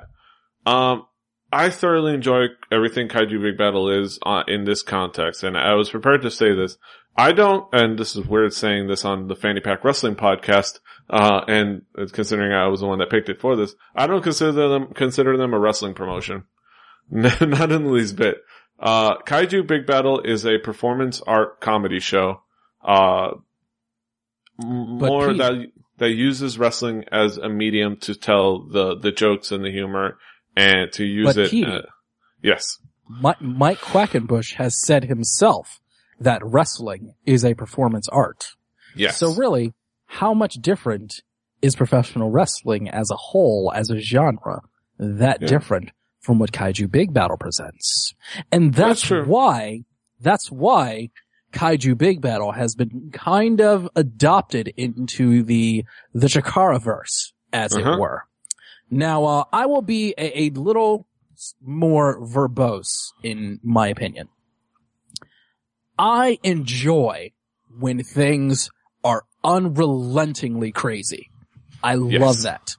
Um, 0.64 1.06
I 1.50 1.70
thoroughly 1.70 2.14
enjoy 2.14 2.46
everything 2.70 3.08
Kaiju 3.08 3.42
Big 3.42 3.58
Battel 3.58 4.00
is 4.00 4.20
uh, 4.24 4.44
in 4.46 4.64
this 4.64 4.82
context. 4.82 5.42
And 5.42 5.58
I 5.58 5.74
was 5.74 5.90
prepared 5.90 6.22
to 6.22 6.30
say 6.30 6.54
this. 6.54 6.76
I 7.16 7.32
don't, 7.32 7.68
and 7.72 7.98
this 7.98 8.16
is 8.16 8.26
weird 8.26 8.52
saying 8.52 8.88
this 8.88 9.04
on 9.04 9.28
the 9.28 9.36
Fanny 9.36 9.60
Pack 9.60 9.84
Wrestling 9.84 10.16
podcast, 10.16 10.80
uh, 11.08 11.42
and 11.46 11.82
considering 12.12 12.52
I 12.52 12.66
was 12.66 12.80
the 12.80 12.86
one 12.86 12.98
that 12.98 13.10
picked 13.10 13.28
it 13.28 13.40
for 13.40 13.54
this, 13.54 13.74
I 13.94 14.06
don't 14.06 14.22
consider 14.22 14.68
them, 14.68 14.88
consider 14.94 15.36
them 15.36 15.54
a 15.54 15.58
wrestling 15.58 15.94
promotion. 15.94 16.44
Not 17.10 17.70
in 17.70 17.84
the 17.84 17.90
least 17.90 18.16
bit. 18.16 18.38
Uh, 18.80 19.18
Kaiju 19.18 19.66
Big 19.66 19.86
Battel 19.86 20.24
is 20.26 20.44
a 20.44 20.58
performance 20.58 21.20
art 21.26 21.60
comedy 21.60 22.00
show, 22.00 22.42
uh, 22.84 23.32
more 24.58 25.28
Pete- 25.28 25.38
that, 25.38 25.66
that 25.98 26.10
uses 26.10 26.58
wrestling 26.58 27.04
as 27.12 27.38
a 27.38 27.48
medium 27.48 27.96
to 27.98 28.14
tell 28.16 28.66
the, 28.66 28.96
the 28.96 29.12
jokes 29.12 29.52
and 29.52 29.64
the 29.64 29.70
humor 29.70 30.18
and 30.56 30.90
to 30.92 31.04
use 31.04 31.34
But 31.34 31.38
it. 31.38 31.50
Pete- 31.50 31.84
yes. 32.42 32.78
Mi- 33.08 33.34
Mike 33.40 33.78
Quackenbush 33.78 34.54
has 34.54 34.80
said 34.80 35.04
himself 35.04 35.80
that 36.20 36.40
wrestling 36.44 37.14
is 37.26 37.44
a 37.44 37.54
performance 37.54 38.08
art. 38.08 38.52
Yes. 38.94 39.18
So 39.18 39.34
really, 39.34 39.72
how 40.06 40.34
much 40.34 40.54
different 40.54 41.22
is 41.62 41.74
professional 41.76 42.30
wrestling 42.30 42.88
as 42.88 43.10
a 43.10 43.16
whole, 43.16 43.72
as 43.74 43.90
a 43.90 43.98
genre, 43.98 44.62
that 44.98 45.40
Yeah. 45.40 45.48
different 45.48 45.90
from 46.20 46.38
what 46.38 46.52
Kaiju 46.52 46.90
Big 46.90 47.12
Battel 47.12 47.38
presents? 47.38 48.14
And 48.52 48.72
That's 48.74 49.08
that's, 49.08 49.26
why, 49.26 49.84
that's 50.20 50.50
why 50.50 51.10
Kaiju 51.52 51.96
Big 51.98 52.20
Battel 52.20 52.54
has 52.54 52.74
been 52.74 53.10
kind 53.12 53.60
of 53.60 53.88
adopted 53.96 54.72
into 54.76 55.42
the, 55.42 55.84
the 56.12 56.26
Chikara 56.28 56.80
verse, 56.80 57.32
as 57.52 57.74
Uh-huh. 57.74 57.92
it 57.94 57.98
were. 58.00 58.24
Now, 58.90 59.24
uh, 59.24 59.44
I 59.52 59.66
will 59.66 59.82
be 59.82 60.14
a, 60.18 60.42
a 60.44 60.50
little 60.50 61.06
more 61.60 62.20
verbose 62.20 63.12
in 63.22 63.58
my 63.62 63.88
opinion. 63.88 64.28
I 65.98 66.38
enjoy 66.42 67.32
when 67.78 68.02
things 68.02 68.70
are 69.02 69.24
unrelentingly 69.42 70.72
crazy. 70.72 71.30
I 71.82 71.94
Yes. 71.96 72.20
love 72.20 72.42
that. 72.42 72.76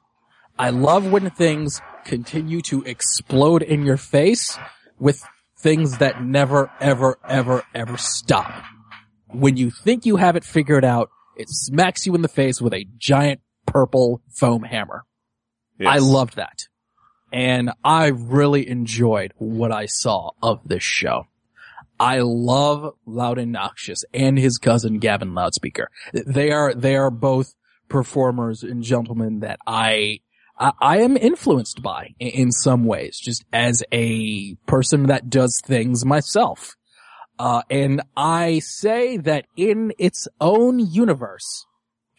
I 0.58 0.70
love 0.70 1.06
when 1.12 1.30
things 1.30 1.82
continue 2.06 2.62
to 2.62 2.84
explode 2.84 3.62
in 3.62 3.86
your 3.86 3.98
face 3.98 4.58
with 5.00 5.22
things 5.58 5.98
that 5.98 6.24
never, 6.24 6.72
ever, 6.80 7.18
ever, 7.28 7.64
ever 7.74 7.98
stop. 7.98 8.64
When 9.28 9.58
you 9.58 9.70
think 9.72 10.06
you 10.06 10.16
have 10.18 10.36
it 10.36 10.44
figured 10.44 10.86
out, 10.86 11.10
it 11.36 11.50
smacks 11.50 12.06
you 12.06 12.16
in 12.16 12.22
the 12.22 12.28
face 12.30 12.62
with 12.62 12.74
a 12.74 12.86
giant 12.98 13.42
purple 13.66 14.22
foam 14.30 14.64
hammer. 14.64 15.04
yes. 15.78 15.90
I 15.92 15.98
loved 15.98 16.38
that. 16.38 16.68
And 17.34 17.72
I 17.84 18.08
really 18.08 18.68
enjoyed 18.70 19.34
what 19.38 19.72
I 19.72 19.88
saw 19.88 20.32
of 20.42 20.62
this 20.66 20.84
show. 20.84 21.28
I 22.00 22.20
love 22.20 22.94
Louden 23.06 23.52
Noxious 23.52 24.04
and 24.14 24.38
his 24.38 24.58
cousin 24.58 25.00
Gavin 25.00 25.34
Loudspeaker. 25.34 25.90
They 26.14 26.52
are, 26.52 26.74
they 26.74 26.96
are 26.96 27.12
both 27.12 27.54
performers 27.90 28.64
and 28.64 28.84
gentlemen 28.84 29.40
that 29.40 29.60
I, 29.66 30.20
I, 30.58 30.72
I 30.82 30.98
am 31.00 31.16
influenced 31.18 31.82
by 31.82 32.16
in, 32.20 32.28
in 32.30 32.52
some 32.52 32.86
ways, 32.86 33.18
just 33.18 33.46
as 33.54 33.84
a 33.92 34.56
person 34.68 35.08
that 35.08 35.30
does 35.30 35.60
things 35.66 36.06
myself. 36.06 36.76
Uh, 37.38 37.62
and 37.70 38.02
I 38.16 38.60
say 38.60 39.18
that 39.18 39.46
in 39.58 39.94
its 39.98 40.28
own 40.40 40.80
universe, 40.80 41.66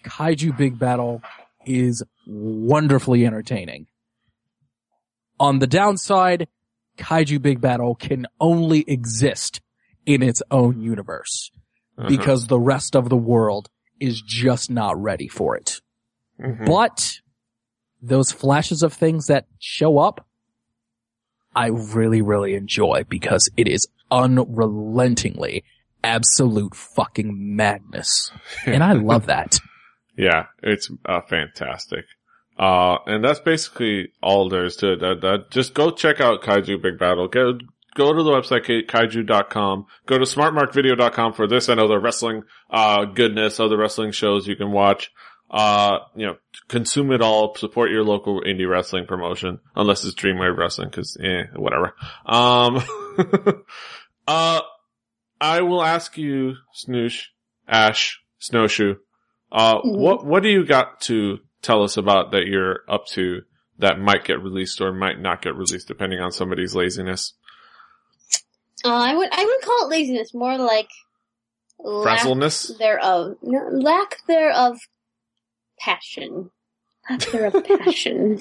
Kaiju 0.05 0.57
Big 0.57 0.79
Battel 0.79 1.23
is 1.65 2.03
wonderfully 2.27 3.27
entertaining. 3.27 3.87
On 5.41 5.59
the 5.59 5.67
downside, 5.67 6.49
Kaiju 6.99 7.43
Big 7.43 7.61
Battel 7.61 7.99
can 7.99 8.27
only 8.41 8.85
exist 8.87 9.61
in 10.07 10.23
its 10.23 10.43
own 10.51 10.81
universe 10.81 11.51
Uh-huh. 11.99 12.09
because 12.09 12.47
the 12.47 12.61
rest 12.61 12.95
of 12.97 13.09
the 13.09 13.17
world 13.17 13.69
is 14.01 14.21
just 14.23 14.71
not 14.71 15.01
ready 15.01 15.29
for 15.29 15.57
it. 15.57 15.81
Mhm. 16.41 16.67
But 16.67 17.21
those 18.03 18.31
flashes 18.33 18.83
of 18.83 18.93
things 18.93 19.27
that 19.27 19.47
show 19.59 19.99
up, 19.99 20.27
I 21.55 21.69
really, 21.69 22.21
really 22.23 22.55
enjoy 22.55 23.05
because 23.09 23.49
it 23.57 23.67
is 23.67 23.89
unrelentingly 24.11 25.65
absolute 26.05 26.75
fucking 26.75 27.57
madness. 27.57 28.31
And 28.67 28.85
I 28.85 28.93
love 28.93 29.27
that. 29.27 29.59
Yeah, 30.17 30.47
it's 30.63 30.91
uh, 31.07 31.21
fantastic. 31.23 32.05
Uh, 32.59 32.99
and 33.07 33.23
that's 33.25 33.41
basically 33.41 34.13
all 34.23 34.49
there 34.49 34.65
is 34.65 34.77
to 34.77 34.93
it. 34.93 35.01
That, 35.01 35.51
just 35.51 35.75
go 35.75 35.91
check 35.91 36.21
out 36.21 36.43
Kaiju 36.43 36.81
Big 36.83 36.99
Battel. 36.99 37.31
Go, 37.31 37.59
go 37.97 38.13
to 38.13 38.23
the 38.23 38.31
website, 38.31 38.65
ka- 38.65 38.99
kaiju.com. 38.99 39.87
Go 40.07 40.19
to 40.19 40.25
smartmarkvideo.com 40.25 41.33
for 41.33 41.47
this 41.49 41.69
and 41.69 41.81
other 41.81 41.99
wrestling, 41.99 42.43
uh, 42.71 43.07
goodness, 43.07 43.59
other 43.59 43.77
wrestling 43.77 44.13
shows 44.13 44.47
you 44.47 44.55
can 44.57 44.71
watch. 44.71 45.11
Uh, 45.51 45.99
you 46.17 46.27
know, 46.27 46.37
consume 46.69 47.13
it 47.13 47.21
all, 47.23 47.55
support 47.55 47.91
your 47.91 48.03
local 48.05 48.41
indie 48.43 48.69
wrestling 48.69 49.07
promotion, 49.07 49.61
unless 49.77 50.05
it's 50.05 50.15
Dreamwave 50.15 50.57
Wrestling, 50.57 50.91
cause, 50.91 51.17
eh, 51.23 51.45
whatever. 51.55 51.95
Um, 52.27 52.83
uh, 54.27 54.61
I 55.41 55.61
will 55.63 55.83
ask 55.85 56.17
you, 56.19 56.55
Snoosh, 56.75 57.27
Ash, 57.69 58.21
Snowshoe, 58.39 58.97
uh, 59.53 59.77
Mhm. 59.83 59.99
what, 59.99 60.25
what 60.27 60.43
do 60.43 60.49
you 60.49 60.65
got 60.65 61.01
to 61.03 61.39
tell 61.63 61.83
us 61.85 61.97
about 61.97 62.33
that 62.33 62.47
you're 62.47 62.81
up 62.89 63.07
to 63.13 63.43
that 63.79 64.01
might 64.01 64.25
get 64.25 64.43
released 64.43 64.81
or 64.81 64.93
might 64.93 65.21
not 65.21 65.43
get 65.43 65.55
released 65.55 65.87
depending 65.89 66.19
on 66.21 66.33
somebody's 66.33 66.75
laziness? 66.75 67.35
Uh, 68.85 68.89
I 68.95 69.15
would 69.15 69.29
I 69.33 69.45
would 69.45 69.61
call 69.63 69.87
it 69.87 69.91
laziness, 69.91 70.35
more 70.35 70.59
like 70.59 70.89
lack 71.79 72.21
Frazzleness? 72.21 72.77
thereof, 72.79 73.37
no, 73.43 73.69
lack 73.73 74.19
thereof 74.27 74.79
passion, 75.79 76.51
lack 77.09 77.21
thereof 77.31 77.57
passion. 77.79 78.41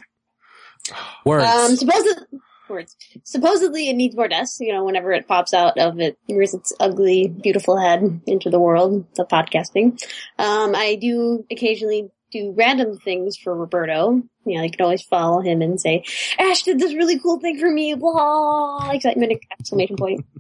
Words. 1.26 1.46
Um, 1.46 1.76
supposedly, 1.76 2.40
words. 2.70 2.96
Supposedly, 3.24 3.90
it 3.90 3.96
needs 3.96 4.16
more 4.16 4.28
deaths. 4.28 4.58
You 4.60 4.74
know, 4.74 4.84
whenever 4.84 5.12
it 5.12 5.28
pops 5.28 5.54
out 5.54 5.78
of 5.78 6.00
it, 6.00 6.18
rears 6.30 6.54
its 6.54 6.74
ugly, 6.80 7.28
beautiful 7.28 7.78
head 7.78 8.22
into 8.28 8.50
the 8.50 8.60
world 8.60 9.06
of 9.18 9.28
podcasting. 9.28 10.02
Um, 10.38 10.76
I 10.76 10.96
do 11.00 11.46
occasionally 11.50 12.12
do 12.36 12.54
random 12.58 12.98
things 12.98 13.38
for 13.38 13.56
Roberto. 13.56 14.22
You 14.46 14.58
know, 14.58 14.64
you 14.64 14.72
can 14.72 14.82
always 14.84 15.04
follow 15.04 15.40
him 15.42 15.62
and 15.62 15.80
say, 15.80 16.04
"Ash 16.38 16.64
did 16.64 16.80
this 16.80 16.94
really 16.94 17.18
cool 17.20 17.40
thing 17.40 17.58
for 17.60 17.72
me!" 17.72 17.94
Blah! 17.96 18.92
Excitement! 18.92 19.40
Exclamation 19.60 19.96
point. 19.98 20.26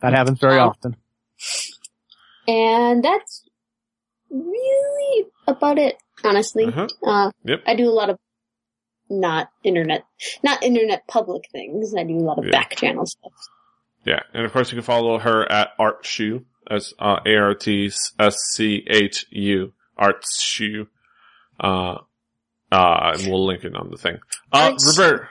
That 0.00 0.12
happens 0.12 0.38
very 0.38 0.60
Um, 0.60 0.68
often. 0.68 0.96
And 2.46 3.02
that's 3.02 3.42
really 4.30 5.26
about 5.48 5.76
it, 5.78 5.96
honestly. 6.24 6.66
Uh-huh. 6.66 6.86
Uh, 7.04 7.32
Yep. 7.44 7.62
I 7.66 7.74
do 7.74 7.88
a 7.88 7.90
lot 7.90 8.08
of 8.10 8.18
not 9.10 9.48
internet, 9.64 10.04
not 10.44 10.62
internet 10.62 11.08
public 11.08 11.48
things. 11.50 11.94
I 11.98 12.04
do 12.04 12.16
a 12.16 12.20
lot 12.20 12.38
of 12.38 12.44
Yeah. 12.44 12.52
back 12.52 12.76
channel 12.76 13.06
stuff. 13.06 13.32
Yeah. 14.06 14.20
And 14.32 14.46
of 14.46 14.52
course 14.52 14.70
you 14.70 14.76
can 14.76 14.84
follow 14.84 15.18
her 15.18 15.50
at 15.50 15.70
Art 15.80 16.06
Shoe 16.06 16.44
as, 16.70 16.94
uh, 17.00 17.18
A-R-T-S-C-H-U. 17.26 18.12
Uh, 21.58 21.98
uh, 22.70 23.12
and 23.14 23.26
we'll 23.30 23.46
link 23.46 23.64
it 23.64 23.74
on 23.74 23.90
the 23.90 23.96
thing. 23.96 24.18
Uh, 24.52 24.70
Art 24.72 24.80
Shoe. 24.80 25.02
Robert, 25.02 25.28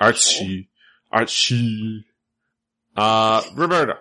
Archie. 0.00 0.18
Shoe, 0.20 0.64
Art 1.10 1.30
Shoe. 1.30 2.00
Uh, 2.96 3.42
Roberta, 3.56 3.98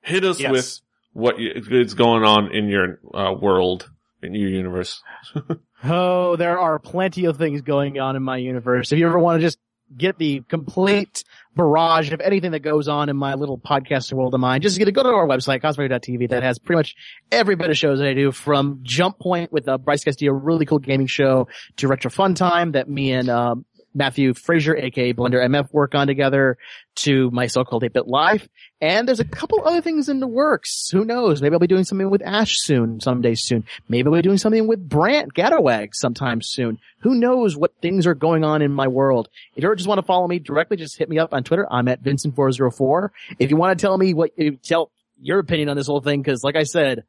hit 0.00 0.24
us 0.24 0.40
Yes. 0.40 0.50
with 0.52 0.80
what 1.12 1.38
you, 1.38 1.50
is 1.54 1.94
going 1.94 2.24
on 2.24 2.50
in 2.52 2.68
your, 2.68 2.98
uh, 3.12 3.32
world, 3.32 3.90
in 4.22 4.34
your 4.34 4.48
universe. 4.50 5.02
Oh, 5.84 6.36
there 6.36 6.60
are 6.60 6.78
plenty 6.78 7.24
of 7.24 7.36
things 7.38 7.60
going 7.62 7.98
on 7.98 8.14
in 8.14 8.22
my 8.22 8.36
universe. 8.36 8.92
If 8.92 9.00
you 9.00 9.06
ever 9.08 9.18
want 9.18 9.40
to 9.40 9.44
just 9.44 9.58
get 9.96 10.18
the 10.18 10.42
complete 10.48 11.24
barrage 11.54 12.12
of 12.12 12.20
anything 12.20 12.52
that 12.52 12.60
goes 12.60 12.88
on 12.88 13.08
in 13.08 13.16
my 13.16 13.34
little 13.34 13.58
podcasting 13.58 14.14
world 14.14 14.34
of 14.34 14.40
mine, 14.40 14.60
just 14.62 14.78
get 14.78 14.86
to 14.86 14.92
go 14.92 15.02
to 15.02 15.08
our 15.10 15.26
website, 15.26 15.60
cosplayer.tv, 15.60 16.30
that 16.30 16.42
has 16.42 16.58
pretty 16.58 16.78
much 16.78 16.94
every 17.30 17.56
bit 17.56 17.70
of 17.70 17.76
shows 17.76 17.98
that 17.98 18.08
I 18.08 18.14
do 18.14 18.32
from 18.32 18.80
Jump 18.82 19.18
Point 19.18 19.52
with 19.52 19.68
uh, 19.68 19.78
Bryce 19.78 20.04
Castillo, 20.04 20.32
really 20.32 20.66
cool 20.66 20.78
gaming 20.78 21.06
show, 21.06 21.48
to 21.76 21.88
Retro 21.88 22.10
Fun 22.10 22.34
Time 22.34 22.72
that 22.72 22.88
me 22.88 23.12
and, 23.12 23.28
um, 23.28 23.64
Matthew 23.94 24.34
Frazier, 24.34 24.76
aka 24.76 25.12
Blender 25.12 25.44
MF 25.44 25.72
work 25.72 25.94
on 25.94 26.06
together 26.06 26.56
to 26.94 27.30
my 27.30 27.46
so-called 27.46 27.82
8-bit 27.82 28.06
life. 28.06 28.48
And 28.80 29.06
there's 29.06 29.20
a 29.20 29.24
couple 29.24 29.66
other 29.66 29.80
things 29.80 30.08
in 30.08 30.20
the 30.20 30.26
works. 30.26 30.88
Who 30.90 31.04
knows? 31.04 31.40
Maybe 31.40 31.54
I'll 31.54 31.58
be 31.58 31.66
doing 31.66 31.84
something 31.84 32.10
with 32.10 32.22
Ash 32.22 32.56
soon, 32.58 33.00
someday 33.00 33.34
soon. 33.34 33.64
Maybe 33.88 34.08
I'll 34.08 34.14
be 34.14 34.22
doing 34.22 34.38
something 34.38 34.66
with 34.66 34.88
Brant 34.88 35.34
Gatawag 35.34 35.90
sometime 35.92 36.40
soon. 36.42 36.78
Who 37.00 37.14
knows 37.14 37.56
what 37.56 37.74
things 37.80 38.06
are 38.06 38.14
going 38.14 38.44
on 38.44 38.62
in 38.62 38.72
my 38.72 38.88
world? 38.88 39.28
If 39.54 39.62
you 39.62 39.74
just 39.76 39.88
want 39.88 39.98
to 39.98 40.06
follow 40.06 40.26
me 40.26 40.38
directly, 40.38 40.76
just 40.76 40.98
hit 40.98 41.08
me 41.08 41.18
up 41.18 41.32
on 41.32 41.44
Twitter. 41.44 41.66
I'm 41.70 41.88
at 41.88 42.02
Vincent404. 42.02 43.08
If 43.38 43.50
you 43.50 43.56
want 43.56 43.78
to 43.78 43.82
tell 43.82 43.96
me 43.96 44.14
what, 44.14 44.30
you 44.36 44.56
tell 44.56 44.90
your 45.20 45.38
opinion 45.38 45.68
on 45.68 45.76
this 45.76 45.86
whole 45.86 46.00
thing, 46.00 46.22
cause 46.24 46.42
like 46.42 46.56
I 46.56 46.64
said, 46.64 47.04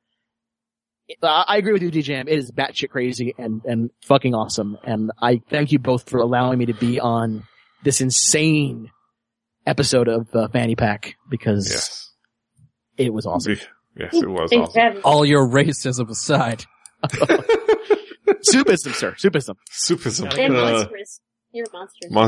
I 1.22 1.44
I 1.48 1.58
agree 1.58 1.74
with 1.74 1.84
you, 1.84 1.92
DJM. 1.92 2.28
It 2.28 2.38
is 2.40 2.52
batshit 2.52 2.90
crazy 2.90 3.34
and, 3.38 3.62
and 3.66 3.90
fucking 4.06 4.34
awesome. 4.34 4.78
And 4.84 5.12
I 5.22 5.42
thank 5.50 5.72
you 5.72 5.80
both 5.80 6.10
for 6.10 6.20
allowing 6.20 6.58
me 6.60 6.66
to 6.68 6.74
be 6.74 7.00
on 7.00 7.44
this 7.84 8.02
insane 8.02 8.90
episode 9.66 10.08
of 10.08 10.28
uh, 10.36 10.48
Fanny 10.50 10.76
Pack 10.76 11.16
because 11.30 11.70
Yes. 11.70 12.12
it 12.98 13.14
was 13.14 13.26
awesome. 13.26 13.58
Yes, 13.98 14.14
it 14.16 14.28
was 14.30 14.50
Thanks 14.50 14.70
awesome. 14.70 14.82
having. 14.82 15.02
All 15.04 15.26
your 15.26 15.48
racism 15.48 16.10
aside. 16.10 16.66
Soupism, 18.50 18.94
sir. 18.94 19.12
Soupism. 19.14 19.56
Superism. 19.72 20.38
And 20.38 20.56
Uh, 20.56 20.72
monstrous. 20.72 21.20
You're 21.52 21.66
monstrous. 21.72 22.10
as 22.10 22.12
well. 22.12 22.24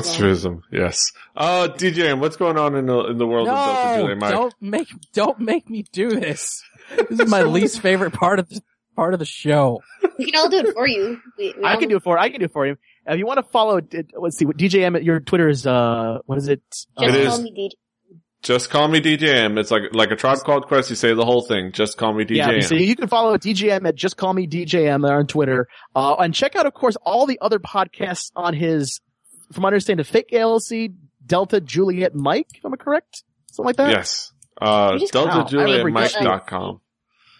monsterism, 0.55 0.61
yes. 0.71 1.11
Uh, 1.35 1.67
DJ, 1.75 2.17
what's 2.19 2.35
going 2.35 2.57
on 2.57 2.75
in 2.75 2.85
the, 2.85 2.99
in 3.07 3.17
the 3.17 3.25
world 3.25 3.47
of 3.47 3.55
Delta 3.55 3.95
No, 3.97 4.01
Julia 4.03 4.15
Mike? 4.17 4.31
don't 4.31 4.53
make, 4.61 4.87
don't 5.13 5.39
make 5.39 5.69
me 5.69 5.83
do 5.91 6.11
this. 6.11 6.61
This 7.09 7.21
is 7.21 7.29
my 7.29 7.41
least 7.41 7.79
favorite 7.81 8.13
part 8.13 8.37
of 8.39 8.47
the, 8.49 8.61
part 8.95 9.13
of 9.13 9.19
the 9.19 9.25
show. 9.25 9.81
We 10.17 10.25
can 10.31 10.35
all 10.39 10.49
do 10.49 10.57
it 10.59 10.73
for 10.73 10.87
you. 10.87 11.19
We, 11.37 11.53
we 11.57 11.63
I 11.65 11.75
can 11.75 11.89
do 11.89 11.97
it 11.97 12.03
for 12.03 12.17
I 12.17 12.29
can 12.29 12.39
do 12.39 12.45
it 12.45 12.51
for 12.53 12.65
you. 12.65 12.77
If 13.05 13.17
you 13.19 13.25
want 13.25 13.37
to 13.37 13.43
follow, 13.43 13.81
let's 14.17 14.37
see, 14.37 14.45
what 14.45 14.57
DJM, 14.57 15.03
your 15.03 15.19
Twitter 15.19 15.47
is, 15.49 15.67
uh, 15.67 16.19
what 16.25 16.37
is 16.37 16.47
it? 16.47 16.61
Just 16.71 16.87
It 16.97 17.25
call 17.27 17.35
is. 17.35 17.41
me 17.41 17.51
DJ. 17.51 17.69
Just 18.41 18.69
call 18.69 18.87
me 18.87 19.01
DJM. 19.01 19.57
It's 19.59 19.71
like, 19.71 19.83
like 19.93 20.11
a 20.11 20.15
tribe 20.15 20.37
called 20.39 20.67
Quest. 20.67 20.89
You 20.91 20.95
say 20.95 21.13
the 21.13 21.25
whole 21.25 21.41
thing. 21.41 21.71
Just 21.71 21.97
call 21.97 22.13
me 22.13 22.25
Yeah, 22.29 22.49
DJM. 22.51 22.63
so 22.63 22.75
you 22.75 22.95
can 22.95 23.07
follow 23.07 23.35
DJM 23.37 23.87
at 23.87 23.95
just 23.95 24.17
call 24.17 24.33
me 24.33 24.47
DJM 24.47 25.05
there 25.05 25.17
on 25.17 25.27
Twitter. 25.27 25.67
Uh, 25.95 26.15
and 26.19 26.33
check 26.33 26.55
out, 26.55 26.65
of 26.65 26.73
course, 26.73 26.95
all 27.03 27.25
the 27.25 27.39
other 27.41 27.59
podcasts 27.59 28.31
on 28.35 28.53
his, 28.53 29.01
from 29.51 29.63
what 29.63 29.69
I 29.69 29.75
understand, 29.75 29.99
the 29.99 30.03
fake 30.03 30.31
ALC, 30.31 30.91
Delta 31.25 31.59
Juliet 31.59 32.13
Mike, 32.15 32.47
if 32.55 32.63
I'm 32.63 32.75
correct? 32.75 33.23
Something 33.51 33.65
like 33.67 33.75
that? 33.77 33.89
yes. 33.91 34.31
Uh, 34.61 34.91
You 34.93 34.99
just- 34.99 35.13
Wow, 35.15 35.21
I 35.21 35.27
remember 35.51 35.89
DeltaJulietMike.com. 35.91 36.81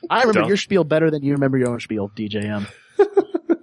I 0.10 0.22
remember 0.22 0.42
Del- 0.42 0.48
your 0.50 0.58
spiel 0.58 0.84
better 0.84 1.10
than 1.12 1.24
you 1.24 1.34
remember 1.34 1.58
your 1.58 1.70
own 1.70 1.80
spiel, 1.80 2.10
DJM. 2.10 2.68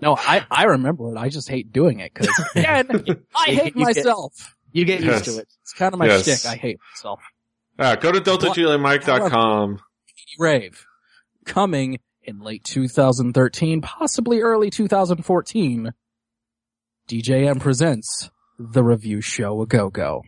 No, 0.01 0.16
I, 0.19 0.44
I 0.51 0.64
remember 0.64 1.14
it. 1.14 1.16
I 1.16 1.28
just 1.28 1.48
hate 1.48 1.73
doing 1.73 2.01
it 2.01 2.12
because 2.12 2.28
again, 2.56 2.89
I 3.36 3.44
hate 3.51 3.77
You 3.77 3.85
get- 3.85 3.97
myself. 3.97 4.56
You 4.73 4.85
get 4.85 5.01
used 5.01 5.27
to 5.27 5.39
it. 5.39 5.47
It's 5.62 5.73
kind 5.74 5.93
of 5.94 6.01
my 6.01 6.06
Yes. 6.06 6.23
shtick. 6.24 6.44
I 6.52 6.56
hate 6.56 6.78
myself. 6.93 7.20
Uh, 7.78 7.94
go 7.94 8.10
to 8.10 8.20
DeltaJulietMike.com. 8.20 9.78
Rave. 10.40 10.85
Coming 11.44 12.01
in 12.24 12.40
late 12.40 12.64
2013, 12.64 13.81
possibly 13.81 14.40
early 14.40 14.70
2014, 14.70 15.93
DJM 17.09 17.60
presents 17.60 18.31
the 18.59 18.82
review 18.82 19.20
show 19.20 19.60
A 19.62 19.66
Go 19.66 19.89
Go. 19.90 20.23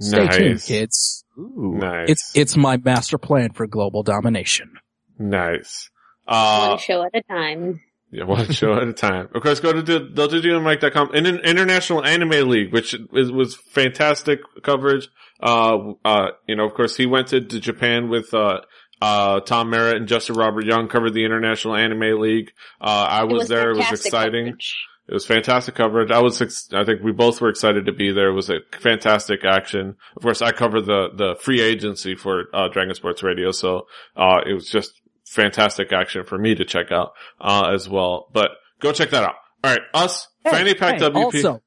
Stay 0.00 0.28
tuned, 0.28 0.62
kids. 0.62 1.24
Ooh. 1.36 1.74
Nice. 1.78 2.08
It's, 2.08 2.36
it's 2.36 2.56
my 2.56 2.76
master 2.76 3.18
plan 3.18 3.50
for 3.50 3.66
global 3.66 4.04
domination. 4.04 4.74
Nice. 5.18 5.90
Uh, 6.26 6.68
One 6.70 6.78
show 6.78 7.02
at 7.04 7.10
a 7.14 7.22
time. 7.22 7.80
Yeah, 8.10 8.24
one 8.24 8.50
show 8.52 8.74
at 8.74 8.82
a 8.86 8.92
time. 8.92 9.28
Of 9.34 9.42
course, 9.42 9.60
go 9.60 9.72
to 9.72 9.82
the- 9.82 10.00
DeltaJulietMike.com 10.00 11.10
and 11.14 11.26
in 11.26 11.38
International 11.40 12.04
Anime 12.04 12.48
League, 12.48 12.72
which 12.72 12.94
is, 13.12 13.30
was 13.30 13.56
fantastic 13.56 14.40
coverage. 14.62 15.08
Uh, 15.42 15.92
uh, 16.04 16.26
you 16.46 16.56
know, 16.56 16.64
of 16.64 16.74
course, 16.74 16.96
he 16.96 17.06
went 17.06 17.28
to, 17.28 17.40
to 17.40 17.60
Japan 17.60 18.08
with, 18.08 18.32
uh, 18.34 18.60
uh, 19.00 19.40
Tom 19.40 19.70
Merritt 19.70 19.96
and 19.96 20.08
Justin 20.08 20.36
Robert 20.36 20.64
Young 20.64 20.88
covered 20.88 21.14
the 21.14 21.24
International 21.24 21.76
Anime 21.76 22.20
League. 22.20 22.50
Uh, 22.80 23.06
I 23.08 23.22
It 23.22 23.28
was, 23.32 23.48
there. 23.48 23.70
It 23.70 23.76
was 23.76 23.92
exciting. 23.92 24.46
coverage. 24.46 24.76
It 25.08 25.14
was 25.14 25.24
fantastic 25.24 25.74
coverage. 25.76 26.10
I 26.10 26.20
was, 26.20 26.42
ex- 26.42 26.68
I 26.74 26.84
think 26.84 27.02
we 27.02 27.12
both 27.12 27.40
were 27.40 27.48
excited 27.48 27.86
to 27.86 27.92
be 27.92 28.10
there. 28.12 28.28
It 28.28 28.34
was 28.34 28.50
a 28.50 28.58
fantastic 28.80 29.44
action. 29.44 29.96
Of 30.16 30.22
course, 30.22 30.42
I 30.42 30.50
covered 30.52 30.82
the, 30.86 31.08
the 31.14 31.36
free 31.40 31.60
agency 31.62 32.14
for, 32.14 32.44
uh, 32.52 32.68
Dragon 32.68 32.94
Sports 32.94 33.22
Radio. 33.22 33.52
So, 33.52 33.86
uh, 34.16 34.40
it 34.44 34.52
was 34.52 34.68
just 34.68 34.92
fantastic 35.30 35.92
action 35.92 36.24
for 36.24 36.38
me 36.38 36.54
to 36.54 36.64
check 36.64 36.90
out, 36.92 37.12
uh, 37.40 37.70
as 37.74 37.88
well. 37.88 38.28
But 38.32 38.50
go 38.80 38.92
check 38.92 39.10
that 39.10 39.22
out. 39.24 39.34
All 39.64 39.70
right, 39.72 39.80
us, 39.94 40.28
Hey, 40.44 40.50
Fanny 40.50 40.74
Pack 40.74 41.00
hey, 41.00 41.08
WP. 41.08 41.16
Also, 41.24 41.62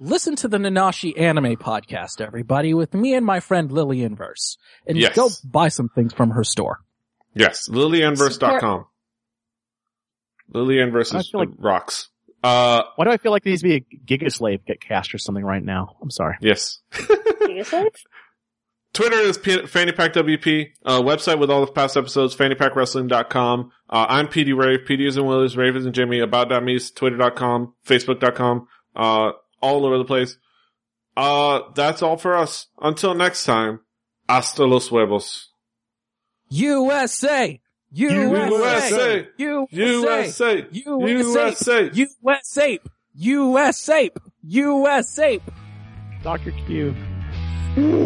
listen 0.00 0.34
to 0.36 0.48
the 0.48 0.58
Nanashi 0.58 1.18
Anime 1.18 1.56
Podcast, 1.56 2.20
everybody, 2.20 2.74
with 2.74 2.94
me 2.94 3.14
and 3.14 3.24
my 3.24 3.40
friend 3.40 3.70
Lily 3.70 4.02
Inverse, 4.02 4.56
and 4.86 4.98
Yes. 4.98 5.14
go 5.14 5.30
buy 5.44 5.68
some 5.68 5.88
things 5.88 6.12
from 6.12 6.30
her 6.30 6.42
store. 6.44 6.80
yes, 7.34 7.68
lilyanverse.com. 7.68 8.86
Lilyanverse 10.52 11.14
I 11.14 11.18
is 11.18 11.30
feel 11.30 11.40
like- 11.40 11.48
rocks. 11.58 12.08
Uh, 12.44 12.82
Why 12.96 13.04
do 13.04 13.10
I 13.12 13.18
feel 13.18 13.30
like 13.30 13.44
these 13.44 13.62
be 13.62 13.74
a 13.76 13.80
Giga 14.04 14.30
Slave 14.32 14.64
get 14.66 14.80
cast 14.80 15.14
or 15.14 15.18
something 15.18 15.44
right 15.44 15.62
now? 15.62 15.96
I'm 16.02 16.10
sorry. 16.10 16.36
yes. 16.40 16.80
Gigaslave? 16.92 17.94
Twitter 18.92 19.16
is 19.16 19.38
P- 19.38 19.66
Fanny 19.66 19.92
Pack 19.92 20.12
WP. 20.12 20.68
Uh, 20.84 21.00
website 21.00 21.38
with 21.38 21.50
all 21.50 21.64
the 21.64 21.72
past 21.72 21.96
episodes, 21.96 22.36
fannypackwrestling.com. 22.36 23.72
Uh, 23.88 24.06
I'm 24.08 24.28
PD 24.28 24.56
Rave. 24.56 24.80
PD 24.80 25.06
is 25.06 25.16
in 25.16 25.24
Willis, 25.24 25.56
Rave 25.56 25.76
is 25.76 25.86
in 25.86 25.92
Jimmy. 25.92 26.20
About.me, 26.20 26.78
twitter.com, 26.78 27.74
facebook.com, 27.86 28.66
uh, 28.94 29.32
all 29.60 29.86
over 29.86 29.96
the 29.98 30.04
place. 30.04 30.36
Uh, 31.16 31.60
that's 31.74 32.02
all 32.02 32.16
for 32.16 32.36
us. 32.36 32.66
Until 32.80 33.14
next 33.14 33.44
time, 33.44 33.80
hasta 34.28 34.64
los 34.64 34.88
huevos. 34.88 35.48
USA! 36.50 37.60
USA! 37.90 38.50
USA! 38.50 39.26
USA! 39.36 39.76
USA! 39.76 40.66
USA! 40.70 41.90
USA! 41.92 41.92
USA! 41.92 42.78
USA! 43.14 44.10
USA! 44.42 45.40
Dr. 46.22 46.52
Q. 46.66 46.94
Mm. 47.74 48.01